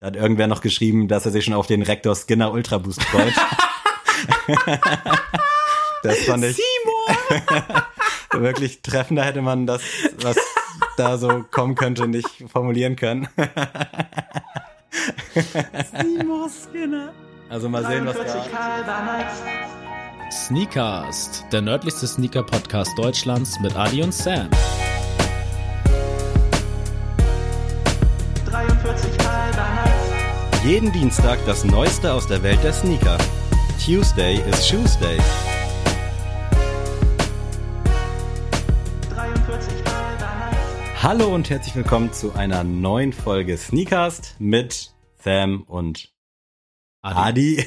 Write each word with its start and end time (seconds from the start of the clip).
Da 0.00 0.06
hat 0.08 0.16
irgendwer 0.16 0.46
noch 0.46 0.60
geschrieben, 0.60 1.08
dass 1.08 1.26
er 1.26 1.32
sich 1.32 1.44
schon 1.44 1.54
auf 1.54 1.66
den 1.66 1.82
Rektor 1.82 2.14
Skinner 2.14 2.52
Ultra 2.52 2.78
Boost 2.78 3.02
freut. 3.02 3.34
das 6.04 6.18
fand 6.18 6.44
ich 6.44 6.60
wirklich 8.32 8.82
treffender 8.82 9.24
hätte 9.24 9.42
man 9.42 9.66
das, 9.66 9.82
was 10.22 10.36
da 10.96 11.18
so 11.18 11.44
kommen 11.50 11.74
könnte, 11.74 12.06
nicht 12.06 12.28
formulieren 12.46 12.94
können. 12.94 13.28
Seymour 15.90 16.48
Skinner. 16.48 17.12
Also 17.48 17.68
mal 17.68 17.84
sehen, 17.84 18.06
was 18.06 18.16
da. 18.16 19.30
Sneakast, 20.30 21.44
der 21.50 21.62
nördlichste 21.62 22.06
Sneaker-Podcast 22.06 22.96
Deutschlands 22.96 23.58
mit 23.60 23.74
Adi 23.74 24.02
und 24.02 24.14
Sam. 24.14 24.48
Jeden 30.68 30.92
Dienstag 30.92 31.38
das 31.46 31.64
Neueste 31.64 32.12
aus 32.12 32.26
der 32.26 32.42
Welt 32.42 32.62
der 32.62 32.74
Sneaker. 32.74 33.16
Tuesday 33.82 34.34
is 34.50 34.68
Shoesday. 34.68 35.16
43 39.14 39.72
halber 39.86 40.18
Nights. 40.18 41.02
Hallo 41.02 41.34
und 41.34 41.48
herzlich 41.48 41.74
willkommen 41.74 42.12
zu 42.12 42.34
einer 42.34 42.64
neuen 42.64 43.14
Folge 43.14 43.56
Sneakast 43.56 44.36
mit 44.38 44.92
Sam 45.16 45.62
und 45.62 46.12
Adi. 47.00 47.64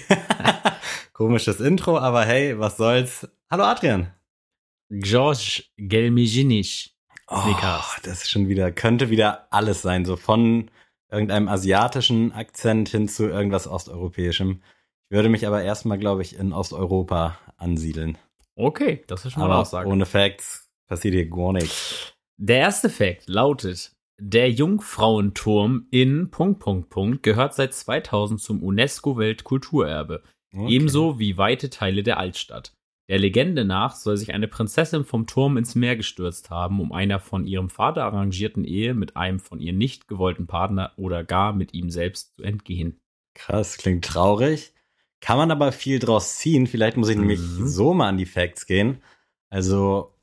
Komisches 1.14 1.60
Intro, 1.60 1.98
aber 1.98 2.24
hey, 2.26 2.60
was 2.60 2.78
soll's. 2.78 3.28
Hallo 3.50 3.64
Adrian. 3.64 4.14
George 4.92 5.64
Gelmijinic. 5.78 6.92
Sneakers. 7.28 7.96
Oh, 7.98 8.00
das 8.04 8.22
ist 8.22 8.30
schon 8.30 8.48
wieder, 8.48 8.72
könnte 8.72 9.10
wieder 9.10 9.48
alles 9.50 9.82
sein, 9.82 10.06
so 10.06 10.18
von 10.18 10.70
irgendeinem 11.12 11.48
asiatischen 11.48 12.32
Akzent 12.32 12.90
hin 12.90 13.08
zu 13.08 13.28
irgendwas 13.28 13.68
osteuropäischem. 13.68 14.62
Ich 15.10 15.16
würde 15.16 15.30
mich 15.30 15.46
aber 15.46 15.62
erstmal, 15.62 15.98
glaube 15.98 16.22
ich, 16.22 16.38
in 16.38 16.54
Osteuropa 16.54 17.38
ansiedeln. 17.58 18.18
Okay, 18.56 19.04
das 19.08 19.26
ist 19.26 19.34
schon 19.34 19.42
mal 19.42 19.46
eine 19.48 19.54
Aber 19.56 19.62
Aussage. 19.62 19.90
ohne 19.90 20.06
Facts 20.06 20.70
passiert 20.88 21.14
hier 21.14 21.30
gar 21.30 21.54
nichts. 21.54 22.14
Der 22.38 22.58
erste 22.58 22.90
Fact 22.90 23.28
lautet, 23.28 23.94
der 24.20 24.52
Jungfrauenturm 24.52 25.88
in 25.92 26.32
Punkt, 26.32 26.60
Punkt, 26.60 26.90
Punkt 26.90 27.24
gehört 27.24 27.56
seit 27.56 27.74
2000 27.74 28.40
zum 28.40 28.64
UNESCO-Weltkulturerbe. 28.64 30.24
Okay. 30.54 30.74
Ebenso 30.74 31.20
wie 31.20 31.38
weite 31.38 31.70
Teile 31.70 32.04
der 32.04 32.18
Altstadt. 32.18 32.74
Der 33.12 33.20
Legende 33.20 33.66
nach 33.66 33.96
soll 33.96 34.16
sich 34.16 34.34
eine 34.34 34.48
Prinzessin 34.48 35.04
vom 35.04 35.28
Turm 35.28 35.58
ins 35.58 35.76
Meer 35.76 35.98
gestürzt 35.98 36.50
haben, 36.50 36.80
um 36.80 36.94
einer 36.94 37.20
von 37.20 37.46
ihrem 37.46 37.70
Vater 37.70 38.06
arrangierten 38.06 38.64
Ehe 38.64 38.94
mit 38.94 39.18
einem 39.18 39.42
von 39.42 39.60
ihr 39.60 39.74
nicht 39.74 40.08
gewollten 40.08 40.48
Partner 40.48 40.94
oder 40.96 41.26
gar 41.26 41.52
mit 41.52 41.74
ihm 41.74 41.90
selbst 41.90 42.38
zu 42.38 42.44
entgehen. 42.44 43.02
Krass, 43.36 43.76
klingt 43.76 44.06
traurig. 44.06 44.72
Kann 45.20 45.38
man 45.38 45.52
aber 45.52 45.74
viel 45.74 46.00
draus 46.00 46.38
ziehen. 46.38 46.68
Vielleicht 46.68 46.96
muss 46.96 47.10
ich 47.10 47.18
nämlich 47.18 47.42
Mhm. 47.42 47.68
so 47.68 47.94
mal 47.94 48.08
an 48.08 48.18
die 48.18 48.26
Facts 48.26 48.66
gehen. 48.66 49.02
Also, 49.50 50.16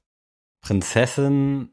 Prinzessin 0.62 1.68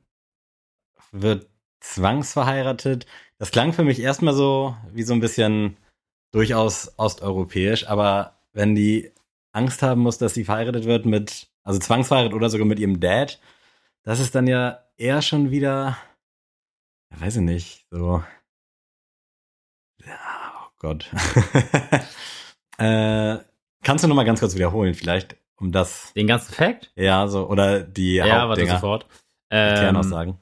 wird 1.13 1.47
zwangsverheiratet. 1.79 3.05
Das 3.37 3.51
klang 3.51 3.71
für 3.71 3.85
mich 3.85 4.01
erstmal 4.01 4.33
so 4.33 4.75
wie 4.91 5.03
so 5.03 5.13
ein 5.13 5.21
bisschen 5.21 5.77
durchaus 6.33 6.91
osteuropäisch, 6.99 7.87
aber 7.87 8.37
wenn 8.51 8.75
die 8.75 9.13
Angst 9.55 9.81
haben 9.81 10.01
muss, 10.01 10.17
dass 10.17 10.33
sie 10.33 10.43
verheiratet 10.43 10.85
wird 10.85 11.05
mit, 11.05 11.47
also 11.63 11.79
zwangsverheiratet 11.79 12.35
oder 12.35 12.49
sogar 12.49 12.67
mit 12.67 12.79
ihrem 12.79 12.99
Dad, 12.99 13.39
das 14.03 14.19
ist 14.19 14.35
dann 14.35 14.47
ja 14.47 14.79
eher 14.97 15.21
schon 15.21 15.49
wieder, 15.51 15.97
ja, 17.11 17.21
weiß 17.21 17.37
ich 17.37 17.41
nicht, 17.41 17.85
so. 17.89 18.23
Ja, 20.05 20.53
oh 20.65 20.69
Gott. 20.79 21.09
äh, 22.77 23.37
kannst 23.83 24.03
du 24.03 24.07
noch 24.07 24.15
mal 24.15 24.25
ganz 24.25 24.39
kurz 24.39 24.55
wiederholen, 24.55 24.93
vielleicht, 24.93 25.37
um 25.57 25.71
das, 25.71 26.13
Den 26.13 26.27
ganzen 26.27 26.53
Fact? 26.53 26.91
ja, 26.95 27.27
so, 27.27 27.47
oder 27.49 27.81
die 27.81 28.15
Ja, 28.15 28.49
warte 28.49 28.65
sofort. 28.67 29.05
die 29.51 29.55
Ähm, 29.55 29.75
Kernaussagen. 29.79 30.37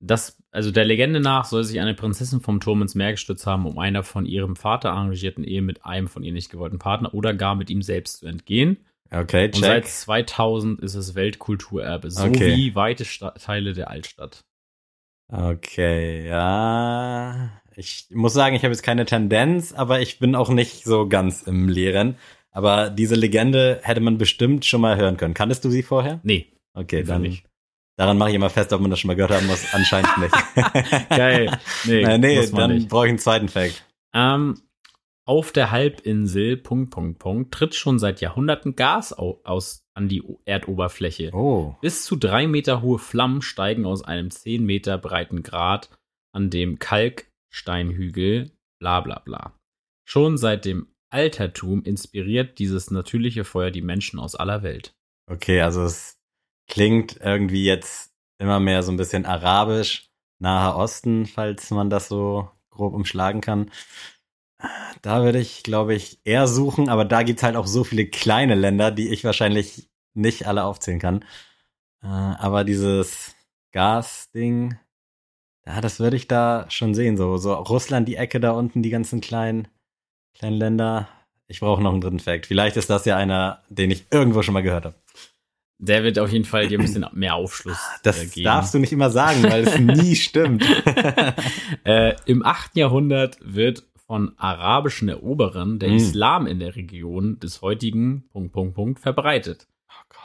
Das, 0.00 0.38
also 0.50 0.70
der 0.70 0.84
Legende 0.84 1.20
nach 1.20 1.44
soll 1.44 1.64
sich 1.64 1.80
eine 1.80 1.94
Prinzessin 1.94 2.40
vom 2.40 2.60
Turm 2.60 2.82
ins 2.82 2.94
Meer 2.94 3.12
gestürzt 3.12 3.46
haben, 3.46 3.66
um 3.66 3.78
einer 3.78 4.02
von 4.02 4.26
ihrem 4.26 4.56
Vater 4.56 4.92
arrangierten 4.92 5.44
Ehe 5.44 5.62
mit 5.62 5.84
einem 5.84 6.08
von 6.08 6.22
ihr 6.22 6.32
nicht 6.32 6.50
gewollten 6.50 6.78
Partner 6.78 7.14
oder 7.14 7.34
gar 7.34 7.54
mit 7.54 7.70
ihm 7.70 7.82
selbst 7.82 8.18
zu 8.18 8.26
entgehen. 8.26 8.78
Okay, 9.10 9.46
Und 9.46 9.56
seit 9.56 9.84
check. 9.84 9.92
2000 9.92 10.80
ist 10.80 10.94
es 10.94 11.14
Weltkulturerbe, 11.14 12.10
sowie 12.10 12.28
Okay. 12.28 12.74
weite 12.74 13.04
Sta 13.04 13.30
Teile 13.30 13.72
der 13.72 13.90
Altstadt. 13.90 14.44
Okay, 15.30 16.26
ja. 16.26 17.50
Ich 17.74 18.08
muss 18.10 18.32
sagen, 18.34 18.56
ich 18.56 18.62
habe 18.62 18.72
jetzt 18.72 18.82
keine 18.82 19.04
Tendenz, 19.04 19.72
aber 19.72 20.00
ich 20.00 20.18
bin 20.18 20.34
auch 20.34 20.50
nicht 20.50 20.84
so 20.84 21.08
ganz 21.08 21.42
im 21.42 21.68
Lehren. 21.68 22.16
Aber 22.50 22.90
diese 22.90 23.14
Legende 23.14 23.80
hätte 23.82 24.00
man 24.00 24.18
bestimmt 24.18 24.64
schon 24.64 24.80
mal 24.80 24.96
hören 24.96 25.16
können. 25.16 25.34
Kanntest 25.34 25.64
du 25.64 25.70
sie 25.70 25.82
vorher? 25.82 26.20
Nee, 26.22 26.46
Okay, 26.74 27.02
dann 27.02 27.22
nicht. 27.22 27.44
Daran 27.98 28.16
mache 28.16 28.30
ich 28.30 28.36
immer 28.36 28.48
fest, 28.48 28.72
ob 28.72 28.80
man 28.80 28.90
das 28.90 28.98
schon 29.00 29.08
mal 29.08 29.14
gehört 29.14 29.32
haben 29.32 29.46
muss. 29.46 29.74
Anscheinend 29.74 30.16
nicht. 30.18 30.34
Geil. 31.10 31.58
Nee, 31.84 32.04
nee, 32.04 32.18
nee 32.18 32.46
dann 32.50 32.70
nicht. 32.74 32.88
brauche 32.88 33.06
ich 33.06 33.10
einen 33.10 33.18
zweiten 33.18 33.48
Fact. 33.48 33.84
Ähm, 34.14 34.62
auf 35.26 35.52
der 35.52 35.70
Halbinsel, 35.70 36.56
Punkt, 36.56 36.90
Punkt, 36.90 37.18
Punkt, 37.18 37.52
tritt 37.52 37.74
schon 37.74 37.98
seit 37.98 38.22
Jahrhunderten 38.22 38.76
Gas 38.76 39.12
au 39.12 39.40
aus 39.44 39.82
an 39.94 40.08
die 40.08 40.22
O- 40.22 40.40
Erdoberfläche. 40.46 41.30
Oh. 41.34 41.76
Bis 41.82 42.04
zu 42.04 42.16
drei 42.16 42.46
Meter 42.46 42.80
hohe 42.80 42.98
Flammen 42.98 43.42
steigen 43.42 43.84
aus 43.84 44.02
einem 44.02 44.30
zehn 44.30 44.64
Meter 44.64 44.96
breiten 44.96 45.42
Grat 45.42 45.90
an 46.32 46.48
dem 46.50 46.78
Kalksteinhügel, 46.78 48.52
bla 48.80 49.00
bla 49.00 49.18
bla. 49.18 49.54
Schon 50.08 50.38
seit 50.38 50.64
dem 50.64 50.88
Altertum 51.10 51.82
inspiriert 51.82 52.58
dieses 52.58 52.90
natürliche 52.90 53.44
Feuer 53.44 53.70
die 53.70 53.82
Menschen 53.82 54.18
aus 54.20 54.34
aller 54.34 54.62
Welt. 54.62 54.94
Okay, 55.30 55.60
also 55.60 55.82
es 55.82 56.17
klingt 56.68 57.18
irgendwie 57.20 57.64
jetzt 57.64 58.12
immer 58.38 58.60
mehr 58.60 58.82
so 58.82 58.92
ein 58.92 58.96
bisschen 58.96 59.26
arabisch, 59.26 60.10
Naher 60.38 60.76
Osten, 60.76 61.26
falls 61.26 61.70
man 61.70 61.90
das 61.90 62.08
so 62.08 62.48
grob 62.70 62.94
umschlagen 62.94 63.40
kann. 63.40 63.70
Da 65.02 65.22
würde 65.22 65.38
ich, 65.38 65.62
glaube 65.62 65.94
ich, 65.94 66.20
eher 66.24 66.46
suchen, 66.46 66.88
aber 66.88 67.04
da 67.04 67.22
gibt's 67.22 67.42
halt 67.42 67.56
auch 67.56 67.66
so 67.66 67.84
viele 67.84 68.06
kleine 68.06 68.54
Länder, 68.54 68.90
die 68.90 69.08
ich 69.08 69.24
wahrscheinlich 69.24 69.88
nicht 70.14 70.46
alle 70.46 70.64
aufzählen 70.64 70.98
kann. 70.98 71.24
Äh, 72.02 72.06
aber 72.06 72.64
dieses 72.64 73.34
Gas-Ding, 73.72 74.78
ja, 75.66 75.80
das 75.80 76.00
würde 76.00 76.16
ich 76.16 76.28
da 76.28 76.66
schon 76.70 76.94
sehen. 76.94 77.16
So, 77.16 77.36
so 77.36 77.54
Russland, 77.54 78.08
die 78.08 78.16
Ecke 78.16 78.40
da 78.40 78.52
unten, 78.52 78.82
die 78.82 78.90
ganzen 78.90 79.20
kleinen, 79.20 79.68
kleinen 80.34 80.56
Länder. 80.56 81.08
Ich 81.46 81.60
brauche 81.60 81.82
noch 81.82 81.92
einen 81.92 82.00
dritten 82.00 82.20
Fact. 82.20 82.46
Vielleicht 82.46 82.76
ist 82.76 82.90
das 82.90 83.04
ja 83.04 83.16
einer, 83.16 83.62
den 83.68 83.90
ich 83.90 84.06
irgendwo 84.10 84.42
schon 84.42 84.54
mal 84.54 84.62
gehört 84.62 84.86
habe. 84.86 84.94
Der 85.80 86.02
wird 86.02 86.18
auf 86.18 86.30
jeden 86.32 86.44
Fall 86.44 86.66
dir 86.68 86.78
ein 86.78 86.82
bisschen 86.82 87.06
mehr 87.12 87.34
Aufschluss 87.36 87.78
Das 88.02 88.20
äh, 88.22 88.26
geben. 88.26 88.44
darfst 88.44 88.74
du 88.74 88.78
nicht 88.78 88.92
immer 88.92 89.10
sagen, 89.10 89.42
weil 89.44 89.66
es 89.66 89.78
nie 89.78 90.14
stimmt. 90.16 90.64
Äh, 91.84 92.16
Im 92.26 92.44
8. 92.44 92.76
Jahrhundert 92.76 93.38
wird 93.40 93.84
von 94.06 94.36
arabischen 94.38 95.08
Eroberern 95.08 95.78
der 95.78 95.90
Mm. 95.90 95.96
Islam 95.96 96.46
in 96.46 96.58
der 96.60 96.76
Region 96.76 97.38
des 97.40 97.62
heutigen 97.62 98.28
Punkt, 98.30 98.52
Punkt, 98.52 98.74
Punkt 98.74 99.00
verbreitet. 99.00 99.66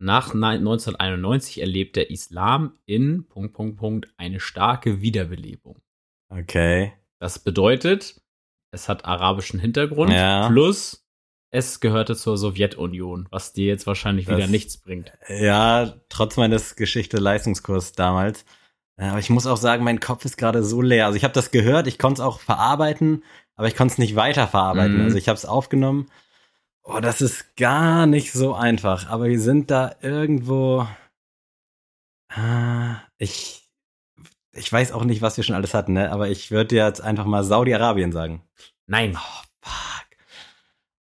Nach 0.00 0.32
nein- 0.34 0.58
1991 0.60 1.60
erlebt 1.60 1.96
der 1.96 2.10
Islam 2.10 2.78
in 2.86 3.26
Punkt, 3.28 3.54
Punkt, 3.54 3.76
Punkt 3.78 4.08
eine 4.16 4.38
starke 4.40 5.00
Wiederbelebung. 5.00 5.78
Okay. 6.30 6.92
Das 7.20 7.38
bedeutet, 7.40 8.20
es 8.70 8.88
hat 8.88 9.04
arabischen 9.04 9.60
Hintergrund 9.60 10.12
Ja. 10.12 10.48
plus 10.48 11.04
es 11.50 11.80
gehörte 11.80 12.14
zur 12.14 12.36
Sowjetunion, 12.36 13.26
was 13.30 13.54
dir 13.54 13.66
jetzt 13.66 13.86
wahrscheinlich 13.86 14.26
Das- 14.26 14.36
wieder 14.36 14.46
nichts 14.48 14.76
bringt. 14.76 15.12
Ja, 15.28 15.94
trotz 16.10 16.36
meines 16.36 16.76
Geschichte-Leistungskurs 16.76 17.92
damals. 17.92 18.44
Äh, 18.98 19.06
Aber 19.06 19.18
ich 19.18 19.30
muss 19.30 19.46
auch 19.46 19.56
sagen, 19.56 19.82
mein 19.84 20.00
Kopf 20.00 20.24
ist 20.26 20.36
gerade 20.36 20.62
so 20.62 20.82
leer. 20.82 21.06
Also 21.06 21.16
ich 21.16 21.24
habe 21.24 21.32
das 21.32 21.50
gehört, 21.50 21.86
ich 21.86 21.98
konnte 21.98 22.20
es 22.20 22.26
auch 22.26 22.40
verarbeiten, 22.40 23.24
aber 23.54 23.66
ich 23.68 23.76
konnte 23.76 23.92
es 23.92 23.98
nicht 23.98 24.14
weiterverarbeiten. 24.16 24.98
Mhm. 24.98 25.04
Also 25.04 25.16
ich 25.16 25.28
habe 25.28 25.36
es 25.38 25.46
aufgenommen. 25.46 26.10
Oh, 26.82 27.00
das 27.00 27.20
ist 27.22 27.56
gar 27.56 28.06
nicht 28.06 28.32
so 28.32 28.54
einfach. 28.54 29.08
Aber 29.08 29.24
wir 29.26 29.40
sind 29.40 29.70
da 29.70 29.94
irgendwo. 30.02 30.86
Ah, 32.30 32.96
Ich, 33.18 33.67
ich 34.58 34.72
weiß 34.72 34.92
auch 34.92 35.04
nicht, 35.04 35.22
was 35.22 35.36
wir 35.36 35.44
schon 35.44 35.54
alles 35.56 35.74
hatten, 35.74 35.92
ne? 35.94 36.10
Aber 36.12 36.28
ich 36.28 36.50
würde 36.50 36.76
jetzt 36.76 37.00
einfach 37.00 37.24
mal 37.24 37.44
Saudi-Arabien 37.44 38.12
sagen. 38.12 38.42
Nein. 38.86 39.16
Oh, 39.16 39.42
fuck. 39.60 40.06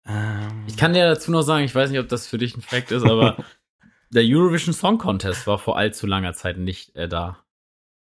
Ähm, 0.06 0.64
Ich 0.66 0.76
kann 0.76 0.92
dir 0.94 1.06
dazu 1.06 1.30
noch 1.30 1.42
sagen, 1.42 1.64
ich 1.64 1.74
weiß 1.74 1.90
nicht, 1.90 2.00
ob 2.00 2.08
das 2.08 2.26
für 2.26 2.38
dich 2.38 2.56
ein 2.56 2.62
Fact 2.62 2.90
ist, 2.90 3.04
aber 3.04 3.36
der 4.10 4.22
Eurovision 4.24 4.74
Song 4.74 4.98
Contest 4.98 5.46
war 5.46 5.58
vor 5.58 5.76
allzu 5.78 6.06
langer 6.06 6.34
Zeit 6.34 6.58
nicht 6.58 6.94
äh, 6.96 7.08
da. 7.08 7.38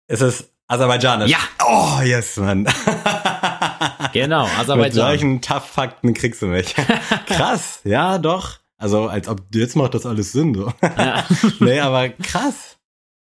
ist 0.08 0.22
es 0.22 0.52
aserbaidschanisch? 0.68 1.32
Ja. 1.32 1.38
Oh, 1.66 2.02
yes, 2.04 2.38
Mann. 2.38 2.68
Genau, 4.14 4.46
Mit 4.48 4.58
Aserbaidschan. 4.60 4.94
solchen 5.08 5.42
Tough-Fakten 5.42 6.14
kriegst 6.14 6.42
du 6.42 6.48
mich. 6.48 6.74
krass, 7.28 7.82
ja, 7.84 8.18
doch. 8.18 8.58
Also, 8.78 9.08
als 9.08 9.28
ob 9.28 9.42
jetzt 9.54 9.76
macht 9.76 9.94
das 9.94 10.06
alles 10.06 10.32
Sinn, 10.32 10.54
so. 10.56 10.72
Ja. 10.82 11.26
nee, 11.60 11.80
aber 11.80 12.10
krass. 12.10 12.78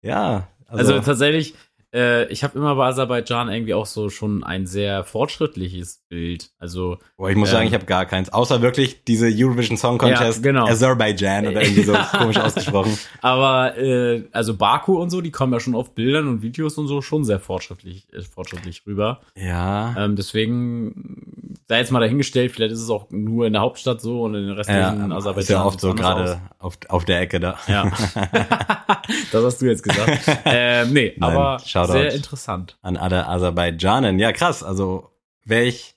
Ja, 0.02 0.48
Also, 0.68 0.94
also, 0.94 1.06
tatsächlich, 1.06 1.56
äh, 1.94 2.26
ich 2.32 2.44
habe 2.44 2.58
immer 2.58 2.76
bei 2.76 2.88
Aserbaidschan 2.88 3.50
irgendwie 3.50 3.74
auch 3.74 3.86
so 3.86 4.10
schon 4.10 4.44
ein 4.44 4.66
sehr 4.66 5.04
fortschrittliches 5.04 6.04
Bild. 6.10 6.52
Also 6.58 6.98
boah, 7.18 7.30
ich 7.30 7.36
muss 7.36 7.50
ähm, 7.50 7.54
sagen, 7.54 7.68
ich 7.68 7.74
habe 7.74 7.86
gar 7.86 8.06
keins. 8.06 8.32
Außer 8.32 8.62
wirklich 8.62 9.04
diese 9.04 9.28
Eurovision 9.28 9.78
Song 9.78 9.98
Contest 9.98 10.44
Ja, 10.44 10.52
genau. 10.52 10.68
Azerbaijan 10.68 11.48
oder 11.48 11.62
irgendwie 11.62 11.84
so 11.84 11.94
komisch 12.18 12.38
ausgesprochen. 12.38 12.98
Aber 13.22 13.78
äh, 13.78 14.24
also 14.32 14.56
Baku 14.56 15.02
und 15.02 15.10
so, 15.10 15.22
die 15.22 15.32
kommen 15.32 15.54
ja 15.54 15.60
schon 15.60 15.76
auf 15.76 15.94
Bildern 15.94 16.28
und 16.28 16.42
Videos 16.42 16.78
und 16.78 16.88
so 16.88 17.02
schon 17.02 17.24
sehr 17.24 17.40
fortschrittlich, 17.40 18.08
äh, 18.14 18.22
fortschrittlich 18.22 18.84
rüber. 18.86 19.22
Ja. 19.36 19.96
Ähm, 19.98 20.16
deswegen 20.16 21.56
sei 21.68 21.80
jetzt 21.80 21.92
mal 21.92 22.00
dahingestellt, 22.00 22.52
vielleicht 22.52 22.74
ist 22.74 22.82
es 22.82 22.90
auch 22.90 23.10
nur 23.10 23.48
in 23.48 23.54
der 23.54 23.62
Hauptstadt 23.62 24.02
so 24.02 24.24
und 24.24 24.36
in 24.36 24.48
den 24.48 24.56
restlichen 24.56 24.82
Ja, 24.82 25.16
Aserbaidschan. 25.16 25.40
ist 25.40 25.50
ja 25.50 25.66
oft 25.66 25.80
so 25.80 25.94
gerade 25.94 26.42
auf, 26.60 26.78
auf 26.90 27.06
der 27.06 27.22
Ecke 27.22 27.40
da. 27.40 27.58
Ja. 27.68 27.86
das 29.32 29.44
hast 29.44 29.62
du 29.62 29.66
jetzt 29.66 29.84
gesagt. 29.84 30.20
ähm, 30.46 30.94
nee, 30.94 31.14
Nein, 31.18 31.30
aber 31.30 31.60
Shoutout. 31.88 32.00
sehr 32.00 32.14
interessant. 32.14 32.78
An 32.82 32.98
alle 32.98 33.28
Aserbaidschanen. 33.28 34.20
Ja, 34.20 34.32
krass. 34.32 34.64
Also 34.64 35.10
wäre 35.46 35.64
ich 35.64 35.96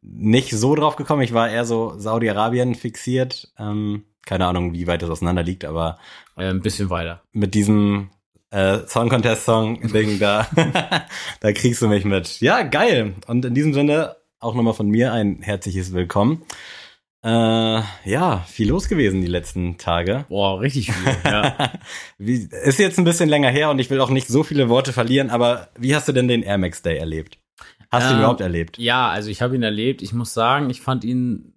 nicht 0.00 0.50
so 0.52 0.74
drauf 0.74 0.96
gekommen. 0.96 1.22
Ich 1.22 1.32
war 1.32 1.48
eher 1.48 1.64
so 1.64 1.94
Saudi-Arabien 1.98 2.74
fixiert. 2.74 3.52
Ähm, 3.58 4.04
keine 4.26 4.46
Ahnung, 4.46 4.72
wie 4.72 4.86
weit 4.86 5.02
das 5.02 5.10
auseinander 5.10 5.42
liegt, 5.42 5.64
aber 5.64 5.98
Äh, 6.36 6.46
ein 6.48 6.60
bisschen 6.62 6.90
weiter. 6.90 7.22
mit 7.32 7.54
diesem 7.54 8.10
äh, 8.50 8.80
Song 8.86 9.08
Contest 9.08 9.44
Song 9.44 9.80
Ding 9.92 10.18
da, 10.18 10.46
da 11.40 11.52
kriegst 11.52 11.82
du 11.82 11.88
mich 11.88 12.04
mit. 12.04 12.40
Ja, 12.40 12.62
geil. 12.62 13.14
Und 13.26 13.44
in 13.44 13.54
diesem 13.54 13.74
Sinne 13.74 14.16
auch 14.40 14.54
nochmal 14.54 14.74
von 14.74 14.88
mir 14.88 15.12
ein 15.12 15.40
herzliches 15.42 15.92
Willkommen. 15.92 16.42
Äh, 17.24 17.82
ja, 18.04 18.44
viel 18.48 18.68
los 18.68 18.88
gewesen 18.88 19.20
die 19.20 19.28
letzten 19.28 19.78
Tage. 19.78 20.24
Boah, 20.28 20.60
richtig 20.60 20.92
viel. 20.92 21.16
Ja. 21.24 21.72
Wie, 22.18 22.48
ist 22.64 22.78
jetzt 22.80 22.98
ein 22.98 23.04
bisschen 23.04 23.28
länger 23.28 23.48
her 23.50 23.70
und 23.70 23.78
ich 23.78 23.90
will 23.90 24.00
auch 24.00 24.10
nicht 24.10 24.26
so 24.26 24.42
viele 24.42 24.68
Worte 24.68 24.92
verlieren, 24.92 25.30
aber 25.30 25.68
wie 25.78 25.94
hast 25.94 26.08
du 26.08 26.12
denn 26.12 26.26
den 26.26 26.42
Air 26.42 26.58
Max 26.58 26.82
Day 26.82 26.98
erlebt? 26.98 27.38
Hast 27.92 28.06
du 28.06 28.10
ihn 28.10 28.14
Ähm, 28.14 28.18
überhaupt 28.20 28.40
erlebt? 28.40 28.78
ja, 28.78 29.08
also 29.08 29.30
ich 29.30 29.40
habe 29.40 29.54
ihn 29.54 29.62
erlebt. 29.62 30.02
Ich 30.02 30.12
muss 30.12 30.34
sagen, 30.34 30.68
ich 30.70 30.80
fand 30.80 31.04
ihn 31.04 31.52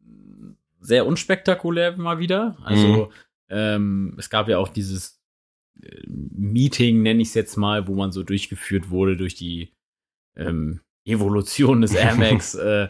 sehr 0.81 1.07
unspektakulär 1.07 1.97
mal 1.97 2.19
wieder. 2.19 2.57
Also 2.63 2.87
Mhm. 2.87 3.07
ähm, 3.49 4.15
es 4.19 4.29
gab 4.29 4.47
ja 4.47 4.59
auch 4.59 4.67
dieses 4.69 5.19
äh, 5.81 5.89
Meeting, 6.07 7.01
nenne 7.01 7.23
ich 7.23 7.29
es 7.29 7.33
jetzt 7.33 7.55
mal, 7.57 7.87
wo 7.87 7.95
man 7.95 8.11
so 8.11 8.21
durchgeführt 8.21 8.91
wurde 8.91 9.17
durch 9.17 9.33
die 9.33 9.73
ähm, 10.35 10.81
Evolution 11.05 11.81
des 11.81 11.95
Air 11.95 12.15
Max. 12.15 12.53
äh, 12.55 12.89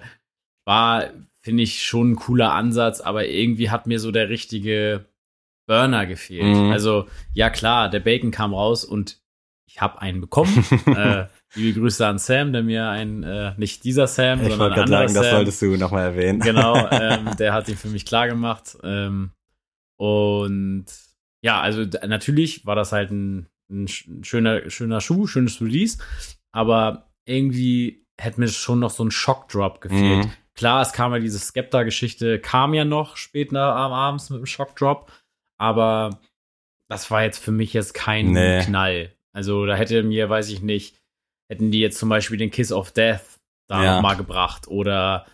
war, 0.65 1.05
finde 1.45 1.61
ich, 1.61 1.83
schon 1.85 2.11
ein 2.13 2.15
cooler 2.15 2.53
Ansatz, 2.53 3.01
aber 3.01 3.27
irgendwie 3.27 3.69
hat 3.69 3.85
mir 3.85 3.99
so 3.99 4.11
der 4.11 4.29
richtige 4.29 5.05
Burner 5.67 6.07
gefehlt. 6.07 6.57
Mhm. 6.57 6.71
Also, 6.71 7.07
ja 7.33 7.51
klar, 7.51 7.87
der 7.89 7.99
Bacon 7.99 8.31
kam 8.31 8.53
raus 8.55 8.83
und 8.83 9.19
ich 9.69 9.79
habe 9.79 10.01
einen 10.01 10.21
bekommen. 10.21 10.65
äh, 10.87 11.27
liebe 11.53 11.79
Grüße 11.79 12.05
an 12.05 12.17
Sam, 12.17 12.51
der 12.51 12.63
mir 12.63 12.89
ein, 12.89 13.21
äh, 13.21 13.53
nicht 13.57 13.83
dieser 13.83 14.07
Sam, 14.07 14.39
ich 14.41 14.49
sondern 14.49 14.59
wollte 14.59 14.81
ein 14.81 14.87
gerade 14.89 14.97
anderer 14.97 15.07
sagen, 15.09 15.13
das 15.13 15.25
Sam. 15.25 15.35
solltest 15.35 15.61
du 15.61 15.77
nochmal 15.77 16.03
erwähnen. 16.05 16.39
Genau, 16.39 16.75
ähm, 16.91 17.29
der 17.37 17.53
hat 17.53 17.69
ihn 17.69 17.77
für 17.77 17.89
mich 17.89 18.05
klar 18.07 18.27
gemacht. 18.27 18.77
Ähm, 18.83 19.31
und 19.97 20.85
ja, 21.43 21.61
also 21.61 21.85
natürlich 22.07 22.65
war 22.65 22.75
das 22.75 22.91
halt 22.91 23.11
ein, 23.11 23.47
ein 23.69 23.87
sch- 23.87 24.25
schöner, 24.25 24.67
schöner 24.69 24.99
Schuh, 24.99 25.27
schönes 25.27 25.61
Release, 25.61 25.99
aber 26.51 27.11
irgendwie 27.27 28.03
hätte 28.19 28.39
mir 28.39 28.47
schon 28.47 28.79
noch 28.79 28.89
so 28.91 29.03
ein 29.03 29.11
Shockdrop 29.11 29.81
gefehlt. 29.81 30.25
Mhm. 30.25 30.31
Klar, 30.55 30.81
es 30.81 30.93
kam 30.93 31.11
ja 31.13 31.19
diese 31.19 31.39
Skepta-Geschichte, 31.39 32.39
kam 32.39 32.73
ja 32.73 32.85
noch 32.85 33.17
später 33.17 33.75
am 33.75 33.91
abends 33.91 34.29
mit 34.29 34.39
dem 34.39 34.45
Shockdrop, 34.45 35.11
aber 35.57 36.19
das 36.87 37.09
war 37.11 37.23
jetzt 37.23 37.39
für 37.43 37.51
mich 37.51 37.73
jetzt 37.73 37.93
kein 37.93 38.31
Nee. 38.31 38.61
Knall. 38.63 39.11
Also 39.33 39.65
da 39.65 39.75
hätte 39.75 40.01
mir, 40.03 40.29
weiß 40.29 40.49
ich 40.49 40.61
nicht, 40.61 40.95
hätten 41.49 41.71
die 41.71 41.79
jetzt 41.81 41.97
zum 41.97 42.09
Beispiel 42.09 42.37
den 42.37 42.51
Kiss 42.51 42.71
of 42.71 42.91
Death 42.91 43.39
da 43.67 43.83
Ja. 43.83 44.01
mal 44.01 44.15
gebracht 44.15 44.67
oder 44.67 45.25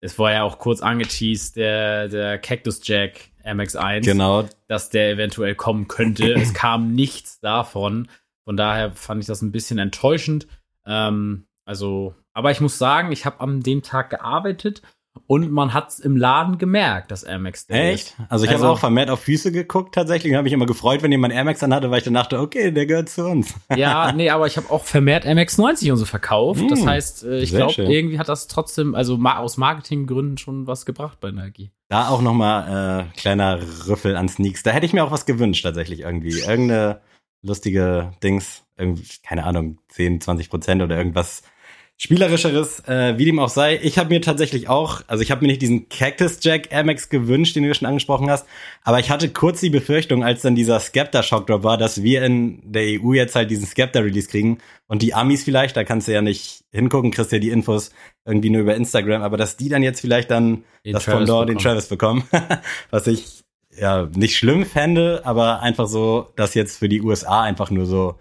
es 0.00 0.18
war 0.18 0.32
ja 0.32 0.42
auch 0.42 0.58
kurz 0.58 0.80
angeteased, 0.82 1.56
der, 1.56 2.08
der 2.08 2.38
Cactus 2.38 2.80
Jack 2.82 3.30
MX1, 3.44 4.00
Genau, 4.04 4.48
dass 4.66 4.90
der 4.90 5.10
eventuell 5.10 5.54
kommen 5.54 5.86
könnte. 5.88 6.32
es 6.34 6.52
kam 6.54 6.92
nichts 6.92 7.38
davon. 7.40 8.08
Von 8.44 8.56
daher 8.56 8.92
fand 8.92 9.20
ich 9.20 9.26
das 9.26 9.42
ein 9.42 9.52
bisschen 9.52 9.78
enttäuschend. 9.78 10.46
Ähm, 10.84 11.46
also, 11.64 12.14
aber 12.36 12.50
ich 12.52 12.60
muss 12.60 12.78
sagen, 12.78 13.10
ich 13.12 13.24
habe 13.26 13.40
an 13.40 13.60
dem 13.62 13.82
Tag 13.82 14.10
gearbeitet 14.10 14.82
und 15.26 15.50
man 15.50 15.72
hat 15.72 15.88
es 15.88 15.98
im 15.98 16.14
Laden 16.16 16.58
gemerkt, 16.58 17.10
dass 17.10 17.22
Air 17.22 17.38
Max 17.38 17.66
Day 17.66 17.94
echt? 17.94 18.08
ist. 18.08 18.16
Also 18.28 18.44
ich 18.44 18.50
habe 18.50 18.60
Also- 18.62 18.72
auch 18.74 18.78
vermehrt 18.78 19.08
auf 19.08 19.20
Füße 19.20 19.50
geguckt 19.50 19.94
tatsächlich 19.94 20.30
und 20.30 20.36
habe 20.36 20.44
mich 20.44 20.52
immer 20.52 20.66
gefreut, 20.66 21.02
wenn 21.02 21.10
jemand 21.10 21.32
Air 21.32 21.44
Max 21.44 21.62
anhatte, 21.62 21.90
weil 21.90 21.98
ich 21.98 22.04
dann 22.04 22.12
dachte, 22.12 22.38
okay, 22.38 22.70
der 22.70 22.84
gehört 22.84 23.08
zu 23.08 23.24
uns. 23.24 23.54
Ja, 23.76 24.12
nee, 24.12 24.28
aber 24.28 24.46
ich 24.46 24.58
habe 24.58 24.70
auch 24.70 24.84
vermehrt 24.84 25.24
MX90 25.24 25.90
und 25.90 25.96
so 25.96 26.04
verkauft. 26.04 26.62
Das 26.68 26.82
Mm, 26.82 26.86
heißt, 26.88 27.24
äh, 27.24 27.38
ich 27.38 27.50
glaube, 27.50 27.72
irgendwie 27.82 28.18
hat 28.18 28.28
das 28.28 28.46
trotzdem, 28.46 28.94
also 28.94 29.18
aus 29.18 29.56
Marketinggründen 29.56 30.36
schon 30.36 30.66
was 30.66 30.84
gebracht 30.84 31.18
bei 31.20 31.30
Nike. 31.30 31.70
Da 31.88 32.08
auch 32.10 32.20
nochmal 32.20 33.08
äh, 33.14 33.18
kleiner 33.18 33.58
Rüffel 33.88 34.16
an 34.16 34.28
Sneaks. 34.28 34.62
Da 34.62 34.72
hätte 34.72 34.84
ich 34.84 34.92
mir 34.92 35.02
auch 35.02 35.10
was 35.12 35.24
gewünscht 35.24 35.62
tatsächlich 35.64 36.00
irgendwie. 36.00 36.38
Irgendeine 36.40 37.00
lustige 37.42 38.12
Dings, 38.22 38.64
irgendwie, 38.76 39.06
keine 39.26 39.44
Ahnung, 39.44 39.78
10, 39.88 40.20
20 40.20 40.50
Prozent 40.50 40.82
oder 40.82 40.96
irgendwas 40.98 41.42
Spielerischeres, 41.98 42.80
äh, 42.86 43.16
wie 43.16 43.24
dem 43.24 43.38
auch 43.38 43.48
sei. 43.48 43.80
Ich 43.82 43.96
habe 43.96 44.10
mir 44.10 44.20
tatsächlich 44.20 44.68
auch, 44.68 45.00
also 45.06 45.22
ich 45.22 45.30
habe 45.30 45.40
mir 45.40 45.46
nicht 45.46 45.62
diesen 45.62 45.88
Cactus 45.88 46.38
Jack 46.42 46.70
Air 46.70 46.84
Max 46.84 47.08
gewünscht, 47.08 47.56
den 47.56 47.62
du 47.62 47.74
schon 47.74 47.88
angesprochen 47.88 48.28
hast, 48.28 48.46
aber 48.82 49.00
ich 49.00 49.10
hatte 49.10 49.30
kurz 49.30 49.60
die 49.60 49.70
Befürchtung, 49.70 50.22
als 50.22 50.42
dann 50.42 50.54
dieser 50.54 50.78
Skepta 50.78 51.22
Shockdrop 51.22 51.64
war, 51.64 51.78
dass 51.78 52.02
wir 52.02 52.22
in 52.22 52.60
der 52.70 53.00
EU 53.00 53.14
jetzt 53.14 53.34
halt 53.34 53.50
diesen 53.50 53.66
Skepta 53.66 54.00
Release 54.00 54.28
kriegen 54.28 54.58
und 54.88 55.00
die 55.00 55.14
Amis 55.14 55.42
vielleicht, 55.42 55.74
da 55.74 55.84
kannst 55.84 56.06
du 56.06 56.12
ja 56.12 56.20
nicht 56.20 56.64
hingucken, 56.70 57.12
kriegst 57.12 57.32
ja 57.32 57.38
die 57.38 57.48
Infos 57.48 57.92
irgendwie 58.26 58.50
nur 58.50 58.60
über 58.60 58.74
Instagram, 58.74 59.22
aber 59.22 59.38
dass 59.38 59.56
die 59.56 59.70
dann 59.70 59.82
jetzt 59.82 60.00
vielleicht 60.02 60.30
dann 60.30 60.64
Den 60.84 60.92
das 60.92 61.04
Travis 61.04 61.28
Pendant, 61.28 61.48
den. 61.48 61.58
Travis 61.58 61.86
bekommen, 61.86 62.24
was 62.90 63.06
ich 63.06 63.42
ja 63.74 64.06
nicht 64.14 64.36
schlimm 64.36 64.66
fände, 64.66 65.22
aber 65.24 65.62
einfach 65.62 65.86
so, 65.86 66.30
das 66.36 66.52
jetzt 66.52 66.78
für 66.78 66.90
die 66.90 67.00
USA 67.00 67.40
einfach 67.40 67.70
nur 67.70 67.86
so 67.86 68.16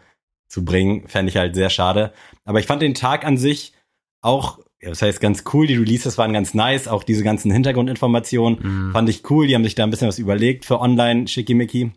zu 0.48 0.64
bringen, 0.66 1.08
fände 1.08 1.30
ich 1.30 1.38
halt 1.38 1.56
sehr 1.56 1.70
schade. 1.70 2.14
Aber 2.44 2.60
ich 2.60 2.66
fand 2.66 2.82
den 2.82 2.94
Tag 2.94 3.26
an 3.26 3.38
sich 3.38 3.74
auch, 4.22 4.60
das 4.82 5.02
heißt 5.02 5.20
ganz 5.22 5.44
cool, 5.54 5.68
die 5.68 5.76
Releases 5.76 6.18
waren 6.18 6.34
ganz 6.34 6.54
nice, 6.54 6.88
auch 6.88 7.04
diese 7.04 7.24
ganzen 7.24 7.52
Hintergrundinformationen 7.52 8.60
Mhm. 8.62 8.92
fand 8.92 9.10
ich 9.10 9.30
cool, 9.30 9.48
die 9.48 9.56
haben 9.56 9.64
sich 9.64 9.76
da 9.76 9.84
ein 9.84 9.90
bisschen 9.92 10.08
was 10.08 10.20
überlegt 10.20 10.66
für 10.66 10.80
online 10.80 11.28
schickimicki. 11.28 11.92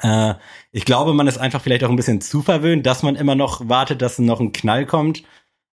Äh, 0.00 0.34
ich 0.70 0.84
glaube, 0.84 1.14
man 1.14 1.26
ist 1.26 1.38
einfach 1.38 1.60
vielleicht 1.62 1.84
auch 1.84 1.90
ein 1.90 1.96
bisschen 1.96 2.20
zu 2.20 2.42
verwöhnt, 2.42 2.86
dass 2.86 3.02
man 3.02 3.16
immer 3.16 3.34
noch 3.34 3.68
wartet, 3.68 4.02
dass 4.02 4.18
noch 4.18 4.40
ein 4.40 4.52
Knall 4.52 4.86
kommt. 4.86 5.22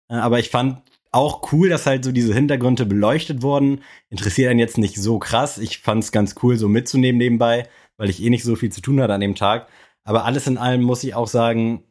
Äh, 0.10 0.16
aber 0.16 0.40
ich 0.40 0.50
fand 0.50 0.82
auch 1.12 1.52
cool, 1.54 1.70
dass 1.70 1.86
halt 1.86 2.04
so 2.04 2.12
diese 2.12 2.34
Hintergründe 2.34 2.86
beleuchtet 2.86 3.42
wurden. 3.42 3.82
Interessiert 4.10 4.50
einen 4.52 4.60
jetzt 4.60 4.78
nicht 4.78 4.98
so 4.98 5.18
krass. 5.20 5.58
Ich 5.58 5.80
fand 5.80 6.04
es 6.04 6.12
ganz 6.12 6.36
cool, 6.44 6.58
so 6.58 6.68
mitzunehmen 6.68 7.18
nebenbei, 7.18 7.70
weil 7.98 8.10
ich 8.10 8.22
eh 8.22 8.30
nicht 8.30 8.44
so 8.44 8.56
viel 8.56 8.72
zu 8.72 8.82
tun 8.82 9.00
hatte 9.00 9.14
an 9.14 9.22
dem 9.22 9.36
Tag. 9.36 9.68
Aber 10.04 10.26
alles 10.26 10.48
in 10.48 10.58
allem 10.58 10.82
muss 10.82 11.04
ich 11.04 11.16
auch 11.16 11.28
sagen, 11.28 11.84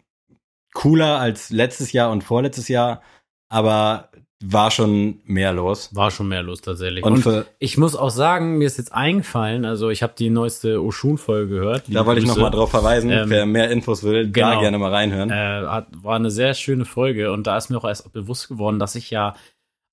cooler 0.75 1.19
als 1.19 1.51
letztes 1.51 1.93
Jahr 1.93 2.11
und 2.11 2.23
vorletztes 2.23 2.69
Jahr, 2.69 3.01
aber 3.49 4.11
war 4.47 4.71
schon 4.71 5.21
mehr 5.25 5.53
los. 5.53 5.95
War 5.95 6.11
schon 6.11 6.29
mehr 6.29 6.43
los 6.43 6.61
tatsächlich. 6.61 7.03
Und, 7.05 7.25
Und, 7.27 7.47
ich 7.59 7.79
muss 7.79 7.97
auch 7.97 8.11
sagen, 8.11 8.59
mir 8.59 8.67
ist 8.67 8.77
jetzt 8.77 8.93
eingefallen, 8.93 9.65
also 9.65 9.89
ich 9.89 10.03
habe 10.03 10.13
die 10.19 10.29
neueste 10.29 10.83
Oshun-Folge 10.83 11.49
gehört. 11.49 11.85
da 11.89 12.05
wollte 12.05 12.21
ich 12.21 12.27
noch 12.27 12.37
mal 12.37 12.51
drauf 12.51 12.71
verweisen, 12.71 13.11
Ähm, 13.11 13.31
wer 13.31 13.47
mehr 13.47 13.71
Infos 13.71 14.03
will, 14.03 14.29
da 14.29 14.51
genau. 14.51 14.61
gerne 14.61 14.79
mal 14.79 14.93
reinhören. 14.93 15.31
Äh, 15.31 15.67
hat, 15.67 15.87
war 16.03 16.17
eine 16.17 16.31
sehr 16.31 16.53
schöne 16.55 16.85
Folge 16.85 17.33
und 17.33 17.47
da 17.47 17.57
ist 17.57 17.71
mir 17.71 17.79
auch 17.79 17.85
erst 17.85 18.13
bewusst 18.13 18.49
geworden, 18.49 18.79
dass 18.79 18.97
ich 18.97 19.11
ja 19.11 19.35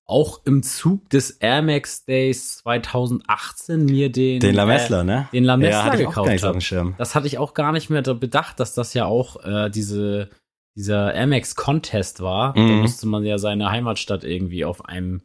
auch 0.04 0.40
im 0.44 0.62
Zug 0.62 1.08
des 1.10 1.30
Air 1.30 1.62
Max 1.62 2.04
Days 2.04 2.58
2018 2.58 3.86
mir 3.86 4.10
den 4.10 4.40
den 4.40 4.54
Lamessler, 4.54 5.04
ne? 5.04 5.28
den 5.32 5.44
Lamessler 5.44 5.94
ja, 5.94 5.94
gekauft 5.94 6.26
gar 6.26 6.32
nicht 6.32 6.40
so 6.40 6.48
auf 6.48 6.50
hab. 6.50 6.58
dem 6.58 6.60
Schirm. 6.60 6.94
Das 6.98 7.14
hatte 7.14 7.26
ich 7.26 7.38
auch 7.38 7.54
gar 7.54 7.72
nicht 7.72 7.88
mehr 7.88 8.02
da 8.02 8.12
bedacht, 8.12 8.60
dass 8.60 8.74
das 8.74 8.92
ja 8.92 9.06
auch 9.06 9.42
äh, 9.44 9.70
diese, 9.70 10.28
dieser 10.76 11.14
Amex 11.14 11.54
Contest 11.54 12.20
war. 12.20 12.54
Da 12.54 12.60
Mhm. 12.60 12.80
musste 12.82 13.06
man 13.06 13.24
ja 13.24 13.38
seine 13.38 13.70
Heimatstadt 13.70 14.24
irgendwie 14.24 14.64
auf 14.64 14.84
einem 14.86 15.22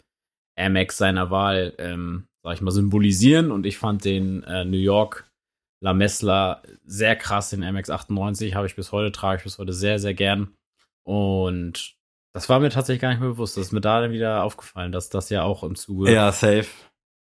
Amex 0.58 0.98
seiner 0.98 1.30
Wahl, 1.32 1.74
ähm, 1.78 2.26
sag 2.44 2.56
ich 2.56 2.62
mal, 2.62 2.72
symbolisieren. 2.72 3.52
Und 3.52 3.66
ich 3.66 3.78
fand 3.78 4.04
den 4.06 4.44
äh, 4.44 4.66
New 4.66 4.78
York 4.78 5.30
La 5.84 5.94
Messler 5.94 6.64
sehr 6.86 7.16
krass, 7.16 7.52
den 7.52 7.64
Amex 7.64 7.90
98 7.92 8.56
habe 8.56 8.66
ich 8.66 8.76
bis 8.76 8.92
heute, 8.92 9.12
trage 9.12 9.38
ich 9.38 9.44
bis 9.44 9.60
heute 9.60 9.74
sehr, 9.74 10.00
sehr 10.00 10.16
gern. 10.16 10.54
Und 11.06 11.94
das 12.34 12.50
war 12.50 12.60
mir 12.60 12.70
tatsächlich 12.70 13.02
gar 13.02 13.10
nicht 13.10 13.20
mehr 13.20 13.30
bewusst. 13.30 13.58
Das 13.58 13.68
ist 13.68 13.72
mir 13.72 13.82
da 13.82 14.02
dann 14.02 14.12
wieder 14.12 14.44
aufgefallen, 14.44 14.92
dass 14.92 15.10
das 15.10 15.30
ja 15.30 15.44
auch 15.44 15.64
im 15.64 15.76
Zuge 15.76 16.12
Ja, 16.12 16.32
safe. 16.32 16.68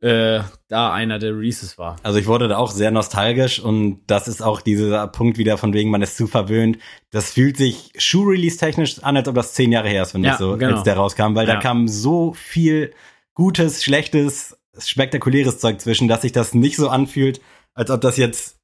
Äh, 0.01 0.41
da 0.67 0.93
einer 0.93 1.17
der 1.17 1.31
Releases 1.35 1.77
war. 1.77 1.95
Also 2.03 2.19
ich 2.19 2.27
wurde 2.27 2.47
da 2.47 2.57
auch 2.57 2.71
sehr 2.71 2.91
nostalgisch 2.91 3.59
und 3.59 4.01
das 4.07 4.27
ist 4.27 4.41
auch 4.41 4.61
dieser 4.61 5.07
Punkt 5.07 5.37
wieder 5.37 5.57
von 5.57 5.73
wegen, 5.73 5.89
man 5.89 6.01
ist 6.01 6.17
zu 6.17 6.27
verwöhnt. 6.27 6.77
Das 7.09 7.31
fühlt 7.31 7.57
sich 7.57 7.91
Schuh-Release-technisch 7.97 9.03
an, 9.03 9.17
als 9.17 9.27
ob 9.27 9.35
das 9.35 9.53
zehn 9.53 9.71
Jahre 9.71 9.89
her 9.89 10.03
ist, 10.03 10.11
finde 10.11 10.27
Ja, 10.27 10.33
ich 10.33 10.39
so, 10.39 10.55
genau. 10.57 10.75
als 10.75 10.83
der 10.83 10.95
rauskam, 10.97 11.33
weil 11.35 11.47
Ja. 11.47 11.55
da 11.55 11.59
kam 11.59 11.87
so 11.87 12.33
viel 12.33 12.93
gutes, 13.33 13.83
schlechtes, 13.83 14.57
spektakuläres 14.77 15.59
Zeug 15.59 15.81
zwischen, 15.81 16.07
dass 16.07 16.21
sich 16.21 16.31
das 16.31 16.53
nicht 16.53 16.75
so 16.75 16.89
anfühlt, 16.89 17.41
als 17.73 17.89
ob 17.89 18.01
das 18.01 18.17
jetzt 18.17 18.57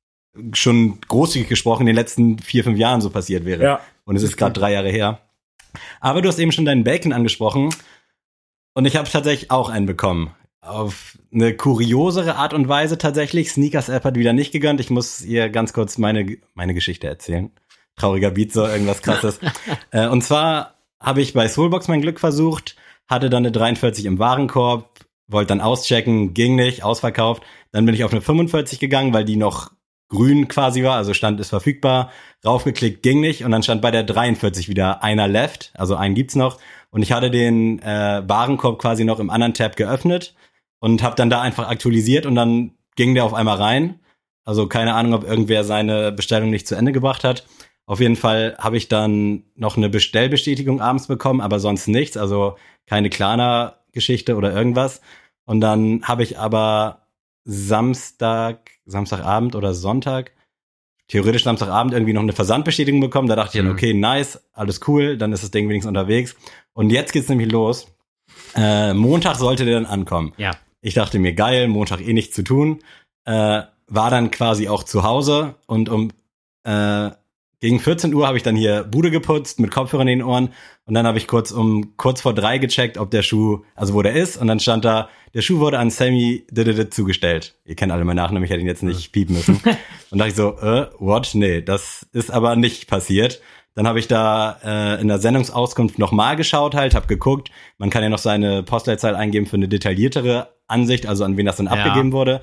schon 0.53 0.99
großzügig 1.01 1.47
gesprochen 1.49 1.81
in 1.81 1.87
den 1.87 1.95
letzten 1.95 2.39
vier, 2.39 2.63
fünf 2.63 2.77
Jahren 2.77 3.01
so 3.01 3.09
passiert 3.09 3.45
wäre. 3.45 3.63
Ja. 3.63 3.79
Und 4.05 4.15
es 4.15 4.23
ist 4.23 4.37
gerade 4.37 4.53
drei 4.53 4.73
Jahre 4.73 4.89
her. 4.89 5.19
Aber 5.99 6.21
du 6.21 6.29
hast 6.29 6.39
eben 6.39 6.51
schon 6.51 6.65
deinen 6.65 6.83
Bacon 6.83 7.13
angesprochen. 7.13 7.69
Und 8.73 8.85
ich 8.85 8.95
habe 8.95 9.09
tatsächlich 9.09 9.51
auch 9.51 9.69
einen 9.69 9.85
bekommen. 9.85 10.31
Auf 10.65 11.17
eine 11.33 11.55
kuriosere 11.55 12.35
Art 12.35 12.53
und 12.53 12.69
Weise 12.69 12.97
tatsächlich. 12.97 13.51
Sneakers 13.51 13.89
App 13.89 14.05
hat 14.05 14.15
wieder 14.15 14.31
nicht 14.31 14.53
gegönnt. 14.53 14.79
Ich 14.79 14.89
muss 14.89 15.21
ihr 15.21 15.49
ganz 15.49 15.73
kurz 15.73 15.97
meine, 15.97 16.37
meine 16.53 16.73
Geschichte 16.73 17.07
erzählen. 17.07 17.51
Trauriger 17.97 18.31
Beat, 18.31 18.53
so 18.53 18.65
irgendwas 18.65 19.01
krasses. 19.01 19.39
äh, 19.91 20.07
und 20.07 20.23
zwar 20.23 20.75
habe 21.01 21.21
ich 21.21 21.33
bei 21.33 21.49
Soulbox 21.49 21.89
mein 21.89 22.01
Glück 22.01 22.19
versucht, 22.19 22.77
hatte 23.07 23.29
dann 23.29 23.43
eine 23.43 23.51
43 23.51 24.05
im 24.05 24.19
Warenkorb, 24.19 24.99
wollte 25.27 25.49
dann 25.49 25.59
auschecken, 25.59 26.33
ging 26.33 26.55
nicht, 26.55 26.83
ausverkauft. 26.83 27.43
Dann 27.71 27.85
bin 27.85 27.93
ich 27.93 28.05
auf 28.05 28.11
eine 28.11 28.21
45 28.21 28.79
gegangen, 28.79 29.13
weil 29.13 29.25
die 29.25 29.35
noch 29.35 29.71
grün 30.07 30.47
quasi 30.47 30.83
war, 30.83 30.95
also 30.95 31.13
stand 31.13 31.39
ist 31.39 31.49
verfügbar, 31.49 32.11
raufgeklickt, 32.45 33.03
ging 33.03 33.19
nicht 33.19 33.43
und 33.43 33.51
dann 33.51 33.63
stand 33.63 33.81
bei 33.81 33.91
der 33.91 34.03
43 34.03 34.69
wieder 34.69 35.03
einer 35.03 35.27
left, 35.27 35.71
also 35.73 35.95
einen 35.95 36.13
gibt's 36.13 36.35
noch 36.35 36.59
und 36.91 37.01
ich 37.01 37.11
hatte 37.11 37.31
den 37.31 37.79
äh, 37.79 38.21
Warenkorb 38.25 38.79
quasi 38.79 39.05
noch 39.05 39.19
im 39.19 39.31
anderen 39.31 39.55
Tab 39.55 39.75
geöffnet 39.75 40.35
und 40.83 41.01
habe 41.01 41.15
dann 41.15 41.29
da 41.29 41.39
einfach 41.39 41.69
aktualisiert 41.69 42.25
und 42.25 42.35
dann 42.35 42.71
ging 42.97 43.15
der 43.15 43.23
auf 43.23 43.33
einmal 43.33 43.55
rein. 43.55 44.01
Also 44.43 44.67
keine 44.67 44.95
Ahnung, 44.95 45.13
ob 45.13 45.23
irgendwer 45.23 45.63
seine 45.63 46.11
Bestellung 46.11 46.49
nicht 46.49 46.67
zu 46.67 46.75
Ende 46.75 46.91
gebracht 46.91 47.23
hat. 47.23 47.45
Auf 47.85 48.01
jeden 48.01 48.17
Fall 48.17 48.57
habe 48.59 48.75
ich 48.75 48.89
dann 48.89 49.43
noch 49.55 49.77
eine 49.77 49.87
Bestellbestätigung 49.87 50.81
abends 50.81 51.07
bekommen, 51.07 51.39
aber 51.39 51.61
sonst 51.61 51.87
nichts, 51.87 52.17
also 52.17 52.57
keine 52.85 53.09
Klarna-Geschichte 53.09 54.35
oder 54.35 54.51
irgendwas. 54.53 54.99
Und 55.45 55.61
dann 55.61 56.03
habe 56.03 56.21
ich 56.23 56.37
aber 56.37 57.07
Samstag, 57.45 58.71
Samstagabend 58.85 59.55
oder 59.55 59.73
Sonntag, 59.73 60.31
theoretisch 61.07 61.45
Samstagabend 61.45 61.93
irgendwie 61.93 62.11
noch 62.13 62.23
eine 62.23 62.33
Versandbestätigung 62.33 62.99
bekommen. 62.99 63.29
Da 63.29 63.37
dachte 63.37 63.57
ich 63.57 63.63
dann, 63.63 63.67
Mhm. 63.71 63.77
okay, 63.77 63.93
nice, 63.93 64.41
alles 64.51 64.81
cool, 64.89 65.17
dann 65.17 65.31
ist 65.31 65.43
das 65.43 65.51
Ding 65.51 65.69
wenigstens 65.69 65.87
unterwegs. 65.87 66.35
Und 66.73 66.89
jetzt 66.91 67.13
geht's 67.13 67.29
nämlich 67.29 67.49
los. 67.49 67.87
Äh, 68.55 68.93
Montag 68.93 69.35
sollte 69.37 69.63
der 69.63 69.75
dann 69.75 69.85
ankommen. 69.85 70.33
Ja. 70.37 70.51
Ich 70.83 70.93
dachte 70.93 71.17
mir, 71.17 71.33
geil, 71.33 71.69
Montag 71.69 72.01
eh 72.01 72.11
nichts 72.11 72.35
zu 72.35 72.43
tun. 72.43 72.79
Äh, 73.25 73.61
war 73.87 74.09
dann 74.09 74.31
quasi 74.31 74.67
auch 74.67 74.83
zu 74.83 75.03
Hause 75.03 75.55
und 75.65 75.87
um 75.87 76.11
äh, 76.65 77.11
gegen 77.61 77.79
14 77.79 78.13
Uhr 78.13 78.27
habe 78.27 78.35
ich 78.35 78.43
dann 78.43 78.57
hier 78.57 78.83
Bude 78.83 79.09
geputzt 79.09 79.61
mit 79.61 79.71
Kopfhörern 79.71 80.09
in 80.09 80.19
den 80.19 80.27
Ohren 80.27 80.49
und 80.85 80.93
dann 80.93 81.07
habe 81.07 81.17
ich 81.17 81.27
kurz 81.27 81.51
um 81.51 81.95
kurz 81.95 82.19
vor 82.19 82.33
drei 82.33 82.57
gecheckt, 82.57 82.97
ob 82.97 83.11
der 83.11 83.23
Schuh, 83.23 83.63
also 83.75 83.93
wo 83.93 84.01
der 84.01 84.13
ist 84.13 84.35
und 84.35 84.47
dann 84.47 84.59
stand 84.59 84.83
da, 84.83 85.07
der 85.33 85.41
Schuh 85.41 85.59
wurde 85.59 85.79
an 85.79 85.89
Sammy 85.89 86.45
zugestellt. 86.89 87.55
Ihr 87.63 87.75
kennt 87.75 87.93
alle 87.93 88.03
meinen 88.03 88.17
Nachnamen, 88.17 88.43
ich 88.43 88.49
hätte 88.49 88.59
ihn 88.59 88.67
jetzt 88.67 88.83
nicht 88.83 89.13
piepen 89.13 89.37
müssen. 89.37 89.61
und 90.09 90.17
dachte 90.17 90.29
ich 90.31 90.35
so, 90.35 90.57
äh, 90.59 90.87
what? 90.99 91.31
Nee, 91.33 91.61
das 91.61 92.05
ist 92.11 92.29
aber 92.29 92.57
nicht 92.57 92.89
passiert. 92.89 93.41
Dann 93.75 93.87
habe 93.87 93.97
ich 93.99 94.07
da 94.07 94.59
äh, 94.63 95.01
in 95.01 95.07
der 95.07 95.17
Sendungsauskunft 95.19 95.97
nochmal 95.97 96.35
geschaut 96.35 96.75
halt, 96.75 96.93
habe 96.93 97.07
geguckt, 97.07 97.49
man 97.77 97.89
kann 97.89 98.03
ja 98.03 98.09
noch 98.09 98.19
seine 98.19 98.61
Postleitzahl 98.63 99.15
eingeben 99.15 99.45
für 99.47 99.55
eine 99.55 99.67
detailliertere 99.67 100.49
Ansicht, 100.67 101.07
also 101.07 101.23
an 101.23 101.37
wen 101.37 101.45
das 101.45 101.57
dann 101.57 101.65
Ja. 101.65 101.71
abgegeben 101.73 102.11
wurde. 102.11 102.41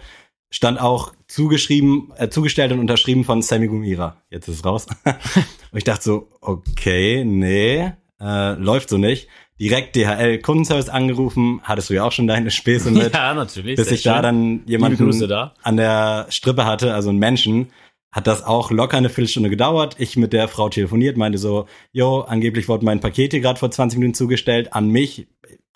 Stand 0.53 0.81
auch 0.81 1.13
zugeschrieben, 1.29 2.13
äh, 2.17 2.29
zugestellt 2.29 2.73
und 2.73 2.81
unterschrieben 2.81 3.23
von 3.25 3.43
Sammy 3.43 3.69
Gumira. 3.69 4.17
Jetzt 4.31 4.49
ist 4.49 4.57
es 4.57 4.65
raus. 4.65 4.87
und 5.05 5.79
ich 5.79 5.85
dachte 5.85 6.03
so, 6.03 6.29
okay, 6.41 7.25
nee, 7.25 7.93
äh, 8.21 8.53
läuft 8.55 8.89
so 8.89 8.99
nicht. 8.99 9.29
Direkt 9.61 9.95
DHL 9.95 10.39
Kundenservice 10.39 10.89
angerufen, 10.89 11.61
hattest 11.63 11.91
du 11.91 11.95
ja 11.95 12.03
auch 12.05 12.13
schon 12.13 12.27
deine 12.27 12.51
Späße 12.51 12.91
mit 12.93 13.13
Ja, 13.15 13.35
natürlich. 13.35 13.77
bis 13.77 13.91
ich 13.93 14.03
da 14.03 14.15
schön. 14.15 14.23
dann 14.23 14.51
Liebe 14.67 14.71
jemanden 14.73 15.29
da. 15.29 15.55
an 15.63 15.77
der 15.77 16.27
Strippe 16.31 16.65
hatte, 16.65 16.95
also 16.95 17.11
einen 17.11 17.19
Menschen, 17.21 17.69
hat 18.13 18.27
das 18.27 18.43
auch 18.43 18.71
locker 18.71 18.97
eine 18.97 19.09
Viertelstunde 19.09 19.51
gedauert. 19.51 19.97
Ich 19.99 20.17
mit 20.17 20.33
der 20.33 20.49
Frau 20.49 20.69
telefoniert, 20.69 21.17
meinte 21.17 21.39
so, 21.39 21.67
jo, 21.93 22.21
angeblich 22.21 22.69
wurde 22.69 22.85
mein 22.85 23.01
Paket 23.01 23.33
hier 23.33 23.41
gerade 23.41 23.59
vor 23.59 23.71
20 23.71 23.99
Minuten 23.99 24.15
zugestellt, 24.15 24.73
an 24.73 24.89
mich, 24.89 25.29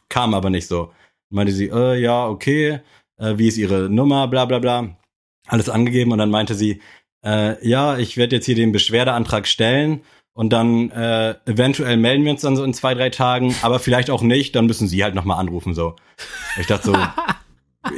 kam 0.08 0.34
aber 0.34 0.50
nicht 0.50 0.66
so. 0.66 0.92
Meinte 1.30 1.52
sie, 1.52 1.68
äh, 1.68 1.98
ja, 2.00 2.26
okay, 2.28 2.80
äh, 3.18 3.34
wie 3.36 3.48
ist 3.48 3.56
ihre 3.56 3.88
Nummer, 3.88 4.28
bla 4.28 4.44
bla 4.44 4.58
bla. 4.58 4.96
Alles 5.46 5.68
angegeben 5.68 6.12
und 6.12 6.18
dann 6.18 6.30
meinte 6.30 6.54
sie, 6.54 6.80
äh, 7.24 7.66
ja, 7.66 7.98
ich 7.98 8.16
werde 8.16 8.36
jetzt 8.36 8.46
hier 8.46 8.54
den 8.54 8.72
Beschwerdeantrag 8.72 9.46
stellen 9.46 10.02
und 10.32 10.52
dann 10.52 10.90
äh, 10.90 11.34
eventuell 11.46 11.96
melden 11.96 12.24
wir 12.24 12.32
uns 12.32 12.40
dann 12.42 12.56
so 12.56 12.64
in 12.64 12.74
zwei, 12.74 12.94
drei 12.94 13.10
Tagen, 13.10 13.54
aber 13.62 13.78
vielleicht 13.78 14.10
auch 14.10 14.22
nicht, 14.22 14.56
dann 14.56 14.66
müssen 14.66 14.88
sie 14.88 15.04
halt 15.04 15.14
nochmal 15.14 15.38
anrufen 15.38 15.74
so. 15.74 15.96
Ich 16.58 16.66
dachte 16.66 16.86
so, 16.86 16.96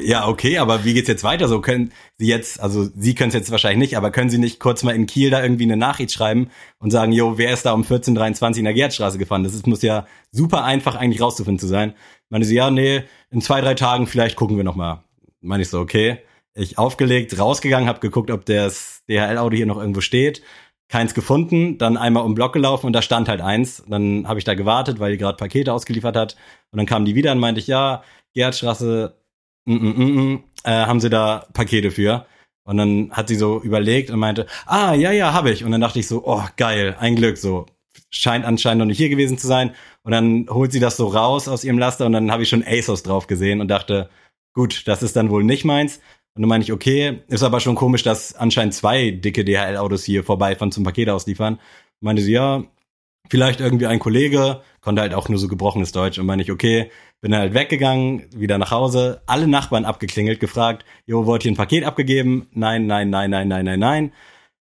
ja, 0.02 0.26
okay, 0.28 0.58
aber 0.58 0.84
wie 0.84 0.94
geht's 0.94 1.08
jetzt 1.08 1.24
weiter? 1.24 1.48
So 1.48 1.60
können 1.60 1.92
Sie 2.18 2.26
jetzt, 2.26 2.60
also 2.60 2.88
Sie 2.96 3.14
können 3.14 3.28
es 3.28 3.34
jetzt 3.34 3.50
wahrscheinlich 3.50 3.78
nicht, 3.78 3.96
aber 3.96 4.10
können 4.10 4.30
Sie 4.30 4.38
nicht 4.38 4.58
kurz 4.58 4.82
mal 4.82 4.94
in 4.94 5.06
Kiel 5.06 5.30
da 5.30 5.42
irgendwie 5.42 5.64
eine 5.64 5.76
Nachricht 5.76 6.12
schreiben 6.12 6.50
und 6.78 6.90
sagen, 6.90 7.12
jo, 7.12 7.38
wer 7.38 7.52
ist 7.52 7.66
da 7.66 7.72
um 7.72 7.82
14.23 7.82 8.58
in 8.58 8.64
der 8.64 8.74
Gertstraße 8.74 9.18
gefahren? 9.18 9.44
Das 9.44 9.54
ist, 9.54 9.66
muss 9.66 9.82
ja 9.82 10.06
super 10.32 10.64
einfach 10.64 10.96
eigentlich 10.96 11.20
rauszufinden 11.20 11.58
zu 11.58 11.66
sein. 11.66 11.94
Meine 12.28 12.44
sie, 12.44 12.56
ja, 12.56 12.70
nee, 12.70 13.04
in 13.30 13.40
zwei, 13.40 13.60
drei 13.60 13.74
Tagen 13.74 14.06
vielleicht 14.06 14.36
gucken 14.36 14.56
wir 14.56 14.64
noch 14.64 14.76
mal. 14.76 15.04
Meine 15.40 15.62
ich 15.62 15.68
so, 15.68 15.80
okay. 15.80 16.18
Ich 16.54 16.78
aufgelegt, 16.78 17.38
rausgegangen, 17.38 17.88
habe 17.88 18.00
geguckt, 18.00 18.30
ob 18.30 18.46
das 18.46 19.04
DHL-Auto 19.08 19.54
hier 19.54 19.66
noch 19.66 19.78
irgendwo 19.78 20.00
steht. 20.00 20.42
Keins 20.88 21.14
gefunden, 21.14 21.78
dann 21.78 21.96
einmal 21.96 22.24
um 22.24 22.34
Block 22.34 22.52
gelaufen 22.52 22.86
und 22.86 22.92
da 22.92 23.02
stand 23.02 23.28
halt 23.28 23.40
eins. 23.40 23.84
Dann 23.88 24.26
habe 24.26 24.38
ich 24.38 24.44
da 24.44 24.54
gewartet, 24.54 24.98
weil 24.98 25.12
die 25.12 25.18
gerade 25.18 25.36
Pakete 25.36 25.72
ausgeliefert 25.72 26.16
hat. 26.16 26.36
Und 26.70 26.78
dann 26.78 26.86
kamen 26.86 27.04
die 27.04 27.14
wieder 27.14 27.32
und 27.32 27.38
meinte 27.38 27.60
ich, 27.60 27.66
ja, 27.66 28.02
Gertstraße, 28.34 29.16
mm, 29.66 29.74
mm, 29.74 29.94
mm, 29.96 30.32
mm, 30.32 30.44
äh, 30.64 30.70
haben 30.70 31.00
sie 31.00 31.10
da 31.10 31.46
Pakete 31.52 31.90
für? 31.90 32.26
Und 32.64 32.78
dann 32.78 33.12
hat 33.12 33.28
sie 33.28 33.36
so 33.36 33.60
überlegt 33.62 34.10
und 34.10 34.18
meinte, 34.18 34.46
ah, 34.66 34.92
ja, 34.94 35.12
ja, 35.12 35.32
habe 35.32 35.50
ich. 35.52 35.64
Und 35.64 35.70
dann 35.70 35.80
dachte 35.80 36.00
ich 36.00 36.08
so, 36.08 36.24
oh, 36.26 36.42
geil, 36.56 36.96
ein 36.98 37.14
Glück, 37.14 37.36
so. 37.36 37.66
Scheint 38.10 38.44
anscheinend 38.44 38.80
noch 38.80 38.86
nicht 38.86 38.98
hier 38.98 39.08
gewesen 39.08 39.38
zu 39.38 39.46
sein. 39.46 39.72
Und 40.02 40.12
dann 40.12 40.46
holt 40.50 40.72
sie 40.72 40.80
das 40.80 40.96
so 40.96 41.06
raus 41.06 41.48
aus 41.48 41.64
ihrem 41.64 41.78
Laster 41.78 42.06
und 42.06 42.12
dann 42.12 42.30
habe 42.32 42.42
ich 42.42 42.48
schon 42.48 42.64
ASOS 42.66 43.02
drauf 43.02 43.26
gesehen 43.26 43.60
und 43.60 43.68
dachte, 43.68 44.10
gut, 44.52 44.86
das 44.86 45.02
ist 45.02 45.16
dann 45.16 45.30
wohl 45.30 45.44
nicht 45.44 45.64
meins. 45.64 45.98
Und 46.34 46.42
dann 46.42 46.48
meine 46.48 46.64
ich, 46.64 46.72
okay, 46.72 47.22
ist 47.28 47.42
aber 47.42 47.60
schon 47.60 47.76
komisch, 47.76 48.02
dass 48.02 48.34
anscheinend 48.34 48.74
zwei 48.74 49.10
dicke 49.10 49.44
DHL-Autos 49.44 50.04
hier 50.04 50.24
vorbeifahren 50.24 50.72
zum 50.72 50.84
Pakete 50.84 51.14
ausliefern. 51.14 51.54
Und 51.54 51.60
meinte 52.02 52.22
sie, 52.22 52.32
ja, 52.32 52.64
vielleicht 53.30 53.60
irgendwie 53.60 53.86
ein 53.86 53.98
Kollege, 53.98 54.60
konnte 54.80 55.02
halt 55.02 55.14
auch 55.14 55.28
nur 55.28 55.38
so 55.38 55.48
gebrochenes 55.48 55.92
Deutsch. 55.92 56.18
Und 56.18 56.26
meine 56.26 56.42
ich, 56.42 56.50
okay, 56.50 56.90
bin 57.20 57.32
dann 57.32 57.40
halt 57.40 57.54
weggegangen, 57.54 58.26
wieder 58.34 58.58
nach 58.58 58.70
Hause, 58.70 59.22
alle 59.26 59.46
Nachbarn 59.48 59.84
abgeklingelt, 59.84 60.38
gefragt, 60.40 60.84
jo, 61.06 61.26
wollt 61.26 61.44
ihr 61.44 61.52
ein 61.52 61.56
Paket 61.56 61.84
abgegeben? 61.84 62.48
Nein, 62.52 62.86
nein, 62.86 63.10
nein, 63.10 63.30
nein, 63.30 63.48
nein, 63.48 63.64
nein, 63.64 63.78
nein. 63.80 64.12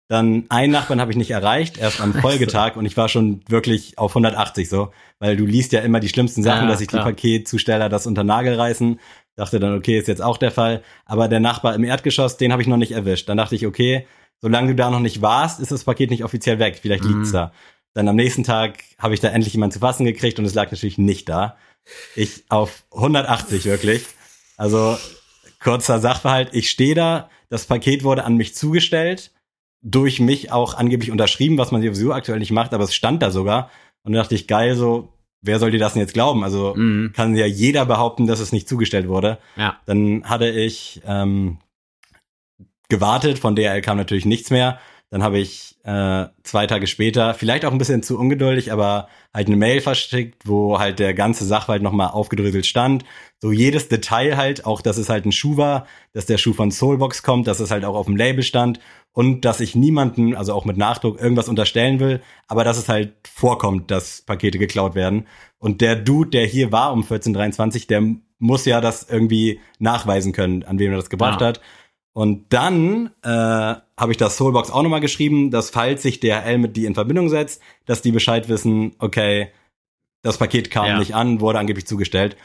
Dann 0.09 0.45
einen 0.49 0.71
Nachbarn 0.71 0.99
habe 1.01 1.11
ich 1.11 1.17
nicht 1.17 1.31
erreicht, 1.31 1.77
erst 1.77 1.99
am 2.01 2.13
Folgetag 2.21 2.75
und 2.75 2.85
ich 2.85 2.95
war 2.97 3.09
schon 3.09 3.41
wirklich 3.47 3.97
auf 3.97 4.11
180 4.11 4.69
so, 4.69 4.91
weil 5.19 5.35
du 5.37 5.45
liest 5.45 5.71
ja 5.71 5.79
immer 5.79 5.99
die 5.99 6.09
schlimmsten 6.09 6.43
Sachen, 6.43 6.63
Ja, 6.65 6.67
dass 6.67 6.79
sich 6.79 6.89
die. 6.89 6.97
Paketzusteller 6.97 7.89
das 7.89 8.05
unter 8.05 8.23
Nagel 8.23 8.55
reißen. 8.55 8.99
Dachte 9.35 9.59
dann, 9.59 9.75
okay, 9.75 9.97
ist 9.97 10.07
jetzt 10.07 10.21
auch 10.21 10.37
der 10.37 10.51
Fall. 10.51 10.83
Aber 11.05 11.27
der 11.27 11.39
Nachbar 11.39 11.73
im 11.73 11.83
Erdgeschoss, 11.83 12.37
den 12.37 12.51
habe 12.51 12.61
ich 12.61 12.67
noch 12.67 12.77
nicht 12.77 12.91
erwischt. 12.91 13.27
Dann 13.29 13.37
dachte 13.37 13.55
ich, 13.55 13.65
okay, 13.65 14.05
solange 14.41 14.67
du 14.67 14.75
da 14.75 14.91
noch 14.91 14.99
nicht 14.99 15.23
warst, 15.23 15.59
ist 15.59 15.71
das 15.71 15.85
Paket 15.85 16.11
nicht 16.11 16.23
offiziell 16.23 16.59
weg. 16.59 16.77
Vielleicht 16.79 17.05
liegt's 17.05 17.29
Mhm. 17.29 17.33
da. 17.33 17.51
Dann 17.93 18.07
am 18.07 18.15
nächsten 18.15 18.43
Tag 18.43 18.83
habe 18.97 19.13
ich 19.13 19.19
da 19.19 19.29
endlich 19.29 19.53
jemanden 19.53 19.73
zu 19.73 19.79
fassen 19.79 20.05
gekriegt 20.05 20.39
und 20.39 20.45
es 20.45 20.53
lag 20.53 20.71
natürlich 20.71 20.97
nicht 20.97 21.29
da. 21.29 21.57
Ich 22.15 22.43
auf 22.49 22.83
180 22.91 23.65
wirklich. 23.65 24.05
Also 24.57 24.97
kurzer 25.59 25.99
Sachverhalt, 25.99 26.49
ich 26.53 26.69
stehe 26.69 26.95
da, 26.95 27.29
das 27.49 27.65
Paket 27.65 28.03
wurde 28.03 28.23
an 28.25 28.35
mich 28.35 28.55
zugestellt, 28.55 29.31
durch 29.81 30.19
mich 30.19 30.51
auch 30.51 30.73
angeblich 30.75 31.11
unterschrieben, 31.11 31.57
was 31.57 31.71
man 31.71 31.81
sowieso 31.81 32.13
aktuell 32.13 32.39
nicht 32.39 32.51
macht, 32.51 32.73
aber 32.73 32.85
es 32.85 32.95
stand 32.95 33.21
da 33.21 33.31
sogar. 33.31 33.69
Und 34.03 34.13
dann 34.13 34.21
dachte 34.23 34.35
ich, 34.35 34.47
geil, 34.47 34.75
so, 34.75 35.13
wer 35.41 35.59
soll 35.59 35.71
dir 35.71 35.79
das 35.79 35.93
denn 35.93 36.01
jetzt 36.01 36.13
glauben? 36.13 36.43
Also 36.43 36.73
Mhm. 36.75 37.11
kann 37.13 37.35
ja 37.35 37.45
jeder 37.45 37.85
behaupten, 37.85 38.27
dass 38.27 38.39
es 38.39 38.51
nicht 38.51 38.67
zugestellt 38.67 39.07
wurde. 39.07 39.37
Ja. 39.55 39.77
Dann 39.85 40.23
hatte 40.27 40.49
ich 40.49 41.01
ähm, 41.05 41.57
gewartet, 42.89 43.39
von 43.39 43.55
DRL 43.55 43.81
kam 43.81 43.97
natürlich 43.97 44.25
nichts 44.25 44.49
mehr. 44.49 44.79
Dann 45.13 45.21
habe 45.21 45.37
ich 45.37 45.75
äh, 45.83 46.25
zwei 46.41 46.65
Tage 46.65 46.87
später, 46.87 47.35
vielleicht 47.35 47.65
auch 47.65 47.71
ein 47.71 47.77
bisschen 47.77 48.01
zu 48.01 48.17
ungeduldig, 48.17 48.71
aber 48.71 49.09
halt 49.31 49.45
eine 49.45 49.57
Mail 49.57 49.79
verschickt, 49.79 50.47
wo 50.47 50.79
halt 50.79 50.97
der 50.97 51.13
ganze 51.13 51.45
Sachverhalt 51.45 51.83
nochmal 51.83 52.07
aufgedröselt 52.07 52.65
stand. 52.65 53.05
So 53.39 53.51
jedes 53.51 53.89
Detail 53.89 54.37
halt, 54.37 54.65
auch 54.65 54.81
dass 54.81 54.97
es 54.97 55.09
halt 55.09 55.25
ein 55.27 55.31
Schuh 55.31 55.55
war, 55.55 55.85
dass 56.13 56.25
der 56.25 56.39
Schuh 56.39 56.53
von 56.53 56.71
Soulbox 56.71 57.21
kommt, 57.21 57.45
dass 57.45 57.59
es 57.59 57.69
halt 57.69 57.85
auch 57.85 57.93
auf 57.93 58.07
dem 58.07 58.15
Label 58.15 58.41
stand 58.41 58.79
und 59.11 59.45
dass 59.45 59.59
ich 59.59 59.75
niemanden, 59.75 60.35
also 60.35 60.51
auch 60.55 60.65
mit 60.65 60.77
Nachdruck, 60.77 61.21
irgendwas 61.21 61.47
unterstellen 61.47 61.99
will, 61.99 62.19
aber 62.47 62.63
dass 62.63 62.79
es 62.79 62.89
halt 62.89 63.13
vorkommt, 63.31 63.91
dass 63.91 64.23
Pakete 64.23 64.57
geklaut 64.57 64.95
werden. 64.95 65.27
Und 65.59 65.81
der 65.81 65.95
Dude, 65.95 66.31
der 66.31 66.47
hier 66.47 66.71
war 66.71 66.91
um 66.91 67.03
1423, 67.03 67.85
der 67.85 68.01
muss 68.39 68.65
ja 68.65 68.81
das 68.81 69.07
irgendwie 69.07 69.59
nachweisen 69.77 70.33
können, 70.33 70.63
an 70.63 70.79
wem 70.79 70.89
er 70.89 70.97
das 70.97 71.11
gebracht 71.11 71.39
Ja. 71.39 71.47
hat. 71.47 71.61
Und 72.13 72.53
dann 72.53 73.09
äh, 73.23 73.27
habe 73.29 74.11
ich 74.11 74.17
das 74.17 74.37
Soulbox 74.37 74.69
auch 74.71 74.83
nochmal 74.83 74.99
geschrieben, 75.01 75.49
dass 75.49 75.71
falls 75.71 76.03
sich 76.03 76.19
DHL 76.19 76.59
mit 76.59 76.77
die 76.77 76.85
in 76.85 76.93
Verbindung 76.93 77.29
setzt, 77.29 77.61
dass 77.85 78.01
die 78.03 78.11
Bescheid 78.11 78.49
wissen, 78.49 78.93
okay, 78.99 79.49
das 80.21 80.37
Paket 80.37 80.69
kam 80.71 80.85
Ja. 80.87 80.99
nicht 80.99 81.15
an, 81.15 81.41
wurde 81.41 81.59
angeblich 81.59 81.87
zugestellt. 81.87 82.37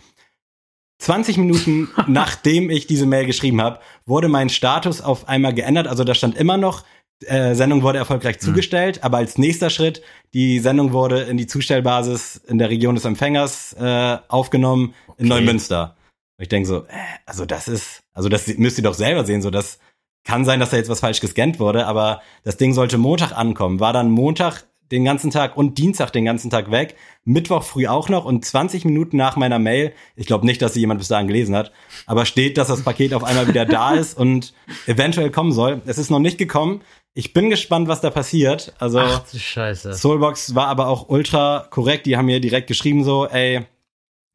20 1.00 1.36
Minuten 1.38 1.88
nachdem 2.06 2.70
ich 2.70 2.86
diese 2.86 3.06
Mail 3.06 3.26
geschrieben 3.26 3.60
habe, 3.60 3.78
wurde 4.06 4.28
mein 4.28 4.48
Status 4.48 5.00
auf 5.00 5.28
einmal 5.28 5.54
geändert. 5.54 5.86
Also 5.86 6.02
da 6.04 6.14
stand 6.14 6.36
immer 6.36 6.56
noch 6.56 6.84
äh, 7.26 7.54
Sendung 7.54 7.82
wurde 7.82 7.98
erfolgreich 7.98 8.36
Mhm. 8.36 8.40
zugestellt, 8.40 9.02
aber 9.02 9.16
als 9.18 9.38
nächster 9.38 9.70
Schritt, 9.70 10.02
die 10.34 10.60
Sendung 10.60 10.92
wurde 10.92 11.22
in 11.22 11.36
die 11.36 11.46
Zustellbasis 11.48 12.36
in 12.46 12.58
der 12.58 12.70
Region 12.70 12.94
des 12.94 13.04
Empfängers 13.04 13.72
äh, 13.74 14.18
aufgenommen 14.28 14.94
in 15.18 15.26
Okay. 15.30 15.40
Neumünster. 15.40 15.96
Und 16.38 16.42
ich 16.42 16.48
denke 16.48 16.68
so, 16.68 16.84
äh, 16.84 17.18
also 17.26 17.44
das 17.44 17.68
ist, 17.68 18.02
also 18.14 18.28
das 18.28 18.46
müsst 18.56 18.78
ihr 18.78 18.84
doch 18.84 18.94
selber 18.94 19.24
sehen, 19.24 19.42
so 19.42 19.50
das 19.50 19.78
kann 20.24 20.44
sein, 20.44 20.60
dass 20.60 20.70
da 20.70 20.76
jetzt 20.76 20.88
was 20.90 21.00
falsch 21.00 21.20
gescannt 21.20 21.58
wurde, 21.58 21.86
aber 21.86 22.22
das 22.44 22.56
Ding 22.56 22.74
sollte 22.74 22.98
Montag 22.98 23.32
ankommen, 23.32 23.80
war 23.80 23.92
dann 23.92 24.10
Montag 24.10 24.64
den 24.90 25.04
ganzen 25.04 25.30
Tag 25.30 25.56
und 25.56 25.78
Dienstag 25.78 26.12
den 26.12 26.24
ganzen 26.24 26.50
Tag 26.50 26.70
weg, 26.70 26.96
Mittwoch 27.24 27.62
früh 27.62 27.86
auch 27.86 28.08
noch 28.08 28.24
und 28.24 28.44
20 28.44 28.84
Minuten 28.84 29.16
nach 29.16 29.36
meiner 29.36 29.58
Mail, 29.58 29.92
ich 30.16 30.26
glaube 30.26 30.46
nicht, 30.46 30.62
dass 30.62 30.74
sie 30.74 30.80
jemand 30.80 30.98
bis 30.98 31.08
dahin 31.08 31.26
gelesen 31.26 31.56
hat, 31.56 31.72
aber 32.06 32.24
steht, 32.24 32.56
dass 32.56 32.68
das 32.68 32.82
Paket 32.82 33.14
auf 33.14 33.24
einmal 33.24 33.48
wieder 33.48 33.66
da 33.66 33.94
ist 33.94 34.16
und 34.16 34.54
eventuell 34.86 35.30
kommen 35.30 35.52
soll. 35.52 35.82
Es 35.86 35.98
ist 35.98 36.10
noch 36.10 36.20
nicht 36.20 36.38
gekommen. 36.38 36.82
Ich 37.14 37.32
bin 37.32 37.50
gespannt, 37.50 37.88
was 37.88 38.00
da 38.00 38.10
passiert. 38.10 38.74
Also 38.78 39.00
Ach 39.00 39.26
Scheiße. 39.26 39.92
Soulbox 39.92 40.54
war 40.54 40.68
aber 40.68 40.86
auch 40.86 41.08
ultra 41.08 41.66
korrekt. 41.70 42.06
Die 42.06 42.16
haben 42.16 42.26
mir 42.26 42.40
direkt 42.40 42.68
geschrieben 42.68 43.02
so, 43.02 43.26
ey, 43.26 43.66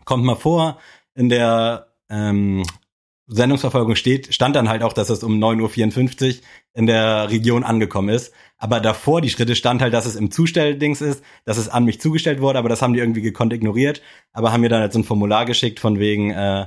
kommt 0.05 0.23
mal 0.23 0.35
vor. 0.35 0.77
In 1.15 1.29
der 1.29 1.92
ähm, 2.09 2.63
Sendungsverfolgung 3.27 3.95
steht, 3.95 4.33
stand 4.33 4.55
dann 4.55 4.69
halt 4.69 4.83
auch, 4.83 4.93
dass 4.93 5.09
es 5.09 5.23
um 5.23 5.41
9.54 5.41 6.27
Uhr 6.27 6.43
in 6.73 6.87
der 6.87 7.29
Region 7.29 7.63
angekommen 7.63 8.09
ist. 8.09 8.33
Aber 8.57 8.79
davor 8.79 9.21
die 9.21 9.29
Schritte 9.29 9.55
stand 9.55 9.81
halt, 9.81 9.93
dass 9.93 10.05
es 10.05 10.15
im 10.15 10.29
Zustelldings 10.29 11.01
ist, 11.01 11.23
dass 11.45 11.57
es 11.57 11.69
an 11.69 11.85
mich 11.85 12.01
zugestellt 12.01 12.41
wurde, 12.41 12.59
aber 12.59 12.69
das 12.69 12.81
haben 12.81 12.93
die 12.93 12.99
irgendwie 12.99 13.21
gekonnt 13.21 13.53
ignoriert. 13.53 14.01
Aber 14.33 14.51
haben 14.51 14.61
mir 14.61 14.69
dann 14.69 14.81
halt 14.81 14.93
so 14.93 14.99
ein 14.99 15.05
Formular 15.05 15.45
geschickt 15.45 15.79
von 15.79 15.99
wegen 15.99 16.31
äh, 16.31 16.65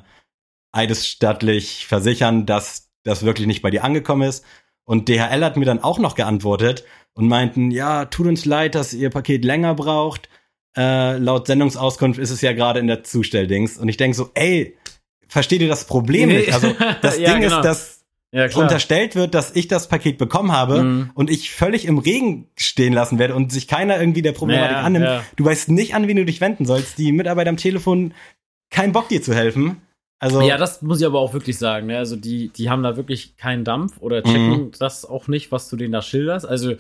eidesstattlich 0.73 1.87
versichern, 1.87 2.47
dass 2.47 2.91
das 3.03 3.23
wirklich 3.25 3.47
nicht 3.47 3.63
bei 3.63 3.71
dir 3.71 3.85
angekommen 3.85 4.29
ist. 4.29 4.45
Und 4.85 5.09
DHL 5.09 5.45
hat 5.45 5.57
mir 5.57 5.65
dann 5.65 5.83
auch 5.83 5.99
noch 5.99 6.15
geantwortet 6.15 6.85
und 7.13 7.29
meinten, 7.29 7.71
ja, 7.71 8.07
tut 8.07 8.27
uns 8.27 8.45
leid, 8.45 8.75
dass 8.75 8.93
ihr 8.93 9.11
Paket 9.11 9.45
länger 9.45 9.75
braucht. 9.75 10.29
Äh, 10.77 11.19
laut 11.19 11.47
Sendungsauskunft 11.47 12.19
ist 12.19 12.31
es 12.31 12.41
ja 12.41 12.53
gerade 12.53 12.81
in 12.81 12.87
der 12.87 13.03
Zustelldings. 13.03 13.79
Und 13.79 13.89
ich 13.89 13.97
denk 13.97 14.15
so, 14.15 14.31
ey, 14.35 14.77
versteht 15.29 15.61
ihr 15.61 15.69
das 15.69 15.85
Problem 15.87 16.29
nicht? 16.31 16.53
Also 16.53 16.75
das 17.03 17.19
Ja, 17.19 17.33
Ding 17.33 17.43
genau. 17.43 17.59
ist, 17.59 17.65
dass 17.65 18.05
Ja, 18.33 18.45
unterstellt 18.55 19.15
wird, 19.17 19.35
dass 19.35 19.55
ich 19.57 19.67
das 19.69 19.89
Paket 19.89 20.19
bekommen 20.19 20.53
habe 20.53 20.83
Mhm. 20.83 21.11
und 21.15 21.31
ich 21.31 21.51
völlig 21.53 21.85
im 21.87 21.99
Regen 21.99 22.49
stehen 22.57 22.93
lassen 22.93 23.19
werde 23.19 23.35
und 23.35 23.51
sich 23.53 23.67
keiner 23.69 23.99
irgendwie 23.99 24.23
der 24.23 24.33
Problematik 24.33 24.77
Ja, 24.77 24.83
annimmt. 24.83 25.07
ja. 25.07 25.25
Du 25.37 25.45
weißt 25.45 25.69
nicht, 25.71 25.95
an 25.95 26.07
wen 26.09 26.17
du 26.17 26.25
dich 26.25 26.41
wenden 26.41 26.67
sollst. 26.67 26.99
Die 26.99 27.13
Mitarbeiter 27.13 27.51
am 27.51 27.57
Telefon 27.57 28.13
keinen 28.71 28.93
Bock 28.93 29.09
dir 29.09 29.23
zu 29.23 29.35
helfen. 29.35 29.81
Also 30.19 30.41
Ja, 30.43 30.57
das 30.59 30.83
muss 30.83 31.01
ich 31.01 31.07
aber 31.07 31.21
auch 31.21 31.33
wirklich 31.35 31.57
sagen. 31.59 31.87
Ne? 31.87 31.97
Also 31.99 32.17
die, 32.17 32.49
die 32.49 32.69
haben 32.69 32.83
da 32.83 32.97
wirklich 32.97 33.37
keinen 33.37 33.65
Dampf 33.65 33.99
oder 34.01 34.23
checken 34.23 34.71
das 34.79 35.05
auch 35.05 35.29
nicht, 35.29 35.53
was 35.53 35.69
du 35.69 35.77
denen 35.77 35.93
da 35.93 36.03
schilderst. 36.03 36.47
Also 36.47 36.75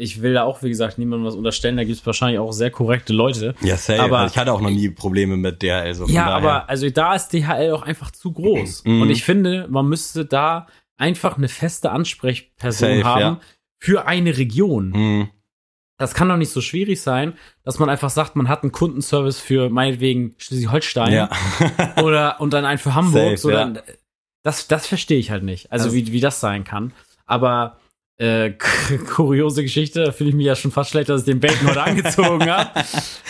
ich 0.00 0.22
will 0.22 0.34
da 0.34 0.44
auch, 0.44 0.62
wie 0.62 0.68
gesagt, 0.68 0.98
niemandem 0.98 1.26
was 1.26 1.34
unterstellen. 1.34 1.76
Da 1.76 1.84
gibt 1.84 1.98
es 1.98 2.06
wahrscheinlich 2.06 2.38
auch 2.38 2.52
sehr 2.52 2.70
korrekte 2.70 3.12
Leute. 3.12 3.54
ja, 3.62 3.76
safe. 3.76 4.02
aber- 4.02 4.26
ich 4.26 4.36
hatte 4.38 4.52
auch 4.52 4.60
noch 4.60 4.70
nie 4.70 4.88
Probleme 4.90 5.36
mit 5.36 5.62
DHL. 5.62 5.94
So 5.94 6.06
von 6.06 6.14
Ja, 6.14 6.24
daher. 6.26 6.36
aber 6.36 6.68
also 6.68 6.88
da 6.90 7.14
ist 7.14 7.28
DHL 7.32 7.72
auch 7.72 7.82
einfach 7.82 8.10
zu 8.10 8.32
groß. 8.32 8.84
Mhm. 8.84 9.02
Und 9.02 9.10
ich 9.10 9.24
finde, 9.24 9.66
man 9.70 9.86
müsste 9.88 10.24
da 10.24 10.66
einfach 10.96 11.36
eine 11.38 11.48
feste 11.48 11.90
Ansprechperson 11.90 12.88
Safe, 12.88 13.04
haben 13.04 13.20
ja. 13.20 13.40
für 13.78 14.06
eine 14.06 14.36
Region. 14.36 14.90
Mhm. 14.90 15.28
Das 15.98 16.14
kann 16.14 16.30
doch 16.30 16.38
nicht 16.38 16.50
so 16.50 16.62
schwierig 16.62 17.02
sein, 17.02 17.34
dass 17.62 17.78
man 17.78 17.90
einfach 17.90 18.08
sagt, 18.08 18.34
man 18.34 18.48
hat 18.48 18.62
einen 18.62 18.72
Kundenservice 18.72 19.38
für 19.38 19.68
meinetwegen 19.68 20.34
Schleswig-Holstein 20.38 21.12
Ja. 21.12 21.30
oder 22.02 22.40
und 22.40 22.54
dann 22.54 22.64
einen 22.64 22.78
für 22.78 22.94
Hamburg. 22.94 23.22
Safe, 23.22 23.36
so 23.36 23.50
ja. 23.50 23.56
dann, 23.66 23.78
das, 24.42 24.66
das 24.66 24.86
verstehe 24.86 25.18
ich 25.18 25.30
halt 25.30 25.42
nicht. 25.42 25.70
Also 25.70 25.84
Also- 25.86 25.96
wie, 25.96 26.10
wie 26.12 26.20
das 26.20 26.40
sein 26.40 26.64
kann. 26.64 26.92
Aber 27.26 27.78
äh, 28.20 28.50
kuriose 29.14 29.62
Geschichte, 29.62 30.04
da 30.04 30.12
fühle 30.12 30.30
ich 30.30 30.36
mich 30.36 30.46
ja 30.46 30.54
schon 30.54 30.70
fast 30.70 30.90
schlecht, 30.90 31.08
dass 31.08 31.22
ich 31.22 31.26
den 31.26 31.40
Bacon 31.40 31.68
heute 31.68 31.82
angezogen 31.82 32.50
habe. 32.50 32.70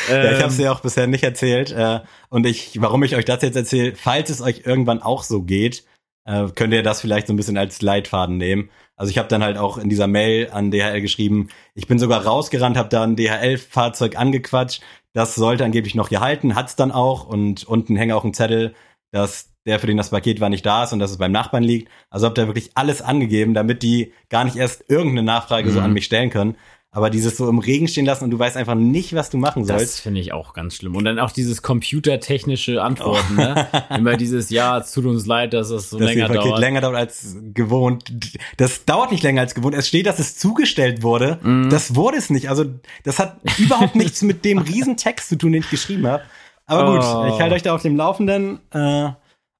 Ja, 0.08 0.24
ich 0.24 0.30
Ähm, 0.30 0.42
habe 0.42 0.48
es 0.48 0.58
ja 0.58 0.72
auch 0.72 0.80
bisher 0.80 1.06
nicht 1.06 1.22
erzählt. 1.22 1.70
Äh, 1.70 2.00
und 2.30 2.46
ich, 2.46 2.80
warum 2.80 3.02
ich 3.04 3.14
euch 3.14 3.26
das 3.26 3.42
jetzt 3.42 3.54
erzähle, 3.54 3.94
falls 3.94 4.30
es 4.30 4.40
euch 4.40 4.62
irgendwann 4.64 5.00
auch 5.00 5.22
so 5.22 5.42
geht, 5.42 5.84
äh, 6.24 6.46
könnt 6.54 6.72
ihr 6.72 6.82
das 6.82 7.00
vielleicht 7.02 7.26
so 7.28 7.32
ein 7.32 7.36
bisschen 7.36 7.58
als 7.58 7.82
Leitfaden 7.82 8.36
nehmen. 8.36 8.70
Also 8.96 9.10
ich 9.10 9.18
habe 9.18 9.28
dann 9.28 9.44
halt 9.44 9.58
auch 9.58 9.78
in 9.78 9.88
dieser 9.88 10.06
Mail 10.08 10.48
an 10.52 10.70
DHL 10.70 11.00
geschrieben, 11.00 11.48
ich 11.74 11.86
bin 11.86 11.98
sogar 11.98 12.24
rausgerannt, 12.26 12.76
habe 12.76 12.88
da 12.88 13.04
ein 13.04 13.14
DHL-Fahrzeug 13.14 14.16
angequatscht. 14.18 14.82
Das 15.12 15.34
sollte 15.34 15.64
angeblich 15.64 15.94
noch 15.94 16.08
hier 16.08 16.20
halten, 16.20 16.54
hat's 16.54 16.76
dann 16.76 16.90
auch. 16.90 17.26
Und 17.26 17.64
unten 17.64 17.94
hängt 17.96 18.12
auch 18.12 18.24
ein 18.24 18.34
Zettel, 18.34 18.74
dass 19.12 19.49
der, 19.66 19.78
für 19.78 19.86
den 19.86 19.96
das 19.96 20.10
Paket 20.10 20.40
war, 20.40 20.48
nicht 20.48 20.64
da 20.64 20.84
ist 20.84 20.92
und 20.92 20.98
dass 21.00 21.10
es 21.10 21.18
beim 21.18 21.32
Nachbarn 21.32 21.62
liegt. 21.62 21.88
Also 22.08 22.26
habt 22.26 22.38
ihr 22.38 22.46
wirklich 22.46 22.70
alles 22.74 23.02
angegeben, 23.02 23.54
damit 23.54 23.82
die 23.82 24.12
gar 24.28 24.44
nicht 24.44 24.56
erst 24.56 24.84
irgendeine 24.88 25.22
Nachfrage 25.22 25.70
so 25.70 25.78
Mhm. 25.80 25.84
an 25.86 25.92
mich 25.92 26.04
stellen 26.06 26.30
können. 26.30 26.56
Aber 26.92 27.08
dieses 27.08 27.36
so 27.36 27.48
im 27.48 27.60
Regen 27.60 27.86
stehen 27.86 28.04
lassen 28.04 28.24
und 28.24 28.30
du 28.32 28.38
weißt 28.40 28.56
einfach 28.56 28.74
nicht, 28.74 29.14
was 29.14 29.30
du 29.30 29.38
machen 29.38 29.64
sollst. 29.64 29.84
Das 29.94 30.00
finde 30.00 30.20
ich 30.20 30.32
auch 30.32 30.54
ganz 30.54 30.74
schlimm. 30.74 30.96
Und 30.96 31.04
dann 31.04 31.20
auch 31.20 31.30
dieses 31.30 31.62
computertechnische 31.62 32.82
Antworten, 32.82 33.36
ne? 33.36 33.68
Immer 33.96 34.16
dieses, 34.16 34.50
ja, 34.50 34.78
es 34.78 34.90
tut 34.92 35.04
uns 35.04 35.24
leid, 35.26 35.52
dass 35.52 35.70
es 35.70 35.90
so 35.90 35.98
dass 36.00 36.08
länger 36.08 36.26
das 36.26 36.36
Paket 36.36 36.50
dauert. 36.50 36.60
länger 36.60 36.80
dauert 36.80 36.96
als 36.96 37.36
gewohnt. 37.54 38.12
Das 38.56 38.84
dauert 38.86 39.12
nicht 39.12 39.22
länger 39.22 39.42
als 39.42 39.54
gewohnt. 39.54 39.76
Es 39.76 39.86
steht, 39.86 40.06
dass 40.06 40.18
es 40.18 40.36
zugestellt 40.36 41.04
wurde. 41.04 41.38
Mhm. 41.42 41.70
Das 41.70 41.94
wurde 41.94 42.16
es 42.16 42.28
nicht. 42.30 42.48
Also 42.48 42.64
das 43.04 43.20
hat 43.20 43.36
überhaupt 43.58 43.94
nichts 43.94 44.22
mit 44.22 44.44
dem 44.44 44.58
Riesentext 44.58 45.28
zu 45.28 45.36
tun, 45.38 45.52
den 45.52 45.62
ich 45.62 45.70
geschrieben 45.70 46.08
habe. 46.08 46.24
Aber 46.66 46.92
gut, 46.92 47.04
Oh. 47.04 47.32
ich 47.34 47.40
halte 47.40 47.54
euch 47.54 47.62
da 47.62 47.74
auf 47.74 47.82
dem 47.82 47.96
Laufenden 47.96 48.58
äh, 48.72 49.10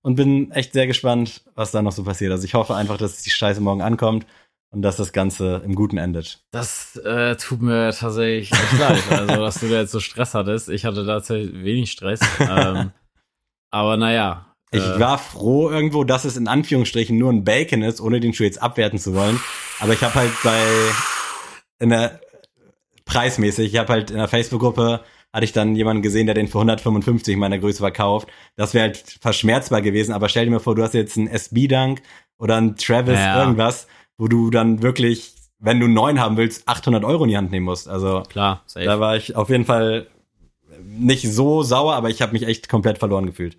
und 0.02 0.16
bin 0.16 0.50
echt 0.52 0.72
sehr 0.72 0.86
gespannt, 0.86 1.42
was 1.54 1.70
da 1.70 1.82
noch 1.82 1.92
so 1.92 2.04
passiert. 2.04 2.32
Also 2.32 2.44
ich 2.44 2.54
hoffe 2.54 2.74
einfach, 2.74 2.96
dass 2.96 3.22
die 3.22 3.30
Scheiße 3.30 3.60
morgen 3.60 3.82
ankommt 3.82 4.26
und 4.72 4.82
dass 4.82 4.96
das 4.96 5.12
Ganze 5.12 5.62
im 5.64 5.74
Guten 5.74 5.98
endet. 5.98 6.44
Das 6.52 6.96
äh, 6.96 7.36
tut 7.36 7.60
mir 7.60 7.92
tatsächlich 7.92 8.52
echt 8.52 8.78
leid, 8.78 9.02
also 9.10 9.36
dass 9.36 9.60
du 9.60 9.68
da 9.68 9.80
jetzt 9.80 9.92
so 9.92 10.00
Stress 10.00 10.34
hattest. 10.34 10.68
Ich 10.68 10.84
hatte 10.84 11.04
tatsächlich 11.04 11.52
wenig 11.64 11.90
Stress. 11.90 12.20
ähm, 12.40 12.92
aber 13.70 13.96
naja. 13.96 14.46
Ich 14.72 14.84
äh, 14.84 15.00
war 15.00 15.18
froh 15.18 15.68
irgendwo, 15.68 16.04
dass 16.04 16.24
es 16.24 16.36
in 16.36 16.46
Anführungsstrichen 16.46 17.18
nur 17.18 17.32
ein 17.32 17.44
Bacon 17.44 17.82
ist, 17.82 18.00
ohne 18.00 18.20
den 18.20 18.32
Schuh 18.32 18.44
jetzt 18.44 18.62
abwerten 18.62 18.98
zu 18.98 19.14
wollen. 19.14 19.40
Aber 19.80 19.92
ich 19.92 20.02
habe 20.02 20.14
halt 20.14 20.32
bei 20.44 20.62
in 21.80 21.90
der 21.90 22.20
preismäßig, 23.04 23.72
ich 23.72 23.78
habe 23.78 23.92
halt 23.92 24.10
in 24.12 24.18
der 24.18 24.28
Facebook-Gruppe 24.28 25.00
hatte 25.32 25.44
ich 25.44 25.52
dann 25.52 25.74
jemanden 25.76 26.02
gesehen, 26.02 26.26
der 26.26 26.34
den 26.34 26.48
für 26.48 26.58
155 26.58 27.36
meiner 27.36 27.58
Größe 27.58 27.78
verkauft. 27.78 28.28
Das 28.56 28.74
wäre 28.74 28.86
halt 28.86 29.18
verschmerzbar 29.20 29.80
gewesen, 29.82 30.12
aber 30.12 30.28
stell 30.28 30.44
dir 30.46 30.50
mal 30.50 30.58
vor, 30.58 30.74
du 30.74 30.82
hast 30.82 30.94
jetzt 30.94 31.16
einen 31.16 31.28
SB-Dunk 31.28 32.02
oder 32.38 32.56
einen 32.56 32.76
Travis 32.76 33.18
Ja. 33.18 33.40
irgendwas, 33.40 33.86
wo 34.18 34.26
du 34.28 34.50
dann 34.50 34.82
wirklich, 34.82 35.34
wenn 35.58 35.78
du 35.78 35.86
einen 35.86 35.94
neuen 35.94 36.20
haben 36.20 36.36
willst, 36.36 36.66
800 36.68 37.04
Euro 37.04 37.24
in 37.24 37.30
die 37.30 37.36
Hand 37.36 37.50
nehmen 37.52 37.66
musst. 37.66 37.88
Also 37.88 38.22
Klar, 38.28 38.62
safe. 38.66 38.86
da 38.86 38.98
war 38.98 39.16
ich 39.16 39.36
auf 39.36 39.50
jeden 39.50 39.64
Fall 39.66 40.08
nicht 40.82 41.30
so 41.30 41.62
sauer, 41.62 41.94
aber 41.94 42.10
ich 42.10 42.22
habe 42.22 42.32
mich 42.32 42.44
echt 42.46 42.68
komplett 42.68 42.98
verloren 42.98 43.26
gefühlt. 43.26 43.56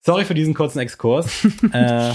Sorry 0.00 0.24
für 0.24 0.34
diesen 0.34 0.52
kurzen 0.54 0.80
Exkurs. 0.80 1.44
äh, 1.72 2.12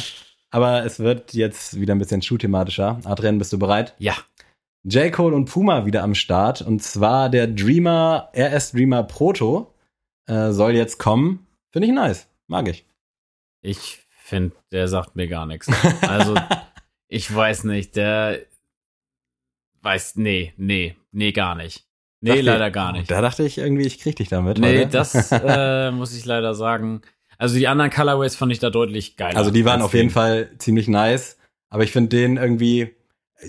aber 0.51 0.85
es 0.85 0.99
wird 0.99 1.33
jetzt 1.33 1.79
wieder 1.79 1.95
ein 1.95 1.99
bisschen 1.99 2.21
schuhthematischer. 2.21 2.99
Adrian, 3.05 3.37
bist 3.39 3.53
du 3.53 3.57
bereit? 3.59 3.95
ja. 3.97 4.13
J. 4.83 5.11
Cole 5.11 5.35
und 5.35 5.45
Puma 5.45 5.85
wieder 5.85 6.03
am 6.03 6.15
Start. 6.15 6.61
Und 6.61 6.81
zwar 6.81 7.29
der 7.29 7.47
Dreamer, 7.47 8.31
RS 8.35 8.71
Dreamer 8.71 9.03
Proto 9.03 9.73
äh, 10.27 10.51
soll 10.51 10.75
jetzt 10.75 10.97
kommen. 10.99 11.47
Finde 11.71 11.87
ich 11.87 11.93
nice. 11.93 12.27
Mag 12.47 12.67
ich. 12.67 12.85
Ich 13.61 13.99
finde, 14.09 14.55
der 14.71 14.87
sagt 14.87 15.15
mir 15.15 15.27
gar 15.27 15.45
nichts. 15.45 15.67
Also, 16.01 16.35
ich 17.07 17.33
weiß 17.33 17.65
nicht, 17.65 17.95
der 17.95 18.39
weiß, 19.81 20.15
nee, 20.15 20.53
nee, 20.57 20.95
nee, 21.11 21.31
gar 21.31 21.55
nicht. 21.55 21.85
Nee, 22.21 22.31
Dachte- 22.31 22.41
leider 22.43 22.71
gar 22.71 22.91
nicht. 22.91 23.09
Da 23.09 23.21
dachte 23.21 23.43
ich 23.43 23.57
irgendwie, 23.57 23.85
ich 23.85 23.99
krieg 23.99 24.15
dich 24.15 24.27
damit. 24.29 24.57
Nee, 24.59 24.79
heute. 24.79 24.89
das 24.89 25.31
äh, 25.31 25.91
muss 25.91 26.15
ich 26.17 26.25
leider 26.25 26.53
sagen. 26.53 27.01
Also 27.37 27.55
die 27.57 27.67
anderen 27.69 27.91
Colorways 27.91 28.35
fand 28.35 28.51
ich 28.51 28.59
da 28.59 28.69
deutlich 28.69 29.15
geiler. 29.15 29.37
Also 29.37 29.51
die 29.51 29.63
waren 29.63 29.81
auf 29.81 29.93
jeden 29.93 30.09
den. 30.09 30.13
Fall 30.13 30.51
ziemlich 30.57 30.87
nice. 30.89 31.37
Aber 31.69 31.83
ich 31.83 31.91
finde 31.91 32.09
den 32.09 32.35
irgendwie, 32.37 32.93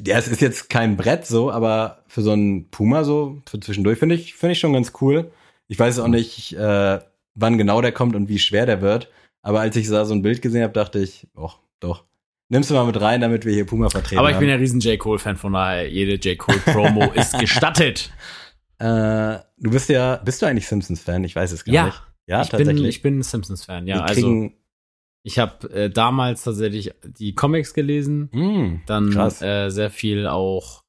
ja, 0.06 0.18
es 0.18 0.28
ist 0.28 0.40
jetzt 0.40 0.68
kein 0.70 0.96
Brett 0.96 1.26
so, 1.26 1.50
aber 1.50 2.04
für 2.06 2.22
so 2.22 2.32
einen 2.32 2.70
Puma 2.70 3.04
so, 3.04 3.42
für 3.48 3.58
zwischendurch 3.60 3.98
finde 3.98 4.14
ich, 4.14 4.34
finde 4.34 4.52
ich 4.52 4.60
schon 4.60 4.72
ganz 4.72 4.92
cool. 5.00 5.30
Ich 5.68 5.78
weiß 5.78 5.98
auch 6.00 6.08
nicht, 6.08 6.52
äh, 6.54 6.98
wann 7.34 7.58
genau 7.58 7.80
der 7.80 7.92
kommt 7.92 8.14
und 8.16 8.28
wie 8.28 8.38
schwer 8.38 8.66
der 8.66 8.80
wird. 8.80 9.10
Aber 9.42 9.60
als 9.60 9.76
ich 9.76 9.88
da 9.88 10.04
so 10.04 10.14
ein 10.14 10.22
Bild 10.22 10.42
gesehen 10.42 10.62
habe, 10.62 10.72
dachte 10.72 10.98
ich, 10.98 11.26
och, 11.34 11.58
doch. 11.80 12.04
Nimmst 12.48 12.68
du 12.70 12.74
mal 12.74 12.84
mit 12.84 13.00
rein, 13.00 13.20
damit 13.20 13.44
wir 13.44 13.52
hier 13.54 13.64
Puma 13.64 13.88
vertreten 13.90 14.18
Aber 14.18 14.30
ich 14.30 14.36
bin 14.38 14.48
haben. 14.48 14.56
ja 14.56 14.60
riesen 14.60 14.80
J. 14.80 14.98
Cole-Fan, 14.98 15.36
von 15.36 15.52
daher, 15.52 15.88
jede 15.88 16.14
J. 16.16 16.36
Cole-Promo 16.36 17.12
ist 17.14 17.38
gestattet. 17.38 18.10
Äh, 18.78 19.38
du 19.58 19.70
bist 19.70 19.88
ja, 19.88 20.16
bist 20.16 20.42
du 20.42 20.46
eigentlich 20.46 20.66
Simpsons-Fan? 20.66 21.22
Ich 21.24 21.36
weiß 21.36 21.52
es 21.52 21.64
gar 21.64 21.74
Ja. 21.74 21.84
nicht. 21.86 22.02
Ja, 22.26 22.42
ich, 22.42 22.50
bin, 22.50 22.58
tatsächlich. 22.58 22.88
ich 22.96 23.02
bin 23.02 23.22
Simpsons-Fan, 23.22 23.86
ja. 23.86 23.96
Die 23.98 24.02
Also 24.02 24.20
kriegen, 24.20 24.54
ich 25.22 25.38
habe 25.38 25.70
äh, 25.70 25.90
damals 25.90 26.44
tatsächlich 26.44 26.92
die 27.04 27.34
Comics 27.34 27.74
gelesen, 27.74 28.28
mh, 28.32 28.80
dann 28.86 29.12
äh, 29.12 29.70
sehr 29.70 29.90
viel 29.90 30.26
auch 30.26 30.82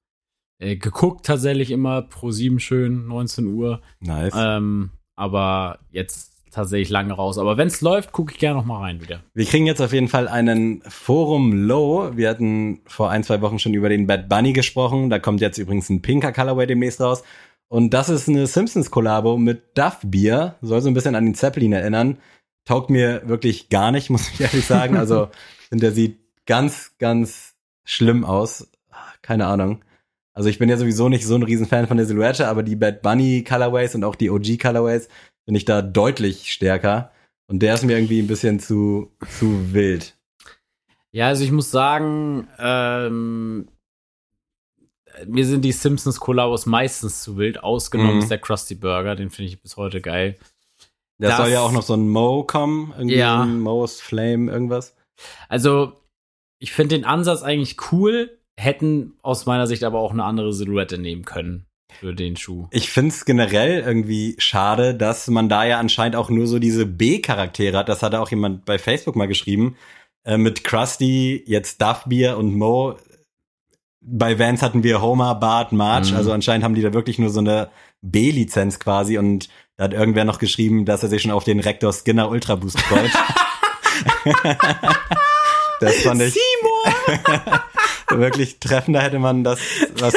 äh, 0.59 0.75
geguckt, 0.75 1.25
tatsächlich 1.25 1.71
immer 1.71 2.01
pro 2.03 2.31
7 2.31 2.59
schön, 2.59 3.07
19 3.07 3.47
Uhr. 3.47 3.81
nice. 3.99 4.33
Ähm, 4.37 4.91
aber 5.15 5.79
jetzt 5.91 6.31
tatsächlich 6.51 6.89
lange 6.89 7.13
raus. 7.13 7.37
Aber 7.37 7.57
wenn 7.57 7.67
es 7.67 7.81
läuft, 7.81 8.11
gucke 8.11 8.33
ich 8.33 8.39
gerne 8.39 8.59
noch 8.59 8.65
mal 8.65 8.79
rein 8.79 9.01
wieder. 9.01 9.21
Wir 9.33 9.45
kriegen 9.45 9.65
jetzt 9.65 9.81
auf 9.81 9.93
jeden 9.93 10.09
Fall 10.09 10.27
einen 10.27 10.81
Forum 10.87 11.53
Low. 11.53 12.11
Wir 12.15 12.29
hatten 12.29 12.81
vor 12.85 13.09
ein, 13.09 13.23
zwei 13.23 13.41
Wochen 13.41 13.57
schon 13.59 13.73
über 13.73 13.89
den 13.89 14.05
Bad 14.05 14.27
Bunny 14.27 14.51
gesprochen. 14.53 15.09
Da 15.09 15.19
kommt 15.19 15.41
jetzt 15.41 15.57
übrigens 15.57 15.89
ein 15.89 16.01
pinker 16.01 16.33
Colorway 16.33 16.67
demnächst 16.67 16.99
raus. 16.99 17.23
Und 17.69 17.93
das 17.93 18.09
ist 18.09 18.27
eine 18.27 18.47
Simpsons-Kollabo 18.47 19.37
mit 19.37 19.77
Duff 19.77 19.99
Beer. 20.03 20.57
Soll 20.61 20.81
so 20.81 20.89
ein 20.89 20.93
bisschen 20.93 21.15
an 21.15 21.23
den 21.25 21.35
Zeppelin 21.35 21.71
erinnern. 21.71 22.17
Taugt 22.65 22.89
mir 22.89 23.27
wirklich 23.27 23.69
gar 23.69 23.91
nicht, 23.91 24.09
muss 24.11 24.29
ich 24.29 24.41
ehrlich 24.41 24.65
sagen. 24.65 24.97
Also, 24.97 25.29
der 25.71 25.91
sieht 25.91 26.19
ganz, 26.45 26.95
ganz 26.99 27.55
schlimm 27.83 28.25
aus. 28.25 28.69
Keine 29.21 29.47
Ahnung. 29.47 29.83
Also 30.33 30.47
ich 30.49 30.59
bin 30.59 30.69
ja 30.69 30.77
sowieso 30.77 31.09
nicht 31.09 31.25
so 31.25 31.35
ein 31.35 31.43
Riesenfan 31.43 31.87
von 31.87 31.97
der 31.97 32.05
Silhouette, 32.05 32.47
aber 32.47 32.63
die 32.63 32.75
Bad 32.77 33.01
Bunny 33.01 33.43
Colorways 33.43 33.95
und 33.95 34.03
auch 34.05 34.15
die 34.15 34.29
OG 34.29 34.57
Colorways 34.59 35.09
bin 35.45 35.55
ich 35.55 35.65
da 35.65 35.81
deutlich 35.81 36.51
stärker. 36.53 37.11
Und 37.47 37.59
der 37.59 37.73
ist 37.73 37.83
mir 37.83 37.97
irgendwie 37.97 38.19
ein 38.21 38.27
bisschen 38.27 38.59
zu, 38.59 39.11
zu 39.37 39.73
wild. 39.73 40.17
Ja, 41.11 41.27
also 41.27 41.43
ich 41.43 41.51
muss 41.51 41.69
sagen, 41.69 42.47
ähm, 42.59 43.67
mir 45.27 45.45
sind 45.45 45.65
die 45.65 45.73
Simpsons 45.73 46.19
Kollabos 46.21 46.65
meistens 46.65 47.21
zu 47.23 47.37
wild. 47.37 47.61
Ausgenommen 47.61 48.15
Mhm. 48.15 48.21
ist 48.21 48.31
der 48.31 48.39
Krusty 48.39 48.75
Burger, 48.75 49.15
den 49.15 49.29
finde 49.29 49.49
ich 49.49 49.61
bis 49.61 49.75
heute 49.75 49.99
geil. 49.99 50.37
Da 51.29 51.37
soll 51.37 51.49
ja 51.49 51.61
auch 51.61 51.71
noch 51.71 51.83
so 51.83 51.93
ein 51.93 52.09
Mo 52.09 52.43
kommen, 52.43 52.93
irgendwie 52.97 53.15
Ja. 53.17 53.43
ein 53.43 53.59
Mo's 53.59 54.01
Flame, 54.01 54.51
irgendwas. 54.51 54.95
Also, 55.49 55.93
ich 56.59 56.71
finde 56.71 56.95
den 56.95 57.05
Ansatz 57.05 57.41
eigentlich 57.43 57.77
cool, 57.91 58.37
hätten 58.59 59.13
aus 59.21 59.45
meiner 59.45 59.67
Sicht 59.67 59.83
aber 59.83 59.99
auch 59.99 60.11
eine 60.11 60.23
andere 60.23 60.53
Silhouette 60.53 60.97
nehmen 60.97 61.25
können 61.25 61.65
für 61.99 62.13
den 62.13 62.37
Schuh. 62.37 62.67
Ich 62.71 62.89
find's 62.89 63.25
generell 63.25 63.81
irgendwie 63.81 64.35
schade, 64.37 64.95
dass 64.95 65.27
man 65.27 65.49
da 65.49 65.63
ja 65.65 65.79
anscheinend 65.79 66.15
auch 66.15 66.29
nur 66.29 66.47
so 66.47 66.59
diese 66.59 66.85
B-Charaktere 66.85 67.77
hat. 67.77 67.89
Das 67.89 68.01
hatte 68.03 68.19
auch 68.21 68.29
jemand 68.29 68.65
bei 68.65 68.79
Facebook 68.79 69.15
mal 69.15 69.27
geschrieben. 69.27 69.75
Äh, 70.23 70.37
mit 70.37 70.63
Krusty, 70.63 71.43
jetzt 71.47 71.81
Duff 71.81 72.03
Beer 72.05 72.37
und 72.37 72.55
Mo. 72.55 72.95
Bei 74.01 74.39
Vans 74.39 74.61
hatten 74.61 74.83
wir 74.83 75.01
Homer, 75.01 75.35
Bart, 75.35 75.71
March. 75.71 76.11
Mhm. 76.11 76.17
Also 76.17 76.31
anscheinend 76.31 76.63
haben 76.63 76.75
die 76.75 76.81
da 76.81 76.93
wirklich 76.93 77.19
nur 77.19 77.29
so 77.29 77.39
eine 77.39 77.69
B-Lizenz 78.01 78.79
quasi. 78.79 79.17
Und 79.17 79.47
da 79.77 79.85
hat 79.85 79.93
irgendwer 79.93 80.25
noch 80.25 80.39
geschrieben, 80.39 80.85
dass 80.85 81.03
er 81.03 81.09
sich 81.09 81.21
schon 81.21 81.31
auf 81.31 81.43
den 81.43 81.59
Rektor 81.59 81.93
Skinner 81.93 82.29
Ultra 82.29 82.55
Boost 82.55 82.79
freut. 82.81 83.11
das 85.79 85.95
fand 85.97 86.21
ich 86.21 86.35
wirklich 88.09 88.59
treffender 88.59 89.01
hätte 89.01 89.19
man 89.19 89.43
das, 89.43 89.59
was 89.97 90.13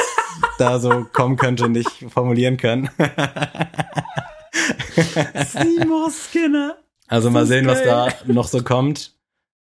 da 0.57 0.79
so 0.79 1.05
kommen 1.11 1.37
könnte, 1.37 1.69
nicht 1.69 2.05
formulieren 2.11 2.57
können. 2.57 2.89
Seymour 5.51 6.11
Skinner. 6.11 6.77
Also 7.07 7.29
mal 7.29 7.45
sehen, 7.45 7.67
was 7.67 7.83
da 7.83 8.07
geil. 8.07 8.33
noch 8.33 8.47
so 8.47 8.63
kommt. 8.63 9.14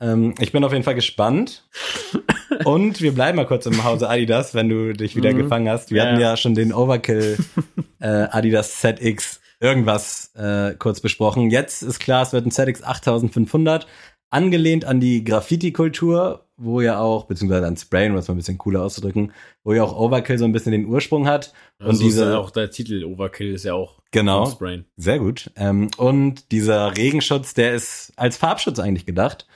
Ähm, 0.01 0.35
ich 0.39 0.53
bin 0.53 0.63
auf 0.65 0.73
jeden 0.73 0.85
Fall 0.85 0.95
gespannt. 0.95 1.67
Und 2.65 3.01
wir 3.01 3.13
bleiben 3.13 3.37
mal 3.37 3.47
kurz 3.47 3.67
im 3.67 3.85
Hause 3.85 4.09
Adidas, 4.09 4.55
wenn 4.55 4.69
du 4.69 4.93
dich 4.93 5.17
wieder 5.17 5.33
Mhm. 5.33 5.39
gefangen 5.39 5.69
hast. 5.69 5.91
Wir 5.91 6.03
Ja, 6.05 6.11
hatten 6.11 6.21
ja. 6.21 6.37
schon 6.37 6.55
den 6.55 6.73
Overkill 6.73 7.37
äh, 8.01 8.07
Adidas 8.31 8.81
ZX 8.81 9.41
irgendwas 9.61 10.33
äh, 10.35 10.75
kurz 10.79 11.01
besprochen. 11.01 11.51
Jetzt 11.51 11.83
ist 11.83 11.99
klar, 11.99 12.23
es 12.23 12.33
wird 12.33 12.47
ein 12.47 12.51
ZX 12.51 12.83
8500, 12.83 13.87
angelehnt 14.31 14.85
an 14.85 15.01
die 15.01 15.25
Graffiti-Kultur, 15.25 16.47
wo 16.59 16.81
ja 16.81 16.99
auch, 17.01 17.25
beziehungsweise 17.25 17.67
an 17.67 17.77
Sprayen, 17.77 18.13
um 18.13 18.19
es 18.19 18.29
mal 18.29 18.35
ein 18.35 18.39
bisschen 18.39 18.59
cooler 18.59 18.83
auszudrücken, 18.83 19.33
wo 19.65 19.73
ja 19.73 19.83
auch 19.83 19.97
Overkill 19.99 20.39
so 20.39 20.45
ein 20.45 20.53
bisschen 20.53 20.73
den 20.73 20.87
Ursprung 20.87 21.27
hat. 21.27 21.53
Und 21.79 21.87
Also 21.89 22.03
diese- 22.03 22.31
ja 22.31 22.39
auch 22.39 22.51
der 22.51 22.71
Titel 22.71 23.05
Overkill 23.05 23.55
ist 23.55 23.65
ja 23.65 23.75
auch 23.75 24.01
Genau. 24.13 24.47
Sprain. 24.47 24.85
Sehr 24.97 25.19
gut. 25.19 25.51
Ähm, 25.57 25.91
und 25.97 26.51
dieser 26.53 26.97
Regenschutz, 26.97 27.55
der 27.55 27.75
ist 27.75 28.13
als 28.17 28.37
Farbschutz 28.37 28.79
eigentlich 28.79 29.05
gedacht. 29.07 29.47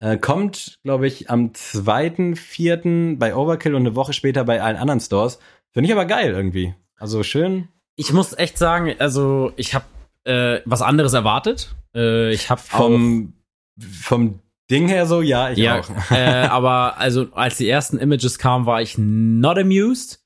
Äh, 0.00 0.16
kommt, 0.16 0.78
glaube 0.84 1.06
ich, 1.08 1.28
am 1.28 1.48
2.4. 1.52 3.18
bei 3.18 3.34
Overkill 3.34 3.74
und 3.74 3.82
eine 3.82 3.96
Woche 3.96 4.12
später 4.12 4.44
bei 4.44 4.62
allen 4.62 4.76
anderen 4.76 5.00
Stores. 5.00 5.38
Finde 5.72 5.88
ich 5.88 5.92
aber 5.92 6.04
geil 6.04 6.32
irgendwie. 6.32 6.74
Also 6.96 7.22
schön. 7.22 7.68
Ich 7.96 8.12
muss 8.12 8.32
echt 8.36 8.58
sagen, 8.58 8.94
also 8.98 9.52
ich 9.56 9.74
habe 9.74 9.84
äh, 10.24 10.60
was 10.64 10.82
anderes 10.82 11.14
erwartet. 11.14 11.74
Äh, 11.94 12.32
ich 12.32 12.48
habe 12.48 12.60
Vom, 12.60 13.32
vom 13.78 14.40
Ding 14.70 14.86
her 14.88 15.06
so, 15.06 15.20
ja, 15.20 15.50
ich 15.50 15.58
ja, 15.58 15.80
auch. 15.80 16.10
äh, 16.10 16.16
aber 16.48 16.98
also 16.98 17.28
als 17.32 17.56
die 17.56 17.68
ersten 17.68 17.98
Images 17.98 18.38
kamen, 18.38 18.66
war 18.66 18.82
ich 18.82 18.96
not 18.98 19.58
amused. 19.58 20.20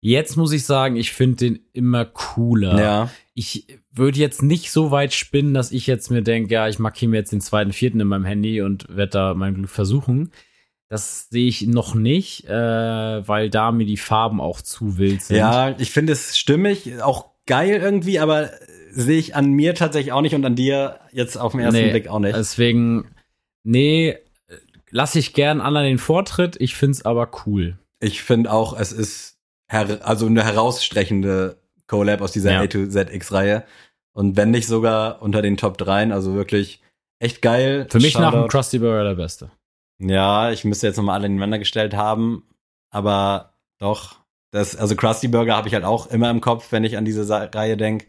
Jetzt 0.00 0.36
muss 0.36 0.52
ich 0.52 0.64
sagen, 0.64 0.94
ich 0.94 1.12
finde 1.12 1.36
den 1.36 1.60
immer 1.72 2.04
cooler. 2.04 2.80
Ja. 2.80 3.10
Ich 3.34 3.66
würde 3.90 4.18
jetzt 4.18 4.42
nicht 4.42 4.70
so 4.70 4.90
weit 4.90 5.14
spinnen, 5.14 5.54
dass 5.54 5.72
ich 5.72 5.86
jetzt 5.86 6.10
mir 6.10 6.22
denke, 6.22 6.52
ja, 6.52 6.68
ich 6.68 6.78
markiere 6.78 7.10
mir 7.10 7.16
jetzt 7.18 7.32
den 7.32 7.40
zweiten, 7.40 7.72
vierten 7.72 8.00
in 8.00 8.08
meinem 8.08 8.24
Handy 8.24 8.62
und 8.62 8.86
werde 8.88 9.10
da 9.10 9.34
mein 9.34 9.54
Glück 9.54 9.70
versuchen. 9.70 10.32
Das 10.88 11.28
sehe 11.28 11.48
ich 11.48 11.66
noch 11.66 11.94
nicht, 11.94 12.46
äh, 12.46 13.28
weil 13.28 13.50
da 13.50 13.72
mir 13.72 13.84
die 13.84 13.96
Farben 13.96 14.40
auch 14.40 14.62
zu 14.62 14.96
wild 14.96 15.22
sind. 15.22 15.36
Ja, 15.36 15.74
ich 15.78 15.90
finde 15.90 16.12
es 16.12 16.38
stimmig, 16.38 17.02
auch 17.02 17.30
geil 17.46 17.80
irgendwie, 17.82 18.18
aber 18.20 18.50
sehe 18.90 19.18
ich 19.18 19.34
an 19.34 19.50
mir 19.50 19.74
tatsächlich 19.74 20.12
auch 20.12 20.22
nicht 20.22 20.34
und 20.34 20.44
an 20.44 20.54
dir 20.54 21.00
jetzt 21.12 21.36
auf 21.36 21.52
den 21.52 21.60
ersten 21.60 21.82
Nee, 21.82 21.90
Blick 21.90 22.08
auch 22.08 22.20
nicht. 22.20 22.36
Deswegen, 22.36 23.10
nee, 23.64 24.16
lasse 24.90 25.18
ich 25.18 25.34
gern 25.34 25.60
anderen 25.60 25.86
den 25.86 25.98
Vortritt. 25.98 26.56
Ich 26.58 26.74
find's 26.74 27.04
aber 27.04 27.30
cool. 27.46 27.78
Ich 28.00 28.22
finde 28.22 28.52
auch, 28.52 28.78
es 28.78 28.92
ist 28.92 29.38
also 29.68 30.26
eine 30.26 30.44
herausstechende 30.44 31.58
Collab 31.88 32.20
aus 32.20 32.32
dieser 32.32 32.52
Ja. 32.52 32.60
A 32.60 32.66
to 32.68 32.86
ZX-Reihe. 32.86 33.64
Und 34.12 34.36
wenn 34.36 34.50
nicht 34.50 34.68
sogar 34.68 35.20
unter 35.22 35.42
den 35.42 35.56
Top 35.56 35.78
3, 35.78 36.12
also 36.12 36.34
wirklich 36.34 36.82
echt 37.18 37.42
geil. 37.42 37.86
Für 37.90 37.98
mich 37.98 38.14
nach 38.14 38.30
dem 38.30 38.42
Shoutout. 38.42 38.48
Krusty 38.48 38.78
Burger 38.78 39.04
der 39.04 39.14
Beste. 39.14 39.50
Ja, 39.98 40.52
ich 40.52 40.64
müsste 40.64 40.86
jetzt 40.86 40.96
nochmal 40.96 41.16
alle 41.16 41.28
nebeneinander 41.28 41.58
gestellt 41.58 41.94
haben, 41.94 42.44
aber 42.90 43.54
doch. 43.78 44.16
Das, 44.50 44.76
also 44.76 44.96
Krusty 44.96 45.28
Burger 45.28 45.56
habe 45.56 45.68
ich 45.68 45.74
halt 45.74 45.84
auch 45.84 46.06
immer 46.06 46.30
im 46.30 46.40
Kopf, 46.40 46.72
wenn 46.72 46.84
ich 46.84 46.96
an 46.96 47.04
diese 47.04 47.28
Reihe 47.54 47.76
denke. 47.76 48.06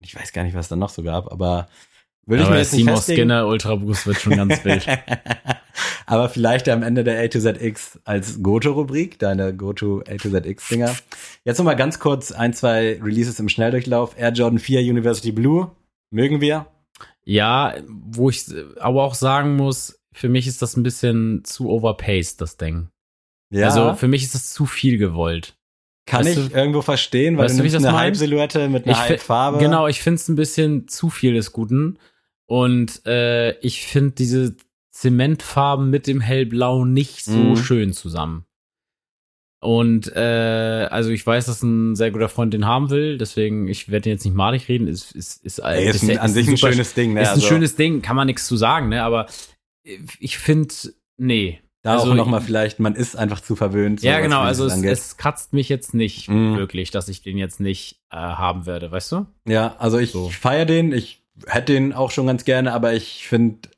Ich 0.00 0.14
weiß 0.16 0.32
gar 0.32 0.42
nicht, 0.42 0.56
was 0.56 0.68
da 0.68 0.76
noch 0.76 0.88
so 0.88 1.02
gab, 1.02 1.30
aber 1.30 1.68
will 2.26 2.38
ich 2.40 2.44
aber 2.46 2.54
mir 2.54 2.60
jetzt 2.60 2.72
nicht. 2.74 3.02
Skinner 3.02 3.46
Ultra 3.46 3.74
Boost 3.76 4.06
wird 4.06 4.20
schon 4.20 4.36
ganz 4.36 4.64
wild. 4.64 4.86
Aber 6.06 6.28
vielleicht 6.28 6.68
am 6.68 6.82
Ende 6.82 7.02
der 7.04 7.20
A 7.22 7.28
to 7.28 7.40
ZX 7.40 7.98
als 8.04 8.42
Goto-Rubrik, 8.42 9.18
deine 9.18 9.54
Goto 9.54 10.00
A 10.08 10.16
to 10.16 10.30
ZX-Dinger. 10.30 10.94
Jetzt 11.44 11.58
nochmal 11.58 11.76
ganz 11.76 11.98
kurz 11.98 12.30
ein, 12.32 12.52
zwei 12.54 13.00
Releases 13.02 13.40
im 13.40 13.48
Schnelldurchlauf. 13.48 14.16
Air 14.16 14.32
Jordan 14.32 14.58
4 14.60 14.80
University 14.82 15.32
Blue. 15.32 15.70
Mögen 16.12 16.40
wir? 16.40 16.66
Ja, 17.24 17.74
wo 17.88 18.30
ich 18.30 18.44
aber 18.78 19.02
auch 19.02 19.14
sagen 19.14 19.56
muss, 19.56 19.98
für 20.14 20.28
mich 20.28 20.46
ist 20.46 20.62
das 20.62 20.76
ein 20.76 20.84
bisschen 20.84 21.44
zu 21.44 21.68
overpaced, 21.68 22.40
das 22.40 22.56
Ding. 22.56 22.88
Ja, 23.52 23.66
Also 23.66 23.94
für 23.94 24.08
mich 24.08 24.22
ist 24.22 24.34
das 24.36 24.52
zu 24.52 24.64
viel 24.64 24.98
gewollt. 24.98 25.56
kann 26.06 26.24
weißt 26.24 26.38
ich 26.38 26.48
du- 26.50 26.56
irgendwo 26.56 26.82
verstehen, 26.82 27.36
weil 27.36 27.46
weißt 27.46 27.56
du 27.58 27.62
du, 27.62 27.66
ich 27.66 27.72
nimmst 27.72 27.86
eine? 27.86 27.98
Halbsilhouette 27.98 28.68
mit 28.68 28.84
einer 28.84 28.92
Ich 28.92 28.98
Halbfarbe. 29.08 29.58
Genau, 29.58 29.88
ich 29.88 30.00
finde 30.00 30.16
es 30.20 30.28
ein 30.28 30.36
bisschen 30.36 30.86
zu 30.86 31.10
viel 31.10 31.34
des 31.34 31.52
Guten. 31.52 31.98
Und 32.46 33.04
äh, 33.06 33.58
ich 33.60 33.86
finde 33.86 34.12
diese 34.12 34.56
Zementfarben 34.90 35.90
mit 35.90 36.06
dem 36.06 36.20
Hellblau 36.20 36.84
nicht 36.84 37.24
so 37.24 37.36
Mhm. 37.38 37.56
schön 37.56 37.92
zusammen. 37.92 38.44
Und 39.60 40.14
äh, 40.14 40.86
also 40.90 41.10
ich 41.10 41.26
weiß, 41.26 41.46
dass 41.46 41.62
ein 41.62 41.96
sehr 41.96 42.10
guter 42.10 42.28
Freund 42.28 42.52
den 42.54 42.66
haben 42.66 42.90
will, 42.90 43.18
deswegen 43.18 43.68
ich 43.68 43.88
werde 43.90 44.10
jetzt 44.10 44.24
nicht 44.24 44.34
malig 44.36 44.68
reden. 44.68 44.86
Ist 44.86 45.12
ist 45.12 45.44
ist, 45.44 45.58
Ey, 45.58 45.88
ist 45.88 46.02
ein, 46.08 46.18
an 46.18 46.30
sich 46.30 46.46
ein 46.46 46.56
super- 46.56 46.72
schönes 46.72 46.94
Ding, 46.94 47.14
ne? 47.14 47.22
ist 47.22 47.28
ein 47.28 47.34
Also, 47.36 47.48
schönes 47.48 47.74
Ding, 47.74 48.02
kann 48.02 48.16
man 48.16 48.26
nichts 48.26 48.46
zu 48.46 48.56
sagen, 48.56 48.90
ne? 48.90 49.02
Aber 49.02 49.26
ich 50.20 50.38
finde, 50.38 50.72
nee. 51.16 51.60
Da 51.82 51.94
also 51.98 52.10
auch 52.10 52.14
nochmal 52.16 52.40
vielleicht, 52.42 52.80
man 52.80 52.94
ist 52.96 53.16
einfach 53.16 53.40
zu 53.40 53.54
verwöhnt. 53.56 54.00
so 54.00 54.06
Ja, 54.08 54.18
genau, 54.20 54.40
also 54.40 54.66
es, 54.66 54.82
es 54.82 55.16
kratzt 55.16 55.52
mich 55.52 55.68
jetzt 55.68 55.94
nicht 55.94 56.28
Mhm. 56.28 56.56
wirklich, 56.56 56.90
dass 56.90 57.08
ich 57.08 57.22
den 57.22 57.38
jetzt 57.38 57.60
nicht 57.60 58.00
äh, 58.10 58.16
haben 58.16 58.66
werde, 58.66 58.90
weißt 58.90 59.12
du? 59.12 59.26
Ja, 59.48 59.76
also 59.78 59.98
ich 59.98 60.10
So. 60.12 60.28
feier 60.28 60.66
den, 60.66 60.92
ich 60.92 61.22
hätte 61.46 61.72
den 61.74 61.92
auch 61.92 62.10
schon 62.10 62.26
ganz 62.26 62.44
gerne, 62.44 62.72
aber 62.72 62.94
ich 62.94 63.26
finde 63.28 63.68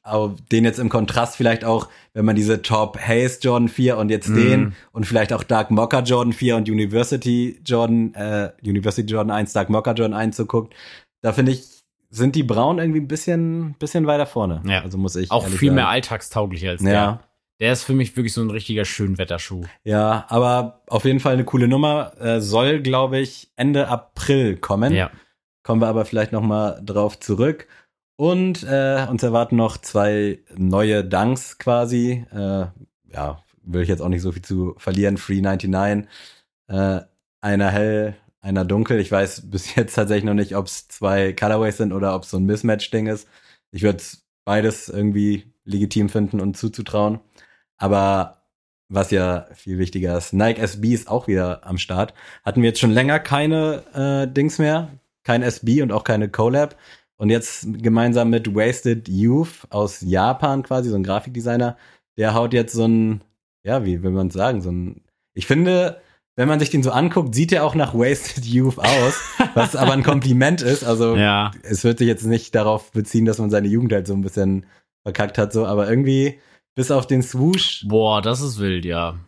den 0.52 0.64
jetzt 0.64 0.78
im 0.78 0.88
Kontrast 0.88 1.36
vielleicht 1.36 1.64
auch, 1.64 1.88
wenn 2.14 2.24
man 2.24 2.36
diese 2.36 2.62
Top 2.62 2.98
Haze 2.98 3.38
Jordan 3.42 3.68
4 3.68 3.96
und 3.98 4.10
jetzt 4.10 4.28
Mhm. 4.28 4.34
den 4.36 4.74
und 4.92 5.06
vielleicht 5.06 5.32
auch 5.32 5.42
Dark 5.42 5.70
Mocha 5.70 6.00
Jordan 6.00 6.32
4 6.32 6.56
und 6.56 6.68
University 6.68 7.60
Jordan, 7.64 8.14
äh, 8.14 8.50
University 8.64 9.10
Jordan 9.12 9.30
1, 9.32 9.52
Dark 9.52 9.70
Mocha 9.70 9.92
Jordan 9.92 10.14
1 10.18 10.36
so 10.36 10.46
guckt, 10.46 10.74
da 11.20 11.32
finde 11.32 11.52
ich, 11.52 11.62
sind 12.10 12.34
die 12.36 12.42
Braun 12.42 12.78
irgendwie 12.78 13.00
ein 13.00 13.08
bisschen, 13.08 13.74
bisschen 13.78 14.06
weiter 14.06 14.24
vorne. 14.26 14.62
Ja. 14.66 14.80
Also 14.82 14.96
muss 14.96 15.14
ich 15.16 15.30
Auch 15.30 15.46
viel 15.46 15.72
mehr 15.72 15.84
sagen. 15.84 15.94
alltagstauglich 15.94 16.66
als 16.66 16.82
Ja. 16.82 16.88
der. 16.88 17.20
Der 17.60 17.72
ist 17.72 17.82
für 17.82 17.92
mich 17.92 18.16
wirklich 18.16 18.32
so 18.32 18.40
ein 18.40 18.50
richtiger 18.50 18.84
Schönwetterschuh. 18.84 19.62
Ja, 19.82 20.24
aber 20.28 20.80
auf 20.86 21.04
jeden 21.04 21.18
Fall 21.18 21.32
eine 21.34 21.44
coole 21.44 21.66
Nummer. 21.66 22.12
Äh, 22.20 22.40
soll, 22.40 22.80
glaube 22.80 23.18
ich, 23.18 23.48
Ende 23.56 23.88
April 23.88 24.56
kommen. 24.56 24.94
Ja. 24.94 25.10
Kommen 25.68 25.82
wir 25.82 25.88
aber 25.88 26.06
vielleicht 26.06 26.32
noch 26.32 26.40
mal 26.40 26.80
drauf 26.82 27.20
zurück. 27.20 27.68
Und 28.16 28.62
äh, 28.62 29.06
uns 29.06 29.22
erwarten 29.22 29.56
noch 29.56 29.76
zwei 29.76 30.38
neue 30.56 31.04
Dunks 31.04 31.58
quasi. 31.58 32.24
Äh, 32.32 32.68
ja, 33.12 33.44
will 33.64 33.82
ich 33.82 33.88
jetzt 33.90 34.00
auch 34.00 34.08
nicht 34.08 34.22
so 34.22 34.32
viel 34.32 34.40
zu 34.40 34.74
verlieren. 34.78 35.18
Free 35.18 35.42
99. 35.42 36.08
Äh, 36.68 37.00
einer 37.42 37.70
hell, 37.70 38.16
einer 38.40 38.64
dunkel. 38.64 38.98
Ich 38.98 39.12
weiß 39.12 39.50
bis 39.50 39.74
jetzt 39.74 39.92
tatsächlich 39.92 40.24
noch 40.24 40.32
nicht, 40.32 40.56
ob 40.56 40.68
es 40.68 40.88
zwei 40.88 41.34
Colorways 41.34 41.76
sind 41.76 41.92
oder 41.92 42.14
ob 42.14 42.22
es 42.22 42.30
so 42.30 42.38
ein 42.38 42.46
Mismatch-Ding 42.46 43.06
ist. 43.06 43.28
Ich 43.70 43.82
würde 43.82 44.02
beides 44.46 44.88
irgendwie 44.88 45.52
legitim 45.66 46.08
finden 46.08 46.40
und 46.40 46.56
zuzutrauen. 46.56 47.20
Aber 47.76 48.46
was 48.88 49.10
ja 49.10 49.48
viel 49.52 49.76
wichtiger 49.76 50.16
ist, 50.16 50.32
Nike 50.32 50.62
SB 50.62 50.94
ist 50.94 51.10
auch 51.10 51.26
wieder 51.26 51.66
am 51.66 51.76
Start. 51.76 52.14
Hatten 52.42 52.62
wir 52.62 52.70
jetzt 52.70 52.80
schon 52.80 52.90
länger 52.90 53.20
keine 53.20 53.82
äh, 53.92 54.32
Dings 54.32 54.58
mehr, 54.58 54.88
kein 55.28 55.42
SB 55.42 55.82
und 55.82 55.92
auch 55.92 56.04
keine 56.04 56.30
Collab. 56.30 56.76
Und 57.18 57.28
jetzt 57.28 57.66
gemeinsam 57.82 58.30
mit 58.30 58.54
Wasted 58.54 59.08
Youth 59.08 59.66
aus 59.70 60.00
Japan 60.00 60.62
quasi, 60.62 60.88
so 60.88 60.96
ein 60.96 61.02
Grafikdesigner, 61.02 61.76
der 62.16 62.32
haut 62.32 62.54
jetzt 62.54 62.72
so 62.72 62.86
ein, 62.86 63.20
ja, 63.62 63.84
wie 63.84 64.02
will 64.02 64.10
man 64.12 64.30
sagen, 64.30 64.62
so 64.62 64.70
ein, 64.70 65.02
ich 65.34 65.46
finde, 65.46 66.00
wenn 66.36 66.48
man 66.48 66.60
sich 66.60 66.70
den 66.70 66.82
so 66.82 66.92
anguckt, 66.92 67.34
sieht 67.34 67.52
er 67.52 67.64
auch 67.64 67.74
nach 67.74 67.92
Wasted 67.92 68.46
Youth 68.46 68.78
aus, 68.78 69.20
was 69.54 69.76
aber 69.76 69.92
ein 69.92 70.02
Kompliment 70.04 70.62
ist. 70.62 70.82
Also 70.84 71.14
Ja. 71.16 71.50
es 71.62 71.84
wird 71.84 71.98
sich 71.98 72.06
jetzt 72.08 72.24
nicht 72.24 72.54
darauf 72.54 72.90
beziehen, 72.92 73.24
dass 73.26 73.38
man 73.38 73.50
seine 73.50 73.68
Jugend 73.68 73.92
halt 73.92 74.06
so 74.06 74.14
ein 74.14 74.22
bisschen 74.22 74.64
verkackt 75.04 75.36
hat, 75.36 75.52
so, 75.52 75.66
aber 75.66 75.90
irgendwie, 75.90 76.38
bis 76.76 76.90
auf 76.90 77.06
den 77.06 77.22
Swoosh, 77.22 77.84
Boah, 77.88 78.22
das 78.22 78.40
ist 78.40 78.58
wild, 78.60 78.84
ja. 78.84 79.18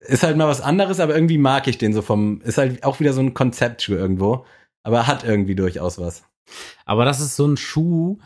ist 0.00 0.22
halt 0.22 0.36
mal 0.38 0.48
was 0.48 0.62
anderes, 0.62 0.98
aber 1.00 1.14
irgendwie 1.14 1.38
mag 1.38 1.68
ich 1.68 1.76
den 1.78 1.92
so 1.92 2.00
vom, 2.02 2.40
ist 2.40 2.56
halt 2.58 2.82
auch 2.84 2.98
wieder 3.00 3.12
so 3.12 3.20
ein 3.20 3.34
Konzeptschuh 3.34 3.92
irgendwo, 3.94 4.46
aber 4.82 5.06
hat 5.06 5.24
irgendwie 5.24 5.54
durchaus 5.54 5.98
was. 5.98 6.24
Aber 6.84 7.04
das 7.04 7.20
ist 7.20 7.36
so 7.36 7.46
ein 7.46 7.56
Schuh, 7.56 8.18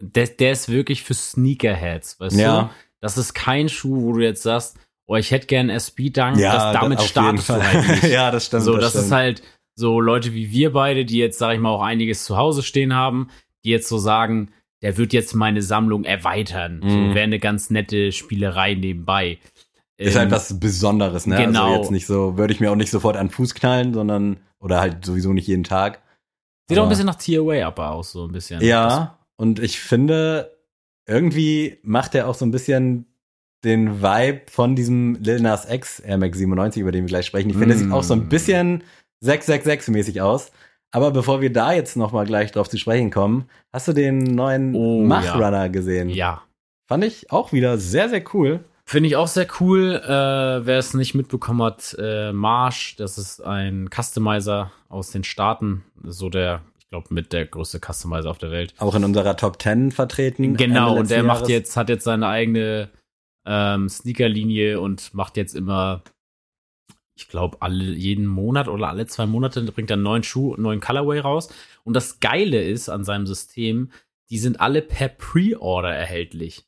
der, 0.00 0.26
der 0.26 0.52
ist 0.52 0.68
wirklich 0.68 1.02
für 1.02 1.14
Sneakerheads, 1.14 2.20
weißt 2.20 2.36
Ja. 2.36 2.62
du? 2.62 2.70
Das 3.00 3.18
ist 3.18 3.34
kein 3.34 3.68
Schuh, 3.68 4.02
wo 4.02 4.12
du 4.12 4.20
jetzt 4.20 4.42
sagst, 4.42 4.78
oh, 5.06 5.16
ich 5.16 5.30
hätte 5.30 5.46
gern 5.46 5.70
SB-Dunk, 5.70 6.38
das, 6.38 6.72
damit 6.72 7.00
startest 7.02 7.48
du 7.48 7.54
halt 7.54 7.88
nicht. 7.88 8.02
ja, 8.12 8.30
das 8.30 8.46
stimmt. 8.46 8.62
so, 8.62 8.76
das, 8.76 8.90
stimmt. 8.90 9.04
ist 9.06 9.12
halt 9.12 9.42
so 9.74 10.00
Leute 10.00 10.34
wie 10.34 10.50
wir 10.50 10.72
beide, 10.72 11.04
die 11.04 11.18
jetzt, 11.18 11.38
sag 11.38 11.54
ich 11.54 11.60
mal, 11.60 11.70
auch 11.70 11.82
einiges 11.82 12.24
zu 12.24 12.36
Hause 12.36 12.62
stehen 12.62 12.94
haben, 12.94 13.28
die 13.64 13.70
jetzt 13.70 13.88
so 13.88 13.98
sagen, 13.98 14.52
der 14.82 14.96
wird 14.98 15.12
jetzt 15.12 15.34
meine 15.34 15.62
Sammlung 15.62 16.04
erweitern. 16.04 16.80
Mhm. 16.82 16.90
So 16.90 17.14
wäre 17.14 17.24
eine 17.24 17.38
ganz 17.38 17.70
nette 17.70 18.12
Spielerei 18.12 18.74
nebenbei. 18.74 19.38
Ist 20.02 20.14
Ähm, 20.14 20.20
halt 20.22 20.30
was 20.30 20.58
Besonderes, 20.60 21.26
ne? 21.26 21.36
genau. 21.36 21.66
Also 21.70 21.80
jetzt 21.82 21.90
nicht 21.90 22.06
so, 22.06 22.36
würde 22.36 22.52
ich 22.52 22.60
mir 22.60 22.70
auch 22.70 22.76
nicht 22.76 22.90
sofort 22.90 23.16
an 23.16 23.26
den 23.28 23.32
Fuß 23.32 23.54
knallen, 23.54 23.94
sondern, 23.94 24.38
oder 24.60 24.80
halt 24.80 25.04
sowieso 25.04 25.32
nicht 25.32 25.46
jeden 25.46 25.64
Tag. 25.64 26.00
Sieht 26.68 26.78
auch 26.78 26.82
ein 26.82 26.86
Aber- 26.86 26.90
bisschen 26.90 27.06
nach 27.06 27.16
TOA-Upper 27.16 27.90
aus, 27.92 28.12
so 28.12 28.24
ein 28.26 28.32
bisschen. 28.32 28.60
Ja, 28.62 29.18
und 29.36 29.58
ich 29.58 29.80
finde, 29.80 30.56
irgendwie 31.06 31.78
macht 31.82 32.14
er 32.14 32.28
auch 32.28 32.34
so 32.34 32.44
ein 32.44 32.50
bisschen 32.50 33.06
den 33.64 34.02
Vibe 34.02 34.42
von 34.50 34.74
diesem 34.76 35.14
Lil 35.22 35.40
Nas 35.40 35.70
X 35.70 36.00
Air 36.00 36.18
Max 36.18 36.38
97, 36.38 36.80
über 36.80 36.90
den 36.92 37.04
wir 37.04 37.08
gleich 37.08 37.26
sprechen. 37.26 37.50
Ich 37.50 37.56
finde, 37.56 37.74
er 37.74 37.78
sieht 37.78 37.92
auch 37.92 38.02
so 38.02 38.14
ein 38.14 38.26
Mm. 38.26 38.28
bisschen 38.28 38.82
666-mäßig 39.24 40.20
aus. 40.20 40.50
Aber 40.94 41.10
bevor 41.10 41.40
wir 41.40 41.52
da 41.52 41.72
jetzt 41.72 41.96
noch 41.96 42.12
mal 42.12 42.26
gleich 42.26 42.52
drauf 42.52 42.68
zu 42.68 42.76
sprechen 42.76 43.10
kommen, 43.10 43.48
hast 43.72 43.88
du 43.88 43.92
den 43.92 44.18
neuen 44.18 44.74
Oh, 44.74 45.02
Mach 45.02 45.24
ja. 45.24 45.34
Runner 45.34 45.68
gesehen? 45.70 46.10
Ja. 46.10 46.42
Fand 46.88 47.04
ich 47.04 47.30
auch 47.30 47.52
wieder 47.52 47.78
sehr, 47.78 48.08
sehr 48.10 48.22
cool. 48.34 48.64
Finde 48.92 49.06
ich 49.06 49.16
auch 49.16 49.26
sehr 49.26 49.46
cool. 49.58 50.02
Äh, 50.04 50.66
wer 50.66 50.78
es 50.78 50.92
nicht 50.92 51.14
mitbekommen 51.14 51.62
hat, 51.62 51.96
äh, 51.98 52.30
Marsh, 52.30 52.94
das 52.96 53.16
ist 53.16 53.40
ein 53.40 53.88
Customizer 53.88 54.70
aus 54.90 55.10
den 55.10 55.24
Staaten. 55.24 55.82
So 56.04 56.28
der, 56.28 56.60
ich 56.78 56.90
glaube, 56.90 57.06
mit 57.08 57.32
der 57.32 57.46
größte 57.46 57.80
Customizer 57.80 58.28
auf 58.30 58.36
der 58.36 58.50
Welt. 58.50 58.74
Auch 58.76 58.94
in 58.94 59.02
unserer 59.04 59.34
Top 59.34 59.62
10 59.62 59.92
vertreten. 59.92 60.58
Genau, 60.58 60.94
und 60.94 61.08
der 61.08 61.22
macht 61.22 61.48
jetzt, 61.48 61.74
hat 61.74 61.88
jetzt 61.88 62.04
seine 62.04 62.26
eigene 62.26 62.90
ähm, 63.46 63.88
Sneakerlinie 63.88 64.78
und 64.78 65.14
macht 65.14 65.38
jetzt 65.38 65.54
immer, 65.54 66.02
ich 67.16 67.28
glaube, 67.28 67.56
alle 67.60 67.84
jeden 67.84 68.26
Monat 68.26 68.68
oder 68.68 68.90
alle 68.90 69.06
zwei 69.06 69.24
Monate 69.24 69.62
bringt 69.72 69.90
er 69.90 69.94
einen 69.94 70.02
neuen 70.02 70.22
Schuh, 70.22 70.52
einen 70.52 70.64
neuen 70.64 70.80
Colorway 70.80 71.20
raus. 71.20 71.48
Und 71.84 71.94
das 71.94 72.20
Geile 72.20 72.62
ist 72.62 72.90
an 72.90 73.04
seinem 73.04 73.26
System, 73.26 73.90
die 74.28 74.36
sind 74.36 74.60
alle 74.60 74.82
per 74.82 75.08
Pre-Order 75.08 75.94
erhältlich. 75.94 76.66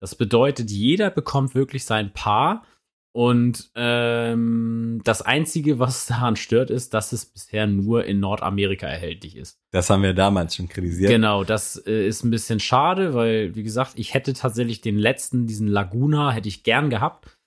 Das 0.00 0.14
bedeutet, 0.14 0.70
jeder 0.70 1.10
bekommt 1.10 1.54
wirklich 1.54 1.84
sein 1.84 2.12
Paar. 2.12 2.64
Und 3.12 3.70
ähm, 3.74 5.00
das 5.04 5.22
Einzige, 5.22 5.78
was 5.78 6.04
daran 6.04 6.36
stört, 6.36 6.68
ist, 6.68 6.92
dass 6.92 7.12
es 7.12 7.24
bisher 7.24 7.66
nur 7.66 8.04
in 8.04 8.20
Nordamerika 8.20 8.86
erhältlich 8.86 9.36
ist. 9.36 9.58
Das 9.70 9.88
haben 9.88 10.02
wir 10.02 10.12
damals 10.12 10.54
schon 10.54 10.68
kritisiert. 10.68 11.10
Genau, 11.10 11.42
das 11.42 11.82
äh, 11.86 12.06
ist 12.06 12.24
ein 12.24 12.30
bisschen 12.30 12.60
schade, 12.60 13.14
weil, 13.14 13.54
wie 13.54 13.62
gesagt, 13.62 13.92
ich 13.94 14.12
hätte 14.12 14.34
tatsächlich 14.34 14.82
den 14.82 14.98
letzten, 14.98 15.46
diesen 15.46 15.66
Laguna, 15.66 16.30
hätte 16.30 16.48
ich 16.48 16.62
gern 16.62 16.90
gehabt, 16.90 17.38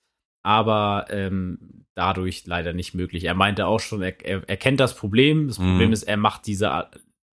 aber 0.43 1.05
ähm, 1.11 1.85
dadurch 1.93 2.47
leider 2.47 2.73
nicht 2.73 2.95
möglich. 2.95 3.25
Er 3.25 3.35
meinte 3.35 3.67
auch 3.67 3.79
schon, 3.79 4.01
er, 4.01 4.25
er, 4.25 4.41
er 4.47 4.57
kennt 4.57 4.79
das 4.79 4.95
Problem. 4.95 5.49
Das. 5.49 5.57
Problem 5.57 5.91
ist, 5.91 6.01
er 6.01 6.17
macht 6.17 6.47
diese 6.47 6.71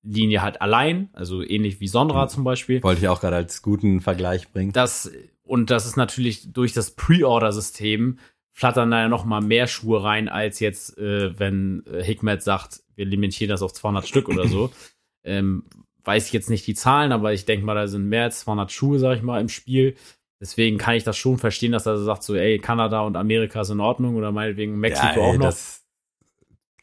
Linie 0.07 0.41
halt 0.43 0.61
allein, 0.63 1.11
also 1.13 1.43
ähnlich 1.43 1.81
wie 1.81 1.89
Sonra 1.89 2.25
Mhm. 2.25 2.29
zum 2.29 2.45
Beispiel. 2.45 2.83
Wollte 2.83 3.01
ich 3.03 3.09
auch 3.09 3.21
gerade 3.21 3.37
als 3.37 3.61
guten 3.63 4.01
Vergleich 4.01 4.49
bringen. 4.53 4.73
Das, 4.73 5.11
und 5.43 5.71
das 5.71 5.85
ist 5.87 5.97
natürlich 5.97 6.53
durch 6.53 6.73
das 6.73 6.93
Pre-Order-System 6.93 8.19
flattern 8.53 8.91
da 8.91 9.01
ja 9.01 9.09
noch 9.09 9.25
mal 9.27 9.43
mehr 9.43 9.67
Schuhe 9.67 10.03
rein, 10.03 10.29
als 10.31 10.61
jetzt, 10.61 10.97
äh, 10.97 11.39
wenn 11.39 11.85
äh, 11.93 12.03
Hikmet 12.03 12.43
sagt, 12.43 12.81
wir 12.95 13.05
limitieren 13.05 13.51
das 13.51 13.61
auf 13.63 13.73
200 13.75 14.07
Stück 14.09 14.29
oder 14.29 14.49
so. 14.49 14.71
Ähm, 15.29 15.65
weiß 16.05 16.29
ich 16.29 16.33
jetzt 16.33 16.51
nicht 16.51 16.65
die 16.69 16.75
Zahlen, 16.77 17.11
aber 17.11 17.33
ich 17.33 17.47
denke 17.47 17.67
mal, 17.67 17.75
da 17.75 17.89
sind 17.89 18.09
mehr 18.09 18.23
als 18.23 18.39
200 18.43 18.71
Schuhe, 18.71 19.01
sag 19.01 19.17
ich 19.17 19.25
mal, 19.25 19.41
im 19.41 19.49
Spiel. 19.49 19.97
Deswegen 20.41 20.79
kann 20.79 20.95
ich 20.95 21.03
das 21.03 21.17
schon 21.17 21.37
verstehen, 21.37 21.73
dass 21.73 21.85
er 21.85 21.99
so 21.99 22.05
sagt, 22.05 22.23
so, 22.23 22.37
ey, 22.37 22.61
Kanada 22.61 23.01
und 23.01 23.17
Amerika 23.17 23.63
ist 23.63 23.71
in 23.71 23.81
Ordnung 23.81 24.15
oder 24.15 24.31
meinetwegen 24.31 24.79
Mexiko 24.79 25.19
ey, 25.19 25.21
auch 25.21 25.37
noch. 25.37 25.47
Das 25.47 25.85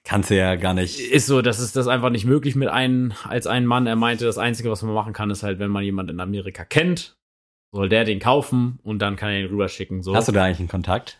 kannst 0.04 0.30
du 0.30 0.38
ja 0.38 0.56
gar 0.56 0.74
nicht. 0.74 1.00
Ist 1.00 1.28
so, 1.28 1.42
das 1.42 1.60
ist 1.60 1.76
das 1.76 1.88
einfach 1.88 2.10
nicht 2.10 2.26
möglich 2.26 2.56
mit 2.56 2.70
einem, 2.70 3.14
als 3.28 3.48
ein 3.48 3.66
Mann. 3.66 3.88
Er 3.88 3.96
meinte, 3.96 4.26
das 4.26 4.38
Einzige, 4.38 4.70
was 4.70 4.82
man 4.84 4.94
machen 4.94 5.14
kann, 5.14 5.30
ist 5.30 5.44
halt, 5.44 5.60
wenn 5.60 5.72
man 5.72 5.84
jemanden 5.84 6.14
in 6.14 6.20
Amerika 6.20 6.66
kennt, 6.66 7.16
soll 7.72 7.90
der 7.90 8.04
den 8.06 8.20
kaufen 8.20 8.80
und 8.84 9.00
dann 9.00 9.16
kann 9.16 9.30
er 9.32 9.40
ihn 9.42 9.48
rüberschicken. 9.48 10.04
So. 10.04 10.16
Hast 10.16 10.28
du 10.28 10.32
da 10.32 10.44
eigentlich 10.44 10.60
einen 10.60 10.68
Kontakt? 10.68 11.20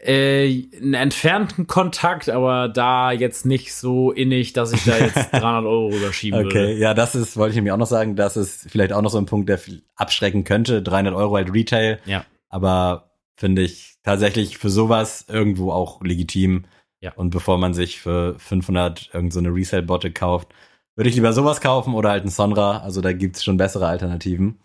Äh, 0.00 0.68
einen 0.80 0.94
entfernten 0.94 1.66
Kontakt, 1.66 2.28
aber 2.30 2.68
da 2.68 3.10
jetzt 3.10 3.44
nicht 3.44 3.74
so 3.74 4.12
innig, 4.12 4.52
dass 4.52 4.72
ich 4.72 4.84
da 4.84 4.96
jetzt 4.96 5.16
300 5.32 5.64
Euro 5.64 5.88
rüberschieben 5.88 6.46
Okay, 6.46 6.54
würde. 6.54 6.72
ja, 6.74 6.94
das 6.94 7.16
ist, 7.16 7.36
wollte 7.36 7.50
ich 7.50 7.56
nämlich 7.56 7.72
auch 7.72 7.78
noch 7.78 7.86
sagen, 7.86 8.14
das 8.14 8.36
ist 8.36 8.70
vielleicht 8.70 8.92
auch 8.92 9.02
noch 9.02 9.10
so 9.10 9.18
ein 9.18 9.26
Punkt, 9.26 9.48
der 9.48 9.58
abschrecken 9.96 10.44
könnte. 10.44 10.82
300 10.82 11.14
Euro 11.14 11.34
halt 11.34 11.52
Retail. 11.52 11.98
Ja. 12.06 12.24
Aber 12.48 13.10
finde 13.34 13.62
ich 13.62 13.96
tatsächlich 14.04 14.58
für 14.58 14.70
sowas 14.70 15.24
irgendwo 15.28 15.72
auch 15.72 16.00
legitim. 16.02 16.64
Ja. 17.00 17.12
Und 17.14 17.30
bevor 17.30 17.58
man 17.58 17.74
sich 17.74 18.00
für 18.00 18.38
500 18.38 19.10
irgend 19.12 19.32
so 19.32 19.38
eine 19.38 19.54
Resale-Botte 19.54 20.10
kauft, 20.12 20.48
würde 20.96 21.10
ich 21.10 21.14
lieber 21.14 21.32
sowas 21.32 21.60
kaufen 21.60 21.94
oder 21.94 22.10
halt 22.10 22.22
einen 22.22 22.30
Sonra. 22.30 22.78
Also 22.80 23.00
da 23.00 23.12
gibt's 23.12 23.44
schon 23.44 23.56
bessere 23.56 23.86
Alternativen. 23.86 24.58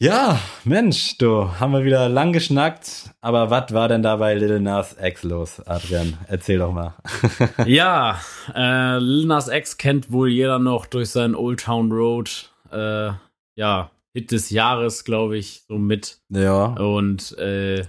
Ja, 0.00 0.38
Mensch, 0.62 1.18
du, 1.18 1.58
haben 1.58 1.72
wir 1.72 1.84
wieder 1.84 2.08
lang 2.08 2.32
geschnackt. 2.32 3.10
Aber 3.20 3.50
was 3.50 3.74
war 3.74 3.88
denn 3.88 4.02
da 4.02 4.14
bei 4.16 4.32
Little 4.34 4.60
Nas 4.60 4.96
X 4.98 5.24
los, 5.24 5.60
Adrian? 5.66 6.16
Erzähl 6.28 6.58
doch 6.58 6.72
mal. 6.72 6.94
Ja, 7.66 8.20
äh, 8.54 8.98
Lil 8.98 9.26
Nas 9.26 9.48
X 9.48 9.76
kennt 9.76 10.12
wohl 10.12 10.28
jeder 10.28 10.60
noch 10.60 10.86
durch 10.86 11.10
seinen 11.10 11.34
Old 11.34 11.60
Town 11.64 11.90
Road. 11.90 12.52
Äh, 12.70 13.10
ja, 13.56 13.90
Hit 14.14 14.30
des 14.30 14.50
Jahres, 14.50 15.04
glaube 15.04 15.36
ich, 15.36 15.64
so 15.66 15.78
mit. 15.78 16.18
ja. 16.30 16.66
Und 16.66 17.36
äh, 17.38 17.84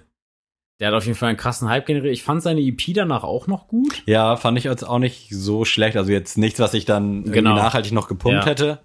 der 0.80 0.88
hat 0.90 0.96
auf 0.96 1.06
jeden 1.06 1.18
Fall 1.18 1.30
einen 1.30 1.38
krassen 1.38 1.68
Hype 1.70 1.86
generiert. 1.86 2.14
Ich 2.14 2.24
fand 2.24 2.42
seine 2.42 2.62
EP 2.62 2.94
danach 2.94 3.24
auch 3.24 3.48
noch 3.48 3.68
gut. 3.68 4.02
Ja, 4.06 4.38
fand 4.38 4.58
ich 4.58 4.64
jetzt 4.64 4.84
auch 4.84 5.00
nicht 5.00 5.30
so 5.32 5.66
schlecht. 5.66 5.98
Also 5.98 6.12
jetzt 6.12 6.38
nichts, 6.38 6.60
was 6.60 6.74
ich 6.74 6.86
dann 6.86 7.24
Genau. 7.24 7.56
nachhaltig 7.56 7.92
noch 7.92 8.08
gepumpt 8.08 8.44
Ja. 8.44 8.46
hätte. 8.46 8.80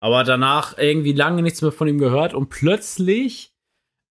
Aber 0.00 0.24
danach 0.24 0.78
irgendwie 0.78 1.12
lange 1.12 1.42
nichts 1.42 1.60
mehr 1.60 1.72
von 1.72 1.88
ihm 1.88 1.98
gehört 1.98 2.32
und 2.32 2.48
plötzlich 2.48 3.52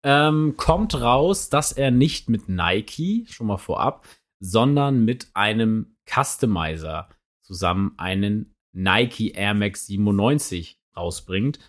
ähm, 0.03 0.55
kommt 0.57 0.99
raus, 1.01 1.49
dass 1.49 1.71
er 1.71 1.91
nicht 1.91 2.29
mit 2.29 2.49
Nike, 2.49 3.25
schon 3.29 3.47
mal 3.47 3.57
vorab, 3.57 4.05
sondern 4.39 5.03
mit 5.05 5.27
einem 5.33 5.95
Customizer 6.07 7.09
zusammen 7.41 7.93
einen 7.97 8.53
Nike 8.73 9.31
Air 9.31 9.55
Max 9.55 9.87
97 9.87 10.79
rausbringt. 10.95 11.59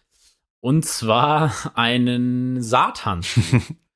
Und 0.60 0.84
zwar 0.84 1.52
einen 1.74 2.60
Satan. 2.60 3.22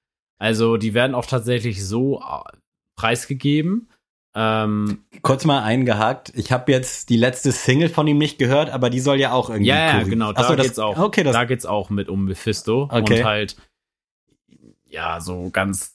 also 0.42 0.76
die 0.76 0.92
werden 0.92 1.14
auch 1.14 1.24
tatsächlich 1.24 1.86
so 1.86 2.20
äh, 2.20 2.56
preisgegeben. 2.96 3.88
Ähm, 4.34 5.04
Kurz 5.22 5.44
mal 5.44 5.62
eingehakt. 5.62 6.32
Ich 6.34 6.50
habe 6.50 6.72
jetzt 6.72 7.10
die 7.10 7.16
letzte 7.16 7.52
Single 7.52 7.88
von 7.88 8.08
ihm 8.08 8.18
nicht 8.18 8.38
gehört, 8.38 8.68
aber 8.70 8.90
die 8.90 8.98
soll 8.98 9.20
ja 9.20 9.30
auch 9.30 9.50
irgendwie. 9.50 9.68
Ja, 9.68 9.98
ja, 9.98 10.02
genau, 10.02 10.32
da 10.32 10.42
so, 10.42 10.56
das, 10.56 10.66
geht's 10.66 10.78
auch. 10.80 10.98
Okay, 10.98 11.22
das, 11.22 11.34
da 11.34 11.44
geht's 11.44 11.64
auch 11.64 11.90
mit 11.90 12.08
um 12.08 12.24
Mephisto 12.24 12.88
Okay. 12.90 13.18
und 13.18 13.24
halt 13.24 13.56
ja 14.84 15.20
so 15.20 15.48
ganz 15.50 15.94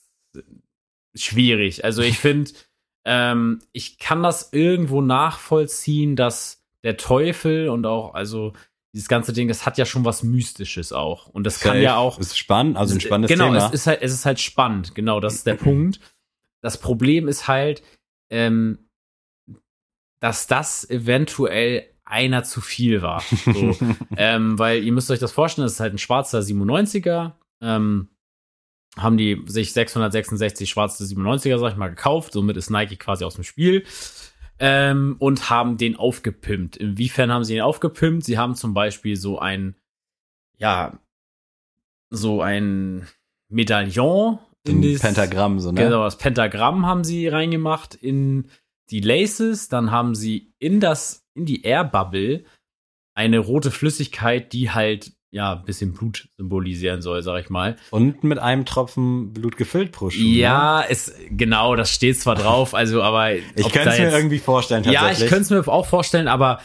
schwierig. 1.14 1.84
Also 1.84 2.02
ich 2.02 2.18
finde, 2.18 2.52
ähm, 3.06 3.60
ich 3.74 4.00
kann 4.00 4.24
das 4.24 4.54
irgendwo 4.54 5.02
nachvollziehen, 5.02 6.16
dass 6.16 6.64
der 6.86 6.96
Teufel 6.96 7.68
und 7.68 7.86
auch 7.86 8.14
also 8.14 8.54
dieses 8.98 9.10
ganze 9.10 9.32
Ding, 9.32 9.48
das 9.48 9.68
hat 9.68 9.78
ja 9.78 9.86
schon 9.86 10.06
was 10.06 10.24
Mystisches 10.24 10.92
auch 10.92 11.28
und 11.28 11.44
das 11.44 11.60
kann 11.60 11.74
safe. 11.74 11.84
ja 11.84 11.98
auch 11.98 12.18
Ist 12.18 12.36
spannend, 12.36 12.78
also 12.78 12.96
ein 12.96 13.00
spannendes 13.00 13.30
genau, 13.30 13.46
Thema. 13.54 13.68
es 13.68 13.72
ist 13.72 13.86
halt, 13.86 14.02
es 14.02 14.12
ist 14.12 14.26
halt 14.26 14.40
spannend. 14.40 14.96
Genau, 14.96 15.20
das 15.20 15.36
ist 15.36 15.46
der 15.46 15.54
Punkt. 15.56 16.00
Das 16.64 16.80
Problem 16.80 17.28
ist 17.28 17.48
halt, 17.48 17.84
ähm, 18.32 18.90
dass 20.20 20.48
das 20.48 20.90
eventuell 20.90 21.86
einer 22.06 22.44
zu 22.44 22.60
viel 22.60 23.04
war. 23.04 23.22
So, 23.22 23.78
ähm, 24.18 24.58
weil 24.58 24.84
ihr 24.84 24.92
müsst 24.92 25.12
euch 25.12 25.20
das 25.20 25.32
vorstellen, 25.32 25.68
das 25.68 25.74
ist 25.74 25.80
halt 25.80 25.94
ein 25.94 26.00
schwarzer 26.00 26.40
97er. 26.40 27.34
Ähm, 27.62 28.10
haben 28.98 29.18
die 29.18 29.44
sich 29.46 29.74
666 29.74 30.68
schwarze 30.68 31.04
97er, 31.04 31.60
sag 31.60 31.74
ich 31.74 31.78
mal, 31.78 31.90
gekauft. 31.90 32.34
Somit 32.34 32.58
ist 32.58 32.72
Nike 32.72 32.98
quasi 32.98 33.26
aus 33.26 33.36
dem 33.36 33.44
Spiel. 33.44 33.86
Ähm, 34.60 35.16
und 35.20 35.50
haben 35.50 35.78
den 35.78 35.96
aufgepimpt. 35.96 36.78
Inwiefern 36.78 37.32
haben 37.32 37.44
sie 37.44 37.56
ihn 37.56 37.62
aufgepimpt? 37.62 38.24
Sie 38.24 38.38
haben 38.38 38.56
zum 38.56 38.74
Beispiel 38.74 39.16
so 39.16 39.38
ein, 39.40 39.76
ja, 40.58 41.00
so 42.10 42.42
ein 42.42 43.08
Medaillon 43.50 44.40
Ein 44.68 44.82
dieses- 44.82 45.02
Pentagramm, 45.02 45.60
so, 45.60 45.72
ne? 45.72 45.82
Genau, 45.84 46.04
das 46.04 46.18
Pentagramm 46.18 46.86
haben 46.86 47.04
sie 47.04 47.28
reingemacht 47.28 47.96
in 47.96 48.50
die 48.90 49.02
Laces, 49.02 49.70
dann 49.70 49.92
haben 49.92 50.16
sie 50.16 50.54
in 50.60 50.80
das, 50.80 51.28
in 51.34 51.46
die 51.46 51.64
Air 51.64 51.84
Bubble 51.84 52.46
eine 53.14 53.40
rote 53.40 53.72
Flüssigkeit, 53.72 54.54
die 54.54 54.72
halt, 54.72 55.12
ja, 55.32 55.54
ein 55.54 55.66
bisschen 55.66 55.94
Blut 55.94 56.30
symbolisieren 56.38 57.02
soll, 57.02 57.22
sag 57.22 57.42
ich 57.42 57.50
mal. 57.50 57.76
Und 57.92 58.24
mit 58.24 58.40
einem 58.40 58.66
Tropfen 58.66 59.34
Blut 59.34 59.58
gefüllt 59.58 59.92
pro 59.92 60.10
Schuh. 60.10 60.22
Ne? 60.22 60.38
Ja, 60.38 60.84
es, 60.88 61.14
genau, 61.30 61.76
das 61.76 61.92
steht 61.92 62.20
zwar 62.20 62.36
drauf, 62.36 62.74
also, 62.74 63.02
aber. 63.04 63.34
Ich 63.34 63.70
könnte 63.72 63.90
es 63.90 64.00
mir 64.00 64.12
irgendwie 64.12 64.40
vorstellen, 64.40 64.84
Ja, 64.86 65.02
tatsächlich. 65.02 65.24
ich 65.26 65.30
könnte 65.30 65.44
es 65.44 65.50
mir 65.50 65.72
auch 65.72 65.86
vorstellen, 65.86 66.28
aber 66.28 66.60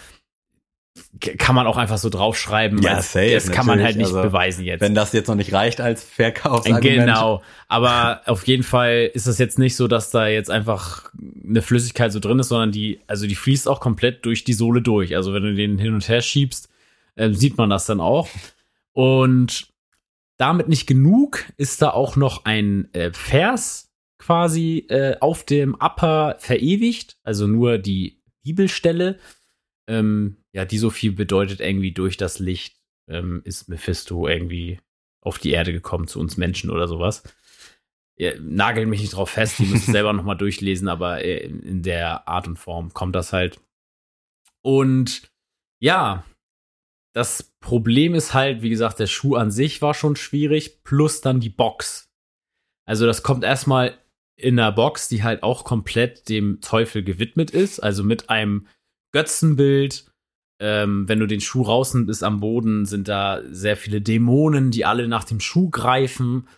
kann 1.38 1.54
man 1.54 1.66
auch 1.66 1.76
einfach 1.76 1.98
so 1.98 2.10
draufschreiben. 2.10 2.82
Ja, 2.82 3.00
safe, 3.00 3.32
Das 3.32 3.50
kann 3.50 3.66
man 3.66 3.82
halt 3.82 3.96
nicht 3.96 4.06
also, 4.06 4.22
beweisen 4.22 4.64
jetzt. 4.64 4.80
Wenn 4.82 4.94
das 4.94 5.12
jetzt 5.12 5.28
noch 5.28 5.34
nicht 5.36 5.52
reicht 5.52 5.80
als 5.80 6.04
Verkaufsargument. 6.04 6.82
Genau, 6.82 7.42
aber 7.68 8.20
auf 8.26 8.46
jeden 8.46 8.62
Fall 8.62 9.10
ist 9.12 9.26
es 9.26 9.38
jetzt 9.38 9.58
nicht 9.58 9.76
so, 9.76 9.88
dass 9.88 10.10
da 10.10 10.26
jetzt 10.26 10.50
einfach 10.50 11.10
eine 11.48 11.62
Flüssigkeit 11.62 12.12
so 12.12 12.20
drin 12.20 12.38
ist, 12.38 12.48
sondern 12.48 12.72
die, 12.72 13.00
also 13.06 13.26
die 13.26 13.34
fließt 13.34 13.68
auch 13.68 13.80
komplett 13.80 14.26
durch 14.26 14.44
die 14.44 14.52
Sohle 14.52 14.82
durch. 14.82 15.16
Also 15.16 15.32
wenn 15.32 15.42
du 15.42 15.54
den 15.54 15.78
hin 15.78 15.94
und 15.94 16.06
her 16.08 16.20
schiebst, 16.20 16.68
ähm, 17.16 17.34
sieht 17.34 17.56
man 17.56 17.70
das 17.70 17.86
dann 17.86 18.00
auch. 18.00 18.28
Und 18.94 19.72
damit 20.38 20.68
nicht 20.68 20.86
genug 20.86 21.44
ist 21.56 21.82
da 21.82 21.90
auch 21.90 22.16
noch 22.16 22.44
ein 22.44 22.92
äh, 22.94 23.12
Vers 23.12 23.90
quasi 24.18 24.86
äh, 24.88 25.16
auf 25.20 25.44
dem 25.44 25.74
Upper 25.74 26.36
verewigt, 26.38 27.16
also 27.22 27.46
nur 27.46 27.78
die 27.78 28.22
Bibelstelle. 28.44 29.18
Ähm, 29.88 30.36
ja, 30.52 30.64
die 30.64 30.78
so 30.78 30.90
viel 30.90 31.12
bedeutet 31.12 31.60
irgendwie 31.60 31.92
durch 31.92 32.16
das 32.16 32.38
Licht 32.38 32.76
ähm, 33.08 33.42
ist 33.44 33.68
Mephisto 33.68 34.28
irgendwie 34.28 34.80
auf 35.20 35.38
die 35.38 35.50
Erde 35.50 35.72
gekommen 35.72 36.06
zu 36.06 36.20
uns 36.20 36.36
Menschen 36.36 36.70
oder 36.70 36.88
sowas. 36.88 37.22
Ja, 38.16 38.32
nagelt 38.40 38.88
mich 38.88 39.00
nicht 39.00 39.14
drauf 39.14 39.30
fest, 39.30 39.58
die 39.58 39.64
müssen 39.64 39.76
es 39.76 39.86
selber 39.92 40.12
nochmal 40.12 40.36
durchlesen, 40.36 40.88
aber 40.88 41.24
äh, 41.24 41.46
in 41.46 41.82
der 41.82 42.28
Art 42.28 42.46
und 42.46 42.58
Form 42.58 42.92
kommt 42.92 43.16
das 43.16 43.32
halt. 43.32 43.60
Und 44.62 45.32
ja, 45.80 46.24
das 47.12 47.51
Problem 47.62 48.14
ist 48.14 48.34
halt, 48.34 48.60
wie 48.60 48.68
gesagt, 48.68 48.98
der 48.98 49.06
Schuh 49.06 49.36
an 49.36 49.50
sich 49.50 49.80
war 49.80 49.94
schon 49.94 50.16
schwierig, 50.16 50.82
plus 50.84 51.22
dann 51.22 51.40
die 51.40 51.48
Box. 51.48 52.10
Also 52.84 53.06
das 53.06 53.22
kommt 53.22 53.44
erstmal 53.44 53.96
in 54.36 54.58
einer 54.58 54.72
Box, 54.72 55.08
die 55.08 55.22
halt 55.22 55.42
auch 55.42 55.64
komplett 55.64 56.28
dem 56.28 56.60
Teufel 56.60 57.02
gewidmet 57.02 57.50
ist, 57.50 57.80
also 57.80 58.04
mit 58.04 58.28
einem 58.28 58.66
Götzenbild. 59.12 60.10
Ähm, 60.60 61.08
wenn 61.08 61.18
du 61.18 61.26
den 61.26 61.40
Schuh 61.40 61.62
rausnimmst, 61.62 62.10
ist 62.10 62.22
am 62.22 62.40
Boden, 62.40 62.84
sind 62.84 63.08
da 63.08 63.40
sehr 63.50 63.76
viele 63.76 64.00
Dämonen, 64.00 64.70
die 64.70 64.84
alle 64.84 65.08
nach 65.08 65.24
dem 65.24 65.40
Schuh 65.40 65.70
greifen. 65.70 66.48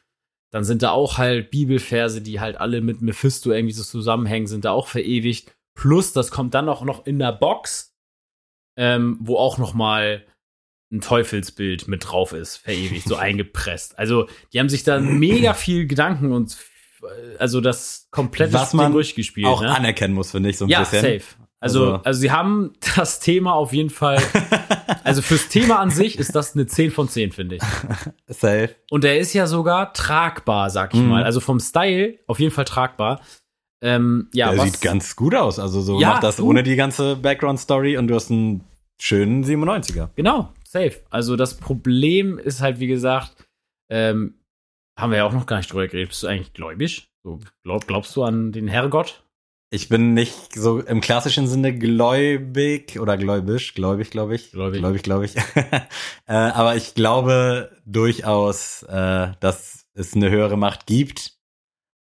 Dann 0.50 0.64
sind 0.64 0.82
da 0.82 0.90
auch 0.90 1.18
halt 1.18 1.50
Bibelverse, 1.50 2.22
die 2.22 2.40
halt 2.40 2.56
alle 2.56 2.80
mit 2.80 3.02
Mephisto 3.02 3.52
irgendwie 3.52 3.74
so 3.74 3.82
zusammenhängen, 3.82 4.46
sind 4.46 4.64
da 4.64 4.72
auch 4.72 4.88
verewigt. 4.88 5.54
Plus, 5.74 6.12
das 6.12 6.30
kommt 6.30 6.54
dann 6.54 6.68
auch 6.68 6.84
noch 6.84 7.06
in 7.06 7.18
der 7.18 7.32
Box, 7.32 7.94
ähm, 8.78 9.18
wo 9.20 9.36
auch 9.36 9.58
noch 9.58 9.74
mal 9.74 10.24
ein 10.94 11.00
Teufelsbild 11.00 11.88
mit 11.88 12.08
drauf 12.08 12.32
ist, 12.32 12.56
verewigt, 12.58 13.06
so 13.08 13.16
eingepresst. 13.16 13.98
Also, 13.98 14.26
die 14.52 14.60
haben 14.60 14.68
sich 14.68 14.84
da 14.84 15.00
mega 15.00 15.52
viel 15.54 15.86
Gedanken 15.86 16.32
und 16.32 16.56
äh, 17.02 17.36
also 17.38 17.60
das 17.60 18.06
komplette 18.10 18.52
Was 18.54 18.70
Ding 18.70 18.78
man 18.78 18.92
durchgespielt. 18.92 19.46
Auch 19.46 19.60
ne? 19.62 19.74
anerkennen 19.74 20.14
muss, 20.14 20.30
finde 20.30 20.50
ich, 20.50 20.56
so 20.58 20.64
ein 20.66 20.68
ja, 20.68 20.80
bisschen. 20.80 21.00
safe. 21.02 21.22
Also, 21.60 21.84
Also- 21.94 22.04
also, 22.04 22.20
sie 22.20 22.30
haben 22.30 22.72
das 22.96 23.20
Thema 23.20 23.54
auf 23.54 23.72
jeden 23.72 23.90
Fall. 23.90 24.22
also 25.04 25.22
fürs 25.22 25.48
Thema 25.48 25.78
an 25.80 25.90
sich 25.90 26.18
ist 26.18 26.34
das 26.34 26.54
eine 26.54 26.66
10 26.66 26.90
von 26.90 27.08
10, 27.08 27.32
finde 27.32 27.56
ich. 27.56 27.62
Safe. 28.28 28.70
Und 28.90 29.02
der 29.04 29.18
ist 29.18 29.32
ja 29.32 29.46
sogar 29.46 29.92
tragbar, 29.94 30.68
sag 30.70 30.92
ich 30.94 31.00
Mhm. 31.00 31.08
mal. 31.08 31.24
Also 31.24 31.40
vom 31.40 31.60
Style 31.60 32.18
auf 32.26 32.38
jeden 32.38 32.52
Fall 32.52 32.66
tragbar. 32.66 33.20
Ähm, 33.80 34.28
ja, 34.34 34.50
Der 34.50 34.58
was, 34.58 34.72
sieht 34.72 34.80
ganz 34.82 35.16
gut 35.16 35.34
aus. 35.34 35.58
Also 35.58 35.80
so 35.80 36.00
Ja, 36.00 36.10
macht 36.10 36.22
das 36.22 36.36
du- 36.36 36.46
ohne 36.46 36.62
die 36.62 36.76
ganze 36.76 37.16
Background-Story 37.16 37.96
und 37.96 38.08
du 38.08 38.14
hast 38.14 38.30
einen 38.30 38.62
schönen 38.98 39.42
97er. 39.44 40.10
Genau, 40.16 40.52
safe. 40.74 41.00
Also 41.10 41.36
das 41.36 41.56
Problem 41.56 42.38
ist 42.38 42.60
halt, 42.60 42.80
wie 42.80 42.86
gesagt, 42.86 43.34
ähm, 43.90 44.40
haben 44.98 45.10
wir 45.10 45.18
ja 45.18 45.24
auch 45.24 45.32
noch 45.32 45.46
gar 45.46 45.56
nicht 45.56 45.72
drüber 45.72 45.86
geredet. 45.86 46.10
Bist 46.10 46.22
du 46.22 46.26
eigentlich 46.26 46.52
gläubig? 46.52 47.08
So, 47.24 47.40
glaub, 47.62 47.86
glaubst 47.86 48.14
du 48.16 48.22
an 48.22 48.52
den 48.52 48.68
Herrgott? 48.68 49.24
Ich 49.70 49.88
bin 49.88 50.14
nicht 50.14 50.54
so 50.54 50.80
im 50.80 51.00
klassischen 51.00 51.48
Sinne 51.48 51.76
gläubig 51.76 53.00
oder 53.00 53.16
gläubisch, 53.16 53.74
gläubig, 53.74 54.10
glaube 54.10 54.36
ich. 54.36 54.52
Gläubig. 54.52 54.80
Gläubig, 54.80 55.02
glaube 55.02 55.24
ich. 55.24 55.36
äh, 56.26 56.32
aber 56.32 56.76
ich 56.76 56.94
glaube 56.94 57.72
durchaus, 57.84 58.84
äh, 58.84 59.32
dass 59.40 59.86
es 59.94 60.14
eine 60.14 60.30
höhere 60.30 60.56
Macht 60.56 60.86
gibt. 60.86 61.38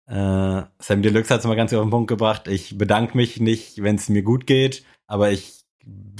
Äh, 0.08 0.62
Sam 0.80 1.02
Deluxe 1.02 1.34
hat 1.34 1.42
es 1.42 1.48
mal 1.48 1.56
ganz 1.56 1.74
auf 1.74 1.82
den 1.82 1.90
Punkt 1.90 2.08
gebracht. 2.08 2.48
Ich 2.48 2.78
bedanke 2.78 3.18
mich 3.18 3.42
nicht, 3.42 3.84
wenn 3.84 3.96
es 3.96 4.08
mir 4.08 4.22
gut 4.24 4.48
geht, 4.48 4.86
aber 5.08 5.32
ich 5.32 5.66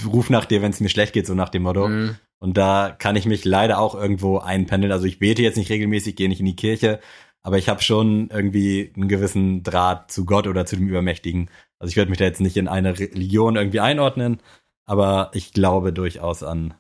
rufe 0.06 0.34
nach 0.34 0.46
dir, 0.46 0.62
wenn 0.62 0.72
es 0.72 0.82
mir 0.82 0.90
schlecht 0.90 1.14
geht, 1.14 1.28
so 1.28 1.34
nach 1.34 1.50
dem 1.50 1.64
Motto. 1.64 1.88
Mhm. 1.88 2.18
Und 2.40 2.58
da 2.58 2.96
kann 2.98 3.16
ich 3.16 3.26
mich 3.26 3.46
leider 3.46 3.80
auch 3.80 3.96
irgendwo 3.96 4.38
einpendeln. 4.38 4.92
Also 4.92 5.06
ich 5.06 5.20
bete 5.20 5.42
jetzt 5.42 5.58
nicht 5.58 5.72
regelmäßig, 5.72 6.16
gehe 6.16 6.30
nicht 6.30 6.40
in 6.40 6.46
die 6.46 6.56
Kirche, 6.56 7.00
aber 7.42 7.58
ich 7.58 7.70
habe 7.70 7.82
schon 7.82 8.30
irgendwie 8.30 8.92
einen 8.96 9.08
gewissen 9.08 9.64
Draht 9.64 10.12
zu 10.12 10.26
Gott 10.26 10.48
oder 10.48 10.66
zu 10.66 10.76
dem 10.76 10.88
Übermächtigen. 10.88 11.50
Also 11.80 11.92
ich 11.92 11.96
werde 11.96 12.10
mich 12.10 12.20
da 12.20 12.26
jetzt 12.26 12.42
nicht 12.42 12.58
in 12.58 12.68
eine 12.68 13.00
Religion 13.00 13.56
irgendwie 13.56 13.80
einordnen, 13.80 14.42
aber 14.86 15.32
ich 15.34 15.54
glaube 15.54 15.94
durchaus 15.94 16.44
an, 16.44 16.76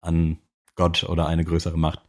an 0.00 0.38
Gott 0.74 1.04
oder 1.04 1.26
eine 1.26 1.44
größere 1.44 1.78
Macht. 1.78 2.02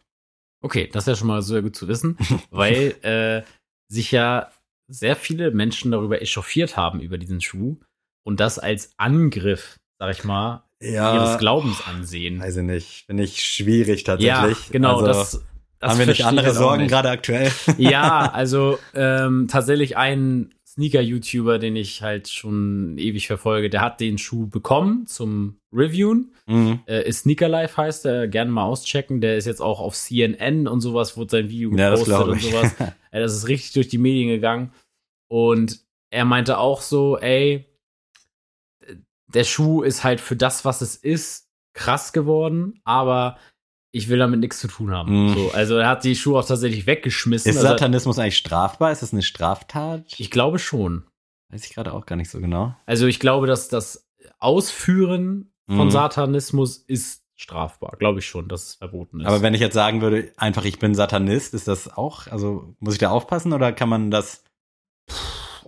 Okay, 0.62 0.90
das 0.92 1.04
ist 1.04 1.08
ja 1.08 1.16
schon 1.16 1.28
mal 1.28 1.42
sehr 1.42 1.62
gut 1.62 1.76
zu 1.76 1.88
wissen, 1.88 2.18
weil 2.52 2.96
äh, 3.04 3.44
sich 3.88 4.12
ja 4.12 4.52
sehr 4.88 5.16
viele 5.16 5.52
Menschen 5.52 5.92
darüber 5.92 6.22
echauffiert 6.22 6.76
haben, 6.76 7.00
über 7.00 7.18
diesen 7.18 7.42
Schuh 7.42 7.78
und 8.26 8.40
das 8.40 8.60
als 8.60 8.94
Angriff, 8.98 9.80
sag 10.00 10.12
ich 10.12 10.24
mal, 10.24 10.69
ihres 10.82 11.38
Glaubens 11.40 11.82
ansehen. 11.86 12.40
Weiß 12.40 12.58
ich 12.58 12.64
nicht. 12.64 13.04
Finde 13.06 13.24
ich 13.24 13.42
schwierig 13.44 14.02
Ja, 14.08 14.18
tatsächlich. 14.18 14.72
genau, 14.72 14.96
Also, 15.00 15.06
das, 15.06 15.46
das 15.80 15.92
haben 15.92 16.00
wir 16.00 16.06
nicht 16.08 16.26
andere 16.26 16.54
Sorgen 16.54 16.84
nicht. 16.84 16.92
gerade 16.92 17.10
aktuell? 17.10 17.52
Ja, 17.78 18.32
also 18.32 18.80
ähm, 18.94 19.48
tatsächlich 19.50 19.98
ein 19.98 20.54
Sneaker-YouTuber, 20.68 21.60
den 21.60 21.76
ich 21.76 22.02
halt 22.02 22.30
schon 22.30 22.98
ewig 22.98 23.28
verfolge, 23.28 23.70
der 23.70 23.82
hat 23.82 24.00
den 24.00 24.18
Schuh 24.18 24.48
bekommen 24.48 25.08
zum 25.08 25.58
Reviewen. 25.74 26.34
Mhm. 26.48 26.80
Äh, 26.88 27.08
ist 27.10 27.20
Sneaker 27.22 27.50
Life 27.50 27.76
heißt 27.76 28.06
er, 28.06 28.28
gerne 28.28 28.50
mal 28.52 28.64
auschecken. 28.64 29.20
Der 29.20 29.36
ist 29.36 29.46
jetzt 29.46 29.62
auch 29.62 29.80
auf 29.82 29.96
CNN 29.96 30.68
und 30.68 30.80
sowas, 30.82 31.18
wurde 31.18 31.32
sein 31.32 31.50
Video 31.50 31.72
Ja, 31.76 31.90
gepostet 31.90 32.08
glaube 32.16 32.32
und 32.32 32.42
sowas. 32.42 32.76
Äh, 33.12 33.22
das 33.22 33.34
ist 33.36 33.48
richtig 33.48 33.74
durch 33.74 33.88
die 33.88 33.98
Medien 33.98 34.30
gegangen. 34.30 34.72
Und 35.32 35.80
er 36.12 36.26
meinte 36.26 36.60
auch 36.60 36.82
so, 36.82 37.18
ey, 37.18 37.66
der 39.34 39.44
Schuh 39.44 39.82
ist 39.84 40.04
halt 40.04 40.22
für 40.22 40.36
das, 40.36 40.66
was 40.66 40.82
es 40.82 40.96
ist, 40.96 41.48
krass 41.74 42.14
geworden, 42.14 42.80
aber 42.84 43.38
ich 43.92 44.10
will 44.10 44.20
damit 44.20 44.40
nichts 44.40 44.60
zu 44.60 44.68
tun 44.68 44.92
haben. 44.92 45.28
Mhm. 45.30 45.34
So, 45.34 45.52
also 45.52 45.78
er 45.78 45.88
hat 45.88 46.04
die 46.04 46.16
Schuhe 46.16 46.40
auch 46.40 46.46
tatsächlich 46.46 46.86
weggeschmissen. 46.86 47.50
Ist 47.50 47.58
also, 47.58 47.70
Satanismus 47.70 48.20
eigentlich 48.20 48.38
strafbar? 48.38 48.92
Ist 48.92 49.02
das 49.02 49.14
eine 49.14 49.24
Straftat? 49.24 50.06
ich 50.18 50.30
glaube 50.32 50.60
schon. 50.60 51.04
Weiß 51.52 51.66
ich 51.66 51.74
gerade 51.74 51.94
auch 51.94 52.06
gar 52.06 52.16
nicht 52.16 52.30
so 52.30 52.40
genau. 52.40 52.76
Also 52.86 53.08
ich 53.08 53.20
glaube, 53.20 53.48
dass 53.48 53.70
das 53.70 54.08
Ausführen 54.40 55.52
von 55.68 55.88
Mhm. 55.88 55.92
Satanismus 55.92 56.78
ist 56.78 57.24
strafbar. 57.36 57.96
Glaube 57.98 58.20
ich 58.20 58.26
schon, 58.28 58.48
dass 58.48 58.66
es 58.68 58.76
verboten 58.76 59.22
ist. 59.22 59.28
Aber 59.28 59.42
wenn 59.42 59.54
ich 59.54 59.62
jetzt 59.62 59.74
sagen 59.74 60.02
würde, 60.02 60.32
einfach 60.38 60.66
ich 60.66 60.78
bin 60.78 60.94
Satanist, 60.94 61.54
ist 61.54 61.68
das 61.68 61.92
auch, 61.96 62.28
also 62.28 62.76
muss 62.80 62.94
ich 62.96 63.00
da 63.00 63.10
aufpassen 63.10 63.54
oder 63.54 63.72
kann 63.72 63.90
man 63.90 64.12
das? 64.12 64.44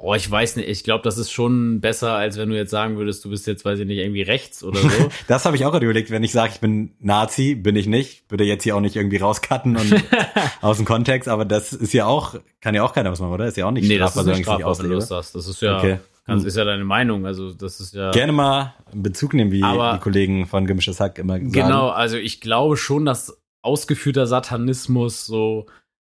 Oh, 0.04 0.16
ich 0.16 0.30
weiß 0.30 0.56
nicht. 0.56 0.68
Ich 0.68 0.84
glaube, 0.84 1.04
das 1.04 1.18
ist 1.20 1.32
schon 1.32 1.80
besser, 1.80 2.14
als 2.16 2.36
wenn 2.38 2.50
du 2.50 2.56
jetzt 2.56 2.72
sagen 2.72 2.98
würdest, 2.98 3.24
du 3.24 3.30
bist 3.30 3.46
jetzt, 3.46 3.64
weiß 3.66 3.78
ich 3.80 3.86
nicht, 3.86 4.00
irgendwie 4.00 4.24
rechts 4.24 4.64
oder 4.64 4.80
so. 4.80 4.90
Das 5.28 5.46
habe 5.46 5.56
ich 5.56 5.64
auch 5.66 5.72
gerade 5.72 5.86
überlegt, 5.86 6.10
wenn 6.10 6.24
ich 6.24 6.32
sage, 6.32 6.54
ich 6.56 6.60
bin 6.60 6.94
Nazi, 7.00 7.54
bin 7.56 7.76
ich 7.76 7.86
nicht, 7.86 8.24
würde 8.32 8.44
jetzt 8.44 8.64
hier 8.64 8.76
auch 8.76 8.80
nicht 8.82 8.96
irgendwie 8.96 9.18
rauscutten 9.18 9.78
und 9.78 9.94
aus 10.62 10.78
dem 10.78 10.86
Kontext, 10.86 11.30
aber 11.30 11.46
das 11.46 11.72
ist 11.74 11.94
ja 11.94 12.08
auch, 12.08 12.36
kann 12.62 12.74
ja 12.74 12.84
auch 12.84 12.94
keiner 12.94 13.12
was 13.12 13.20
machen, 13.20 13.34
oder? 13.34 13.46
Ist 13.46 13.58
ja 13.58 13.68
auch 13.68 13.72
nicht 13.72 13.88
nee, 13.88 13.98
das 14.00 14.16
ist 14.16 14.26
nicht 14.26 14.42
strafbar, 14.44 14.78
wenn 14.80 14.90
du 14.90 14.96
das 14.96 15.04
auslebe. 15.04 15.22
sagst. 15.24 15.36
Das 15.36 15.48
ist 15.48 15.62
ja, 15.62 15.78
Okay. 15.78 16.00
kannst, 16.26 16.44
Hm. 16.44 16.48
ist 16.48 16.58
ja 16.58 16.66
deine 16.66 16.84
Meinung. 16.84 17.26
Also, 17.28 17.54
das 17.54 17.80
ist 17.80 17.94
ja. 17.94 18.10
Gerne 18.12 18.32
mal 18.32 18.74
Bezug 18.94 19.34
nehmen, 19.36 19.52
wie 19.52 19.62
Aber- 19.64 19.94
die 19.94 20.00
Kollegen 20.00 20.48
von 20.48 20.66
Gemischtes 20.66 21.00
Hack 21.00 21.20
immer 21.20 21.34
sagen. 21.34 21.52
Genau, 21.52 21.90
also 21.90 22.18
ich 22.18 22.42
glaube 22.42 22.76
schon, 22.78 23.06
dass 23.06 23.38
ausgeführter 23.62 24.26
Satanismus 24.26 25.26
so, 25.28 25.68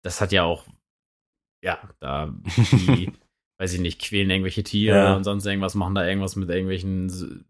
das 0.03 0.21
hat 0.23 0.33
ja 0.33 0.45
auch, 0.45 0.65
ja, 1.63 1.79
da 2.01 2.33
die, 2.73 3.13
weiß 3.65 3.73
ich 3.73 3.81
nicht, 3.81 4.01
quälen 4.01 4.29
irgendwelche 4.31 4.63
Tiere 4.63 4.97
Ja. 4.97 5.17
und 5.17 5.25
sonst 5.25 5.47
irgendwas, 5.47 5.75
machen 5.75 5.95
da 5.95 6.07
irgendwas 6.07 6.37
mit 6.37 6.51
irgendwelchen 6.51 7.45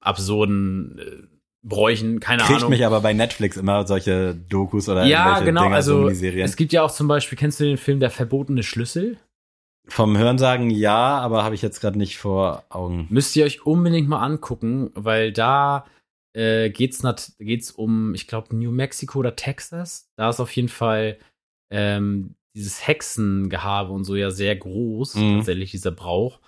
absurden 0.00 0.98
äh, 0.98 1.26
Bräuchen, 1.66 2.20
keine 2.20 2.42
Kriegt 2.42 2.58
Ahnung. 2.58 2.70
mich 2.70 2.84
aber 2.84 3.00
bei 3.00 3.14
Netflix 3.14 3.56
immer 3.56 3.86
solche 3.86 4.34
Dokus 4.34 4.86
oder 4.90 5.06
ja, 5.06 5.20
irgendwelche 5.24 5.44
genau, 5.46 5.62
Dinger, 5.62 5.82
so 5.82 5.94
also 5.94 6.04
Miniserien. 6.04 6.44
es 6.44 6.56
gibt 6.56 6.74
ja 6.74 6.82
auch 6.82 6.90
zum 6.90 7.08
Beispiel, 7.08 7.38
kennst 7.38 7.58
du 7.58 7.64
den 7.64 7.78
Film 7.78 8.00
Der 8.00 8.10
verbotene 8.10 8.62
Schlüssel? 8.62 9.16
Vom 9.86 10.16
Hörensagen 10.18 10.68
ja, 10.70 11.18
aber 11.18 11.42
habe 11.42 11.54
ich 11.54 11.62
jetzt 11.62 11.80
gerade 11.80 11.96
nicht 11.98 12.18
vor 12.18 12.64
Augen. 12.68 13.06
Müsst 13.10 13.34
ihr 13.36 13.44
euch 13.46 13.64
unbedingt 13.64 14.08
mal 14.08 14.22
angucken, 14.22 14.90
weil 14.94 15.32
da 15.32 15.86
äh, 16.34 16.68
geht's, 16.70 17.02
nat 17.02 17.32
geht's 17.38 17.70
um, 17.70 18.14
ich 18.14 18.26
glaube, 18.26 18.54
New 18.54 18.70
Mexico 18.70 19.18
oder 19.18 19.34
Texas. 19.36 20.10
Da 20.16 20.28
ist 20.28 20.40
auf 20.40 20.54
jeden 20.56 20.68
Fall 20.68 21.16
ähm, 21.70 22.34
dieses 22.54 22.86
Hexengehabe 22.86 23.92
und 23.92 24.04
so 24.04 24.14
ja 24.16 24.30
sehr 24.30 24.54
groß, 24.56 25.14
Mhm. 25.16 25.36
tatsächlich, 25.38 25.70
dieser 25.72 25.90
Brauch. 25.90 26.40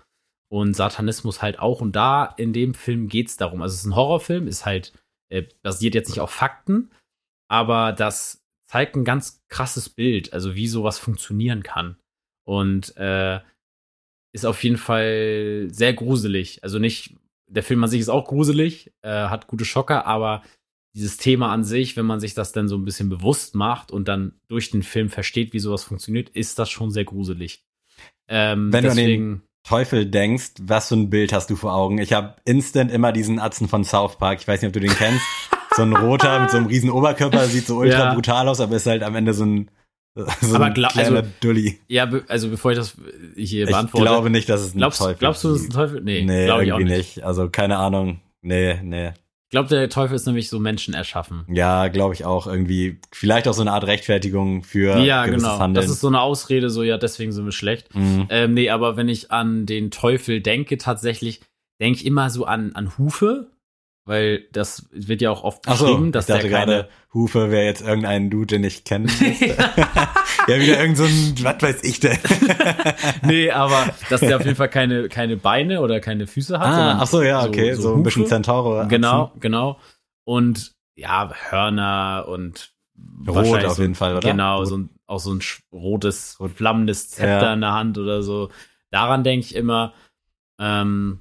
Und 0.49 0.75
Satanismus 0.75 1.43
halt 1.43 1.59
auch. 1.59 1.81
Und 1.81 1.97
da 1.97 2.25
in 2.25 2.53
dem 2.53 2.75
Film 2.75 3.09
geht's 3.09 3.37
darum. 3.37 3.63
Also 3.63 3.75
es 3.75 3.81
ist 3.81 3.87
ein 3.87 3.97
Horrorfilm, 3.97 4.47
ist 4.47 4.65
halt, 4.65 4.93
äh, 5.29 5.43
basiert 5.63 5.95
jetzt 5.97 6.09
nicht 6.09 6.21
auf 6.21 6.31
Fakten, 6.31 6.91
aber 7.49 7.93
das 7.93 8.45
zeigt 8.69 8.95
ein 8.97 9.05
ganz 9.05 9.45
krasses 9.49 9.89
Bild, 9.89 10.33
also 10.33 10.55
wie 10.55 10.69
sowas 10.69 10.99
funktionieren 10.99 11.63
kann. 11.65 11.97
Und 12.45 12.97
äh, 12.97 13.41
ist 14.33 14.47
auf 14.47 14.63
jeden 14.63 14.77
Fall 14.77 15.67
sehr 15.71 15.95
gruselig. 15.95 16.63
Also 16.63 16.79
nicht, 16.79 17.17
der 17.49 17.63
Film 17.65 17.83
an 17.83 17.91
sich 17.91 18.01
ist 18.01 18.09
auch 18.09 18.27
gruselig, 18.27 18.93
äh, 19.03 19.09
hat 19.29 19.47
gute 19.49 19.65
Schocker, 19.65 20.07
aber 20.07 20.43
dieses 20.97 21.19
Thema 21.19 21.53
an 21.53 21.63
sich, 21.63 21.97
wenn 21.97 22.07
man 22.07 22.21
sich 22.21 22.35
das 22.35 22.53
dann 22.53 22.69
so 22.69 22.77
ein 22.77 22.85
bisschen 22.85 23.09
bewusst 23.09 23.55
macht 23.55 23.93
und 23.93 24.09
dann 24.09 24.33
durch 24.49 24.71
den 24.71 24.83
Film 24.83 25.11
versteht, 25.11 25.53
wie 25.53 25.59
sowas 25.61 25.85
funktioniert, 25.85 26.31
ist 26.31 26.59
das 26.59 26.71
schon 26.71 26.91
sehr 26.91 27.05
gruselig. 27.05 27.63
Ähm, 28.29 28.73
Wenn 28.73 28.85
du 28.85 28.91
an 28.91 28.97
den- 28.97 29.07
deswegen, 29.07 29.43
Teufel 29.63 30.07
denkst, 30.07 30.53
was 30.63 30.89
für 30.89 30.95
ein 30.95 31.11
Bild 31.11 31.33
hast 31.33 31.51
du 31.51 31.57
vor 31.57 31.75
Augen? 31.75 31.99
Ich 31.99 32.13
habe 32.13 32.37
instant 32.45 32.91
immer 32.93 33.13
diesen 33.13 33.39
Atzen 33.41 33.69
von 33.69 33.85
South 33.85 34.17
Park. 34.17 34.39
Ich 34.41 34.49
weiß 34.49 34.63
nicht, 34.63 34.69
ob 34.69 34.73
du 34.75 34.81
den 34.81 34.91
kennst. 34.95 35.25
So 35.77 35.83
ein 35.83 35.93
roter 35.95 36.41
mit 36.41 36.51
so 36.51 36.57
einem 36.57 36.67
riesen 36.67 36.89
Oberkörper, 36.89 37.45
sieht 37.47 37.67
so 37.67 37.77
ultra 37.79 37.99
Ja. 38.05 38.15
brutal 38.15 38.49
aus, 38.49 38.61
aber 38.61 38.77
ist 38.77 38.87
halt 38.87 39.03
am 39.03 39.15
Ende 39.17 39.35
so 39.35 39.45
ein, 39.45 39.71
so 40.41 40.55
Aber 40.55 40.67
ein 40.67 40.73
gla- 40.75 40.89
kleiner 40.91 41.17
also- 41.19 41.31
Dulli. 41.41 41.79
ja, 41.89 42.07
be 42.07 42.25
also 42.29 42.49
bevor 42.49 42.71
ich 42.73 42.79
das 42.79 42.97
hier 43.35 43.65
Ich 43.65 43.71
beantworte, 43.71 44.07
glaube 44.07 44.31
nicht, 44.31 44.49
dass 44.49 44.61
es 44.63 44.75
ein 44.75 44.79
glaubst, 44.79 45.01
Teufel 45.01 45.17
glaubst 45.19 45.45
du, 45.45 45.49
das 45.49 45.57
ist 45.59 45.63
ist. 45.65 45.71
ein 45.71 45.73
Teufel? 45.75 46.01
Nee, 46.01 46.23
Nee, 46.25 46.45
glaube 46.47 46.65
ich 46.65 46.73
auch 46.73 46.79
irgendwie 46.79 46.97
nicht. 46.99 47.17
nicht. 47.17 47.27
Also 47.27 47.51
keine 47.51 47.77
Ahnung. 47.77 48.21
Nee, 48.41 48.81
nee. 48.83 49.13
Ich 49.47 49.51
glaube, 49.51 49.69
der 49.69 49.89
Teufel 49.89 50.17
ist 50.17 50.27
nämlich 50.27 50.49
so 50.49 50.59
Menschen 50.59 50.93
erschaffen. 50.93 51.45
Ja, 51.49 51.87
glaube 51.87 52.15
ich 52.15 52.25
auch 52.25 52.49
irgendwie. 52.49 52.99
Vielleicht 53.13 53.47
auch 53.47 53.53
so 53.53 53.61
eine 53.61 53.71
Art 53.71 53.87
Rechtfertigung 53.87 54.65
für 54.65 54.99
Ja, 54.99 55.25
gewisses 55.25 55.45
genau. 55.45 55.59
Handeln. 55.61 55.87
Das 55.87 55.91
ist 55.91 56.01
so 56.01 56.09
eine 56.09 56.21
Ausrede, 56.21 56.69
so 56.69 56.83
ja, 56.83 56.99
deswegen 56.99 57.31
sind 57.31 57.45
wir 57.45 57.53
schlecht. 57.53 57.95
Mhm. 57.95 58.27
Ähm, 58.29 58.55
nee, 58.55 58.71
aber 58.71 58.97
wenn 58.97 59.09
ich 59.09 59.31
an 59.31 59.65
den 59.65 59.93
Teufel 59.93 60.41
denke, 60.41 60.79
tatsächlich, 60.79 61.43
denke 61.81 62.01
ich 62.01 62.07
immer 62.07 62.29
so 62.29 62.45
an, 62.45 62.73
an 62.75 62.99
Hufe, 62.99 63.53
weil 64.07 64.47
das 64.53 64.87
wird 64.93 65.21
ja 65.21 65.31
auch 65.31 65.43
oft 65.43 65.65
Ach 65.67 65.77
so, 65.77 65.85
beschrieben, 65.85 66.07
ich 66.07 66.13
dass 66.13 66.27
dachte 66.27 66.49
der 66.49 66.59
keine. 66.59 66.73
gerade, 66.73 66.89
Hufe 67.13 67.51
wäre 67.51 67.65
jetzt 67.65 67.83
irgendein 67.83 68.31
Dude, 68.31 68.47
den 68.47 68.65
ich 68.65 68.85
kenne. 68.85 69.09
ja, 69.21 70.61
wieder 70.61 70.81
irgend 70.81 70.97
so 70.97 71.05
ein, 71.05 71.35
was 71.43 71.61
weiß 71.61 71.83
ich 71.83 71.99
denn? 72.01 72.17
nee, 73.23 73.51
aber 73.51 73.93
dass 74.09 74.21
der 74.21 74.37
auf 74.37 74.45
jeden 74.45 74.57
Fall 74.57 74.69
keine, 74.71 75.09
keine 75.09 75.37
Beine 75.37 75.81
oder 75.81 75.99
keine 76.01 76.27
Füße 76.29 76.59
hat. 76.59 76.67
ah, 76.67 76.99
ach 77.01 77.07
so, 77.07 77.21
ja, 77.23 77.45
okay, 77.45 77.75
so, 77.75 77.95
ein 77.95 78.03
bisschen. 78.05 78.27
Centauro. 78.27 78.87
Genau, 78.87 79.33
genau. 79.41 79.79
Und 80.25 80.73
ja, 80.95 81.31
Hörner 81.51 82.27
und 82.29 82.73
Rot 83.27 83.65
auf 83.65 83.75
so, 83.75 83.83
jeden 83.83 83.95
Fall, 83.97 84.17
oder? 84.17 84.31
Genau, 84.31 84.59
Rot. 84.59 84.69
so 84.69 84.79
ein, 84.79 84.91
auch 85.07 85.21
so 85.21 85.35
ein 85.35 85.41
rotes, 85.73 86.39
flammendes 86.55 87.11
Zepter 87.11 87.43
Ja. 87.47 87.53
in 87.55 87.61
der 87.61 87.73
Hand 87.73 87.99
oder 87.99 88.23
so. 88.23 88.51
Daran 88.91 89.25
denke 89.25 89.47
ich 89.47 89.55
immer. 89.55 89.93
Ähm, 90.59 91.21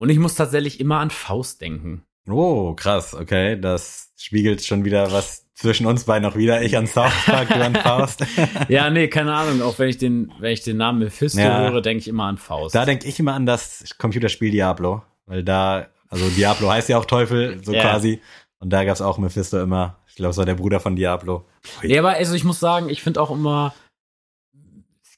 und 0.00 0.10
ich 0.10 0.18
muss 0.18 0.34
tatsächlich 0.34 0.80
immer 0.80 0.98
an 0.98 1.10
Faust 1.10 1.60
denken. 1.60 2.02
Oh, 2.28 2.74
krass, 2.74 3.14
okay. 3.14 3.60
Das 3.60 4.12
spiegelt 4.16 4.64
schon 4.64 4.84
wieder 4.84 5.12
was 5.12 5.46
zwischen 5.54 5.86
uns 5.86 6.04
beiden 6.04 6.26
noch 6.28 6.36
wieder. 6.36 6.62
Ich 6.62 6.76
an 6.76 6.86
South 6.86 7.12
Park, 7.26 7.48
du 7.48 7.62
an 7.64 7.74
Faust. 7.74 8.24
Ja, 8.68 8.88
nee, 8.90 9.08
keine 9.08 9.34
Ahnung. 9.34 9.62
Auch 9.62 9.78
wenn 9.78 9.88
ich 9.88 9.98
den, 9.98 10.32
wenn 10.38 10.52
ich 10.52 10.62
den 10.62 10.76
Namen 10.78 11.00
Mephisto 11.00 11.38
Ja. 11.40 11.60
höre, 11.60 11.80
denke 11.82 12.00
ich 12.00 12.08
immer 12.08 12.24
an 12.24 12.38
Faust. 12.38 12.74
Da 12.74 12.84
denke 12.84 13.06
ich 13.06 13.18
immer 13.20 13.34
an 13.34 13.46
das 13.46 13.84
Computerspiel 13.98 14.50
Diablo. 14.50 15.02
Weil 15.26 15.42
da, 15.44 15.86
also 16.08 16.28
Diablo 16.30 16.70
heißt 16.70 16.88
ja 16.88 16.98
auch 16.98 17.04
Teufel, 17.04 17.62
so 17.64 17.72
Ja. 17.72 17.82
quasi. 17.82 18.20
Und 18.58 18.70
da 18.70 18.84
gab's 18.84 19.00
auch 19.00 19.18
Mephisto 19.18 19.60
immer. 19.60 19.96
Ich 20.08 20.14
glaube, 20.16 20.30
es 20.30 20.36
war 20.36 20.44
der 20.46 20.54
Bruder 20.54 20.80
von 20.80 20.96
Diablo. 20.96 21.44
Nee, 21.82 21.98
aber 21.98 22.10
also 22.10 22.34
ich 22.34 22.44
muss 22.44 22.60
sagen, 22.60 22.88
ich 22.90 23.02
finde 23.02 23.20
auch 23.20 23.30
immer, 23.30 23.74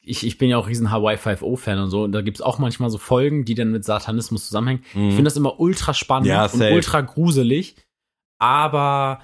ich, 0.05 0.26
ich 0.26 0.38
bin 0.38 0.50
ja 0.50 0.59
auch 0.59 0.68
riesen 0.68 0.90
Hawaii 0.90 1.16
5.0-Fan 1.16 1.78
und 1.78 1.90
so, 1.90 2.05
und 2.05 2.12
da 2.12 2.22
gibt's 2.22 2.40
auch 2.40 2.59
manchmal 2.59 2.90
so 2.90 2.98
Folgen, 2.98 3.44
die 3.44 3.55
dann 3.55 3.70
mit 3.70 3.84
Satanismus 3.84 4.46
zusammenhängen. 4.46 4.82
Ich 4.90 5.14
finde 5.14 5.24
das 5.24 5.36
immer 5.36 5.61
ultra 5.61 5.94
spannend 5.94 6.28
Ja, 6.28 6.46
und 6.46 6.61
ultra 6.61 7.00
gruselig. 7.00 7.76
Aber 8.38 9.20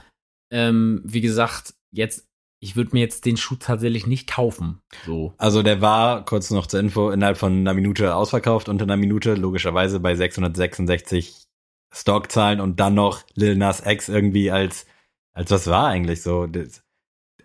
ähm, 0.53 1.03
wie 1.05 1.21
gesagt, 1.21 1.75
jetzt, 1.93 2.29
ich 2.61 2.77
würde 2.77 2.91
mir 2.93 3.01
jetzt 3.01 3.25
den 3.25 3.37
Schuh 3.37 3.57
tatsächlich 3.57 4.07
nicht 4.07 4.29
kaufen. 4.29 4.81
So. 5.05 5.35
Also 5.37 5.63
der 5.63 5.81
war, 5.81 6.25
kurz 6.25 6.51
noch 6.51 6.67
zur 6.67 6.81
Info, 6.81 7.11
innerhalb 7.11 7.37
von 7.37 7.53
einer 7.53 7.75
Minute 7.75 8.15
ausverkauft, 8.15 8.69
unter 8.69 8.85
einer 8.85 8.97
Minute, 8.97 9.35
logischerweise 9.35 10.01
bei 10.01 10.15
666 10.15 11.45
Stockzahlen 11.93 12.61
und 12.61 12.79
dann 12.81 12.95
noch 12.95 13.25
Lil 13.35 13.57
Nas 13.57 13.85
X 13.85 14.09
irgendwie 14.09 14.51
als, 14.51 14.87
als 15.33 15.51
was 15.51 15.67
war 15.67 15.89
eigentlich 15.89 16.23
so. 16.23 16.47
Das 16.47 16.83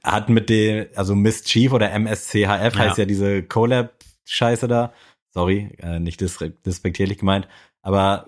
hat 0.04 0.30
mit 0.30 0.50
dem, 0.50 0.88
also 0.96 1.16
Mischief 1.16 1.72
oder 1.72 1.92
MSCHF 1.92 2.76
heißt 2.78 2.98
ja 2.98 3.06
diese 3.06 3.44
Collab-Scheiße 3.44 4.68
da. 4.68 4.94
Sorry, 5.30 5.76
äh, 5.80 6.00
nicht 6.00 6.22
despektierlich 6.22 7.18
gemeint. 7.18 7.48
Aber 7.82 8.28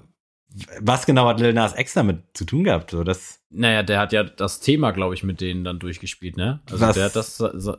was 0.80 1.06
genau 1.06 1.28
hat 1.28 1.40
Lil 1.40 1.54
Nas 1.54 1.78
X 1.78 1.94
damit 1.94 2.24
zu 2.34 2.46
tun 2.46 2.64
gehabt? 2.64 2.92
So, 2.92 3.04
das 3.04 3.42
Naja, 3.50 3.84
der 3.84 4.00
hat 4.00 4.14
ja 4.14 4.24
das 4.24 4.62
Thema, 4.62 4.92
glaube 4.92 5.14
ich, 5.14 5.24
mit 5.24 5.42
denen 5.42 5.64
dann 5.64 5.80
durchgespielt, 5.80 6.38
ne? 6.38 6.62
Also 6.72 6.86
Was- 6.86 6.96
der 6.96 7.06
hat 7.06 7.16
das. 7.16 7.38
sa- 7.38 7.78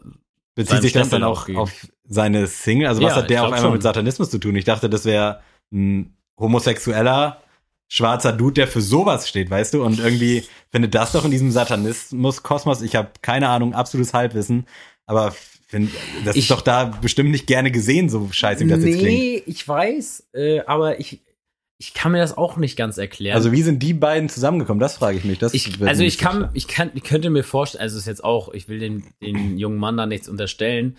Bezieht 0.55 0.81
sich 0.83 0.93
das 0.95 1.07
Stempel 1.09 1.21
dann 1.21 1.29
auch 1.29 1.49
auf 1.55 1.87
seine 2.05 2.47
Single? 2.47 2.87
Also 2.89 3.03
was 3.03 3.11
Ja, 3.15 3.17
hat 3.23 3.29
der 3.31 3.41
auf 3.43 3.47
einmal 3.49 3.61
schon. 3.61 3.73
mit 3.73 3.83
Satanismus 3.83 4.31
zu 4.31 4.39
tun? 4.39 4.57
Ich 4.57 4.65
dachte, 4.65 4.89
das 4.89 5.05
wäre 5.05 5.41
ein 5.71 6.17
homosexueller 6.39 7.43
schwarzer 7.89 8.33
Dude, 8.33 8.55
der 8.55 8.69
für 8.69 8.81
sowas 8.81 9.29
steht, 9.29 9.49
weißt 9.51 9.75
du? 9.75 9.85
Und 9.85 9.99
irgendwie 10.01 10.45
findet 10.71 10.95
das 10.95 11.13
doch 11.13 11.25
in 11.25 11.31
diesem 11.31 11.51
Satanismus-Kosmos, 11.51 12.83
ich 12.83 12.97
habe 12.97 13.11
keine 13.23 13.49
Ahnung, 13.49 13.75
absolutes 13.75 14.13
Halbwissen, 14.15 14.67
aber 15.07 15.33
find, 15.69 15.91
das 16.25 16.37
Ich- 16.37 16.43
ist 16.45 16.51
doch 16.51 16.63
da 16.63 16.85
bestimmt 16.87 17.31
nicht 17.31 17.47
gerne 17.47 17.71
gesehen, 17.71 18.09
so 18.09 18.29
scheiße, 18.31 18.65
wie 18.65 18.69
das 18.69 18.83
jetzt 18.83 18.99
klingt. 18.99 19.19
nee, 19.19 19.43
ich 19.47 19.67
weiß, 19.67 20.29
äh, 20.35 20.61
aber 20.67 20.99
ich, 21.01 21.23
ich 21.79 21.93
kann 21.95 22.13
mir 22.13 22.19
das 22.19 22.37
auch 22.37 22.57
nicht 22.57 22.77
ganz 22.77 22.97
erklären. 22.99 23.37
Also 23.37 23.53
wie 23.53 23.63
sind 23.63 23.83
die 23.83 23.93
beiden 23.93 24.29
zusammengekommen? 24.29 24.81
Das 24.81 24.97
frage 24.97 25.19
ich 25.19 25.25
mich. 25.25 25.39
Das 25.39 25.53
ich, 25.55 25.81
also 25.83 26.03
ich 26.03 26.19
kann, 26.19 26.49
ich 26.55 26.69
kann, 26.69 26.91
ich 26.95 27.03
könnte 27.05 27.31
mir 27.31 27.45
vorstellen, 27.45 27.83
also 27.83 27.97
es 27.97 28.03
ist 28.03 28.07
jetzt 28.09 28.25
auch, 28.25 28.53
ich 28.55 28.69
will 28.69 28.79
den, 28.79 29.05
den 29.23 29.59
jungen 29.59 29.77
Mann 29.79 29.97
da 29.97 30.07
nichts 30.07 30.29
unterstellen, 30.29 30.97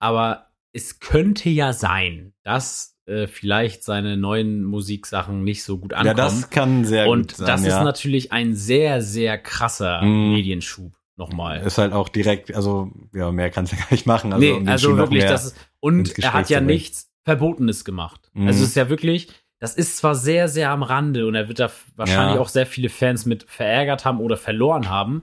aber 0.00 0.48
es 0.72 0.98
könnte 1.00 1.48
ja 1.48 1.72
sein, 1.72 2.34
dass 2.42 2.95
äh, 3.06 3.26
vielleicht 3.26 3.82
seine 3.84 4.16
neuen 4.16 4.64
Musiksachen 4.64 5.42
nicht 5.44 5.62
so 5.64 5.78
gut 5.78 5.92
Ja, 5.92 5.98
ankommen. 5.98 6.16
das 6.16 6.50
kann 6.50 6.84
sehr 6.84 7.08
Und 7.08 7.28
gut 7.28 7.36
sein, 7.38 7.46
das 7.46 7.64
ja. 7.64 7.78
ist 7.78 7.84
natürlich 7.84 8.32
ein 8.32 8.54
sehr, 8.54 9.00
sehr 9.02 9.38
krasser 9.38 10.02
Mhm. 10.02 10.32
Medienschub. 10.34 10.92
Nochmal. 11.18 11.62
ist 11.62 11.78
halt 11.78 11.94
auch 11.94 12.10
direkt, 12.10 12.54
also 12.54 12.90
ja, 13.14 13.32
mehr 13.32 13.48
kannst 13.50 13.72
du 13.72 13.76
gar 13.78 13.86
nicht 13.90 14.04
machen. 14.06 14.34
Also, 14.34 14.44
nee, 14.44 14.52
um 14.52 14.68
also 14.68 14.96
wirklich, 14.98 15.24
das 15.24 15.46
ist, 15.46 15.56
und 15.80 16.18
er 16.18 16.34
hat 16.34 16.50
ja 16.50 16.60
nichts 16.60 17.10
Verbotenes 17.24 17.86
gemacht. 17.86 18.30
Mhm. 18.34 18.48
Also 18.48 18.62
es 18.62 18.68
ist 18.70 18.76
ja 18.76 18.90
wirklich, 18.90 19.28
das 19.58 19.74
ist 19.76 19.96
zwar 19.96 20.14
sehr, 20.14 20.48
sehr 20.48 20.70
am 20.70 20.82
Rande 20.82 21.26
und 21.26 21.34
er 21.34 21.48
wird 21.48 21.58
da 21.58 21.70
wahrscheinlich 21.94 22.34
Ja. 22.34 22.40
auch 22.42 22.48
sehr 22.50 22.66
viele 22.66 22.90
Fans 22.90 23.24
mit 23.24 23.44
verärgert 23.48 24.04
haben 24.04 24.20
oder 24.20 24.36
verloren 24.36 24.90
haben, 24.90 25.22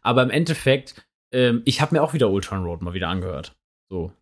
aber 0.00 0.22
im 0.22 0.30
Endeffekt, 0.30 1.04
ähm, 1.30 1.60
ich 1.66 1.82
habe 1.82 1.94
mir 1.94 2.02
auch 2.02 2.14
wieder 2.14 2.30
Ultron 2.30 2.64
Road 2.64 2.80
mal 2.80 2.94
wieder 2.94 3.08
angehört. 3.08 3.54
So. 3.90 4.12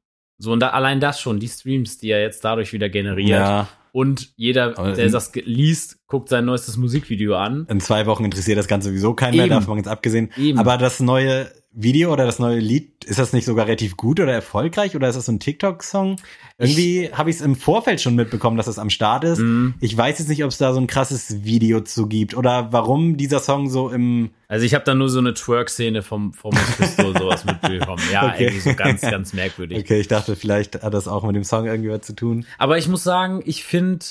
So, 0.42 0.50
und 0.50 0.58
da, 0.58 0.70
allein 0.70 0.98
das 0.98 1.20
schon, 1.20 1.38
die 1.38 1.46
Streams, 1.46 1.98
die 1.98 2.10
er 2.10 2.20
jetzt 2.20 2.44
dadurch 2.44 2.72
wieder 2.72 2.88
generiert. 2.88 3.38
ja, 3.38 3.68
Und 3.92 4.30
jeder, 4.36 4.76
Aber 4.76 4.90
der 4.92 5.08
das 5.08 5.32
liest, 5.34 5.98
guckt 6.08 6.28
sein 6.28 6.44
neuestes 6.46 6.76
Musikvideo 6.76 7.36
an. 7.36 7.64
in 7.70 7.78
zwei 7.78 8.06
Wochen 8.06 8.24
interessiert 8.24 8.58
das 8.58 8.66
Ganze 8.66 8.88
sowieso 8.88 9.14
keinen 9.14 9.36
mehr, 9.36 9.44
Eben. 9.46 9.54
davon 9.54 9.76
jetzt 9.78 9.86
abgesehen. 9.86 10.32
Eben. 10.36 10.58
Aber 10.58 10.78
das 10.78 10.98
neue 10.98 11.48
Video 11.74 12.12
oder 12.12 12.26
das 12.26 12.38
neue 12.38 12.58
Lied, 12.58 13.04
ist 13.04 13.18
das 13.18 13.32
nicht 13.32 13.46
sogar 13.46 13.66
relativ 13.66 13.96
gut 13.96 14.20
oder 14.20 14.32
erfolgreich 14.32 14.94
oder 14.94 15.08
ist 15.08 15.16
das 15.16 15.26
so 15.26 15.32
ein 15.32 15.40
TikTok-Song? 15.40 16.16
Irgendwie 16.58 17.10
habe 17.12 17.30
ich 17.30 17.36
es 17.36 17.42
im 17.42 17.56
Vorfeld 17.56 18.00
schon 18.00 18.14
mitbekommen, 18.14 18.56
dass 18.58 18.66
es 18.66 18.78
am 18.78 18.90
Start 18.90 19.24
ist. 19.24 19.38
Mhm. 19.38 19.74
Ich 19.80 19.96
weiß 19.96 20.18
jetzt 20.18 20.28
nicht, 20.28 20.44
ob 20.44 20.50
es 20.50 20.58
da 20.58 20.74
so 20.74 20.80
ein 20.80 20.86
krasses 20.86 21.44
Video 21.44 21.80
zu 21.80 22.06
gibt 22.06 22.36
oder 22.36 22.72
warum 22.72 23.16
dieser 23.16 23.40
Song 23.40 23.70
so 23.70 23.88
im 23.88 24.30
Also 24.48 24.66
ich 24.66 24.74
habe 24.74 24.84
da 24.84 24.94
nur 24.94 25.08
so 25.08 25.18
eine 25.18 25.32
Twerk-Szene 25.34 26.02
vom, 26.02 26.34
vom 26.34 26.52
Mephisto 26.52 27.12
sowas 27.18 27.44
mitbekommen. 27.44 28.02
Ja, 28.12 28.26
Okay. 28.32 28.44
irgendwie 28.44 28.60
so 28.70 28.74
ganz, 28.74 29.00
ganz 29.00 29.32
merkwürdig. 29.32 29.78
Okay, 29.78 29.98
ich 29.98 30.08
dachte, 30.08 30.36
vielleicht 30.36 30.82
hat 30.82 30.92
das 30.94 31.08
auch 31.08 31.24
mit 31.24 31.34
dem 31.34 31.44
Song 31.44 31.66
irgendwie 31.66 31.90
was 31.90 32.02
zu 32.02 32.14
tun. 32.14 32.44
Aber 32.58 32.76
ich 32.76 32.86
muss 32.88 33.02
sagen, 33.02 33.42
ich 33.46 33.64
finde 33.64 34.04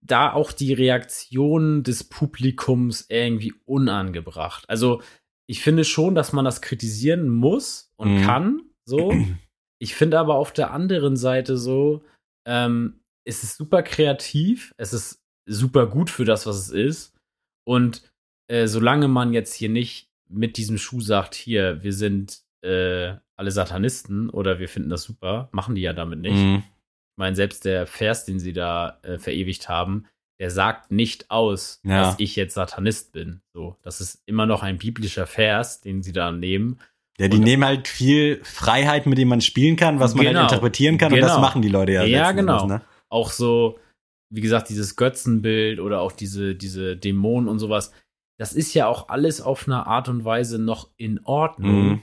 da 0.00 0.32
auch 0.32 0.52
die 0.52 0.72
Reaktion 0.72 1.82
des 1.82 2.04
Publikums 2.04 3.06
irgendwie 3.08 3.52
unangebracht. 3.66 4.64
Also 4.68 5.02
ich 5.48 5.60
finde 5.62 5.84
schon, 5.84 6.14
dass 6.14 6.32
man 6.32 6.44
das 6.44 6.60
kritisieren 6.60 7.28
muss 7.28 7.92
und 7.96 8.16
Mhm. 8.20 8.22
kann. 8.24 8.62
So. 8.84 9.10
Ich 9.80 9.94
finde 9.94 10.18
aber 10.18 10.34
auf 10.34 10.52
der 10.52 10.72
anderen 10.72 11.16
Seite 11.16 11.56
so, 11.56 12.02
ähm, 12.48 12.98
es 13.24 13.44
ist 13.44 13.56
super 13.56 13.84
kreativ, 13.84 14.74
es 14.76 14.92
ist 14.92 15.22
super 15.46 15.86
gut 15.86 16.10
für 16.10 16.24
das, 16.24 16.46
was 16.46 16.56
es 16.58 16.70
ist. 16.70 17.14
Und 17.64 18.02
äh, 18.50 18.66
solange 18.66 19.06
man 19.06 19.32
jetzt 19.32 19.54
hier 19.54 19.68
nicht 19.68 20.10
mit 20.28 20.56
diesem 20.56 20.78
Schuh 20.78 21.00
sagt, 21.00 21.36
hier, 21.36 21.80
wir 21.84 21.92
sind 21.92 22.40
äh, 22.64 23.14
alle 23.36 23.52
Satanisten 23.52 24.30
oder 24.30 24.58
wir 24.58 24.68
finden 24.68 24.90
das 24.90 25.04
super, 25.04 25.48
machen 25.52 25.76
die 25.76 25.82
ja 25.82 25.92
damit 25.92 26.18
nicht. 26.18 26.34
Mhm. 26.42 26.64
Ich 26.66 27.16
meine, 27.16 27.36
selbst 27.36 27.64
der 27.64 27.86
Vers, 27.86 28.24
den 28.24 28.40
sie 28.40 28.52
da 28.52 28.98
äh, 29.02 29.16
verewigt 29.18 29.68
haben, 29.68 30.06
der 30.40 30.50
sagt 30.50 30.90
nicht 30.90 31.30
aus, 31.30 31.80
Ja. 31.84 32.02
dass 32.02 32.14
ich 32.18 32.36
jetzt 32.36 32.54
Satanist 32.54 33.12
bin. 33.12 33.40
So, 33.54 33.76
das 33.82 34.00
ist 34.00 34.22
immer 34.26 34.46
noch 34.46 34.62
ein 34.62 34.78
biblischer 34.78 35.26
Vers, 35.26 35.80
den 35.80 36.02
sie 36.02 36.12
da 36.12 36.30
nehmen. 36.32 36.78
Ja, 37.18 37.26
die 37.28 37.36
Und- 37.38 37.42
nehmen 37.44 37.64
halt 37.64 37.88
viel 37.88 38.40
Freiheit, 38.44 39.06
mit 39.06 39.18
dem 39.18 39.28
man 39.28 39.40
spielen 39.40 39.74
kann, 39.76 39.98
was 39.98 40.14
man 40.14 40.24
Genau. 40.26 40.40
halt 40.42 40.50
interpretieren 40.52 40.98
kann 40.98 41.12
und 41.12 41.20
das 41.20 41.32
Genau. 41.32 41.40
machen 41.40 41.62
die 41.62 41.68
Leute 41.68 41.92
ja. 41.92 42.04
Ja, 42.04 42.30
genau. 42.32 42.62
Endes, 42.62 42.78
ne? 42.78 42.84
Auch 43.08 43.32
so, 43.32 43.78
wie 44.30 44.40
gesagt, 44.40 44.68
dieses 44.68 44.94
Götzenbild 44.94 45.80
oder 45.80 46.00
auch 46.00 46.12
diese, 46.12 46.54
diese 46.54 46.96
Dämonen 46.96 47.48
und 47.48 47.58
sowas. 47.58 47.92
Das 48.38 48.52
ist 48.52 48.72
ja 48.74 48.86
auch 48.86 49.08
alles 49.08 49.40
auf 49.40 49.66
eine 49.66 49.86
Art 49.88 50.08
und 50.08 50.24
Weise 50.24 50.60
noch 50.60 50.90
in 50.96 51.18
Ordnung. 51.24 51.88
Mhm. 51.88 52.02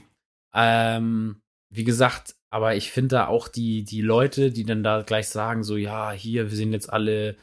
Ähm, 0.54 1.36
wie 1.72 1.84
gesagt, 1.84 2.34
aber 2.50 2.76
ich 2.76 2.90
finde 2.90 3.08
da 3.16 3.26
auch 3.28 3.48
die, 3.48 3.84
die 3.84 4.00
Leute, 4.02 4.50
die 4.50 4.64
dann 4.64 4.82
da 4.82 5.02
gleich 5.02 5.28
sagen, 5.28 5.64
so, 5.64 5.76
ja, 5.76 6.12
hier, 6.12 6.50
wir 6.50 6.56
sind 6.56 6.72
jetzt 6.72 6.92
alle, 6.92 7.36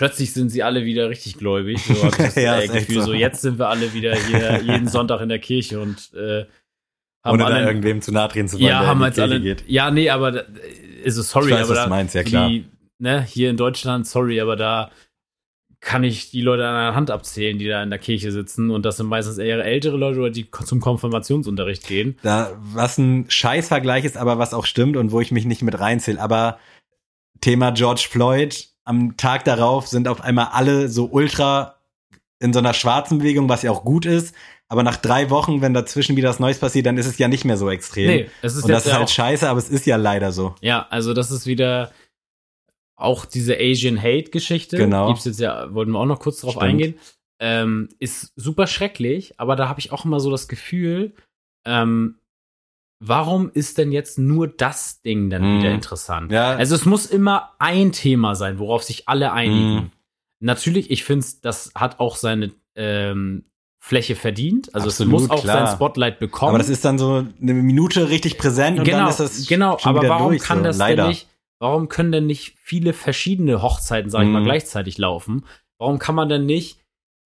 plötzlich 0.00 0.32
sind 0.32 0.48
sie 0.48 0.62
alle 0.62 0.86
wieder 0.86 1.10
richtig 1.10 1.36
gläubig. 1.36 1.78
So 1.84 2.02
hab 2.02 2.12
ich 2.12 2.16
das 2.24 2.34
Ja, 2.36 2.58
äh, 2.58 2.66
Gefühl, 2.68 2.94
so. 3.02 3.06
so. 3.08 3.12
jetzt 3.12 3.42
sind 3.42 3.58
wir 3.58 3.68
alle 3.68 3.92
wieder 3.92 4.14
hier 4.16 4.62
jeden 4.62 4.88
Sonntag 4.88 5.20
in 5.20 5.28
der 5.28 5.38
Kirche 5.40 5.78
und 5.78 6.12
äh, 6.14 6.46
haben 7.22 7.34
Ohne 7.34 7.44
da 7.44 7.44
alle, 7.56 7.66
irgendwem 7.66 8.00
zu 8.00 8.10
nahe 8.10 8.28
treten 8.28 8.48
zu 8.48 8.56
wollen, 8.58 8.68
ja, 8.68 8.86
haben 8.86 9.02
jetzt 9.04 9.18
alle, 9.20 9.40
geht. 9.42 9.62
ja, 9.66 9.90
nee, 9.90 10.08
aber, 10.08 10.32
da- 10.32 10.44
also 11.04 11.20
sorry, 11.20 11.48
Ich 11.50 11.52
weiß, 11.54 11.60
aber 11.66 11.70
was 11.76 11.84
da, 11.84 11.88
meinst, 11.90 12.14
ja, 12.14 12.22
klar. 12.22 12.48
Die, 12.48 12.64
ne, 12.98 13.22
hier 13.22 13.50
in 13.50 13.58
Deutschland, 13.58 14.06
sorry, 14.06 14.40
aber 14.40 14.56
da 14.56 14.90
kann 15.80 16.02
ich 16.02 16.30
die 16.30 16.40
Leute 16.42 16.66
an 16.66 16.74
einer 16.74 16.94
Hand 16.94 17.10
abzählen, 17.10 17.58
die 17.58 17.68
da 17.68 17.82
in 17.82 17.90
der 17.90 17.98
Kirche 17.98 18.32
sitzen 18.32 18.70
und 18.70 18.84
das 18.86 18.96
sind 18.96 19.06
meistens 19.06 19.36
eher 19.38 19.62
ältere 19.64 19.96
Leute 19.98 20.18
oder 20.20 20.30
die 20.30 20.50
zum 20.64 20.80
Konfirmationsunterricht 20.80 21.86
gehen. 21.86 22.18
Da, 22.22 22.52
was 22.58 22.96
ein 22.96 23.26
Scheißvergleich 23.30 24.04
ist, 24.06 24.16
aber 24.16 24.38
was 24.38 24.54
auch 24.54 24.64
stimmt 24.66 24.96
und 24.96 25.10
wo 25.12 25.20
ich 25.20 25.30
mich 25.30 25.44
nicht 25.44 25.60
mit 25.62 25.78
reinzähle. 25.78 26.20
Aber 26.20 26.58
Thema 27.42 27.70
George 27.72 28.06
Floyd, 28.10 28.66
am 28.84 29.16
Tag 29.16 29.44
darauf 29.44 29.86
sind 29.86 30.08
auf 30.08 30.20
einmal 30.20 30.48
alle 30.52 30.88
so 30.88 31.08
ultra 31.10 31.76
in 32.40 32.52
so 32.52 32.58
einer 32.58 32.74
schwarzen 32.74 33.18
Bewegung, 33.18 33.48
was 33.48 33.62
ja 33.62 33.70
auch 33.70 33.84
gut 33.84 34.06
ist. 34.06 34.34
Aber 34.68 34.82
nach 34.82 34.96
drei 34.96 35.30
Wochen, 35.30 35.62
wenn 35.62 35.74
dazwischen 35.74 36.16
wieder 36.16 36.28
was 36.28 36.38
Neues 36.38 36.58
passiert, 36.58 36.86
dann 36.86 36.96
ist 36.96 37.06
es 37.06 37.18
ja 37.18 37.28
nicht 37.28 37.44
mehr 37.44 37.56
so 37.56 37.68
extrem. 37.68 38.06
Nee, 38.06 38.30
es 38.40 38.54
ist 38.54 38.64
und 38.64 38.70
das 38.70 38.86
ist 38.86 38.92
ja 38.92 38.98
halt 38.98 39.10
scheiße, 39.10 39.48
aber 39.48 39.58
es 39.58 39.68
ist 39.68 39.84
ja 39.84 39.96
leider 39.96 40.32
so. 40.32 40.54
ja, 40.60 40.86
also 40.90 41.12
das 41.12 41.30
ist 41.30 41.46
wieder 41.46 41.90
auch 42.96 43.24
diese 43.24 43.56
Asian 43.58 44.00
Hate 44.00 44.30
Geschichte. 44.30 44.76
Genau. 44.76 45.08
Gibt's 45.08 45.24
jetzt 45.24 45.40
ja, 45.40 45.72
wollten 45.74 45.92
wir 45.92 45.98
auch 45.98 46.06
noch 46.06 46.20
kurz 46.20 46.40
drauf 46.40 46.52
Stimmt. 46.52 46.64
eingehen. 46.64 46.94
Ähm, 47.40 47.88
ist 47.98 48.32
super 48.36 48.66
schrecklich, 48.66 49.34
aber 49.38 49.56
da 49.56 49.68
habe 49.68 49.80
ich 49.80 49.92
auch 49.92 50.04
immer 50.04 50.20
so 50.20 50.30
das 50.30 50.46
Gefühl, 50.46 51.14
ähm, 51.66 52.19
warum 53.00 53.50
ist 53.52 53.78
denn 53.78 53.92
jetzt 53.92 54.18
nur 54.18 54.46
das 54.48 55.02
Ding 55.02 55.30
dann 55.30 55.42
Mhm. 55.42 55.58
wieder 55.58 55.70
interessant? 55.72 56.30
Ja, 56.30 56.50
Also 56.52 56.74
es 56.74 56.84
muss 56.84 57.06
immer 57.06 57.50
ein 57.58 57.92
Thema 57.92 58.34
sein, 58.34 58.58
worauf 58.58 58.82
sich 58.84 59.08
alle 59.08 59.32
einigen. 59.32 59.74
Mhm. 59.74 59.90
Natürlich, 60.40 60.90
ich 60.90 61.04
finde, 61.04 61.26
das 61.42 61.72
hat 61.74 62.00
auch 62.00 62.16
seine 62.16 62.52
ähm, 62.76 63.44
Fläche 63.82 64.14
verdient. 64.14 64.74
Also 64.74 64.88
Absolut, 64.88 65.14
es 65.14 65.20
muss 65.28 65.30
auch 65.30 65.42
klar. 65.42 65.66
sein 65.66 65.76
Spotlight 65.76 66.18
bekommen. 66.18 66.50
aber 66.50 66.58
das 66.58 66.68
ist 66.68 66.84
dann 66.84 66.98
so 66.98 67.26
eine 67.40 67.54
Minute 67.54 68.08
richtig 68.10 68.38
präsent 68.38 68.78
und 68.78 68.84
genau, 68.84 68.98
dann 68.98 69.08
ist 69.08 69.20
das 69.20 69.46
genau. 69.46 69.78
Aber 69.82 70.06
warum 70.08 70.28
durch, 70.32 70.42
kann 70.42 70.58
so. 70.58 70.64
das 70.64 70.78
leider. 70.78 71.02
denn 71.04 71.08
nicht? 71.10 71.26
Warum 71.58 71.88
können 71.88 72.12
denn 72.12 72.26
nicht 72.26 72.54
viele 72.62 72.92
verschiedene 72.94 73.60
Hochzeiten, 73.60 74.10
sage 74.10 74.26
ich 74.26 74.30
mal, 74.30 74.40
Mhm. 74.40 74.44
gleichzeitig 74.46 74.96
laufen? 74.98 75.44
Warum 75.78 75.98
kann 75.98 76.14
man 76.14 76.28
denn 76.28 76.46
nicht 76.46 76.78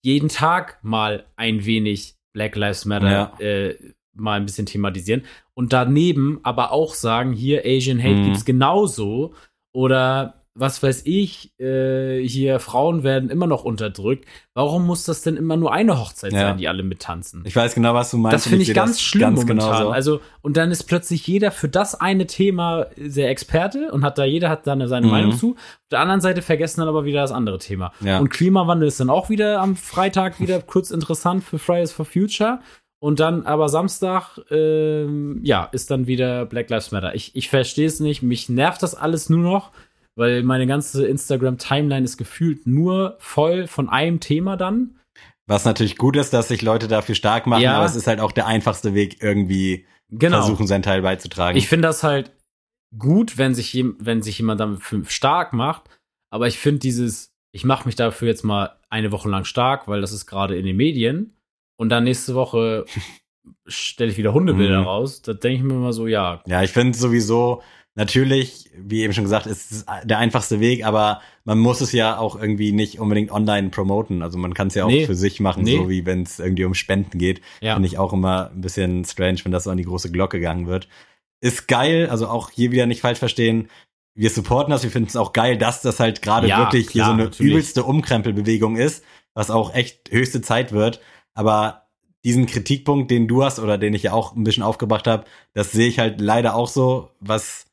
jeden 0.02 0.28
Tag 0.28 0.78
mal 0.82 1.24
ein 1.36 1.64
wenig 1.66 2.16
Black 2.32 2.56
Lives 2.56 2.84
Matter 2.84 3.10
Ja. 3.10 3.38
äh, 3.46 3.76
mal 4.14 4.34
ein 4.38 4.46
bisschen 4.46 4.66
thematisieren 4.66 5.22
und 5.54 5.72
daneben 5.72 6.40
aber 6.42 6.72
auch 6.72 6.94
sagen, 6.94 7.32
hier 7.32 7.62
Asian 7.64 8.02
Hate 8.02 8.14
Mhm. 8.14 8.24
gibt's 8.26 8.44
genauso 8.44 9.34
oder 9.72 10.40
was 10.56 10.80
weiß 10.84 11.02
ich, 11.04 11.50
äh, 11.58 12.20
hier 12.24 12.60
Frauen 12.60 13.02
werden 13.02 13.28
immer 13.28 13.48
noch 13.48 13.64
unterdrückt. 13.64 14.24
Warum 14.54 14.86
muss 14.86 15.02
das 15.02 15.22
denn 15.22 15.36
immer 15.36 15.56
nur 15.56 15.72
eine 15.72 15.98
Hochzeit 15.98 16.32
Ja. 16.32 16.42
sein, 16.42 16.58
die 16.58 16.68
alle 16.68 16.84
mittanzen? 16.84 17.42
Ich 17.44 17.56
weiß 17.56 17.74
genau, 17.74 17.92
was 17.92 18.12
du 18.12 18.18
meinst. 18.18 18.34
Das 18.36 18.42
finde 18.46 18.60
ich 18.60 18.66
sehe 18.66 18.74
ganz 18.76 19.00
schlimm 19.00 19.22
ganz 19.22 19.40
momentan. 19.40 19.68
genauso. 19.68 19.90
Also, 19.90 20.20
und 20.42 20.56
dann 20.56 20.70
ist 20.70 20.84
plötzlich 20.84 21.26
jeder 21.26 21.50
für 21.50 21.68
das 21.68 22.00
eine 22.00 22.28
Thema 22.28 22.86
sehr 22.96 23.30
Experte 23.30 23.90
und 23.90 24.04
hat 24.04 24.16
da, 24.16 24.24
jeder 24.24 24.48
hat 24.48 24.68
da 24.68 24.74
eine- 24.74 24.86
seine 24.86 25.06
Mhm. 25.06 25.12
Meinung 25.12 25.32
zu. 25.32 25.54
Auf 25.56 25.88
der 25.90 25.98
anderen 25.98 26.20
Seite 26.20 26.40
vergessen 26.40 26.78
dann 26.82 26.88
aber 26.88 27.04
wieder 27.04 27.22
das 27.22 27.32
andere 27.32 27.58
Thema. 27.58 27.92
Ja. 27.98 28.20
Und 28.20 28.28
Klimawandel 28.30 28.86
ist 28.86 29.00
dann 29.00 29.10
auch 29.10 29.30
wieder 29.30 29.60
am 29.60 29.74
Freitag 29.74 30.38
wieder 30.38 30.60
kurz 30.64 30.92
interessant 30.92 31.42
für 31.42 31.58
Fridays 31.58 31.90
for 31.90 32.04
Future. 32.04 32.60
Und 33.04 33.20
dann 33.20 33.44
aber 33.44 33.68
Samstag, 33.68 34.38
ähm, 34.50 35.40
ja, 35.42 35.64
ist 35.72 35.90
dann 35.90 36.06
wieder 36.06 36.46
Black 36.46 36.70
Lives 36.70 36.90
Matter. 36.90 37.14
Ich, 37.14 37.36
ich 37.36 37.50
verstehe 37.50 37.86
es 37.86 38.00
nicht. 38.00 38.22
Mich 38.22 38.48
nervt 38.48 38.82
das 38.82 38.94
alles 38.94 39.28
nur 39.28 39.40
noch, 39.40 39.72
weil 40.16 40.42
meine 40.42 40.66
ganze 40.66 41.06
Instagram-Timeline 41.06 42.02
ist 42.02 42.16
gefühlt 42.16 42.66
nur 42.66 43.16
voll 43.18 43.66
von 43.66 43.90
einem 43.90 44.20
Thema 44.20 44.56
dann. 44.56 44.96
Was 45.46 45.66
natürlich 45.66 45.98
gut 45.98 46.16
ist, 46.16 46.32
dass 46.32 46.48
sich 46.48 46.62
Leute 46.62 46.88
dafür 46.88 47.14
stark 47.14 47.46
machen, 47.46 47.60
Ja. 47.62 47.76
aber 47.76 47.84
es 47.84 47.94
ist 47.94 48.06
halt 48.06 48.20
auch 48.20 48.32
der 48.32 48.46
einfachste 48.46 48.94
Weg, 48.94 49.22
irgendwie 49.22 49.84
Genau. 50.10 50.38
versuchen, 50.38 50.66
seinen 50.66 50.82
Teil 50.82 51.02
beizutragen. 51.02 51.58
Ich 51.58 51.68
finde 51.68 51.88
das 51.88 52.04
halt 52.04 52.32
gut, 52.98 53.36
wenn 53.36 53.54
sich, 53.54 53.84
wenn 53.98 54.22
sich 54.22 54.38
jemand 54.38 54.60
damit 54.60 54.80
für- 54.80 55.04
stark 55.04 55.52
macht. 55.52 55.90
Aber 56.30 56.46
ich 56.46 56.58
finde 56.58 56.78
dieses, 56.78 57.28
ich 57.52 57.64
mache 57.66 57.84
mich 57.86 57.96
dafür 57.96 58.28
jetzt 58.28 58.44
mal 58.44 58.78
eine 58.88 59.12
Woche 59.12 59.28
lang 59.28 59.44
stark, 59.44 59.88
weil 59.88 60.00
das 60.00 60.12
ist 60.12 60.24
gerade 60.24 60.56
in 60.56 60.64
den 60.64 60.76
Medien. 60.78 61.36
Und 61.76 61.88
dann 61.88 62.04
nächste 62.04 62.34
Woche 62.34 62.84
stelle 63.66 64.10
ich 64.10 64.16
wieder 64.18 64.32
Hundebilder 64.32 64.80
Mhm. 64.80 64.86
raus. 64.86 65.22
Da 65.22 65.32
denke 65.34 65.58
ich 65.58 65.62
mir 65.62 65.74
immer 65.74 65.92
so, 65.92 66.06
ja, 66.06 66.42
ja, 66.46 66.62
ich 66.62 66.70
finde 66.70 66.96
sowieso, 66.96 67.62
natürlich, 67.96 68.70
wie 68.76 69.02
eben 69.02 69.12
schon 69.12 69.24
gesagt, 69.24 69.46
ist 69.46 69.70
es 69.72 69.86
der 70.04 70.18
einfachste 70.18 70.60
Weg, 70.60 70.84
aber 70.84 71.20
man 71.44 71.58
muss 71.58 71.80
es 71.80 71.92
ja 71.92 72.18
auch 72.18 72.40
irgendwie 72.40 72.72
nicht 72.72 72.98
unbedingt 72.98 73.30
online 73.30 73.70
promoten. 73.70 74.22
Also 74.22 74.38
man 74.38 74.54
kann 74.54 74.68
es 74.68 74.74
ja 74.74 74.84
auch 74.84 74.88
Nee. 74.88 75.06
für 75.06 75.14
sich 75.14 75.40
machen, 75.40 75.62
Nee. 75.64 75.76
so 75.76 75.88
wie 75.88 76.04
wenn 76.06 76.22
es 76.22 76.38
irgendwie 76.38 76.64
um 76.64 76.74
Spenden 76.74 77.18
geht. 77.18 77.40
ja. 77.60 77.74
Finde 77.74 77.86
ich 77.88 77.98
auch 77.98 78.12
immer 78.12 78.50
ein 78.50 78.60
bisschen 78.60 79.04
strange, 79.04 79.38
wenn 79.44 79.52
das 79.52 79.64
so 79.64 79.70
an 79.70 79.76
die 79.76 79.84
große 79.84 80.10
Glocke 80.10 80.38
gegangen 80.38 80.66
wird. 80.66 80.88
Ist 81.40 81.68
geil, 81.68 82.08
also 82.10 82.28
auch 82.28 82.50
hier 82.50 82.72
wieder 82.72 82.86
nicht 82.86 83.00
falsch 83.02 83.18
verstehen. 83.18 83.68
Wir 84.16 84.30
supporten 84.30 84.70
das, 84.70 84.82
wir 84.84 84.90
finden 84.90 85.08
es 85.08 85.16
auch 85.16 85.32
geil, 85.32 85.58
dass 85.58 85.82
das 85.82 86.00
halt 86.00 86.22
gerade 86.22 86.48
Ja, 86.48 86.58
wirklich 86.60 86.84
hier 86.90 87.02
klar, 87.02 87.06
so 87.08 87.12
eine 87.14 87.24
natürlich. 87.24 87.52
übelste 87.52 87.84
Umkrempelbewegung 87.84 88.76
ist, 88.76 89.04
was 89.34 89.50
auch 89.50 89.74
echt 89.74 90.10
höchste 90.10 90.40
Zeit 90.40 90.72
wird. 90.72 91.00
Aber 91.34 91.86
diesen 92.24 92.46
Kritikpunkt, 92.46 93.10
den 93.10 93.28
du 93.28 93.44
hast 93.44 93.58
oder 93.58 93.76
den 93.76 93.94
ich 93.94 94.04
ja 94.04 94.12
auch 94.12 94.34
ein 94.34 94.44
bisschen 94.44 94.62
aufgebracht 94.62 95.06
habe, 95.06 95.24
das 95.52 95.72
sehe 95.72 95.88
ich 95.88 95.98
halt 95.98 96.20
leider 96.20 96.54
auch 96.54 96.68
so, 96.68 97.10
was 97.20 97.66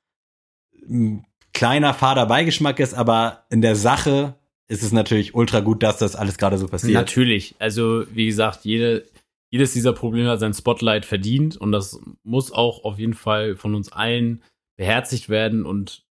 ein 0.90 1.26
kleiner 1.54 1.94
fader 1.94 2.26
Beigeschmack 2.26 2.80
ist, 2.80 2.94
aber 2.94 3.46
in 3.50 3.62
der 3.62 3.76
Sache 3.76 4.36
ist 4.68 4.84
es 4.84 4.92
natürlich 4.92 5.36
ultra 5.36 5.60
gut, 5.60 5.84
dass 5.84 5.98
das 5.98 6.16
alles 6.16 6.38
gerade 6.38 6.58
so 6.58 6.68
passiert. 6.68 6.94
Natürlich. 6.94 7.56
Also, 7.60 8.06
wie 8.14 8.26
gesagt, 8.26 8.64
jede, 8.64 9.06
jedes 9.50 9.74
dieser 9.74 9.94
Probleme 9.94 10.30
hat 10.30 10.40
sein 10.40 10.54
Spotlight 10.54 11.06
verdient 11.06 11.58
und 11.58 11.72
das 11.72 12.00
muss 12.24 12.52
auch 12.52 12.84
auf 12.84 12.98
jeden 12.98 13.14
Fall 13.14 13.56
von 13.56 13.76
uns 13.76 13.92
allen 13.92 14.44
beherzigt 14.78 15.30
werden 15.30 15.66
und 15.66 16.06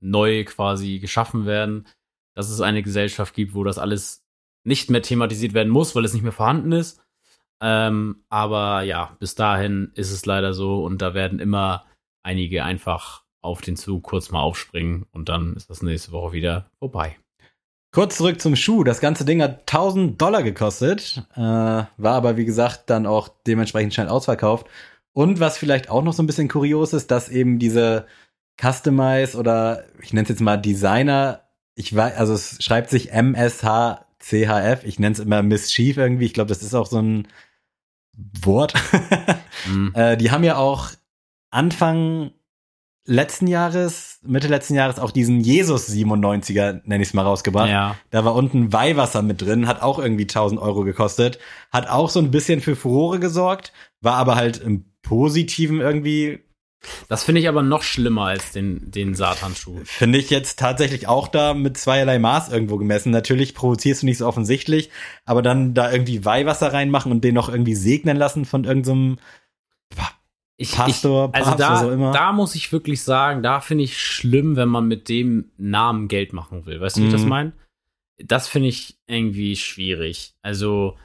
neu 0.00 0.44
quasi 0.44 0.98
geschaffen 0.98 1.46
werden, 1.46 1.86
dass 2.34 2.50
es 2.50 2.60
eine 2.60 2.82
Gesellschaft 2.82 3.34
gibt, 3.34 3.54
wo 3.54 3.64
das 3.64 3.78
alles 3.78 4.25
nicht 4.66 4.90
mehr 4.90 5.02
thematisiert 5.02 5.54
werden 5.54 5.72
muss, 5.72 5.94
weil 5.94 6.04
es 6.04 6.12
nicht 6.12 6.22
mehr 6.22 6.32
vorhanden 6.32 6.72
ist. 6.72 7.00
Ähm, 7.62 8.24
aber 8.28 8.82
ja, 8.82 9.16
bis 9.18 9.34
dahin 9.34 9.92
ist 9.94 10.10
es 10.10 10.26
leider 10.26 10.52
so 10.52 10.84
und 10.84 11.00
da 11.00 11.14
werden 11.14 11.38
immer 11.38 11.86
einige 12.22 12.64
einfach 12.64 13.24
auf 13.40 13.60
den 13.62 13.76
Zug 13.76 14.02
kurz 14.02 14.30
mal 14.30 14.40
aufspringen 14.40 15.06
und 15.12 15.28
dann 15.28 15.54
ist 15.54 15.70
das 15.70 15.82
nächste 15.82 16.12
Woche 16.12 16.32
wieder 16.32 16.70
vorbei. 16.78 17.16
Kurz 17.92 18.18
zurück 18.18 18.40
zum 18.40 18.56
Schuh. 18.56 18.84
Das 18.84 19.00
ganze 19.00 19.24
Ding 19.24 19.40
hat 19.40 19.60
1000 19.60 20.20
Dollar 20.20 20.42
gekostet, 20.42 21.24
äh, 21.34 21.40
war 21.40 21.88
aber 21.98 22.36
wie 22.36 22.44
gesagt 22.44 22.90
dann 22.90 23.06
auch 23.06 23.28
dementsprechend 23.46 23.94
schnell 23.94 24.08
ausverkauft. 24.08 24.66
Und 25.14 25.40
was 25.40 25.56
vielleicht 25.56 25.88
auch 25.88 26.02
noch 26.02 26.12
so 26.12 26.22
ein 26.22 26.26
bisschen 26.26 26.48
kurios 26.48 26.92
ist, 26.92 27.10
dass 27.10 27.30
eben 27.30 27.58
diese 27.58 28.06
Customize 28.60 29.38
oder 29.38 29.84
ich 30.02 30.12
nenne 30.12 30.24
es 30.24 30.28
jetzt 30.28 30.42
mal 30.42 30.58
Designer, 30.58 31.44
ich 31.74 31.94
weiß, 31.94 32.16
also 32.16 32.34
es 32.34 32.62
schreibt 32.62 32.90
sich 32.90 33.12
MSHCHF, 34.26 34.84
ich 34.84 34.98
nenne 34.98 35.12
es 35.12 35.18
immer 35.18 35.42
Mischief 35.42 35.96
irgendwie, 35.96 36.26
ich 36.26 36.34
glaube, 36.34 36.48
das 36.48 36.62
ist 36.62 36.74
auch 36.74 36.86
so 36.86 37.00
ein 37.00 37.28
Wort. 38.42 38.74
Mhm. 39.66 39.92
Äh, 39.94 40.16
die 40.16 40.30
haben 40.30 40.44
ja 40.44 40.58
auch 40.58 40.90
Anfang 41.50 42.30
letzten 43.06 43.46
Jahres, 43.46 44.20
Mitte 44.22 44.48
letzten 44.48 44.74
Jahres 44.74 44.98
auch 44.98 45.10
diesen 45.10 45.40
Jesus 45.40 45.88
97er, 45.88 46.82
nenne 46.84 47.02
ich 47.02 47.08
es 47.08 47.14
mal, 47.14 47.22
rausgebracht. 47.22 47.70
Ja. 47.70 47.96
Da 48.10 48.24
war 48.24 48.34
unten 48.34 48.72
Weihwasser 48.72 49.22
mit 49.22 49.42
drin, 49.42 49.66
hat 49.66 49.82
auch 49.82 49.98
irgendwie 49.98 50.24
1000 50.24 50.60
Euro 50.60 50.84
gekostet, 50.84 51.38
hat 51.72 51.88
auch 51.88 52.10
so 52.10 52.20
ein 52.20 52.30
bisschen 52.30 52.60
für 52.60 52.76
Furore 52.76 53.18
gesorgt, 53.18 53.72
war 54.00 54.14
aber 54.16 54.36
halt 54.36 54.58
im 54.58 54.84
Positiven 55.02 55.80
irgendwie 55.80 56.45
Das 57.08 57.24
finde 57.24 57.40
ich 57.40 57.48
aber 57.48 57.62
noch 57.62 57.82
schlimmer 57.82 58.26
als 58.26 58.52
den, 58.52 58.90
den 58.90 59.14
Satanschuh. 59.14 59.80
Finde 59.84 60.18
ich 60.18 60.30
jetzt 60.30 60.58
tatsächlich 60.58 61.08
auch 61.08 61.26
da 61.28 61.52
mit 61.54 61.76
zweierlei 61.76 62.18
Maß 62.18 62.50
irgendwo 62.52 62.76
gemessen. 62.76 63.10
Natürlich 63.10 63.54
provozierst 63.54 64.02
du 64.02 64.06
nicht 64.06 64.18
so 64.18 64.26
offensichtlich, 64.26 64.90
aber 65.24 65.42
dann 65.42 65.74
da 65.74 65.90
irgendwie 65.90 66.24
Weihwasser 66.24 66.72
reinmachen 66.72 67.10
und 67.12 67.24
den 67.24 67.34
noch 67.34 67.48
irgendwie 67.48 67.74
segnen 67.74 68.16
lassen 68.16 68.44
von 68.44 68.64
irgendeinem 68.64 69.18
Ich, 70.58 70.72
Pastor, 70.72 71.30
ich, 71.30 71.34
also 71.34 71.50
Papst, 71.50 71.60
da, 71.60 71.86
auch 71.86 71.90
immer. 71.90 72.12
da 72.12 72.32
muss 72.32 72.54
ich 72.54 72.72
wirklich 72.72 73.02
sagen, 73.02 73.42
da 73.42 73.60
finde 73.60 73.84
ich 73.84 74.00
schlimm, 74.00 74.56
wenn 74.56 74.68
man 74.68 74.86
mit 74.88 75.08
dem 75.08 75.50
Namen 75.58 76.08
Geld 76.08 76.32
machen 76.32 76.66
will. 76.66 76.80
Weißt 76.80 76.96
du, 76.96 77.02
wie 77.02 77.06
ich 77.06 77.12
das 77.12 77.24
Mhm. 77.24 77.28
meine? 77.28 77.52
Das 78.18 78.48
finde 78.48 78.68
ich 78.68 78.96
irgendwie 79.06 79.56
schwierig. 79.56 80.34
Also 80.40 80.96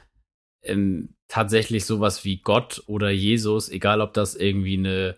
ähm, 0.62 1.10
tatsächlich 1.28 1.84
sowas 1.84 2.24
wie 2.24 2.38
Gott 2.38 2.82
oder 2.86 3.10
Jesus, 3.10 3.68
egal 3.68 4.00
ob 4.00 4.14
das 4.14 4.34
irgendwie 4.34 4.78
eine 4.78 5.16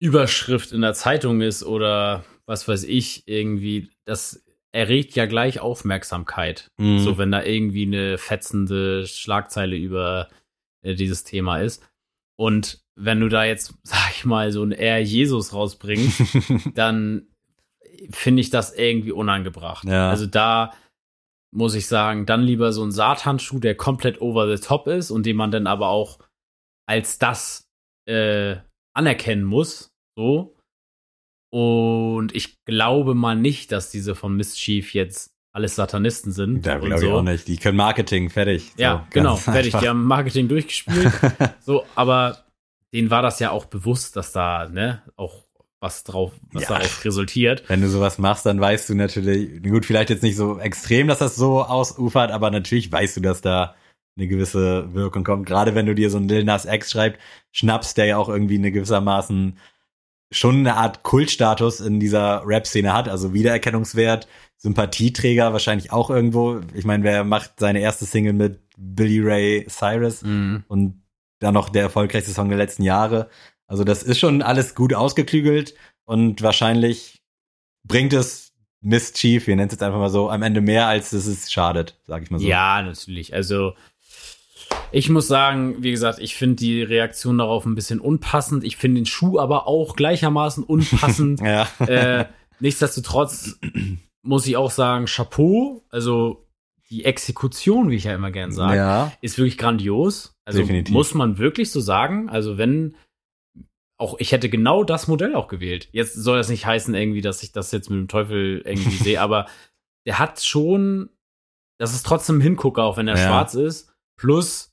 Überschrift 0.00 0.72
in 0.72 0.80
der 0.80 0.94
Zeitung 0.94 1.40
ist 1.40 1.62
oder 1.62 2.24
was 2.46 2.66
weiß 2.66 2.84
ich, 2.84 3.28
irgendwie, 3.28 3.90
das 4.06 4.44
erregt 4.72 5.14
ja 5.14 5.26
gleich 5.26 5.60
Aufmerksamkeit. 5.60 6.68
Mhm. 6.78 6.98
So, 7.00 7.18
wenn 7.18 7.30
da 7.30 7.42
irgendwie 7.42 7.86
eine 7.86 8.18
fetzende 8.18 9.06
Schlagzeile 9.06 9.76
über 9.76 10.28
äh, 10.82 10.94
dieses 10.94 11.24
Thema 11.24 11.58
ist. 11.58 11.82
Und 12.36 12.82
wenn 12.96 13.20
du 13.20 13.28
da 13.28 13.44
jetzt, 13.44 13.74
sag 13.82 14.10
ich 14.12 14.24
mal, 14.24 14.52
so 14.52 14.62
ein 14.62 14.72
eher 14.72 15.02
Jesus 15.02 15.52
rausbringst, 15.52 16.22
dann 16.74 17.28
finde 18.10 18.40
ich 18.40 18.50
das 18.50 18.72
irgendwie 18.72 19.12
unangebracht. 19.12 19.84
Ja. 19.84 20.10
Also 20.10 20.26
da 20.26 20.72
muss 21.52 21.74
ich 21.74 21.86
sagen, 21.86 22.26
dann 22.26 22.42
lieber 22.42 22.72
so 22.72 22.82
ein 22.84 22.92
Satanschuh, 22.92 23.58
der 23.58 23.74
komplett 23.74 24.20
over 24.20 24.56
the 24.56 24.62
top 24.62 24.86
ist 24.86 25.10
und 25.10 25.26
den 25.26 25.36
man 25.36 25.50
dann 25.50 25.66
aber 25.66 25.88
auch 25.88 26.20
als 26.86 27.18
das 27.18 27.68
äh, 28.06 28.56
anerkennen 28.94 29.44
muss. 29.44 29.89
So. 30.16 30.56
Und 31.52 32.34
ich 32.34 32.64
glaube 32.64 33.14
mal 33.14 33.34
nicht, 33.36 33.72
dass 33.72 33.90
diese 33.90 34.14
von 34.14 34.36
Mischief 34.36 34.94
jetzt 34.94 35.32
alles 35.52 35.74
Satanisten 35.74 36.30
sind. 36.30 36.64
Da 36.64 36.78
glaube 36.78 36.94
ich 36.94 37.00
so. 37.00 37.12
auch 37.18 37.22
nicht. 37.22 37.48
Die 37.48 37.56
können 37.56 37.76
Marketing, 37.76 38.30
fertig. 38.30 38.70
So, 38.76 38.82
Ja, 38.82 39.06
genau, 39.10 39.34
fertig. 39.36 39.66
einfach. 39.66 39.80
Die 39.80 39.88
haben 39.88 40.04
Marketing 40.04 40.46
durchgespielt. 40.46 41.10
so, 41.60 41.84
aber 41.96 42.44
denen 42.94 43.10
war 43.10 43.22
das 43.22 43.40
ja 43.40 43.50
auch 43.50 43.64
bewusst, 43.64 44.14
dass 44.16 44.30
da, 44.32 44.68
ne, 44.68 45.02
auch 45.16 45.44
was 45.80 46.04
drauf, 46.04 46.32
was 46.52 46.64
Ja. 46.64 46.68
darauf 46.78 47.04
resultiert. 47.04 47.64
Wenn 47.68 47.80
du 47.80 47.88
sowas 47.88 48.18
machst, 48.18 48.46
dann 48.46 48.60
weißt 48.60 48.88
du 48.90 48.94
natürlich, 48.94 49.60
gut, 49.62 49.86
vielleicht 49.86 50.10
jetzt 50.10 50.22
nicht 50.22 50.36
so 50.36 50.58
extrem, 50.60 51.08
dass 51.08 51.18
das 51.18 51.34
so 51.34 51.62
ausufert, 51.62 52.30
aber 52.30 52.50
natürlich 52.52 52.92
weißt 52.92 53.16
du, 53.16 53.20
dass 53.22 53.40
da 53.40 53.74
eine 54.16 54.28
gewisse 54.28 54.92
Wirkung 54.94 55.24
kommt. 55.24 55.46
Gerade 55.46 55.74
wenn 55.74 55.86
du 55.86 55.94
dir 55.94 56.10
so 56.10 56.18
einen 56.18 56.28
Lil 56.28 56.44
Nas 56.44 56.64
X 56.66 56.90
schreibst, 56.90 57.18
schnappst, 57.52 57.96
der 57.96 58.04
ja 58.04 58.16
auch 58.18 58.28
irgendwie 58.28 58.58
eine 58.58 58.70
gewissermaßen 58.70 59.58
schon 60.30 60.58
eine 60.58 60.76
Art 60.76 61.02
Kultstatus 61.02 61.80
in 61.80 62.00
dieser 62.00 62.42
Rap-Szene 62.46 62.92
hat, 62.92 63.08
also 63.08 63.34
Wiedererkennungswert, 63.34 64.28
Sympathieträger 64.56 65.52
wahrscheinlich 65.52 65.92
auch 65.92 66.10
irgendwo. 66.10 66.60
Ich 66.74 66.84
meine, 66.84 67.04
wer 67.04 67.24
macht 67.24 67.58
seine 67.58 67.80
erste 67.80 68.04
Single 68.04 68.34
mit 68.34 68.60
Billy 68.76 69.20
Ray 69.20 69.66
Cyrus? 69.68 70.22
Mhm. 70.22 70.64
und 70.68 71.02
dann 71.40 71.54
noch 71.54 71.70
der 71.70 71.82
erfolgreichste 71.82 72.32
Song 72.32 72.50
der 72.50 72.58
letzten 72.58 72.82
Jahre. 72.82 73.30
Also 73.66 73.82
das 73.82 74.02
ist 74.02 74.18
schon 74.18 74.42
alles 74.42 74.74
gut 74.74 74.94
ausgeklügelt 74.94 75.74
und 76.04 76.42
wahrscheinlich 76.42 77.22
bringt 77.84 78.12
es 78.12 78.52
Mischief, 78.82 79.46
wir 79.46 79.56
nennen 79.56 79.68
es 79.68 79.74
jetzt 79.74 79.82
einfach 79.82 79.98
mal 79.98 80.10
so, 80.10 80.30
am 80.30 80.42
Ende 80.42 80.60
mehr, 80.60 80.86
als 80.86 81.12
es 81.12 81.26
es 81.26 81.52
schadet, 81.52 81.98
sag 82.06 82.22
ich 82.22 82.30
mal 82.30 82.38
so. 82.38 82.46
Ja, 82.46 82.82
natürlich. 82.82 83.34
Also, 83.34 83.74
ich 84.92 85.08
muss 85.08 85.28
sagen, 85.28 85.76
wie 85.82 85.90
gesagt, 85.90 86.18
ich 86.18 86.34
finde 86.34 86.56
die 86.56 86.82
Reaktion 86.82 87.38
darauf 87.38 87.64
ein 87.64 87.74
bisschen 87.74 88.00
unpassend. 88.00 88.64
Ich 88.64 88.76
finde 88.76 89.00
den 89.00 89.06
Schuh 89.06 89.38
aber 89.38 89.66
auch 89.66 89.96
gleichermaßen 89.96 90.64
unpassend. 90.64 91.40
Ja. 91.44 91.68
äh, 91.86 92.26
nichtsdestotrotz 92.60 93.58
muss 94.22 94.46
ich 94.46 94.56
auch 94.56 94.70
sagen, 94.70 95.06
Chapeau. 95.06 95.84
Also, 95.90 96.46
die 96.90 97.04
Exekution, 97.04 97.88
wie 97.90 97.96
ich 97.96 98.04
ja 98.04 98.14
immer 98.14 98.32
gern 98.32 98.50
sage, 98.50 98.76
ja. 98.76 99.12
ist 99.20 99.38
wirklich 99.38 99.58
grandios. 99.58 100.34
Also 100.44 100.58
Definitiv. 100.58 100.92
muss 100.92 101.14
man 101.14 101.38
wirklich 101.38 101.70
so 101.70 101.78
sagen. 101.80 102.28
Also 102.28 102.58
wenn 102.58 102.96
auch 103.96 104.16
ich 104.18 104.32
hätte 104.32 104.48
genau 104.48 104.82
das 104.82 105.06
Modell 105.06 105.36
auch 105.36 105.46
gewählt. 105.46 105.88
Jetzt 105.92 106.14
soll 106.14 106.38
das 106.38 106.48
nicht 106.48 106.66
heißen 106.66 106.94
irgendwie, 106.94 107.20
dass 107.20 107.42
ich 107.44 107.52
das 107.52 107.70
jetzt 107.70 107.90
mit 107.90 107.98
dem 108.00 108.08
Teufel 108.08 108.62
irgendwie 108.64 108.96
sehe, 109.04 109.20
aber 109.20 109.46
der 110.06 110.18
hat 110.18 110.42
schon, 110.42 111.10
das 111.78 111.94
ist 111.94 112.04
trotzdem 112.06 112.38
ein 112.38 112.40
Hingucker, 112.40 112.82
auch 112.82 112.96
wenn 112.96 113.06
er 113.08 113.16
Ja. 113.16 113.26
schwarz 113.26 113.54
ist. 113.54 113.89
Plus, 114.20 114.70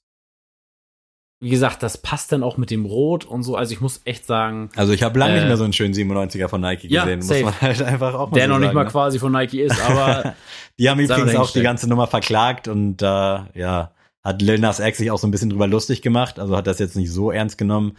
wie 1.39 1.49
gesagt, 1.49 1.83
das 1.83 1.99
passt 1.99 2.31
dann 2.31 2.43
auch 2.43 2.57
mit 2.57 2.69
dem 2.69 2.85
Rot 2.85 3.23
und 3.23 3.43
so. 3.43 3.55
Also 3.55 3.71
ich 3.71 3.79
muss 3.79 4.01
echt 4.03 4.25
sagen, 4.25 4.69
Also 4.75 4.91
ich 4.91 5.03
habe 5.03 5.17
lange 5.17 5.35
Äh, 5.35 5.37
nicht 5.37 5.47
mehr 5.47 5.57
so 5.57 5.63
einen 5.63 5.71
schönen 5.73 5.93
97er 5.93 6.49
von 6.49 6.59
Nike 6.59 6.89
ja, 6.89 7.05
gesehen, 7.05 7.21
safe. 7.21 7.43
muss 7.45 7.53
man 7.53 7.61
halt 7.61 7.81
einfach 7.81 8.13
auch 8.15 8.29
mal 8.29 8.35
der 8.35 8.47
so 8.47 8.53
noch 8.53 8.59
nicht 8.59 8.67
sagen, 8.67 8.75
mal 8.75 8.83
ne? 8.83 8.89
quasi 8.89 9.19
von 9.19 9.31
Nike 9.31 9.61
ist, 9.61 9.79
aber 9.89 10.35
Die 10.79 10.89
haben 10.89 10.99
übrigens 10.99 11.35
auch 11.35 11.51
die 11.51 11.61
ganze 11.61 11.87
Nummer 11.87 12.07
verklagt 12.07 12.67
und 12.67 12.97
da, 12.97 13.47
ja, 13.53 13.93
hat 14.23 14.41
Lil 14.41 14.59
Nas 14.59 14.79
X 14.79 14.97
sich 14.97 15.11
auch 15.11 15.19
so 15.19 15.27
ein 15.27 15.31
bisschen 15.31 15.49
drüber 15.49 15.67
lustig 15.67 16.01
gemacht, 16.01 16.39
also 16.39 16.57
hat 16.57 16.67
das 16.67 16.79
jetzt 16.79 16.97
nicht 16.97 17.11
so 17.11 17.31
ernst 17.31 17.57
genommen. 17.57 17.97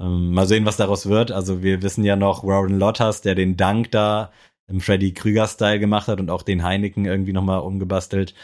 Ähm, 0.00 0.32
mal 0.32 0.46
sehen, 0.46 0.64
was 0.64 0.76
daraus 0.78 1.06
wird. 1.06 1.30
Also 1.30 1.62
wir 1.62 1.82
wissen 1.82 2.02
ja 2.02 2.16
noch 2.16 2.42
Warren 2.44 2.78
Lottas, 2.78 3.20
der 3.20 3.34
den 3.34 3.56
Dank 3.56 3.92
da 3.92 4.32
im 4.66 4.80
Freddy 4.80 5.12
Krüger-Style 5.12 5.78
gemacht 5.78 6.08
hat 6.08 6.18
und 6.18 6.30
auch 6.30 6.42
den 6.42 6.64
Heineken 6.64 7.04
irgendwie 7.04 7.32
nochmal 7.34 7.60
umgebastelt. 7.60 8.34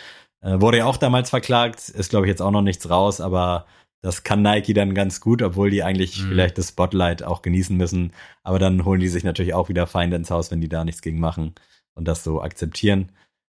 Äh, 0.40 0.60
wurde 0.60 0.78
ja 0.78 0.84
auch 0.86 0.96
damals 0.96 1.30
verklagt, 1.30 1.88
ist 1.88 2.10
glaube 2.10 2.26
ich 2.26 2.30
jetzt 2.30 2.42
auch 2.42 2.50
noch 2.52 2.62
nichts 2.62 2.88
raus, 2.88 3.20
aber 3.20 3.66
das 4.00 4.22
kann 4.22 4.42
Nike 4.42 4.74
dann 4.74 4.94
ganz 4.94 5.20
gut, 5.20 5.42
obwohl 5.42 5.70
die 5.70 5.82
eigentlich 5.82 6.22
Mhm. 6.22 6.28
vielleicht 6.28 6.58
das 6.58 6.68
Spotlight 6.68 7.24
auch 7.24 7.42
genießen 7.42 7.76
müssen. 7.76 8.12
Aber 8.44 8.60
dann 8.60 8.84
holen 8.84 9.00
die 9.00 9.08
sich 9.08 9.24
natürlich 9.24 9.54
auch 9.54 9.68
wieder 9.68 9.86
Feinde 9.88 10.16
ins 10.16 10.30
Haus, 10.30 10.50
wenn 10.52 10.60
die 10.60 10.68
da 10.68 10.84
nichts 10.84 11.02
gegen 11.02 11.18
machen 11.18 11.54
und 11.94 12.06
das 12.06 12.22
so 12.22 12.40
akzeptieren. 12.40 13.10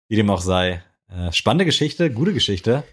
Wie 0.08 0.16
dem 0.16 0.30
auch 0.30 0.40
sei. 0.40 0.82
Äh, 1.08 1.30
spannende 1.32 1.66
Geschichte, 1.66 2.10
gute 2.10 2.32
Geschichte. 2.32 2.84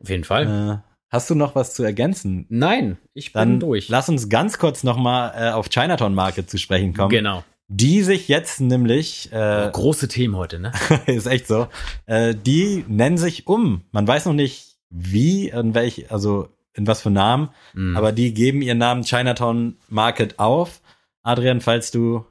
auf 0.00 0.08
jeden 0.08 0.24
Fall. 0.24 0.82
Äh, 0.82 0.90
hast 1.10 1.28
du 1.28 1.34
noch 1.34 1.54
was 1.54 1.74
zu 1.74 1.82
ergänzen? 1.82 2.46
Nein, 2.48 2.96
ich 3.12 3.32
bin 3.34 3.38
Dann 3.40 3.60
durch. 3.60 3.88
lass 3.90 4.08
uns 4.08 4.28
ganz 4.30 4.58
kurz 4.58 4.82
noch 4.82 4.96
mal 4.96 5.32
äh, 5.36 5.52
auf 5.52 5.68
Chinatown 5.68 6.14
Market 6.14 6.48
zu 6.48 6.56
sprechen 6.56 6.94
kommen. 6.94 7.10
Genau. 7.10 7.44
Die 7.68 8.02
sich 8.02 8.28
jetzt 8.28 8.60
nämlich, 8.60 9.32
äh, 9.32 9.70
Große 9.72 10.06
Themen 10.08 10.36
heute, 10.36 10.58
ne? 10.58 10.72
ist 11.06 11.26
echt 11.26 11.46
so, 11.46 11.68
äh, 12.06 12.34
die 12.34 12.84
nennen 12.88 13.16
sich 13.18 13.46
um. 13.46 13.82
Man 13.90 14.06
weiß 14.06 14.26
noch 14.26 14.34
nicht 14.34 14.76
wie, 14.90 15.48
in 15.48 15.74
welch, 15.74 16.10
also 16.12 16.48
in 16.74 16.86
was 16.86 17.00
für 17.02 17.10
Namen, 17.10 17.48
Mhm. 17.72 17.96
aber 17.96 18.12
die 18.12 18.34
geben 18.34 18.60
ihren 18.62 18.78
Namen 18.78 19.02
Chinatown 19.04 19.76
Market 19.88 20.38
auf. 20.38 20.80
Adrian, 21.22 21.60
falls 21.62 21.90
du, 21.90 22.26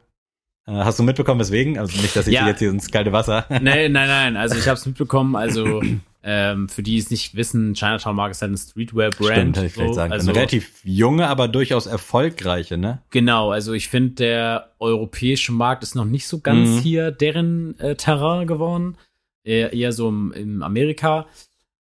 äh, 0.68 0.72
hast 0.72 1.00
du 1.00 1.04
mitbekommen, 1.04 1.40
weswegen? 1.40 1.80
Also 1.80 2.00
nicht, 2.02 2.16
dass 2.16 2.28
ich 2.28 2.34
Ja. 2.36 2.44
dir 2.44 2.50
jetzt 2.52 2.60
hier 2.60 2.70
ins 2.70 2.92
kalte 2.92 3.12
Wasser. 3.12 3.46
Nee, 3.50 3.60
nein, 3.90 4.08
nein. 4.08 4.38
Also 4.38 4.56
ich 4.56 4.68
habe 4.68 4.78
es 4.78 4.86
mitbekommen. 4.86 5.36
Also 5.36 5.82
ähm, 6.26 6.69
für 6.69 6.84
die 6.84 6.97
es 6.97 7.11
nicht 7.11 7.36
wissen, 7.36 7.74
Chinatown 7.74 8.15
Market 8.15 8.36
ist 8.36 8.41
halt 8.41 8.53
ein 8.53 8.57
Streetwear-Brand. 8.57 9.34
Stimmt, 9.34 9.57
hätte 9.57 9.65
ich 9.67 9.74
vielleicht 9.74 9.89
so. 9.89 9.93
sagen 9.95 10.11
können. 10.11 10.19
Also 10.21 10.30
Eine 10.32 10.39
relativ 10.39 10.80
junge, 10.84 11.28
aber 11.28 11.47
durchaus 11.49 11.86
erfolgreiche, 11.86 12.78
ne? 12.78 13.01
genau. 13.09 13.51
Also 13.51 13.74
ich 13.74 13.89
finde, 13.89 14.11
der 14.11 14.71
europäische 14.80 15.51
Markt 15.51 15.84
ist 15.84 15.95
noch 15.95 16.05
nicht 16.05 16.28
so 16.28 16.39
ganz 16.39 16.69
Mhm. 16.69 16.80
hier 16.80 17.11
deren 17.11 17.78
äh, 17.80 17.95
Terrain 17.95 18.47
geworden. 18.47 18.97
Eher, 19.43 19.74
eher 19.74 19.91
so 19.91 20.07
im, 20.07 20.32
im 20.32 20.63
Amerika. 20.63 21.28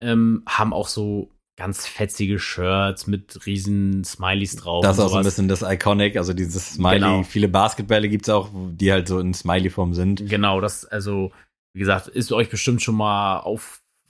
Ähm, 0.01 0.45
haben 0.47 0.72
auch 0.72 0.86
so 0.86 1.30
ganz 1.57 1.89
fetzige 1.89 2.39
Shirts 2.39 3.09
mit 3.09 3.45
riesen 3.45 4.05
Smileys 4.05 4.55
drauf. 4.55 4.84
Das 4.84 4.97
ist 4.99 5.03
auch 5.03 5.09
so 5.09 5.16
ein 5.16 5.24
bisschen 5.24 5.49
das 5.49 5.62
Iconic, 5.62 6.16
also 6.16 6.32
dieses 6.32 6.74
Smiley. 6.74 7.01
Genau. 7.01 7.22
Viele 7.24 7.49
Basketbälle 7.49 8.09
gibt's 8.09 8.28
auch, 8.28 8.51
die 8.55 8.93
halt 8.93 9.09
so 9.09 9.18
in 9.18 9.34
Smiley-Form 9.34 9.93
sind. 9.95 10.28
Genau, 10.30 10.61
das, 10.61 10.84
also, 10.84 11.32
wie 11.72 11.80
gesagt, 11.80 12.07
ist 12.07 12.30
euch 12.30 12.49
bestimmt 12.49 12.80
schon 12.80 12.95
mal 12.95 13.41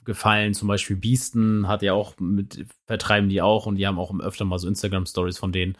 aufgefallen. 0.09 0.53
Zum 0.53 0.67
Beispiel 0.67 0.95
Beasten 0.95 1.67
hat 1.67 1.83
ja 1.83 1.93
auch 1.93 2.17
mit, 2.19 2.65
vertreiben 2.85 3.29
die 3.29 3.41
auch 3.41 3.67
und 3.67 3.75
die 3.75 3.85
haben 3.85 3.99
auch 3.99 4.17
öfter 4.19 4.45
mal 4.45 4.57
so 4.57 4.67
Instagram-Stories 4.67 5.37
von 5.37 5.51
denen. 5.51 5.77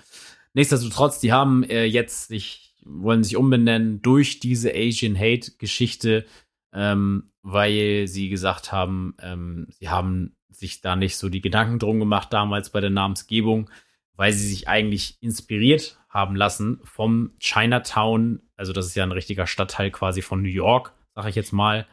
Nichtsdestotrotz, 0.53 1.19
die 1.19 1.32
haben 1.32 1.63
äh, 1.63 1.86
jetzt 1.86 2.27
sich, 2.27 2.75
wollen 2.86 3.23
sich 3.23 3.36
umbenennen 3.36 4.01
durch 4.01 4.39
diese 4.39 4.71
Asian 4.73 5.17
Hate-Geschichte, 5.17 6.25
ähm, 6.73 7.32
weil 7.41 8.07
sie 8.07 8.30
gesagt 8.30 8.71
haben, 8.71 9.15
ähm, 9.19 9.67
sie 9.80 9.89
haben 9.89 10.36
sich 10.49 10.82
da 10.82 10.95
nicht 10.95 11.17
so 11.17 11.30
die 11.30 11.41
Gedanken 11.41 11.80
drum 11.80 11.99
gemacht 11.99 12.32
damals 12.32 12.69
bei 12.69 12.82
der 12.82 12.89
Namensgebung, 12.89 13.69
weil 14.15 14.34
sie 14.34 14.47
sich 14.47 14.67
eigentlich 14.67 15.17
inspiriert 15.21 15.97
haben 16.09 16.36
lassen 16.36 16.80
vom 16.84 17.32
Chinatown, 17.39 18.41
also 18.57 18.73
das 18.73 18.88
ist 18.88 18.95
ja 18.95 19.03
ein 19.03 19.11
richtiger 19.11 19.47
Stadtteil 19.47 19.89
quasi 19.91 20.21
von 20.21 20.41
New 20.41 20.49
York, 20.49 20.93
sage 21.15 21.30
ich 21.30 21.36
jetzt 21.36 21.53
mal, 21.53 21.88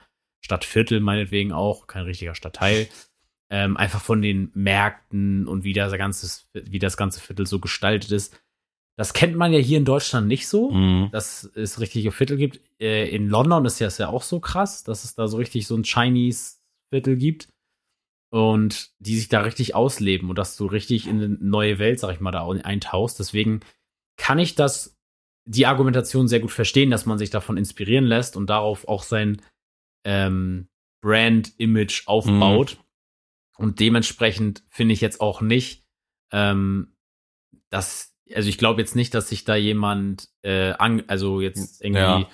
Stadtviertel 0.47 1.01
meinetwegen 1.01 1.51
auch, 1.53 1.89
kein 1.89 2.05
richtiger 2.05 2.37
Stadtteil, 2.37 2.87
ähm, 3.51 3.77
einfach 3.77 4.01
von 4.01 4.23
den 4.23 4.51
Märkten 4.55 5.49
und 5.49 5.65
wie 5.65 5.73
das 5.73 5.93
ganze, 5.93 6.45
wie 6.55 6.79
das 6.79 6.97
ganze 6.97 7.21
Viertel 7.21 7.47
so 7.47 7.59
gestaltet 7.59 8.13
ist. 8.13 8.41
Das 8.97 9.13
kennt 9.13 9.37
man 9.37 9.53
ja 9.53 9.59
hier 9.59 9.77
in 9.77 9.85
Deutschland 9.85 10.29
nicht 10.29 10.47
so 10.49 10.71
Mhm. 10.71 11.09
dass 11.11 11.51
es 11.55 11.81
richtige 11.81 12.13
Viertel 12.13 12.37
gibt. 12.37 12.61
Äh, 12.81 13.09
in 13.11 13.29
London 13.29 13.65
ist 13.67 13.81
ist 13.81 13.99
ja 13.99 14.09
auch 14.09 14.23
so 14.23 14.39
krass, 14.39 14.85
dass 14.85 15.03
es 15.03 15.15
da 15.17 15.27
so 15.27 15.37
richtig 15.37 15.67
so 15.67 15.77
ein 15.77 15.83
Chinese-Viertel 15.85 17.17
gibt 17.17 17.49
und 18.31 18.91
die 18.99 19.17
sich 19.17 19.29
da 19.29 19.41
richtig 19.41 19.75
ausleben 19.75 20.31
und 20.31 20.39
dass 20.39 20.57
du 20.57 20.67
richtig 20.67 21.09
in 21.09 21.17
eine 21.17 21.29
neue 21.29 21.79
Welt, 21.79 21.99
sag 21.99 22.15
ich 22.15 22.21
mal, 22.21 22.31
da 22.31 22.49
eintauchst. 22.49 23.19
Deswegen 23.19 23.61
kann 24.17 24.39
ich 24.39 24.55
das, 24.55 24.97
die 25.45 25.67
Argumentation 25.67 26.29
sehr 26.29 26.41
gut 26.41 26.53
verstehen, 26.53 26.91
dass 26.91 27.07
man 27.07 27.19
sich 27.19 27.31
davon 27.31 27.57
inspirieren 27.57 28.07
lässt 28.07 28.37
und 28.37 28.49
darauf 28.49 28.89
auch 28.89 29.03
sein 29.03 29.43
ähm, 30.07 30.69
Brand-Image 31.03 32.05
aufbaut. 32.07 32.79
Und 33.59 33.81
dementsprechend 33.81 34.63
finde 34.69 34.95
ich 34.95 35.01
jetzt 35.01 35.21
auch 35.21 35.41
nicht, 35.41 35.85
ähm, 36.33 36.95
dass, 37.71 38.15
also 38.35 38.49
ich 38.49 38.59
glaube 38.59 38.81
jetzt 38.81 38.95
nicht, 38.97 39.15
dass 39.15 39.29
sich 39.29 39.45
da 39.45 39.57
jemand, 39.57 40.29
äh, 40.43 40.73
an, 40.73 41.03
also 41.09 41.41
jetzt 41.41 41.83
irgendwie 41.83 42.01
Ja. 42.01 42.29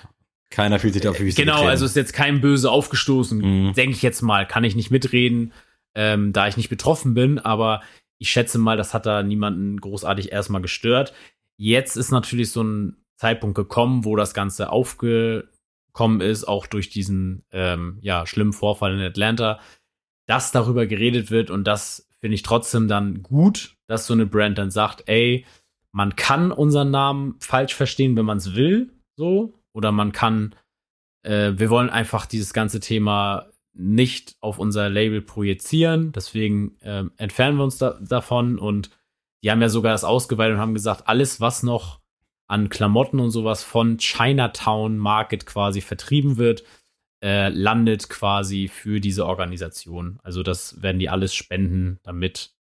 Keiner 0.51 0.79
fühlt 0.79 0.93
sich 0.93 1.03
da 1.03 1.11
auf 1.11 1.17
die 1.17 1.23
Füße 1.25 1.37
Genau, 1.41 1.65
also 1.65 1.87
ist 1.87 1.97
jetzt 1.97 2.13
kein 2.13 2.43
böse 2.43 2.71
aufgestoßen, 2.71 3.39
Mhm. 3.39 3.73
denke 3.73 3.97
ich 3.97 4.03
jetzt 4.03 4.21
mal. 4.21 4.47
Kann 4.47 4.65
ich 4.65 4.77
nicht 4.77 4.91
mitreden, 4.91 5.53
ähm, 5.95 6.35
da 6.35 6.47
ich 6.47 6.59
nicht 6.59 6.69
betroffen 6.69 7.15
bin, 7.15 7.39
aber 7.39 7.83
ich 8.19 8.31
schätze 8.31 8.59
mal, 8.59 8.77
das 8.77 8.93
hat 8.93 9.07
da 9.07 9.23
niemanden 9.23 9.81
großartig 9.81 10.31
erstmal 10.31 10.61
gestört. 10.61 11.15
Jetzt 11.57 11.97
ist 11.97 12.11
natürlich 12.11 12.51
so 12.51 12.63
ein 12.63 12.97
Zeitpunkt 13.17 13.55
gekommen, 13.55 14.05
wo 14.05 14.15
das 14.15 14.35
Ganze 14.35 14.71
aufgekommen 15.93 16.21
ist, 16.21 16.45
auch 16.45 16.67
durch 16.67 16.89
diesen 16.89 17.45
ähm, 17.53 17.99
ja, 18.01 18.27
schlimmen 18.27 18.53
Vorfall 18.53 18.95
in 18.95 19.01
Atlanta, 19.01 19.61
dass 20.27 20.53
darüber 20.53 20.87
geredet 20.87 21.31
wird 21.31 21.51
und 21.51 21.65
das 21.65 22.09
finde 22.21 22.35
ich 22.37 22.43
trotzdem 22.43 22.89
dann 22.89 23.23
gut, 23.23 23.77
dass 23.89 24.07
so 24.07 24.15
eine 24.15 24.27
Brand 24.27 24.59
dann 24.59 24.71
sagt, 24.71 25.05
ey, 25.07 25.45
man 25.91 26.17
kann 26.17 26.53
unseren 26.53 26.91
Namen 26.91 27.35
falsch 27.41 27.75
verstehen, 27.75 28.17
wenn 28.17 28.25
man 28.25 28.39
es 28.39 28.55
will, 28.55 28.91
so, 29.17 29.55
oder 29.75 29.93
man 29.93 30.13
kann, 30.13 30.55
äh, 31.23 31.53
wir 31.57 31.69
wollen 31.69 31.91
einfach 31.91 32.27
dieses 32.27 32.53
ganze 32.53 32.81
Thema 32.81 33.49
nicht 33.75 34.37
auf 34.41 34.59
unser 34.59 34.89
Label 34.89 35.21
projizieren, 35.21 36.13
deswegen 36.13 36.77
ähm, 36.83 37.13
entfernen 37.17 37.59
wir 37.59 37.65
uns 37.65 37.79
da, 37.79 37.99
davon 38.01 38.59
und 38.59 38.91
die 39.43 39.51
haben 39.51 39.61
ja 39.61 39.69
sogar 39.69 39.93
das 39.93 40.05
ausgeweitet 40.05 40.55
und 40.55 40.61
haben 40.61 40.75
gesagt, 40.75 41.09
alles, 41.09 41.41
was 41.41 41.63
noch 41.63 42.02
an 42.53 42.69
Klamotten 42.69 43.19
und 43.19 43.31
sowas 43.31 43.63
von 43.63 43.97
Chinatown 43.97 44.99
Market 44.99 45.47
quasi 45.47 45.81
vertrieben 45.81 46.37
wird, 46.37 46.65
äh, 47.25 47.49
landet 47.49 48.11
quasi 48.11 48.69
für 48.69 49.01
diese 49.01 49.27
Organisation. 49.27 50.19
Also 50.23 50.43
das 50.43 50.83
werden 50.83 50.99
die 50.99 51.09
alles 51.09 51.35
spenden, 51.35 51.99
damit 52.03 52.51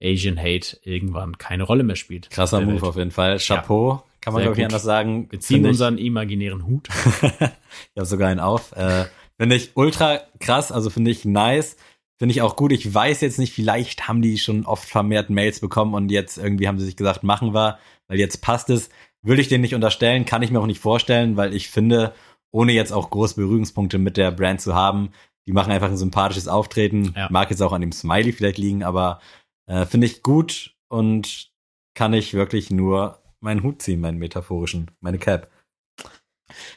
Asian 0.00 0.38
Hate 0.38 0.78
irgendwann 0.82 1.38
keine 1.38 1.64
Rolle 1.64 1.82
mehr 1.82 1.96
spielt. 1.96 2.30
Krasser 2.30 2.60
Move 2.60 2.74
Welt. 2.74 2.82
auf 2.84 2.96
jeden 2.96 3.10
Fall. 3.10 3.38
Chapeau, 3.38 4.04
kann 4.20 4.32
man 4.32 4.44
glaube 4.44 4.58
ich 4.58 4.64
anders 4.64 4.84
sagen. 4.84 5.26
Wir 5.30 5.40
ziehen 5.40 5.66
unseren 5.66 5.98
imaginären 5.98 6.64
Hut. 6.64 6.88
ich 7.22 7.96
habe 7.96 8.06
sogar 8.06 8.28
einen 8.28 8.40
auf. 8.40 8.70
Äh, 8.76 9.06
finde 9.38 9.56
ich 9.56 9.72
ultra 9.74 10.20
krass, 10.38 10.70
also 10.70 10.88
finde 10.88 11.10
ich 11.10 11.24
nice. 11.24 11.76
Finde 12.16 12.32
ich 12.32 12.42
auch 12.42 12.54
gut. 12.54 12.70
Ich 12.70 12.94
weiß 12.94 13.20
jetzt 13.22 13.40
nicht, 13.40 13.52
vielleicht 13.52 14.06
haben 14.06 14.22
die 14.22 14.38
schon 14.38 14.66
oft 14.66 14.88
vermehrt 14.88 15.30
Mails 15.30 15.58
bekommen 15.58 15.94
und 15.94 16.12
jetzt 16.12 16.38
irgendwie 16.38 16.68
haben 16.68 16.78
sie 16.78 16.86
sich 16.86 16.96
gesagt, 16.96 17.24
machen 17.24 17.54
wir, 17.54 17.80
weil 18.06 18.20
jetzt 18.20 18.40
passt 18.40 18.70
es. 18.70 18.88
Würde 19.22 19.40
ich 19.40 19.48
denen 19.48 19.62
nicht 19.62 19.74
unterstellen, 19.74 20.24
kann 20.24 20.42
ich 20.42 20.50
mir 20.50 20.60
auch 20.60 20.66
nicht 20.66 20.80
vorstellen, 20.80 21.36
weil 21.36 21.54
ich 21.54 21.68
finde, 21.68 22.14
ohne 22.50 22.72
jetzt 22.72 22.92
auch 22.92 23.10
große 23.10 23.36
Berührungspunkte 23.36 23.98
mit 23.98 24.16
der 24.16 24.30
Brand 24.32 24.60
zu 24.60 24.74
haben, 24.74 25.10
die 25.46 25.52
machen 25.52 25.72
einfach 25.72 25.88
ein 25.88 25.96
sympathisches 25.96 26.48
Auftreten. 26.48 27.14
Ja. 27.16 27.28
Mag 27.30 27.50
jetzt 27.50 27.62
auch 27.62 27.72
an 27.72 27.80
dem 27.80 27.92
Smiley 27.92 28.32
vielleicht 28.32 28.58
liegen, 28.58 28.82
aber 28.82 29.20
äh, 29.66 29.86
finde 29.86 30.06
ich 30.06 30.22
gut 30.22 30.74
und 30.88 31.50
kann 31.94 32.12
ich 32.12 32.34
wirklich 32.34 32.70
nur 32.70 33.22
meinen 33.40 33.62
Hut 33.62 33.82
ziehen, 33.82 34.00
meinen 34.00 34.18
metaphorischen, 34.18 34.90
meine 35.00 35.18
Cap. 35.18 35.50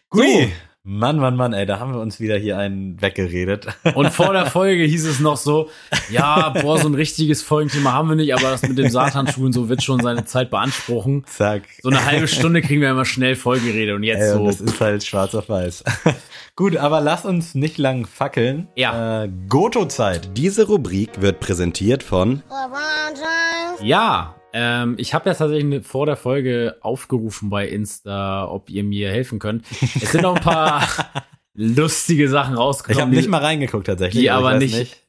Gut. 0.10 0.50
Mann, 0.88 1.18
Mann, 1.18 1.36
Mann, 1.36 1.54
ey, 1.54 1.66
da 1.66 1.80
haben 1.80 1.94
wir 1.94 2.00
uns 2.00 2.20
wieder 2.20 2.38
hier 2.38 2.60
einen 2.60 3.02
weggeredet. 3.02 3.66
Und 3.96 4.12
vor 4.12 4.34
der 4.34 4.46
Folge 4.46 4.84
hieß 4.84 5.06
es 5.08 5.20
noch 5.20 5.36
so, 5.36 5.68
ja, 6.12 6.50
boah, 6.50 6.78
so 6.78 6.88
ein 6.88 6.94
richtiges 6.94 7.42
Folgenthema 7.42 7.94
haben 7.94 8.10
wir 8.10 8.16
nicht, 8.16 8.36
aber 8.36 8.52
das 8.52 8.62
mit 8.62 8.78
dem 8.78 8.90
Satanschuhen 8.92 9.52
so 9.52 9.68
wird 9.68 9.82
schon 9.82 10.00
seine 10.02 10.26
Zeit 10.26 10.52
beanspruchen. 10.52 11.26
Zack. 11.26 11.64
So 11.82 11.90
eine 11.90 12.06
halbe 12.06 12.28
Stunde 12.28 12.62
kriegen 12.62 12.82
wir 12.82 12.92
immer 12.92 13.04
schnell 13.04 13.36
Folgerede 13.36 13.96
und 13.96 14.04
jetzt 14.04 14.22
Ey, 14.22 14.34
und 14.34 14.38
so. 14.38 14.46
das 14.46 14.62
ist 14.62 14.80
halt 14.80 15.04
schwarz 15.04 15.34
auf 15.34 15.50
weiß. 15.50 15.84
Gut, 16.56 16.78
aber 16.78 17.02
lass 17.02 17.26
uns 17.26 17.56
nicht 17.56 17.80
lang 17.80 18.06
fackeln. 18.06 18.68
Ja. 18.76 19.24
Äh, 19.24 19.30
Goto-Zeit. 19.50 20.38
Diese 20.38 20.68
Rubrik 20.68 21.20
wird 21.20 21.40
präsentiert 21.40 22.04
von. 22.04 22.44
Ja, 23.82 24.36
ähm, 24.58 24.96
ich 24.98 25.14
habe 25.14 25.30
ja 25.30 25.36
tatsächlich 25.36 25.66
ne- 25.66 25.82
vor 25.84 26.06
der 26.06 26.16
Folge 26.16 26.78
aufgerufen 26.80 27.50
bei 27.50 27.68
Insta, 27.68 28.48
ob 28.48 28.70
ihr 28.70 28.86
mir 28.86 29.12
helfen 29.12 29.38
könnt. 29.38 29.66
Es 30.02 30.14
sind 30.14 30.22
noch 30.22 30.36
ein 30.38 30.42
paar 30.42 30.82
lustige 31.54 32.30
Sachen 32.30 32.54
Ich 32.54 32.60
rausgekommen. 32.60 33.02
habe 33.08 33.16
nicht 33.16 33.28
mal 33.28 33.42
reingeguckt 33.42 33.88
tatsächlich. 33.88 34.24
die 34.24 34.32
also 34.32 34.48
aber 34.48 34.62
ich 34.62 34.72
weiß 34.72 34.80
nicht, 34.80 35.02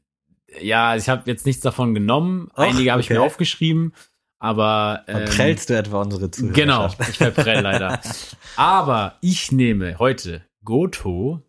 ja, 0.60 0.96
ich 0.96 1.08
habe 1.08 1.22
jetzt 1.26 1.46
nichts 1.46 1.62
davon 1.62 1.94
genommen. 1.94 2.48
Ach, 2.54 2.64
Einige 2.64 2.90
habe 2.90 3.00
ich 3.00 3.08
mir 3.10 3.20
okay. 3.20 3.26
aufgeschrieben, 3.26 3.92
aber 4.40 5.04
ähm, 5.06 5.26
Verprellst 5.26 5.70
du 5.70 5.76
etwa 5.78 6.00
unsere 6.02 6.30
Zuhörer? 6.30 6.52
Genau, 6.52 6.86
ich 7.08 7.16
verprell 7.18 7.60
leider. 7.62 8.00
Aber 8.56 9.16
ich 9.20 9.52
nehme 9.52 9.98
heute 9.98 10.42
Goto 10.64 11.40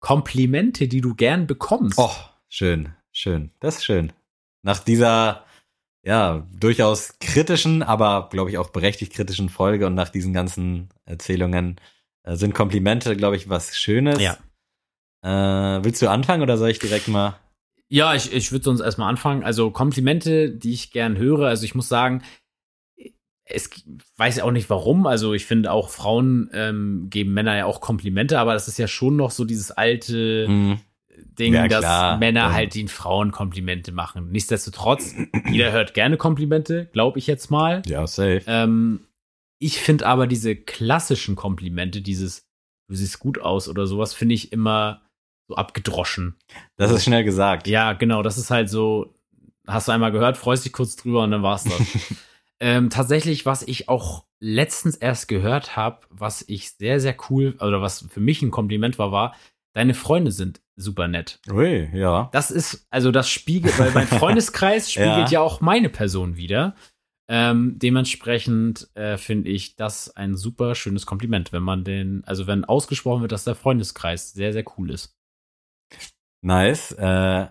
Komplimente, 0.00 0.88
die 0.88 1.00
du 1.00 1.14
gern 1.14 1.46
bekommst. 1.46 1.98
Oh, 1.98 2.10
schön, 2.48 2.90
schön. 3.12 3.50
Das 3.60 3.76
ist 3.76 3.84
schön. 3.84 4.12
Nach 4.62 4.78
dieser, 4.80 5.44
ja, 6.04 6.46
durchaus 6.52 7.18
kritischen, 7.20 7.82
aber 7.82 8.28
glaube 8.30 8.50
ich 8.50 8.58
auch 8.58 8.70
berechtigt 8.70 9.12
kritischen 9.12 9.48
Folge 9.48 9.86
und 9.86 9.94
nach 9.94 10.08
diesen 10.08 10.32
ganzen 10.32 10.88
Erzählungen 11.04 11.80
äh, 12.24 12.36
sind 12.36 12.54
Komplimente, 12.54 13.16
glaube 13.16 13.36
ich, 13.36 13.48
was 13.48 13.76
Schönes. 13.76 14.20
Ja. 14.20 14.36
Äh, 15.22 15.84
willst 15.84 16.02
du 16.02 16.08
anfangen 16.08 16.42
oder 16.42 16.58
soll 16.58 16.70
ich 16.70 16.80
direkt 16.80 17.08
mal? 17.08 17.38
Ja, 17.88 18.14
ich, 18.14 18.32
ich 18.32 18.50
würde 18.50 18.64
sonst 18.64 18.80
erstmal 18.80 19.10
anfangen. 19.10 19.44
Also 19.44 19.70
Komplimente, 19.70 20.50
die 20.50 20.72
ich 20.72 20.90
gern 20.90 21.18
höre. 21.18 21.46
Also 21.46 21.64
ich 21.64 21.74
muss 21.74 21.88
sagen, 21.88 22.22
es 23.44 23.70
weiß 24.16 24.40
auch 24.40 24.50
nicht 24.50 24.70
warum. 24.70 25.06
Also 25.06 25.34
ich 25.34 25.46
finde 25.46 25.70
auch 25.70 25.90
Frauen 25.90 26.50
ähm, 26.52 27.08
geben 27.10 27.34
Männer 27.34 27.56
ja 27.56 27.66
auch 27.66 27.80
Komplimente, 27.80 28.38
aber 28.38 28.54
das 28.54 28.66
ist 28.66 28.78
ja 28.78 28.88
schon 28.88 29.16
noch 29.16 29.30
so 29.30 29.44
dieses 29.44 29.70
alte 29.70 30.46
Hm, 30.46 30.80
Ding, 31.38 31.54
Ja, 31.54 31.68
dass. 31.68 32.18
Männer 32.18 32.40
Ja. 32.48 32.52
halt 32.52 32.74
den 32.74 32.88
Frauen 32.88 33.32
Komplimente 33.32 33.92
machen. 33.92 34.30
Nichtsdestotrotz, 34.30 35.14
jeder 35.50 35.72
hört 35.72 35.94
gerne 35.94 36.16
Komplimente, 36.16 36.86
glaube 36.92 37.18
ich 37.18 37.26
jetzt 37.26 37.50
mal. 37.50 37.82
ja, 37.86 38.06
safe. 38.06 38.42
Ähm, 38.46 39.00
ich 39.58 39.78
finde 39.80 40.06
aber 40.06 40.26
diese 40.26 40.56
klassischen 40.56 41.36
Komplimente, 41.36 42.02
dieses 42.02 42.46
du 42.88 42.96
siehst 42.96 43.20
gut 43.20 43.40
aus 43.40 43.68
oder 43.68 43.86
sowas, 43.86 44.12
finde 44.12 44.34
ich 44.34 44.52
immer 44.52 45.02
so 45.48 45.54
abgedroschen. 45.56 46.36
Das 46.76 46.90
ist 46.90 47.04
schnell 47.04 47.24
gesagt. 47.24 47.66
Ja, 47.68 47.92
genau, 47.94 48.22
das 48.22 48.38
ist 48.38 48.50
halt 48.50 48.68
so, 48.68 49.14
hast 49.66 49.88
du 49.88 49.92
einmal 49.92 50.12
gehört, 50.12 50.36
freust 50.36 50.64
dich 50.64 50.72
kurz 50.72 50.96
drüber 50.96 51.22
und 51.22 51.30
dann 51.30 51.42
war's 51.42 51.64
das. 51.64 51.80
ähm, 52.60 52.90
tatsächlich, 52.90 53.46
was 53.46 53.62
ich 53.62 53.88
auch 53.88 54.24
letztens 54.40 54.96
erst 54.96 55.28
gehört 55.28 55.76
habe, 55.76 56.00
was 56.10 56.44
ich 56.48 56.72
sehr, 56.72 57.00
sehr 57.00 57.16
cool, 57.30 57.56
oder 57.60 57.80
was 57.80 58.04
für 58.10 58.20
mich 58.20 58.42
ein 58.42 58.50
Kompliment 58.50 58.98
war, 58.98 59.12
war, 59.12 59.34
deine 59.72 59.94
Freunde 59.94 60.32
sind 60.32 60.60
super 60.76 61.08
nett. 61.08 61.40
Ui, 61.50 61.90
ja. 61.92 62.28
Das 62.32 62.50
ist, 62.50 62.86
also 62.90 63.10
das 63.10 63.28
spiegelt, 63.28 63.78
weil 63.78 63.92
mein 63.92 64.06
Freundeskreis 64.08 64.90
spiegelt 64.90 65.30
ja. 65.30 65.30
Ja. 65.30 65.40
auch 65.40 65.60
meine 65.60 65.88
Person 65.88 66.36
wieder. 66.36 66.74
Ähm, 67.28 67.78
dementsprechend 67.78 68.88
äh, 68.94 69.16
finde 69.16 69.50
ich 69.50 69.76
das 69.76 70.14
ein 70.16 70.36
super 70.36 70.74
schönes 70.74 71.06
Kompliment, 71.06 71.52
wenn 71.52 71.62
man 71.62 71.84
den, 71.84 72.24
also 72.24 72.46
wenn 72.46 72.64
ausgesprochen 72.64 73.22
wird, 73.22 73.32
dass 73.32 73.44
der 73.44 73.54
Freundeskreis 73.54 74.32
sehr, 74.32 74.52
sehr 74.52 74.64
cool 74.76 74.90
ist. 74.90 75.16
Nice. 76.42 76.92
Äh, 76.92 77.46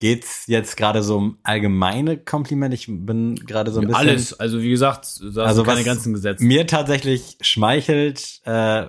geht's 0.00 0.46
jetzt 0.46 0.76
gerade 0.76 1.02
so 1.02 1.16
um 1.16 1.38
allgemeine 1.42 2.16
Komplimente? 2.16 2.76
Ich 2.76 2.86
bin 2.86 3.34
gerade 3.34 3.72
so 3.72 3.80
ein 3.80 3.88
bisschen. 3.88 4.08
Alles, 4.08 4.38
also 4.38 4.62
wie 4.62 4.70
gesagt, 4.70 5.20
da 5.34 5.44
Also 5.44 5.64
keine 5.64 5.80
was 5.80 5.84
Grenzen 5.86 6.14
gesetzt. 6.14 6.40
Mir 6.40 6.66
tatsächlich 6.66 7.36
schmeichelt 7.40 8.40
äh, 8.44 8.86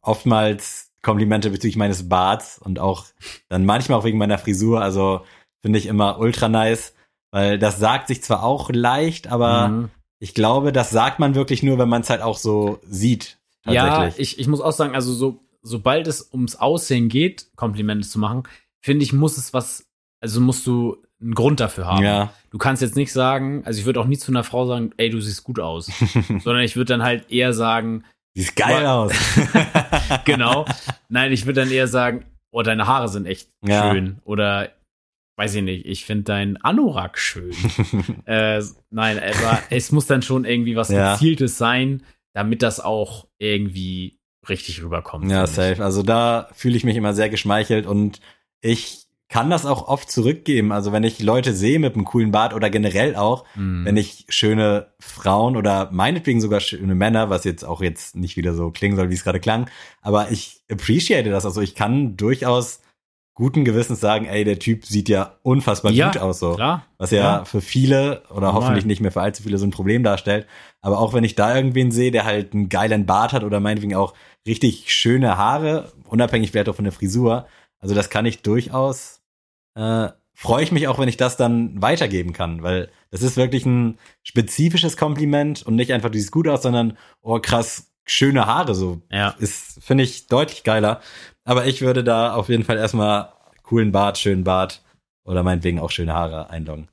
oftmals 0.00 0.91
Komplimente 1.02 1.50
bezüglich 1.50 1.76
meines 1.76 2.08
Barts 2.08 2.58
und 2.58 2.78
auch 2.78 3.06
dann 3.48 3.64
manchmal 3.64 3.98
auch 3.98 4.04
wegen 4.04 4.18
meiner 4.18 4.38
Frisur. 4.38 4.80
Also 4.80 5.22
finde 5.60 5.78
ich 5.78 5.86
immer 5.86 6.18
ultra 6.18 6.48
nice, 6.48 6.94
weil 7.32 7.58
das 7.58 7.78
sagt 7.78 8.08
sich 8.08 8.22
zwar 8.22 8.42
auch 8.42 8.70
leicht, 8.72 9.26
aber 9.28 9.68
Mhm. 9.68 9.88
ich 10.20 10.34
glaube, 10.34 10.72
das 10.72 10.90
sagt 10.90 11.18
man 11.18 11.34
wirklich 11.34 11.62
nur, 11.62 11.78
wenn 11.78 11.88
man 11.88 12.02
es 12.02 12.10
halt 12.10 12.22
auch 12.22 12.38
so 12.38 12.78
sieht. 12.84 13.38
Ja, 13.66 14.08
ich, 14.16 14.38
ich 14.38 14.48
muss 14.48 14.60
auch 14.60 14.72
sagen, 14.72 14.94
also 14.94 15.12
so, 15.12 15.40
sobald 15.62 16.06
es 16.08 16.28
ums 16.32 16.56
Aussehen 16.56 17.08
geht, 17.08 17.46
Komplimente 17.56 18.08
zu 18.08 18.18
machen, 18.18 18.42
finde 18.80 19.04
ich, 19.04 19.12
muss 19.12 19.36
es 19.38 19.52
was, 19.54 19.86
also 20.20 20.40
musst 20.40 20.66
du 20.66 20.96
einen 21.20 21.34
Grund 21.34 21.60
dafür 21.60 21.86
haben. 21.86 22.04
ja. 22.04 22.32
Du 22.50 22.58
kannst 22.58 22.82
jetzt 22.82 22.96
nicht 22.96 23.12
sagen, 23.12 23.62
also 23.64 23.78
ich 23.78 23.86
würde 23.86 24.00
auch 24.00 24.04
nie 24.06 24.18
zu 24.18 24.30
einer 24.32 24.44
Frau 24.44 24.66
sagen, 24.66 24.90
ey, 24.98 25.08
du 25.10 25.20
siehst 25.20 25.42
gut 25.44 25.58
aus, 25.60 25.86
sondern 26.42 26.60
ich 26.64 26.74
würde 26.76 26.92
dann 26.92 27.02
halt 27.02 27.30
eher 27.30 27.52
sagen, 27.54 28.04
Sieht 28.34 28.56
geil 28.56 28.86
aus. 28.86 29.12
genau. 30.24 30.64
Nein, 31.08 31.32
ich 31.32 31.46
würde 31.46 31.60
dann 31.62 31.70
eher 31.70 31.88
sagen, 31.88 32.24
oh, 32.50 32.62
deine 32.62 32.86
Haare 32.86 33.08
sind 33.08 33.26
echt 33.26 33.48
Ja. 33.64 33.90
schön. 33.92 34.18
Oder 34.24 34.70
weiß 35.36 35.54
ich 35.56 35.62
nicht, 35.62 35.86
ich 35.86 36.04
finde 36.04 36.24
dein 36.24 36.56
Anorak 36.62 37.18
schön. 37.18 37.52
äh, 38.26 38.62
nein, 38.90 39.18
aber 39.18 39.58
es 39.70 39.90
muss 39.92 40.06
dann 40.06 40.22
schon 40.22 40.44
irgendwie 40.44 40.76
was 40.76 40.90
Ja. 40.90 41.14
Gezieltes 41.14 41.56
sein, 41.58 42.02
damit 42.34 42.62
das 42.62 42.80
auch 42.80 43.26
irgendwie 43.38 44.18
richtig 44.48 44.82
rüberkommt. 44.82 45.30
Ja, 45.30 45.44
ich. 45.44 45.50
safe. 45.50 45.82
Also 45.84 46.02
da 46.02 46.48
fühle 46.52 46.76
ich 46.76 46.84
mich 46.84 46.96
immer 46.96 47.14
sehr 47.14 47.28
geschmeichelt 47.30 47.86
und 47.86 48.20
ich 48.60 49.06
kann 49.32 49.48
das 49.50 49.64
auch 49.64 49.88
oft 49.88 50.10
zurückgeben. 50.10 50.72
Also 50.72 50.92
wenn 50.92 51.04
ich 51.04 51.20
Leute 51.22 51.54
sehe 51.54 51.78
mit 51.78 51.94
einem 51.94 52.04
coolen 52.04 52.30
Bart 52.32 52.52
oder 52.54 52.68
generell 52.68 53.16
auch, 53.16 53.44
Mhm. 53.56 53.84
wenn 53.86 53.96
ich 53.96 54.26
schöne 54.28 54.88
Frauen 55.00 55.56
oder 55.56 55.88
meinetwegen 55.90 56.40
sogar 56.42 56.60
schöne 56.60 56.94
Männer, 56.94 57.30
was 57.30 57.44
jetzt 57.44 57.64
auch 57.64 57.80
jetzt 57.80 58.14
nicht 58.14 58.36
wieder 58.36 58.52
so 58.54 58.70
klingen 58.70 58.94
soll, 58.96 59.08
wie 59.08 59.14
es 59.14 59.24
gerade 59.24 59.40
klang, 59.40 59.70
aber 60.02 60.30
ich 60.30 60.60
appreciate 60.70 61.30
das. 61.30 61.46
Also 61.46 61.62
ich 61.62 61.74
kann 61.74 62.16
durchaus 62.18 62.80
guten 63.34 63.64
Gewissens 63.64 64.00
sagen, 64.00 64.26
ey, 64.26 64.44
der 64.44 64.58
Typ 64.58 64.84
sieht 64.84 65.08
ja 65.08 65.36
unfassbar 65.42 65.90
Ja, 65.92 66.10
gut 66.10 66.20
aus 66.20 66.38
so. 66.38 66.52
Klar. 66.54 66.84
Was 66.98 67.10
ja, 67.10 67.38
Ja. 67.38 67.44
für 67.46 67.62
viele 67.62 68.24
oder 68.28 68.48
Normal. 68.48 68.52
hoffentlich 68.54 68.84
nicht 68.84 69.00
mehr 69.00 69.12
für 69.12 69.22
allzu 69.22 69.42
viele 69.42 69.56
so 69.56 69.64
ein 69.64 69.70
Problem 69.70 70.02
darstellt. 70.04 70.46
Aber 70.82 70.98
auch 70.98 71.14
wenn 71.14 71.24
ich 71.24 71.34
da 71.34 71.56
irgendwen 71.56 71.90
sehe, 71.90 72.10
der 72.10 72.26
halt 72.26 72.52
einen 72.52 72.68
geilen 72.68 73.06
Bart 73.06 73.32
hat 73.32 73.44
oder 73.44 73.58
meinetwegen 73.60 73.94
auch 73.94 74.12
richtig 74.46 74.92
schöne 74.92 75.38
Haare, 75.38 75.90
unabhängig 76.06 76.50
vielleicht 76.50 76.68
auch 76.68 76.76
von 76.76 76.84
der 76.84 76.92
Frisur, 76.92 77.46
also 77.80 77.94
das 77.96 78.10
kann 78.10 78.26
ich 78.26 78.42
durchaus, 78.42 79.21
äh, 79.74 80.08
freue 80.34 80.64
ich 80.64 80.72
mich 80.72 80.88
auch, 80.88 80.98
wenn 80.98 81.08
ich 81.08 81.16
das 81.16 81.36
dann 81.36 81.80
weitergeben 81.80 82.32
kann, 82.32 82.62
weil 82.62 82.90
das 83.10 83.22
ist 83.22 83.36
wirklich 83.36 83.66
ein 83.66 83.98
spezifisches 84.22 84.96
Kompliment 84.96 85.62
und 85.62 85.76
nicht 85.76 85.92
einfach 85.92 86.10
dieses 86.10 86.30
gut 86.30 86.48
aus, 86.48 86.62
sondern, 86.62 86.96
oh 87.20 87.38
krass, 87.40 87.92
schöne 88.04 88.46
Haare 88.46 88.74
so. 88.74 89.02
Ja. 89.10 89.30
Ist, 89.38 89.82
finde 89.82 90.04
ich, 90.04 90.26
deutlich 90.26 90.64
geiler. 90.64 91.00
Aber 91.44 91.66
ich 91.66 91.82
würde 91.82 92.04
da 92.04 92.34
auf 92.34 92.48
jeden 92.48 92.64
Fall 92.64 92.78
erstmal 92.78 93.32
coolen 93.62 93.92
Bart, 93.92 94.18
schönen 94.18 94.44
Bart 94.44 94.82
oder 95.24 95.42
meinetwegen 95.42 95.78
auch 95.78 95.90
schöne 95.90 96.12
Haare 96.12 96.50
einloggen. 96.50 96.88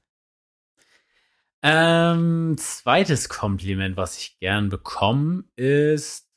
Ähm, 1.62 2.56
zweites 2.58 3.28
Kompliment, 3.28 3.98
was 3.98 4.18
ich 4.18 4.40
gern 4.40 4.70
bekomme, 4.70 5.44
ist, 5.56 6.30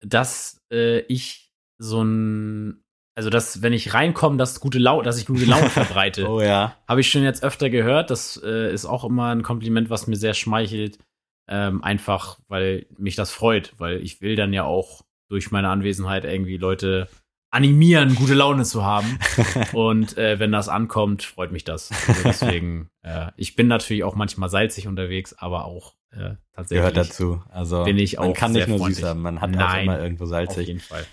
dass 0.00 0.62
äh, 0.72 1.00
ich 1.00 1.52
so 1.76 2.02
ein, 2.02 2.82
also 3.18 3.30
dass, 3.30 3.62
wenn 3.62 3.72
ich 3.72 3.94
reinkomme, 3.94 4.36
dass 4.36 4.60
gute 4.60 4.78
Laune, 4.78 5.02
dass 5.02 5.18
ich 5.18 5.26
gute 5.26 5.44
Laune 5.44 5.70
verbreite. 5.70 6.30
Oh 6.30 6.40
ja. 6.40 6.76
Habe 6.86 7.00
ich 7.00 7.10
schon 7.10 7.24
jetzt 7.24 7.42
öfter 7.42 7.68
gehört. 7.68 8.10
Das 8.10 8.40
äh, 8.44 8.72
ist 8.72 8.86
auch 8.86 9.02
immer 9.02 9.34
ein 9.34 9.42
Kompliment, 9.42 9.90
was 9.90 10.06
mir 10.06 10.14
sehr 10.14 10.34
schmeichelt. 10.34 11.00
Ähm, 11.48 11.82
einfach, 11.82 12.38
weil 12.46 12.86
mich 12.96 13.16
das 13.16 13.32
freut, 13.32 13.74
weil 13.76 14.00
ich 14.04 14.20
will 14.20 14.36
dann 14.36 14.52
ja 14.52 14.62
auch 14.62 15.02
durch 15.28 15.50
meine 15.50 15.68
Anwesenheit 15.68 16.24
irgendwie 16.24 16.58
Leute 16.58 17.08
animieren, 17.50 18.14
gute 18.14 18.34
Laune 18.34 18.62
zu 18.62 18.84
haben. 18.84 19.18
Und 19.72 20.16
äh, 20.16 20.38
wenn 20.38 20.52
das 20.52 20.68
ankommt, 20.68 21.24
freut 21.24 21.50
mich 21.50 21.64
das. 21.64 21.90
Also 22.06 22.22
deswegen, 22.22 22.88
äh, 23.02 23.32
ich 23.36 23.56
bin 23.56 23.66
natürlich 23.66 24.04
auch 24.04 24.14
manchmal 24.14 24.48
salzig 24.48 24.86
unterwegs, 24.86 25.34
aber 25.36 25.64
auch 25.64 25.94
äh, 26.12 26.36
tatsächlich 26.54 26.86
Gehört 26.86 26.96
dazu. 26.96 27.42
Also 27.50 27.82
bin 27.82 27.98
ich 27.98 28.18
man 28.18 28.30
auch 28.30 28.34
kann 28.34 28.52
nicht 28.52 28.68
nur 28.68 28.78
freundlich. 28.78 28.98
süß 28.98 29.08
haben, 29.08 29.22
man 29.22 29.40
hat 29.40 29.50
auch 29.50 29.56
Nein, 29.56 29.82
immer 29.82 30.00
irgendwo 30.00 30.22
auf 30.22 30.30
salzig. 30.30 30.68
jeden 30.68 30.78
Fall. 30.80 31.04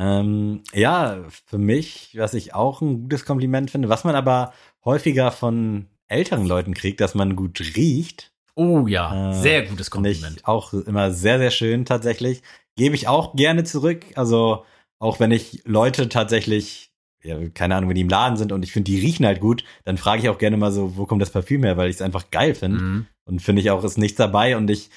Ähm, 0.00 0.62
ja, 0.72 1.24
für 1.46 1.58
mich, 1.58 2.16
was 2.16 2.32
ich 2.34 2.54
auch 2.54 2.80
ein 2.80 3.02
gutes 3.02 3.26
Kompliment 3.26 3.70
finde, 3.70 3.90
was 3.90 4.04
man 4.04 4.14
aber 4.14 4.52
häufiger 4.84 5.30
von 5.30 5.86
älteren 6.08 6.46
Leuten 6.46 6.72
kriegt, 6.74 7.00
dass 7.00 7.14
man 7.14 7.36
gut 7.36 7.60
riecht, 7.76 8.32
Oh 8.56 8.86
ja, 8.86 9.30
Äh, 9.30 9.34
sehr 9.34 9.62
gutes 9.66 9.90
Kompliment. 9.90 10.44
auch 10.46 10.72
immer 10.72 11.12
sehr, 11.12 11.38
sehr 11.38 11.50
schön 11.50 11.84
tatsächlich. 11.84 12.42
Gebe 12.76 12.94
ich 12.94 13.08
auch 13.08 13.34
gerne 13.36 13.64
zurück. 13.64 14.04
Also 14.16 14.64
auch 14.98 15.20
wenn 15.20 15.30
ich 15.30 15.62
Leute 15.64 16.08
tatsächlich, 16.08 16.90
ja, 17.22 17.38
keine 17.50 17.76
Ahnung, 17.76 17.88
wenn 17.88 17.94
die 17.94 18.00
im 18.02 18.08
Laden 18.08 18.36
sind 18.36 18.52
und 18.52 18.62
ich 18.62 18.72
finde, 18.72 18.90
die 18.90 18.98
riechen 18.98 19.24
halt 19.24 19.40
gut, 19.40 19.64
dann 19.84 19.98
frage 19.98 20.22
ich 20.22 20.28
auch 20.28 20.38
gerne 20.38 20.56
mal 20.56 20.72
so, 20.72 20.96
wo 20.96 21.06
kommt 21.06 21.22
das 21.22 21.30
Parfüm 21.30 21.62
her, 21.62 21.76
weil 21.76 21.88
ich 21.88 21.96
es 21.96 22.02
einfach 22.02 22.30
geil 22.30 22.54
finde. 22.54 22.82
Mhm. 22.82 23.06
Und 23.24 23.40
finde 23.40 23.62
ich 23.62 23.70
auch, 23.70 23.84
ist 23.84 23.98
nichts 23.98 24.18
dabei 24.18 24.56
und 24.56 24.68
ich 24.68 24.90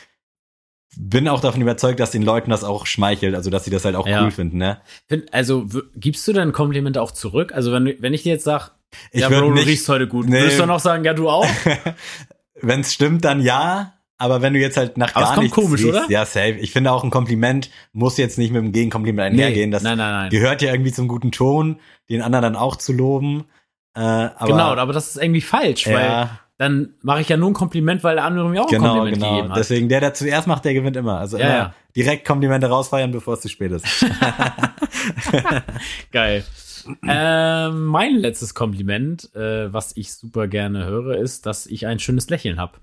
bin 0.98 1.28
auch 1.28 1.42
davon 1.42 1.62
überzeugt, 1.62 2.00
dass 2.00 2.12
den 2.12 2.24
Leuten 2.24 2.50
das 2.52 2.64
auch 2.64 2.86
schmeichelt, 2.86 3.36
also 3.36 3.50
dass 3.50 3.66
sie 3.66 3.72
das 3.72 3.86
halt 3.86 3.96
auch 3.96 4.08
Ja. 4.08 4.24
cool 4.24 4.32
finden, 4.32 4.58
ne? 4.58 4.80
Also 5.32 5.68
gibst 5.96 6.28
du 6.28 6.34
denn 6.34 6.52
Komplimente 6.52 7.02
auch 7.02 7.12
zurück? 7.12 7.52
Also 7.54 7.72
wenn, 7.72 7.86
du- 7.86 7.96
wenn 8.00 8.14
ich 8.14 8.24
dir 8.24 8.34
jetzt 8.34 8.44
sag, 8.46 8.72
Ich 9.12 9.22
ja, 9.22 9.30
Bro, 9.30 9.42
du 9.42 9.52
nicht- 9.52 9.68
riechst 9.68 9.90
heute 9.90 10.08
gut, 10.08 10.28
Nee. 10.28 10.40
würdest 10.42 10.60
du 10.60 10.66
noch 10.68 10.80
sagen, 10.80 11.04
ja, 11.04 11.14
du 11.14 11.28
auch? 11.30 11.48
Wenn 12.62 12.82
es 12.82 12.94
stimmt, 12.94 13.26
dann 13.26 13.42
ja. 13.42 13.94
Aber 14.20 14.42
wenn 14.42 14.54
du 14.54 14.60
jetzt 14.60 14.78
halt 14.78 14.98
nach 14.98 15.16
Aber 15.16 15.26
gar 15.26 15.34
kommt 15.34 15.44
nichts 15.46 15.56
komisch, 15.56 15.82
riechst, 15.84 15.90
oder? 15.96 16.06
Ja, 16.10 16.26
safe. 16.26 16.52
Ich 16.62 16.72
finde 16.72 16.92
auch 16.92 17.04
ein 17.04 17.10
Kompliment 17.10 17.70
muss 17.92 18.16
jetzt 18.18 18.38
nicht 18.38 18.54
mit 18.54 18.62
dem 18.62 18.72
Gegenkompliment 18.72 19.34
einhergehen. 19.34 19.72
Das 19.72 19.84
nein, 19.84 19.98
nein, 19.98 20.12
nein. 20.12 20.30
gehört 20.30 20.62
ja 20.62 20.72
irgendwie 20.72 20.92
zum 20.94 21.08
guten 21.10 21.32
Ton, 21.32 21.80
den 22.10 22.22
anderen 22.22 22.44
dann 22.44 22.56
auch 22.56 22.76
zu 22.78 22.94
loben. 22.94 23.46
Äh, 23.96 24.00
aber, 24.00 24.46
genau, 24.48 24.76
aber 24.76 24.94
das 24.94 25.10
ist 25.10 25.22
irgendwie 25.22 25.42
falsch, 25.42 25.88
weil 25.88 26.06
ja, 26.06 26.40
dann 26.58 26.94
mache 27.02 27.22
ich 27.22 27.30
ja 27.30 27.38
nur 27.38 27.50
ein 27.50 27.54
Kompliment, 27.54 28.04
weil 28.04 28.16
der 28.16 28.26
andere 28.26 28.50
mir 28.50 28.62
auch 28.62 28.68
ein 28.68 28.72
genau, 28.72 28.96
Kompliment 28.96 29.16
genau. 29.18 29.36
gegeben 29.36 29.50
hat. 29.50 29.58
Deswegen, 29.58 29.90
der, 29.90 30.00
der 30.02 30.14
zuerst 30.14 30.48
macht, 30.48 30.66
der 30.66 30.74
gewinnt 30.74 30.96
immer. 30.96 31.18
Also 31.18 31.38
Ja, 31.38 31.46
immer 31.46 31.56
ja. 31.56 31.74
direkt 31.96 32.26
Komplimente 32.26 32.68
rausfeiern, 32.68 33.12
bevor 33.12 33.36
es 33.36 33.42
zu 33.42 33.50
spät 33.50 33.72
ist. 33.72 33.86
Geil. 36.12 36.44
ähm, 37.08 37.86
mein 37.86 38.18
letztes 38.18 38.54
Kompliment, 38.54 39.34
äh, 39.36 39.72
was 39.74 39.96
ich 39.96 40.14
super 40.14 40.48
gerne 40.48 40.86
höre, 40.86 41.18
ist, 41.18 41.46
dass 41.46 41.66
ich 41.66 41.88
ein 41.88 42.00
schönes 42.00 42.30
Lächeln 42.30 42.60
habe. 42.60 42.74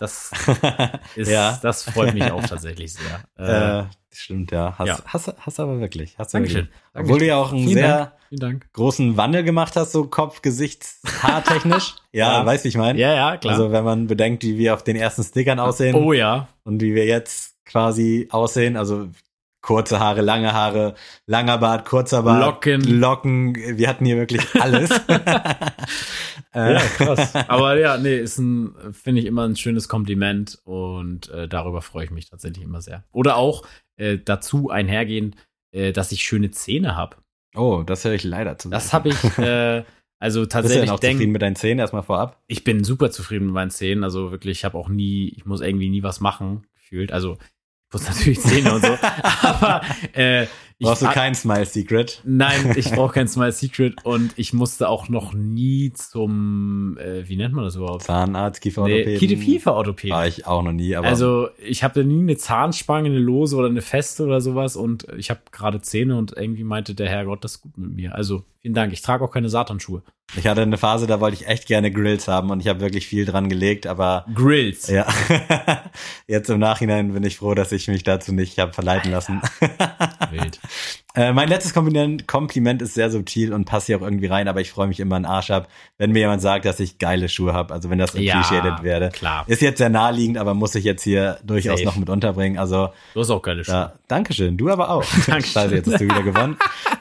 Das 0.00 0.30
ist, 1.16 1.28
Ja. 1.30 1.58
das 1.62 1.84
freut 1.84 2.14
mich 2.14 2.30
auch 2.30 2.42
tatsächlich 2.44 2.92
sehr. 2.94 3.20
Äh, 3.38 3.80
äh, 3.80 3.84
stimmt, 4.12 4.50
ja. 4.50 4.74
Hast, 4.78 4.88
ja. 4.88 4.98
Hast, 5.06 5.32
hast 5.38 5.60
aber 5.60 5.80
wirklich. 5.80 6.18
Hast 6.18 6.34
Dankeschön. 6.34 6.66
wirklich. 6.66 6.74
Obwohl 6.94 7.18
du 7.20 7.26
ja 7.26 7.36
auch 7.36 7.52
einen 7.52 7.62
Vielen 7.64 7.74
sehr 7.78 8.12
Dank. 8.30 8.66
Großen 8.72 9.16
Wandel 9.16 9.42
gemacht 9.44 9.76
hast, 9.76 9.92
so 9.92 10.04
Kopf, 10.04 10.42
Gesichts, 10.42 11.00
Haartechnisch. 11.22 11.94
ja, 12.12 12.38
Ja. 12.40 12.46
weißt 12.46 12.64
du, 12.64 12.66
wie 12.66 12.68
ich 12.68 12.76
meine? 12.76 12.98
Ja, 12.98 13.14
ja, 13.14 13.36
klar. 13.36 13.54
Also 13.54 13.72
wenn 13.72 13.84
man 13.84 14.06
bedenkt, 14.06 14.42
wie 14.42 14.58
wir 14.58 14.74
auf 14.74 14.82
den 14.84 14.96
ersten 14.96 15.22
Stickern 15.24 15.58
aussehen 15.60 15.94
oh 15.94 16.12
ja. 16.12 16.48
und 16.64 16.82
wie 16.82 16.94
wir 16.94 17.06
jetzt 17.06 17.54
quasi 17.64 18.28
aussehen, 18.30 18.76
also 18.76 19.08
kurze 19.60 19.98
Haare, 20.00 20.20
lange 20.20 20.52
Haare, 20.52 20.94
langer 21.26 21.58
Bart, 21.58 21.84
kurzer 21.84 22.22
Bart, 22.22 22.44
Locken. 22.44 22.82
Locken, 23.00 23.54
wir 23.54 23.88
hatten 23.88 24.04
hier 24.04 24.16
wirklich 24.16 24.42
alles. 24.60 24.90
Äh, 26.54 26.74
Ja, 26.74 26.80
krass. 26.80 27.34
Aber 27.34 27.78
ja, 27.78 27.98
nee, 27.98 28.16
ist 28.18 28.38
ein, 28.38 28.74
finde 28.92 29.20
ich 29.20 29.26
immer 29.26 29.46
ein 29.46 29.56
schönes 29.56 29.88
Kompliment 29.88 30.58
und 30.64 31.28
äh, 31.28 31.46
darüber 31.46 31.82
freue 31.82 32.06
ich 32.06 32.10
mich 32.10 32.30
tatsächlich 32.30 32.64
immer 32.64 32.80
sehr. 32.80 33.04
Oder 33.12 33.36
auch 33.36 33.66
äh, 33.96 34.18
dazu 34.18 34.70
einhergehend, 34.70 35.36
äh, 35.72 35.92
dass 35.92 36.10
ich 36.10 36.22
schöne 36.22 36.50
Zähne 36.50 36.96
habe. 36.96 37.16
oh, 37.54 37.82
das 37.84 38.04
höre 38.04 38.14
ich 38.14 38.24
leider 38.24 38.56
zu. 38.56 38.70
Das 38.70 38.92
habe 38.94 39.10
ich, 39.10 39.38
äh, 39.38 39.84
also 40.18 40.40
Bist 40.40 40.54
du 40.54 40.58
denn 40.58 40.62
tatsächlich 40.62 40.90
auch 40.90 41.00
zufrieden 41.00 41.32
mit 41.32 41.42
deinen 41.42 41.56
Zähnen 41.56 41.80
erstmal 41.80 42.02
vorab? 42.02 42.42
ich 42.46 42.64
bin 42.64 42.82
super 42.82 43.10
zufrieden 43.10 43.46
mit 43.46 43.54
meinen 43.54 43.70
Zähnen. 43.70 44.02
Also 44.02 44.30
wirklich, 44.30 44.58
ich 44.58 44.64
habe 44.64 44.78
auch 44.78 44.88
nie, 44.88 45.28
ich 45.36 45.44
muss 45.44 45.60
irgendwie 45.60 45.90
nie 45.90 46.02
was 46.02 46.20
machen, 46.20 46.66
gefühlt. 46.74 47.12
Also 47.12 47.36
ich 47.88 47.92
muss 47.92 48.06
natürlich 48.06 48.40
Zähne 48.40 48.74
und 48.74 48.84
so. 48.84 48.98
Aber 49.42 49.80
äh, 50.14 50.46
ich, 50.80 50.86
Brauchst 50.86 51.02
du 51.02 51.06
kein 51.06 51.34
Smile 51.34 51.64
Secret? 51.64 52.22
Nein, 52.24 52.74
ich 52.76 52.92
brauche 52.92 53.12
kein 53.14 53.26
Smile 53.28 53.50
Secret 53.50 54.04
und 54.04 54.32
ich 54.36 54.52
musste 54.52 54.88
auch 54.88 55.08
noch 55.08 55.32
nie 55.32 55.92
zum, 55.92 56.96
äh, 56.98 57.28
wie 57.28 57.36
nennt 57.36 57.52
man 57.52 57.64
das 57.64 57.74
überhaupt? 57.74 58.04
Zahnarzt, 58.04 58.60
Kieferorthopäden? 58.60 59.38
Nee, 59.38 59.44
Kiefer-Orthopäden. 59.44 60.16
War 60.16 60.28
ich 60.28 60.46
auch 60.46 60.62
noch 60.62 60.70
nie, 60.72 60.94
aber 60.94 61.08
Also 61.08 61.48
ich 61.58 61.82
habe 61.82 62.04
nie 62.04 62.20
eine 62.20 62.36
Zahnspange, 62.36 63.08
eine 63.08 63.18
lose 63.18 63.56
oder 63.56 63.66
eine 63.66 63.82
feste 63.82 64.24
oder 64.24 64.40
sowas 64.40 64.76
und 64.76 65.08
ich 65.16 65.30
habe 65.30 65.40
gerade 65.50 65.80
Zähne 65.80 66.16
und 66.16 66.36
irgendwie 66.36 66.64
meinte 66.64 66.94
der 66.94 67.08
Herrgott, 67.08 67.42
das 67.42 67.56
ist 67.56 67.62
gut 67.62 67.76
mit 67.76 67.94
mir. 67.94 68.14
Also 68.14 68.44
vielen 68.68 68.74
Dank. 68.74 68.92
Ich 68.92 69.00
trage 69.02 69.24
auch 69.24 69.30
keine 69.30 69.48
Satanschuhe. 69.48 70.02
ich 70.36 70.46
hatte 70.46 70.60
eine 70.60 70.76
Phase, 70.76 71.06
da 71.06 71.20
wollte 71.20 71.36
ich 71.40 71.48
echt 71.48 71.66
gerne 71.66 71.90
Grills 71.90 72.28
haben 72.28 72.50
und 72.50 72.60
ich 72.60 72.68
habe 72.68 72.80
wirklich 72.80 73.06
viel 73.06 73.24
dran 73.24 73.48
gelegt, 73.48 73.86
aber 73.86 74.26
Grills. 74.34 74.88
ja, 74.88 75.06
jetzt 76.26 76.50
im 76.50 76.58
Nachhinein 76.58 77.12
bin 77.14 77.24
ich 77.24 77.38
froh, 77.38 77.54
dass 77.54 77.72
ich 77.72 77.88
mich 77.88 78.02
dazu 78.02 78.32
nicht 78.32 78.58
habe 78.58 78.72
verleiten 78.74 79.10
lassen. 79.10 79.40
Wild. 80.30 80.60
Äh, 81.14 81.32
mein 81.32 81.48
letztes 81.48 81.74
Kompliment, 81.74 82.80
ist 82.80 82.94
sehr 82.94 83.10
subtil 83.10 83.52
und 83.52 83.64
passt 83.64 83.86
hier 83.86 83.96
auch 83.96 84.02
irgendwie 84.02 84.26
rein, 84.26 84.46
aber 84.46 84.60
ich 84.60 84.70
freue 84.70 84.86
mich 84.86 85.00
immer 85.00 85.16
einen 85.16 85.24
Arsch 85.24 85.50
ab, 85.50 85.66
wenn 85.96 86.12
mir 86.12 86.20
jemand 86.20 86.42
sagt, 86.42 86.64
dass 86.64 86.78
ich 86.78 86.98
geile 86.98 87.28
Schuhe 87.28 87.54
habe, 87.54 87.74
also 87.74 87.90
wenn 87.90 87.98
das 87.98 88.12
Ja, 88.14 88.34
appreciated 88.36 88.84
werde. 88.84 89.08
klar. 89.08 89.42
Ist 89.48 89.60
jetzt 89.60 89.78
sehr 89.78 89.88
naheliegend, 89.88 90.38
aber 90.38 90.54
muss 90.54 90.76
ich 90.76 90.84
jetzt 90.84 91.02
hier 91.02 91.38
durchaus 91.42 91.78
Safe. 91.80 91.86
noch 91.86 91.96
mit 91.96 92.08
unterbringen. 92.08 92.56
Also 92.56 92.90
Du 93.14 93.20
hast 93.20 93.30
auch 93.30 93.42
geile 93.42 93.64
Schuhe. 93.64 93.74
ja, 93.74 93.92
Dankeschön, 94.06 94.56
du 94.58 94.70
aber 94.70 94.90
auch. 94.90 95.02
Dankeschön. 95.26 95.42
Scheiße, 95.42 95.74
jetzt 95.74 95.90
hast 95.90 96.00
du 96.00 96.04
wieder 96.04 96.22
gewonnen. 96.22 96.56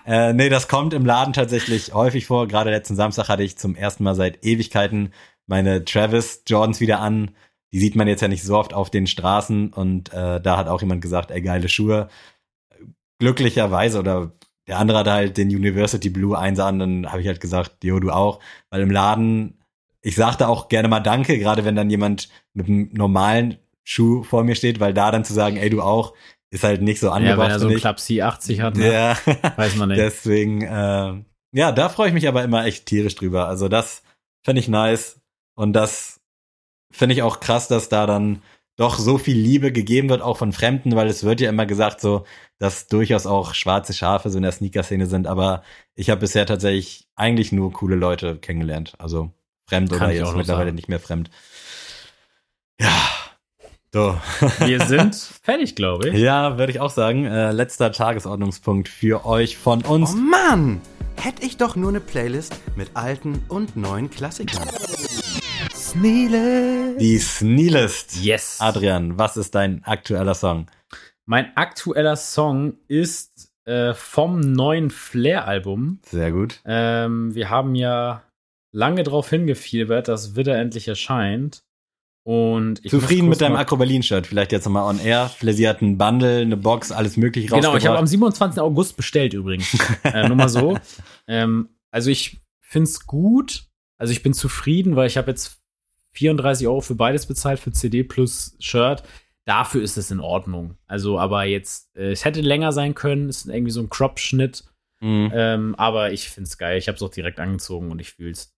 äh, 0.07 0.33
nee, 0.33 0.49
das 0.49 0.67
kommt 0.67 0.95
im 0.95 1.05
Laden 1.05 1.33
tatsächlich 1.33 1.56
häufig 1.93 2.25
vor. 2.25 2.47
Gerade 2.47 2.69
letzten 2.71 2.95
Samstag 2.95 3.29
hatte 3.29 3.43
ich 3.43 3.57
zum 3.57 3.75
ersten 3.75 4.03
Mal 4.03 4.15
seit 4.15 4.45
Ewigkeiten 4.45 5.13
meine 5.45 5.83
Travis 5.85 6.43
Jordans 6.47 6.79
wieder 6.79 6.99
an. 6.99 7.31
Die 7.73 7.79
sieht 7.79 7.95
man 7.95 8.07
jetzt 8.07 8.21
ja 8.21 8.27
nicht 8.27 8.43
so 8.43 8.57
oft 8.57 8.73
auf 8.73 8.89
den 8.89 9.07
Straßen 9.07 9.73
und 9.73 10.13
äh, 10.13 10.39
da 10.41 10.57
hat 10.57 10.67
auch 10.67 10.81
jemand 10.81 11.01
gesagt, 11.01 11.31
ey, 11.31 11.41
geile 11.41 11.67
Schuhe. 11.69 12.09
Glücklicherweise 13.19 13.99
oder 13.99 14.31
der 14.67 14.77
andere 14.77 14.99
hat 14.99 15.07
halt 15.07 15.37
den 15.37 15.47
University 15.49 16.09
Blue 16.09 16.37
einsah 16.37 16.69
und 16.69 16.79
dann 16.79 17.11
habe 17.11 17.21
ich 17.21 17.27
halt 17.27 17.39
gesagt, 17.41 17.83
jo, 17.83 17.99
du 17.99 18.11
auch. 18.11 18.39
Weil 18.69 18.81
im 18.81 18.91
Laden, 18.91 19.59
ich 20.01 20.15
sagte 20.15 20.47
auch 20.47 20.67
gerne 20.69 20.87
mal 20.87 20.99
Danke, 20.99 21.39
gerade 21.39 21.65
wenn 21.65 21.75
dann 21.75 21.89
jemand 21.89 22.29
mit 22.53 22.67
einem 22.67 22.89
normalen 22.93 23.57
Schuh 23.83 24.23
vor 24.23 24.43
mir 24.43 24.55
steht, 24.55 24.79
weil 24.79 24.93
da 24.93 25.11
dann 25.11 25.23
zu 25.23 25.33
sagen, 25.33 25.55
ey, 25.57 25.69
du 25.69 25.81
auch, 25.81 26.13
ist 26.49 26.63
halt 26.63 26.81
nicht 26.81 26.99
so 26.99 27.07
Ja, 27.07 27.13
angebracht. 27.13 27.47
wenn 27.47 27.51
er 27.51 27.59
so 27.59 27.67
einen. 27.69 27.77
Club 27.77 27.97
C80 27.97 28.61
hat, 28.61 28.75
ne? 28.75 28.93
Ja, 28.93 29.17
weiß 29.55 29.75
man 29.77 29.89
nicht. 29.89 29.97
deswegen, 30.01 30.61
äh, 30.61 31.13
ja, 31.57 31.71
da 31.71 31.89
freue 31.89 32.09
ich 32.09 32.13
mich 32.13 32.27
aber 32.27 32.43
immer 32.43 32.65
echt 32.65 32.85
tierisch 32.85 33.15
drüber. 33.15 33.47
Also 33.47 33.67
das 33.67 34.03
finde 34.43 34.59
ich 34.59 34.67
nice 34.67 35.19
und 35.55 35.73
das 35.73 36.21
finde 36.91 37.15
ich 37.15 37.23
auch 37.23 37.39
krass, 37.39 37.67
dass 37.67 37.89
da 37.89 38.05
dann 38.05 38.43
doch 38.75 38.99
so 38.99 39.17
viel 39.17 39.35
Liebe 39.35 39.71
gegeben 39.71 40.07
wird, 40.09 40.21
auch 40.21 40.37
von 40.37 40.53
Fremden, 40.53 40.95
weil 40.95 41.07
es 41.07 41.23
wird 41.23 41.41
ja 41.41 41.49
immer 41.49 41.65
gesagt, 41.65 41.99
so, 41.99 42.25
dass 42.59 42.87
durchaus 42.87 43.25
auch 43.25 43.55
schwarze 43.55 43.93
Schafe 43.93 44.29
so 44.29 44.37
in 44.37 44.43
der 44.43 44.51
Sneaker-Szene 44.51 45.07
sind, 45.07 45.25
aber 45.25 45.63
ich 45.95 46.11
habe 46.11 46.21
bisher 46.21 46.45
tatsächlich 46.45 47.07
eigentlich 47.15 47.51
nur 47.51 47.73
coole 47.73 47.95
Leute 47.95 48.37
kennengelernt. 48.37 48.93
Also 48.99 49.31
fremd 49.67 49.89
Kann 49.89 49.97
oder 49.97 50.13
ich 50.13 50.21
auch 50.21 50.27
jetzt 50.27 50.37
mittlerweile 50.37 50.67
sagen. 50.67 50.75
nicht 50.75 50.89
mehr 50.89 50.99
fremd. 50.99 51.31
Ja. 52.79 53.01
So. 53.91 54.15
Wir 54.59 54.79
sind 54.85 55.15
fertig, 55.15 55.75
glaube 55.75 56.09
ich. 56.09 56.19
Ja, 56.19 56.59
würde 56.59 56.71
ich 56.71 56.79
auch 56.79 56.91
sagen. 56.91 57.25
Äh, 57.25 57.51
letzter 57.51 57.91
Tagesordnungspunkt 57.91 58.89
für 58.89 59.25
euch 59.25 59.57
von 59.57 59.81
uns. 59.81 60.13
Oh 60.13 60.17
Mann! 60.17 60.81
Hätte 61.19 61.43
ich 61.43 61.57
doch 61.57 61.75
nur 61.75 61.89
eine 61.89 61.99
Playlist 61.99 62.55
mit 62.75 62.91
alten 62.93 63.43
und 63.49 63.75
neuen 63.75 64.09
Klassikern. 64.09 64.67
Sneele. 65.73 66.95
Die 66.97 67.17
Sneelist. 67.17 68.17
Yes. 68.23 68.57
Adrian, 68.59 69.17
was 69.17 69.35
ist 69.35 69.55
dein 69.55 69.83
aktueller 69.83 70.35
Song? 70.35 70.67
Mein 71.25 71.55
aktueller 71.57 72.15
Song 72.15 72.77
ist 72.87 73.51
äh, 73.65 73.93
vom 73.93 74.39
neuen 74.39 74.89
Flair-Album. 74.91 75.99
Sehr 76.05 76.31
gut. 76.31 76.61
Ähm, 76.65 77.33
wir 77.35 77.49
haben 77.49 77.75
ja 77.75 78.23
lange 78.71 79.03
darauf 79.03 79.29
hingefiebert, 79.29 80.07
dass 80.07 80.35
Widder 80.35 80.57
endlich 80.57 80.87
erscheint. 80.87 81.63
Und 82.27 82.83
ich 82.83 82.91
Zufrieden 82.91 83.29
mit 83.29 83.39
deinem 83.39 83.55
Akro 83.55 83.77
Berlin-Shirt? 83.77 84.27
Vielleicht 84.27 84.51
jetzt 84.51 84.65
nochmal 84.65 84.83
on 84.83 84.99
air. 84.99 85.31
Vielleicht 85.33 85.59
sie 85.59 85.69
hat 85.69 85.81
einen 85.81 85.97
Bundle, 85.97 86.41
eine 86.41 86.57
Box, 86.57 86.91
alles 86.91 87.15
mögliche 87.15 87.47
Genau, 87.47 87.59
ich 87.59 87.65
habe 87.65 87.75
rausgebracht. 87.75 87.99
am 87.99 88.07
27. 88.07 88.59
August 88.61 88.97
bestellt 88.97 89.33
übrigens. 89.33 89.77
äh, 90.03 90.27
nur 90.27 90.35
mal 90.35 90.49
so. 90.49 90.77
Ähm, 91.27 91.69
also 91.89 92.09
ich 92.09 92.41
find's 92.59 93.07
gut. 93.07 93.67
Also 93.97 94.11
ich 94.11 94.23
bin 94.23 94.33
zufrieden, 94.33 94.97
weil 94.97 95.07
ich 95.07 95.15
habe 95.15 95.31
jetzt 95.31 95.61
34 96.15 96.67
Euro 96.67 96.81
für 96.81 96.95
beides 96.95 97.27
bezahlt, 97.27 97.61
für 97.61 97.71
CD 97.71 98.03
plus 98.03 98.57
Shirt. 98.59 99.03
Dafür 99.45 99.81
ist 99.81 99.95
es 99.95 100.11
in 100.11 100.19
Ordnung. 100.19 100.75
Also, 100.85 101.17
aber 101.19 101.45
jetzt, 101.45 101.95
äh, 101.95 102.11
es 102.11 102.25
hätte 102.25 102.41
länger 102.41 102.73
sein 102.73 102.93
können. 102.93 103.29
Es 103.29 103.45
ist 103.45 103.47
irgendwie 103.47 103.71
so 103.71 103.79
ein 103.79 103.89
Crop-Schnitt. 103.89 104.65
Mhm. 104.99 105.31
Ähm, 105.33 105.75
aber 105.75 106.11
ich 106.11 106.29
find's 106.29 106.57
geil. 106.57 106.77
Ich 106.77 106.89
habe 106.89 106.97
es 106.97 107.01
auch 107.03 107.09
direkt 107.09 107.39
angezogen 107.39 107.89
und 107.89 108.01
ich 108.01 108.11
fühl's. 108.11 108.53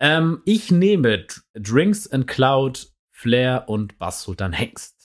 Ähm, 0.00 0.40
ich 0.44 0.72
nehme 0.72 1.18
Dr- 1.18 1.42
Drinks 1.54 2.10
and 2.10 2.26
Cloud, 2.26 2.88
Flair 3.22 3.64
und 3.68 3.98
Bass 3.98 4.22
Sultan 4.22 4.52
Hengst. 4.52 4.96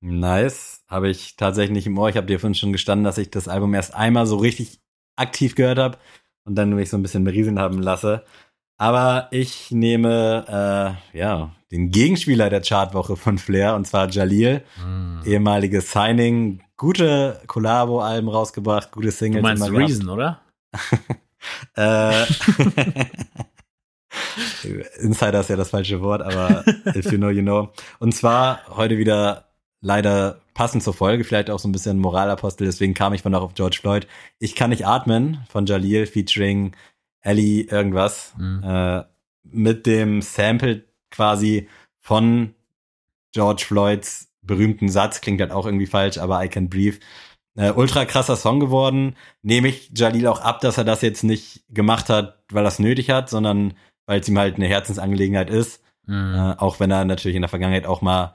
Nice. 0.00 0.82
Habe 0.88 1.10
ich 1.10 1.36
tatsächlich 1.36 1.72
nicht 1.74 1.86
im 1.86 1.98
Ohr. 1.98 2.08
Ich 2.08 2.16
habe 2.16 2.26
dir 2.26 2.40
vorhin 2.40 2.54
schon 2.54 2.72
gestanden, 2.72 3.04
dass 3.04 3.18
ich 3.18 3.30
das 3.30 3.48
Album 3.48 3.74
erst 3.74 3.94
einmal 3.94 4.26
so 4.26 4.36
richtig 4.38 4.80
aktiv 5.16 5.54
gehört 5.54 5.78
habe 5.78 5.98
und 6.44 6.54
dann 6.54 6.70
mich 6.70 6.88
so 6.88 6.96
ein 6.96 7.02
bisschen 7.02 7.24
berieseln 7.24 7.58
haben 7.58 7.82
lasse. 7.82 8.24
Aber 8.78 9.28
ich 9.30 9.70
nehme 9.70 10.96
äh, 11.12 11.18
ja 11.18 11.54
den 11.70 11.90
Gegenspieler 11.90 12.48
der 12.48 12.62
Chartwoche 12.62 13.16
von 13.16 13.36
Flair 13.38 13.74
und 13.74 13.86
zwar 13.86 14.08
Jalil, 14.08 14.62
ehemaliges 15.24 15.92
Signing, 15.92 16.62
gute 16.76 17.42
Collabo-Alben 17.46 18.28
rausgebracht, 18.28 18.92
gute 18.92 19.08
Du 19.08 19.12
Singles. 19.12 19.42
meinst 19.42 19.66
immer 19.66 19.78
gehabt. 19.78 19.90
Reason, 19.90 20.08
oder? 20.08 20.40
Äh, 21.76 22.24
Insider 24.98 25.40
ist 25.40 25.50
ja 25.50 25.56
das 25.56 25.70
falsche 25.70 26.00
Wort, 26.00 26.22
aber 26.22 26.64
if 26.94 27.10
you 27.10 27.18
know, 27.18 27.30
you 27.30 27.42
know. 27.42 27.70
Und 27.98 28.14
zwar 28.14 28.60
heute 28.68 28.98
wieder 28.98 29.46
leider 29.80 30.40
passend 30.54 30.82
zur 30.82 30.94
Folge, 30.94 31.24
vielleicht 31.24 31.50
auch 31.50 31.58
so 31.58 31.68
ein 31.68 31.72
bisschen 31.72 31.98
Moralapostel, 31.98 32.66
deswegen 32.66 32.94
kam 32.94 33.12
ich 33.12 33.22
von 33.22 33.34
auch 33.34 33.42
auf 33.42 33.54
George 33.54 33.78
Floyd. 33.80 34.06
Ich 34.38 34.54
kann 34.54 34.70
nicht 34.70 34.86
atmen 34.86 35.44
von 35.48 35.66
Jalil 35.66 36.06
featuring 36.06 36.74
Ellie 37.20 37.62
irgendwas. 37.62 38.34
Mhm. 38.38 38.62
Äh, 38.64 39.04
mit 39.44 39.86
dem 39.86 40.22
Sample 40.22 40.84
quasi 41.10 41.68
von 42.00 42.54
George 43.32 43.64
Floyds 43.66 44.28
berühmten 44.42 44.88
Satz, 44.88 45.20
klingt 45.20 45.40
halt 45.40 45.52
auch 45.52 45.66
irgendwie 45.66 45.86
falsch, 45.86 46.18
aber 46.18 46.42
I 46.42 46.48
can 46.48 46.68
breathe. 46.68 46.98
Äh, 47.56 47.72
ultra 47.72 48.04
krasser 48.04 48.36
Song 48.36 48.60
geworden. 48.60 49.16
Nehme 49.42 49.68
ich 49.68 49.90
Jalil 49.94 50.26
auch 50.26 50.40
ab, 50.40 50.60
dass 50.60 50.78
er 50.78 50.84
das 50.84 51.02
jetzt 51.02 51.24
nicht 51.24 51.64
gemacht 51.68 52.08
hat, 52.08 52.42
weil 52.50 52.64
er 52.64 52.68
es 52.68 52.78
nötig 52.78 53.10
hat, 53.10 53.28
sondern 53.28 53.74
weil 54.06 54.20
es 54.20 54.28
ihm 54.28 54.38
halt 54.38 54.56
eine 54.56 54.66
Herzensangelegenheit 54.66 55.50
ist. 55.50 55.82
Mhm. 56.06 56.34
Äh, 56.34 56.54
auch 56.58 56.80
wenn 56.80 56.90
er 56.90 57.04
natürlich 57.04 57.36
in 57.36 57.42
der 57.42 57.48
Vergangenheit 57.48 57.86
auch 57.86 58.02
mal 58.02 58.34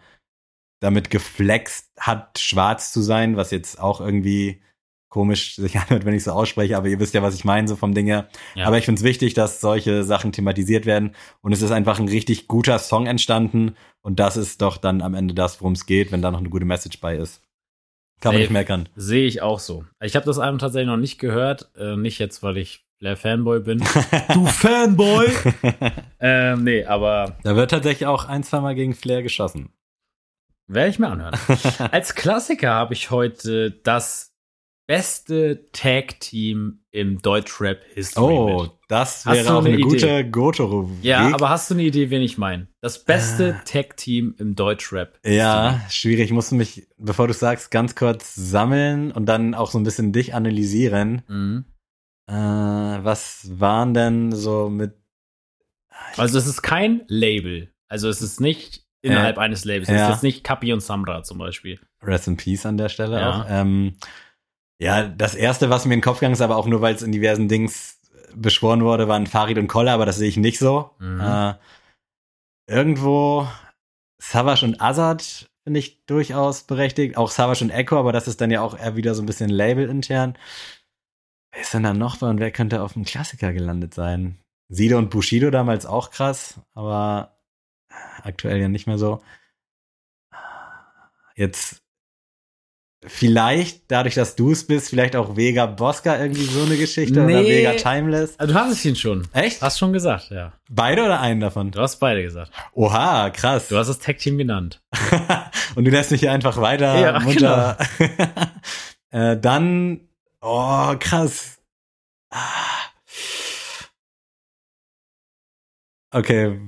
damit 0.82 1.10
geflext 1.10 1.92
hat, 2.00 2.40
schwarz 2.40 2.92
zu 2.92 3.02
sein, 3.02 3.38
was 3.38 3.52
jetzt 3.52 3.80
auch 3.80 4.02
irgendwie 4.02 4.62
komisch 5.10 5.56
sich 5.56 5.78
anhört, 5.80 6.06
wenn 6.06 6.16
ich 6.16 6.24
so 6.24 6.32
ausspreche, 6.32 6.76
aber 6.76 6.88
ihr 6.88 7.00
wisst 7.00 7.14
ja, 7.14 7.22
was 7.22 7.36
ich 7.36 7.46
meine, 7.46 7.68
so 7.68 7.76
vom 7.76 7.94
Ding 7.94 8.08
her. 8.08 8.28
Ja. 8.56 8.66
Aber 8.66 8.78
ich 8.78 8.86
finde 8.86 9.00
es 9.00 9.06
wichtig, 9.06 9.34
dass 9.34 9.62
solche 9.62 10.04
Sachen 10.04 10.32
thematisiert 10.32 10.86
werden 10.86 11.16
und 11.42 11.52
es 11.52 11.62
ist 11.62 11.72
einfach 11.72 12.00
ein 12.00 12.08
richtig 12.08 12.48
guter 12.48 12.80
Song 12.80 13.06
entstanden 13.06 13.76
und 14.02 14.20
das 14.20 14.38
ist 14.38 14.62
doch 14.62 14.78
dann 14.78 15.02
am 15.02 15.14
Ende 15.14 15.34
das, 15.34 15.62
worum 15.62 15.74
es 15.74 15.86
geht, 15.86 16.12
wenn 16.12 16.22
da 16.22 16.32
noch 16.32 16.40
eine 16.40 16.50
gute 16.50 16.66
Message 16.66 17.00
bei 17.00 17.16
ist. 17.16 17.44
Kann 18.22 18.34
man 18.34 18.42
Safe. 18.42 18.44
nicht 18.44 18.52
meckern. 18.52 18.90
Sehe 18.96 19.26
ich 19.26 19.42
auch 19.42 19.60
so. 19.60 19.84
Ich 20.00 20.16
habe 20.16 20.26
das 20.26 20.38
Album 20.38 20.60
tatsächlich 20.60 20.88
noch 20.88 20.98
nicht 20.98 21.18
gehört. 21.18 21.72
Äh, 21.76 21.96
nicht 21.98 22.20
jetzt, 22.20 22.44
weil 22.44 22.58
ich 22.58 22.86
Flair 23.02 23.18
Fanboy 23.18 23.60
bin. 23.62 23.80
du 24.32 24.46
Fanboy! 24.46 25.28
ähm, 26.20 26.64
nee, 26.64 26.86
aber 26.86 27.36
Da 27.42 27.56
wird 27.56 27.72
tatsächlich 27.72 28.06
auch 28.06 28.26
ein, 28.26 28.44
zweimal 28.44 28.76
gegen 28.76 28.94
Flair 28.94 29.24
geschossen. 29.24 29.70
werde 30.68 30.92
ich 30.92 31.00
mir 31.00 31.08
anhören. 31.08 31.34
Als 31.92 32.14
Klassiker 32.14 32.70
habe 32.76 32.94
ich 32.94 33.10
heute 33.10 33.72
das 33.72 34.36
beste 34.86 35.72
Tag-Team 35.72 36.82
im 36.92 37.20
Deutschrap-History 37.24 38.34
Oh, 38.34 38.62
mit. 38.64 38.72
das 38.88 39.26
Hast 39.26 39.36
wäre 39.36 39.48
du 39.48 39.54
auch 39.54 39.60
eine 39.66 39.70
eine 39.74 39.82
gute 39.82 40.30
goto 40.30 40.92
Ja, 41.02 41.34
aber 41.34 41.50
hast 41.50 41.72
du 41.72 41.74
eine 41.74 41.84
Idee, 41.84 42.12
wen 42.12 42.22
ich 42.22 42.38
meine? 42.38 42.68
Das 42.82 43.04
beste 43.04 43.56
Ah. 43.58 43.62
Tag-Team 43.66 44.36
im 44.38 44.54
Deutschrap. 44.56 45.18
Ja, 45.26 45.82
schwierig. 45.90 46.26
Ich 46.26 46.32
musste 46.34 46.54
mich, 46.54 46.88
bevor 47.00 47.28
du 47.28 47.34
sagst, 47.34 47.72
ganz 47.72 47.96
kurz 47.96 48.36
sammeln 48.36 49.12
und 49.12 49.26
dann 49.26 49.56
auch 49.56 49.72
so 49.72 49.80
ein 49.80 49.84
bisschen 49.84 50.12
dich 50.12 50.36
analysieren. 50.36 51.24
Mhm. 51.28 51.66
Äh, 52.32 53.04
was 53.04 53.60
waren 53.60 53.94
denn 53.94 54.32
so 54.32 54.70
mit 54.70 54.94
Also 56.16 56.38
es 56.38 56.48
ist 56.48 56.62
kein 56.62 57.04
Label. 57.08 57.74
Also 57.90 58.08
es 58.08 58.22
ist 58.22 58.40
nicht 58.40 58.86
innerhalb 59.02 59.38
eines 59.38 59.66
Labels. 59.66 59.90
Es 59.90 59.96
ja. 59.96 60.06
ist 60.06 60.14
jetzt 60.14 60.24
nicht 60.24 60.44
Kapi 60.44 60.72
und 60.72 60.80
Samra 60.82 61.24
zum 61.24 61.40
Beispiel. 61.40 61.80
Rest 62.02 62.28
in 62.28 62.38
Peace 62.38 62.66
an 62.66 62.78
der 62.78 62.88
Stelle 62.88 63.20
Ja. 63.20 63.42
auch? 63.42 63.46
Ähm, 63.50 63.98
ja, 64.80 65.08
das 65.08 65.36
erste, 65.36 65.70
was 65.70 65.86
mir 65.86 65.94
in 65.94 66.00
den 66.00 66.04
Kopf 66.04 66.20
gegangen 66.20 66.34
ist, 66.34 66.42
aber 66.42 66.56
auch 66.56 66.68
nur, 66.68 66.82
weil 66.82 66.96
es 66.96 67.02
in 67.02 67.12
diversen 67.12 67.50
Dings 67.50 68.00
beschworen 68.34 68.84
wurde, 68.84 69.10
waren 69.10 69.28
Farid 69.28 69.58
und 69.58 69.68
Koller, 69.68 69.92
aber 69.92 70.06
das 70.06 70.18
sehe 70.18 70.30
ich 70.30 70.38
nicht 70.38 70.58
so. 70.58 70.92
Mhm. 71.00 71.20
Äh, 71.20 71.54
irgendwo 72.68 73.46
Savage 74.20 74.66
und 74.66 74.82
Azad 74.82 75.50
finde 75.64 75.80
ich 75.80 76.06
durchaus 76.06 76.64
berechtigt. 76.64 77.18
Auch 77.18 77.30
Savage 77.30 77.64
und 77.64 77.72
Echo, 77.72 78.00
aber 78.00 78.14
das 78.14 78.28
ist 78.30 78.40
dann 78.40 78.52
ja 78.52 78.62
auch 78.62 78.78
eher 78.78 78.96
wieder 78.96 79.16
so 79.16 79.22
ein 79.22 79.26
bisschen 79.26 79.50
Label-intern. 79.50 80.38
Wer 81.52 81.62
ist 81.62 81.74
denn 81.74 81.84
da 81.84 81.94
noch 81.94 82.18
bei 82.18 82.28
und 82.28 82.40
wer 82.40 82.52
könnte 82.52 82.82
auf 82.82 82.94
dem 82.94 83.04
Klassiker 83.04 83.54
gelandet 83.54 83.94
sein? 83.94 84.40
Sido 84.70 84.98
und 84.98 85.10
Bushido 85.10 85.52
damals 85.52 85.86
auch 85.86 86.12
krass, 86.12 86.62
aber 86.74 87.38
aktuell 88.24 88.60
ja 88.60 88.70
nicht 88.70 88.88
mehr 88.88 88.98
so. 88.98 89.22
Jetzt 91.36 91.82
vielleicht, 93.06 93.90
dadurch, 93.90 94.16
dass 94.16 94.36
du 94.36 94.52
es 94.52 94.66
bist, 94.68 94.90
vielleicht 94.90 95.16
auch 95.16 95.36
Vega 95.36 95.66
Bosca 95.66 96.18
irgendwie 96.20 96.44
so 96.44 96.64
eine 96.64 96.78
Geschichte 96.78 97.24
oder 97.24 97.42
Nee. 97.42 97.50
Vega 97.50 97.74
Timeless. 97.74 98.40
Also 98.40 98.54
du 98.54 98.60
hast 98.60 98.72
es 98.72 98.86
ihn 98.86 98.96
schon. 98.96 99.28
Echt? 99.34 99.62
Hast 99.62 99.80
schon 99.80 99.92
gesagt, 99.92 100.30
ja. 100.30 100.54
Beide 100.70 101.04
oder 101.04 101.20
einen 101.20 101.40
davon? 101.42 101.72
Du 101.72 101.82
hast 101.82 101.98
beide 102.00 102.22
gesagt. 102.22 102.52
Oha, 102.74 103.30
krass. 103.32 103.70
Du 103.70 103.78
hast 103.78 103.88
das 103.88 104.00
Tag-Team 104.00 104.38
genannt. 104.38 104.84
und 105.76 105.86
du 105.86 105.92
lässt 105.92 106.12
mich 106.12 106.20
hier 106.22 106.32
einfach 106.32 106.58
weiter 106.58 107.00
Ja, 107.00 107.20
munter. 107.20 107.78
äh, 109.10 109.36
dann, 109.38 110.02
oh, 110.42 110.96
krass. 111.00 111.62
Ah. 112.32 112.82
Okay. 116.14 116.60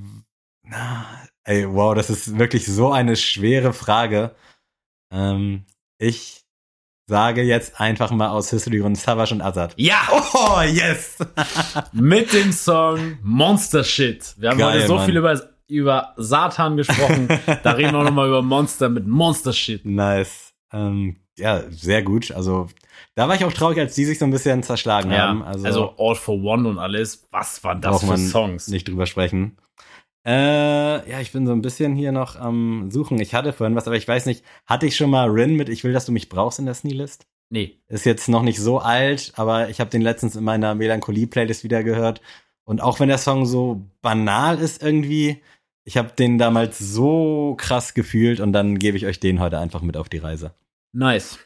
Ey, 1.44 1.68
wow, 1.68 1.94
das 1.94 2.08
ist 2.08 2.38
wirklich 2.38 2.66
so 2.66 2.90
eine 2.92 3.16
schwere 3.16 3.72
Frage. 3.74 4.34
Ähm, 5.12 5.66
ich 5.98 6.44
sage 7.06 7.42
jetzt 7.42 7.78
einfach 7.80 8.10
mal 8.10 8.30
aus 8.30 8.48
History-Gründen 8.50 8.96
Savage 8.96 9.34
und 9.34 9.42
Azad. 9.42 9.74
Ja! 9.76 10.08
Oh, 10.10 10.60
yes! 10.62 11.18
Mit 11.92 12.32
dem 12.32 12.52
Song 12.52 13.18
Monster 13.22 13.84
Shit. 13.84 14.34
Wir 14.38 14.50
haben 14.50 14.58
Geil, 14.58 14.78
heute 14.78 14.86
so 14.86 14.94
Mann. 14.96 15.06
viel 15.06 15.16
über, 15.18 15.50
über 15.68 16.14
Satan 16.16 16.78
gesprochen. 16.78 17.28
da 17.62 17.72
reden 17.72 17.92
wir 17.92 18.02
nochmal 18.02 18.28
über 18.28 18.40
Monster 18.40 18.88
mit 18.88 19.06
Monster 19.06 19.52
Shit. 19.52 19.84
nice. 19.84 20.54
Ähm, 20.72 21.16
ja, 21.38 21.62
sehr 21.70 22.02
gut. 22.02 22.30
Also, 22.32 22.68
da 23.14 23.28
war 23.28 23.34
ich 23.34 23.44
auch 23.44 23.52
traurig, 23.52 23.78
als 23.78 23.94
die 23.94 24.04
sich 24.04 24.18
so 24.18 24.24
ein 24.24 24.30
bisschen 24.30 24.62
zerschlagen 24.62 25.10
Ja, 25.10 25.28
haben. 25.28 25.42
also, 25.42 25.66
Also, 25.66 25.94
All 25.98 26.14
for 26.14 26.36
One 26.42 26.68
und 26.68 26.78
alles. 26.78 27.26
Was 27.30 27.62
waren 27.64 27.80
das 27.80 28.04
für 28.04 28.16
Songs? 28.16 28.68
nicht 28.68 28.88
drüber 28.88 29.06
sprechen. 29.06 29.56
Äh, 30.26 31.10
ja, 31.10 31.20
ich 31.20 31.32
bin 31.32 31.46
so 31.46 31.52
ein 31.52 31.60
bisschen 31.60 31.94
hier 31.96 32.10
noch 32.12 32.36
am 32.36 32.90
Suchen. 32.90 33.20
Ich 33.20 33.34
hatte 33.34 33.52
vorhin 33.52 33.76
was, 33.76 33.86
aber 33.86 33.96
ich 33.96 34.08
weiß 34.08 34.24
nicht, 34.26 34.42
hatte 34.66 34.86
ich 34.86 34.96
schon 34.96 35.10
mal 35.10 35.28
Rin 35.28 35.54
mit 35.54 35.68
Ich 35.68 35.84
will, 35.84 35.92
dass 35.92 36.06
du 36.06 36.12
mich 36.12 36.28
brauchst 36.30 36.58
in 36.58 36.64
der 36.64 36.74
Sneelist? 36.74 37.26
Nee. 37.50 37.78
Ist 37.88 38.06
jetzt 38.06 38.28
noch 38.28 38.42
nicht 38.42 38.58
so 38.58 38.78
alt, 38.78 39.32
aber 39.36 39.68
ich 39.68 39.80
habe 39.80 39.90
den 39.90 40.00
letztens 40.00 40.34
in 40.34 40.44
meiner 40.44 40.74
Melancholie-Playlist 40.74 41.62
wieder 41.62 41.84
gehört. 41.84 42.22
Und 42.64 42.80
auch 42.80 43.00
wenn 43.00 43.08
der 43.08 43.18
Song 43.18 43.44
so 43.44 43.82
banal 44.00 44.58
ist 44.58 44.82
irgendwie, 44.82 45.42
ich 45.84 45.98
habe 45.98 46.12
den 46.18 46.38
damals 46.38 46.78
so 46.78 47.54
krass 47.58 47.92
gefühlt 47.92 48.40
und 48.40 48.52
dann 48.54 48.78
gebe 48.78 48.96
ich 48.96 49.04
euch 49.04 49.20
den 49.20 49.40
heute 49.40 49.58
einfach 49.58 49.82
mit 49.82 49.98
auf 49.98 50.08
die 50.08 50.18
Reise. 50.18 50.54
Nice. 50.94 51.40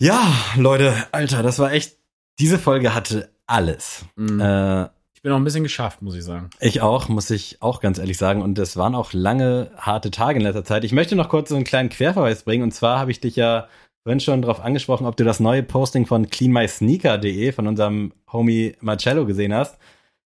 Ja, 0.00 0.34
Leute, 0.56 0.92
Alter, 1.12 1.44
das 1.44 1.60
war 1.60 1.72
echt. 1.72 1.96
Diese 2.40 2.58
Folge 2.58 2.92
hatte 2.92 3.30
alles. 3.46 4.04
Mhm. 4.16 4.40
Äh, 4.40 4.84
ich 5.14 5.22
bin 5.22 5.32
auch 5.32 5.36
ein 5.36 5.44
bisschen 5.44 5.62
geschafft, 5.62 6.02
muss 6.02 6.16
ich 6.16 6.24
sagen. 6.24 6.50
ich 6.60 6.80
auch, 6.80 7.08
muss 7.08 7.30
ich 7.30 7.58
auch 7.60 7.80
ganz 7.80 7.98
ehrlich 7.98 8.18
sagen. 8.18 8.42
Und 8.42 8.58
es 8.58 8.76
waren 8.76 8.96
auch 8.96 9.12
lange, 9.12 9.70
harte 9.76 10.10
Tage 10.10 10.38
in 10.38 10.44
letzter 10.44 10.64
Zeit. 10.64 10.84
Ich 10.84 10.92
möchte 10.92 11.14
noch 11.14 11.28
kurz 11.28 11.48
so 11.48 11.54
einen 11.54 11.64
kleinen 11.64 11.90
Querverweis 11.90 12.42
bringen. 12.42 12.64
Und 12.64 12.72
zwar 12.72 12.98
habe 12.98 13.12
ich 13.12 13.20
dich 13.20 13.36
ja 13.36 13.68
vorhin 14.02 14.20
schon 14.20 14.42
darauf 14.42 14.60
angesprochen, 14.60 15.06
ob 15.06 15.16
du 15.16 15.24
das 15.24 15.38
neue 15.38 15.62
Posting 15.62 16.06
von 16.06 16.28
cleanmysneaker.de 16.28 17.52
von 17.52 17.68
unserem 17.68 18.12
Homie 18.32 18.74
Marcello 18.80 19.26
gesehen 19.26 19.54
hast. 19.54 19.78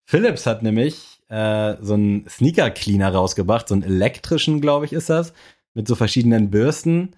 Philips 0.05 0.45
hat 0.45 0.63
nämlich 0.63 1.21
äh, 1.27 1.75
so 1.81 1.95
einen 1.95 2.27
Sneaker-Cleaner 2.27 3.13
rausgebracht, 3.13 3.67
so 3.67 3.73
einen 3.73 3.83
elektrischen, 3.83 4.61
glaube 4.61 4.85
ich, 4.85 4.93
ist 4.93 5.09
das, 5.09 5.33
mit 5.73 5.87
so 5.87 5.95
verschiedenen 5.95 6.51
Bürsten. 6.51 7.15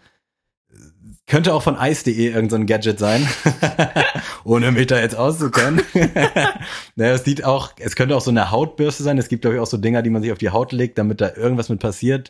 Könnte 1.26 1.54
auch 1.54 1.64
von 1.64 1.78
ice.de 1.80 2.28
irgend 2.28 2.52
so 2.52 2.58
ein 2.58 2.66
Gadget 2.66 3.00
sein. 3.00 3.26
Ohne 4.44 4.74
mich 4.74 4.88
da 4.88 5.00
jetzt 5.00 5.16
auszukennen. 5.16 5.82
naja, 6.96 7.14
es 7.14 7.24
sieht 7.24 7.46
auch, 7.46 7.72
es 7.80 7.96
könnte 7.96 8.18
auch 8.18 8.22
so 8.22 8.30
eine 8.30 8.52
Hautbürste 8.52 9.04
sein. 9.04 9.18
Es 9.18 9.30
gibt, 9.30 9.44
glaube 9.44 9.56
ich, 9.56 9.62
auch 9.62 9.68
so 9.68 9.78
Dinger, 9.78 10.02
die 10.02 10.10
man 10.10 10.22
sich 10.22 10.34
auf 10.34 10.38
die 10.38 10.50
Haut 10.50 10.74
legt, 10.74 10.98
damit 10.98 11.22
da 11.22 11.34
irgendwas 11.34 11.70
mit 11.70 11.80
passiert. 11.80 12.30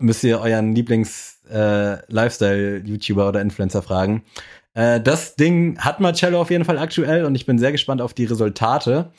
Müsst 0.00 0.24
ihr 0.24 0.40
euren 0.40 0.74
Lieblings-Lifestyle-YouTuber 0.74 3.28
oder 3.28 3.42
Influencer 3.42 3.82
fragen. 3.82 4.24
Äh, 4.72 5.00
das 5.00 5.36
Ding 5.36 5.78
hat 5.78 6.00
Marcello 6.00 6.40
auf 6.40 6.50
jeden 6.50 6.64
Fall 6.64 6.78
aktuell 6.78 7.26
und 7.26 7.34
ich 7.34 7.44
bin 7.46 7.58
sehr 7.58 7.72
gespannt 7.72 8.00
auf 8.00 8.14
die 8.14 8.24
Resultate. 8.24 9.12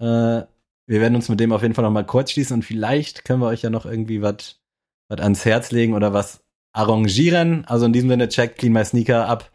Äh, 0.00 0.44
wir 0.88 1.00
werden 1.00 1.16
uns 1.16 1.28
mit 1.28 1.40
dem 1.40 1.52
auf 1.52 1.62
jeden 1.62 1.74
Fall 1.74 1.84
noch 1.84 1.90
mal 1.90 2.06
kurz 2.06 2.32
schließen 2.32 2.54
und 2.54 2.62
vielleicht 2.62 3.24
können 3.24 3.40
wir 3.40 3.48
euch 3.48 3.62
ja 3.62 3.70
noch 3.70 3.86
irgendwie 3.86 4.22
was 4.22 4.60
ans 5.08 5.44
Herz 5.44 5.70
legen 5.70 5.94
oder 5.94 6.12
was 6.12 6.44
arrangieren. 6.76 7.64
Also 7.66 7.86
in 7.86 7.92
diesem 7.92 8.10
Sinne, 8.10 8.28
checkt 8.28 8.58
Clean 8.58 8.72
My 8.72 8.84
Sneaker 8.84 9.28
ab 9.28 9.50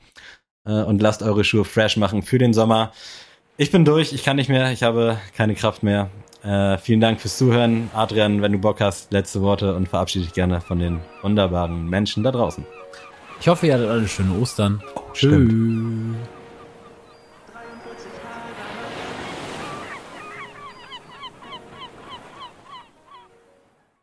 äh, 0.66 0.72
und 0.84 1.02
lasst 1.02 1.24
eure 1.24 1.44
Schuhe 1.44 1.66
fresh 1.66 1.98
machen 1.98 2.24
für 2.24 2.38
den 2.38 2.54
Sommer. 2.54 2.92
Ich 3.58 3.72
bin 3.72 3.86
durch, 3.86 4.12
ich 4.12 4.24
kann 4.24 4.38
nicht 4.38 4.50
mehr, 4.50 4.72
ich 4.72 4.84
habe 4.84 5.18
keine 5.38 5.54
Kraft 5.56 5.84
mehr. 5.84 6.10
Äh, 6.44 6.80
vielen 6.80 7.00
Dank 7.00 7.22
fürs 7.22 7.38
Zuhören. 7.38 7.92
Adrian, 7.94 8.42
wenn 8.42 8.52
du 8.52 8.58
Bock 8.58 8.82
hast, 8.82 9.12
letzte 9.14 9.42
Worte 9.42 9.76
und 9.76 9.88
verabschiede 9.88 10.26
dich 10.26 10.34
gerne 10.34 10.62
von 10.62 10.80
den 10.80 11.00
wunderbaren 11.22 11.88
Menschen 11.88 12.24
da 12.24 12.32
draußen. 12.32 12.66
Ich 13.40 13.48
hoffe, 13.48 13.68
ihr 13.68 13.76
hattet 13.76 13.90
alle 13.90 14.08
schöne 14.08 14.34
Ostern. 14.40 14.82
stimmt. 15.14 15.52
Tschüss. 15.52 16.31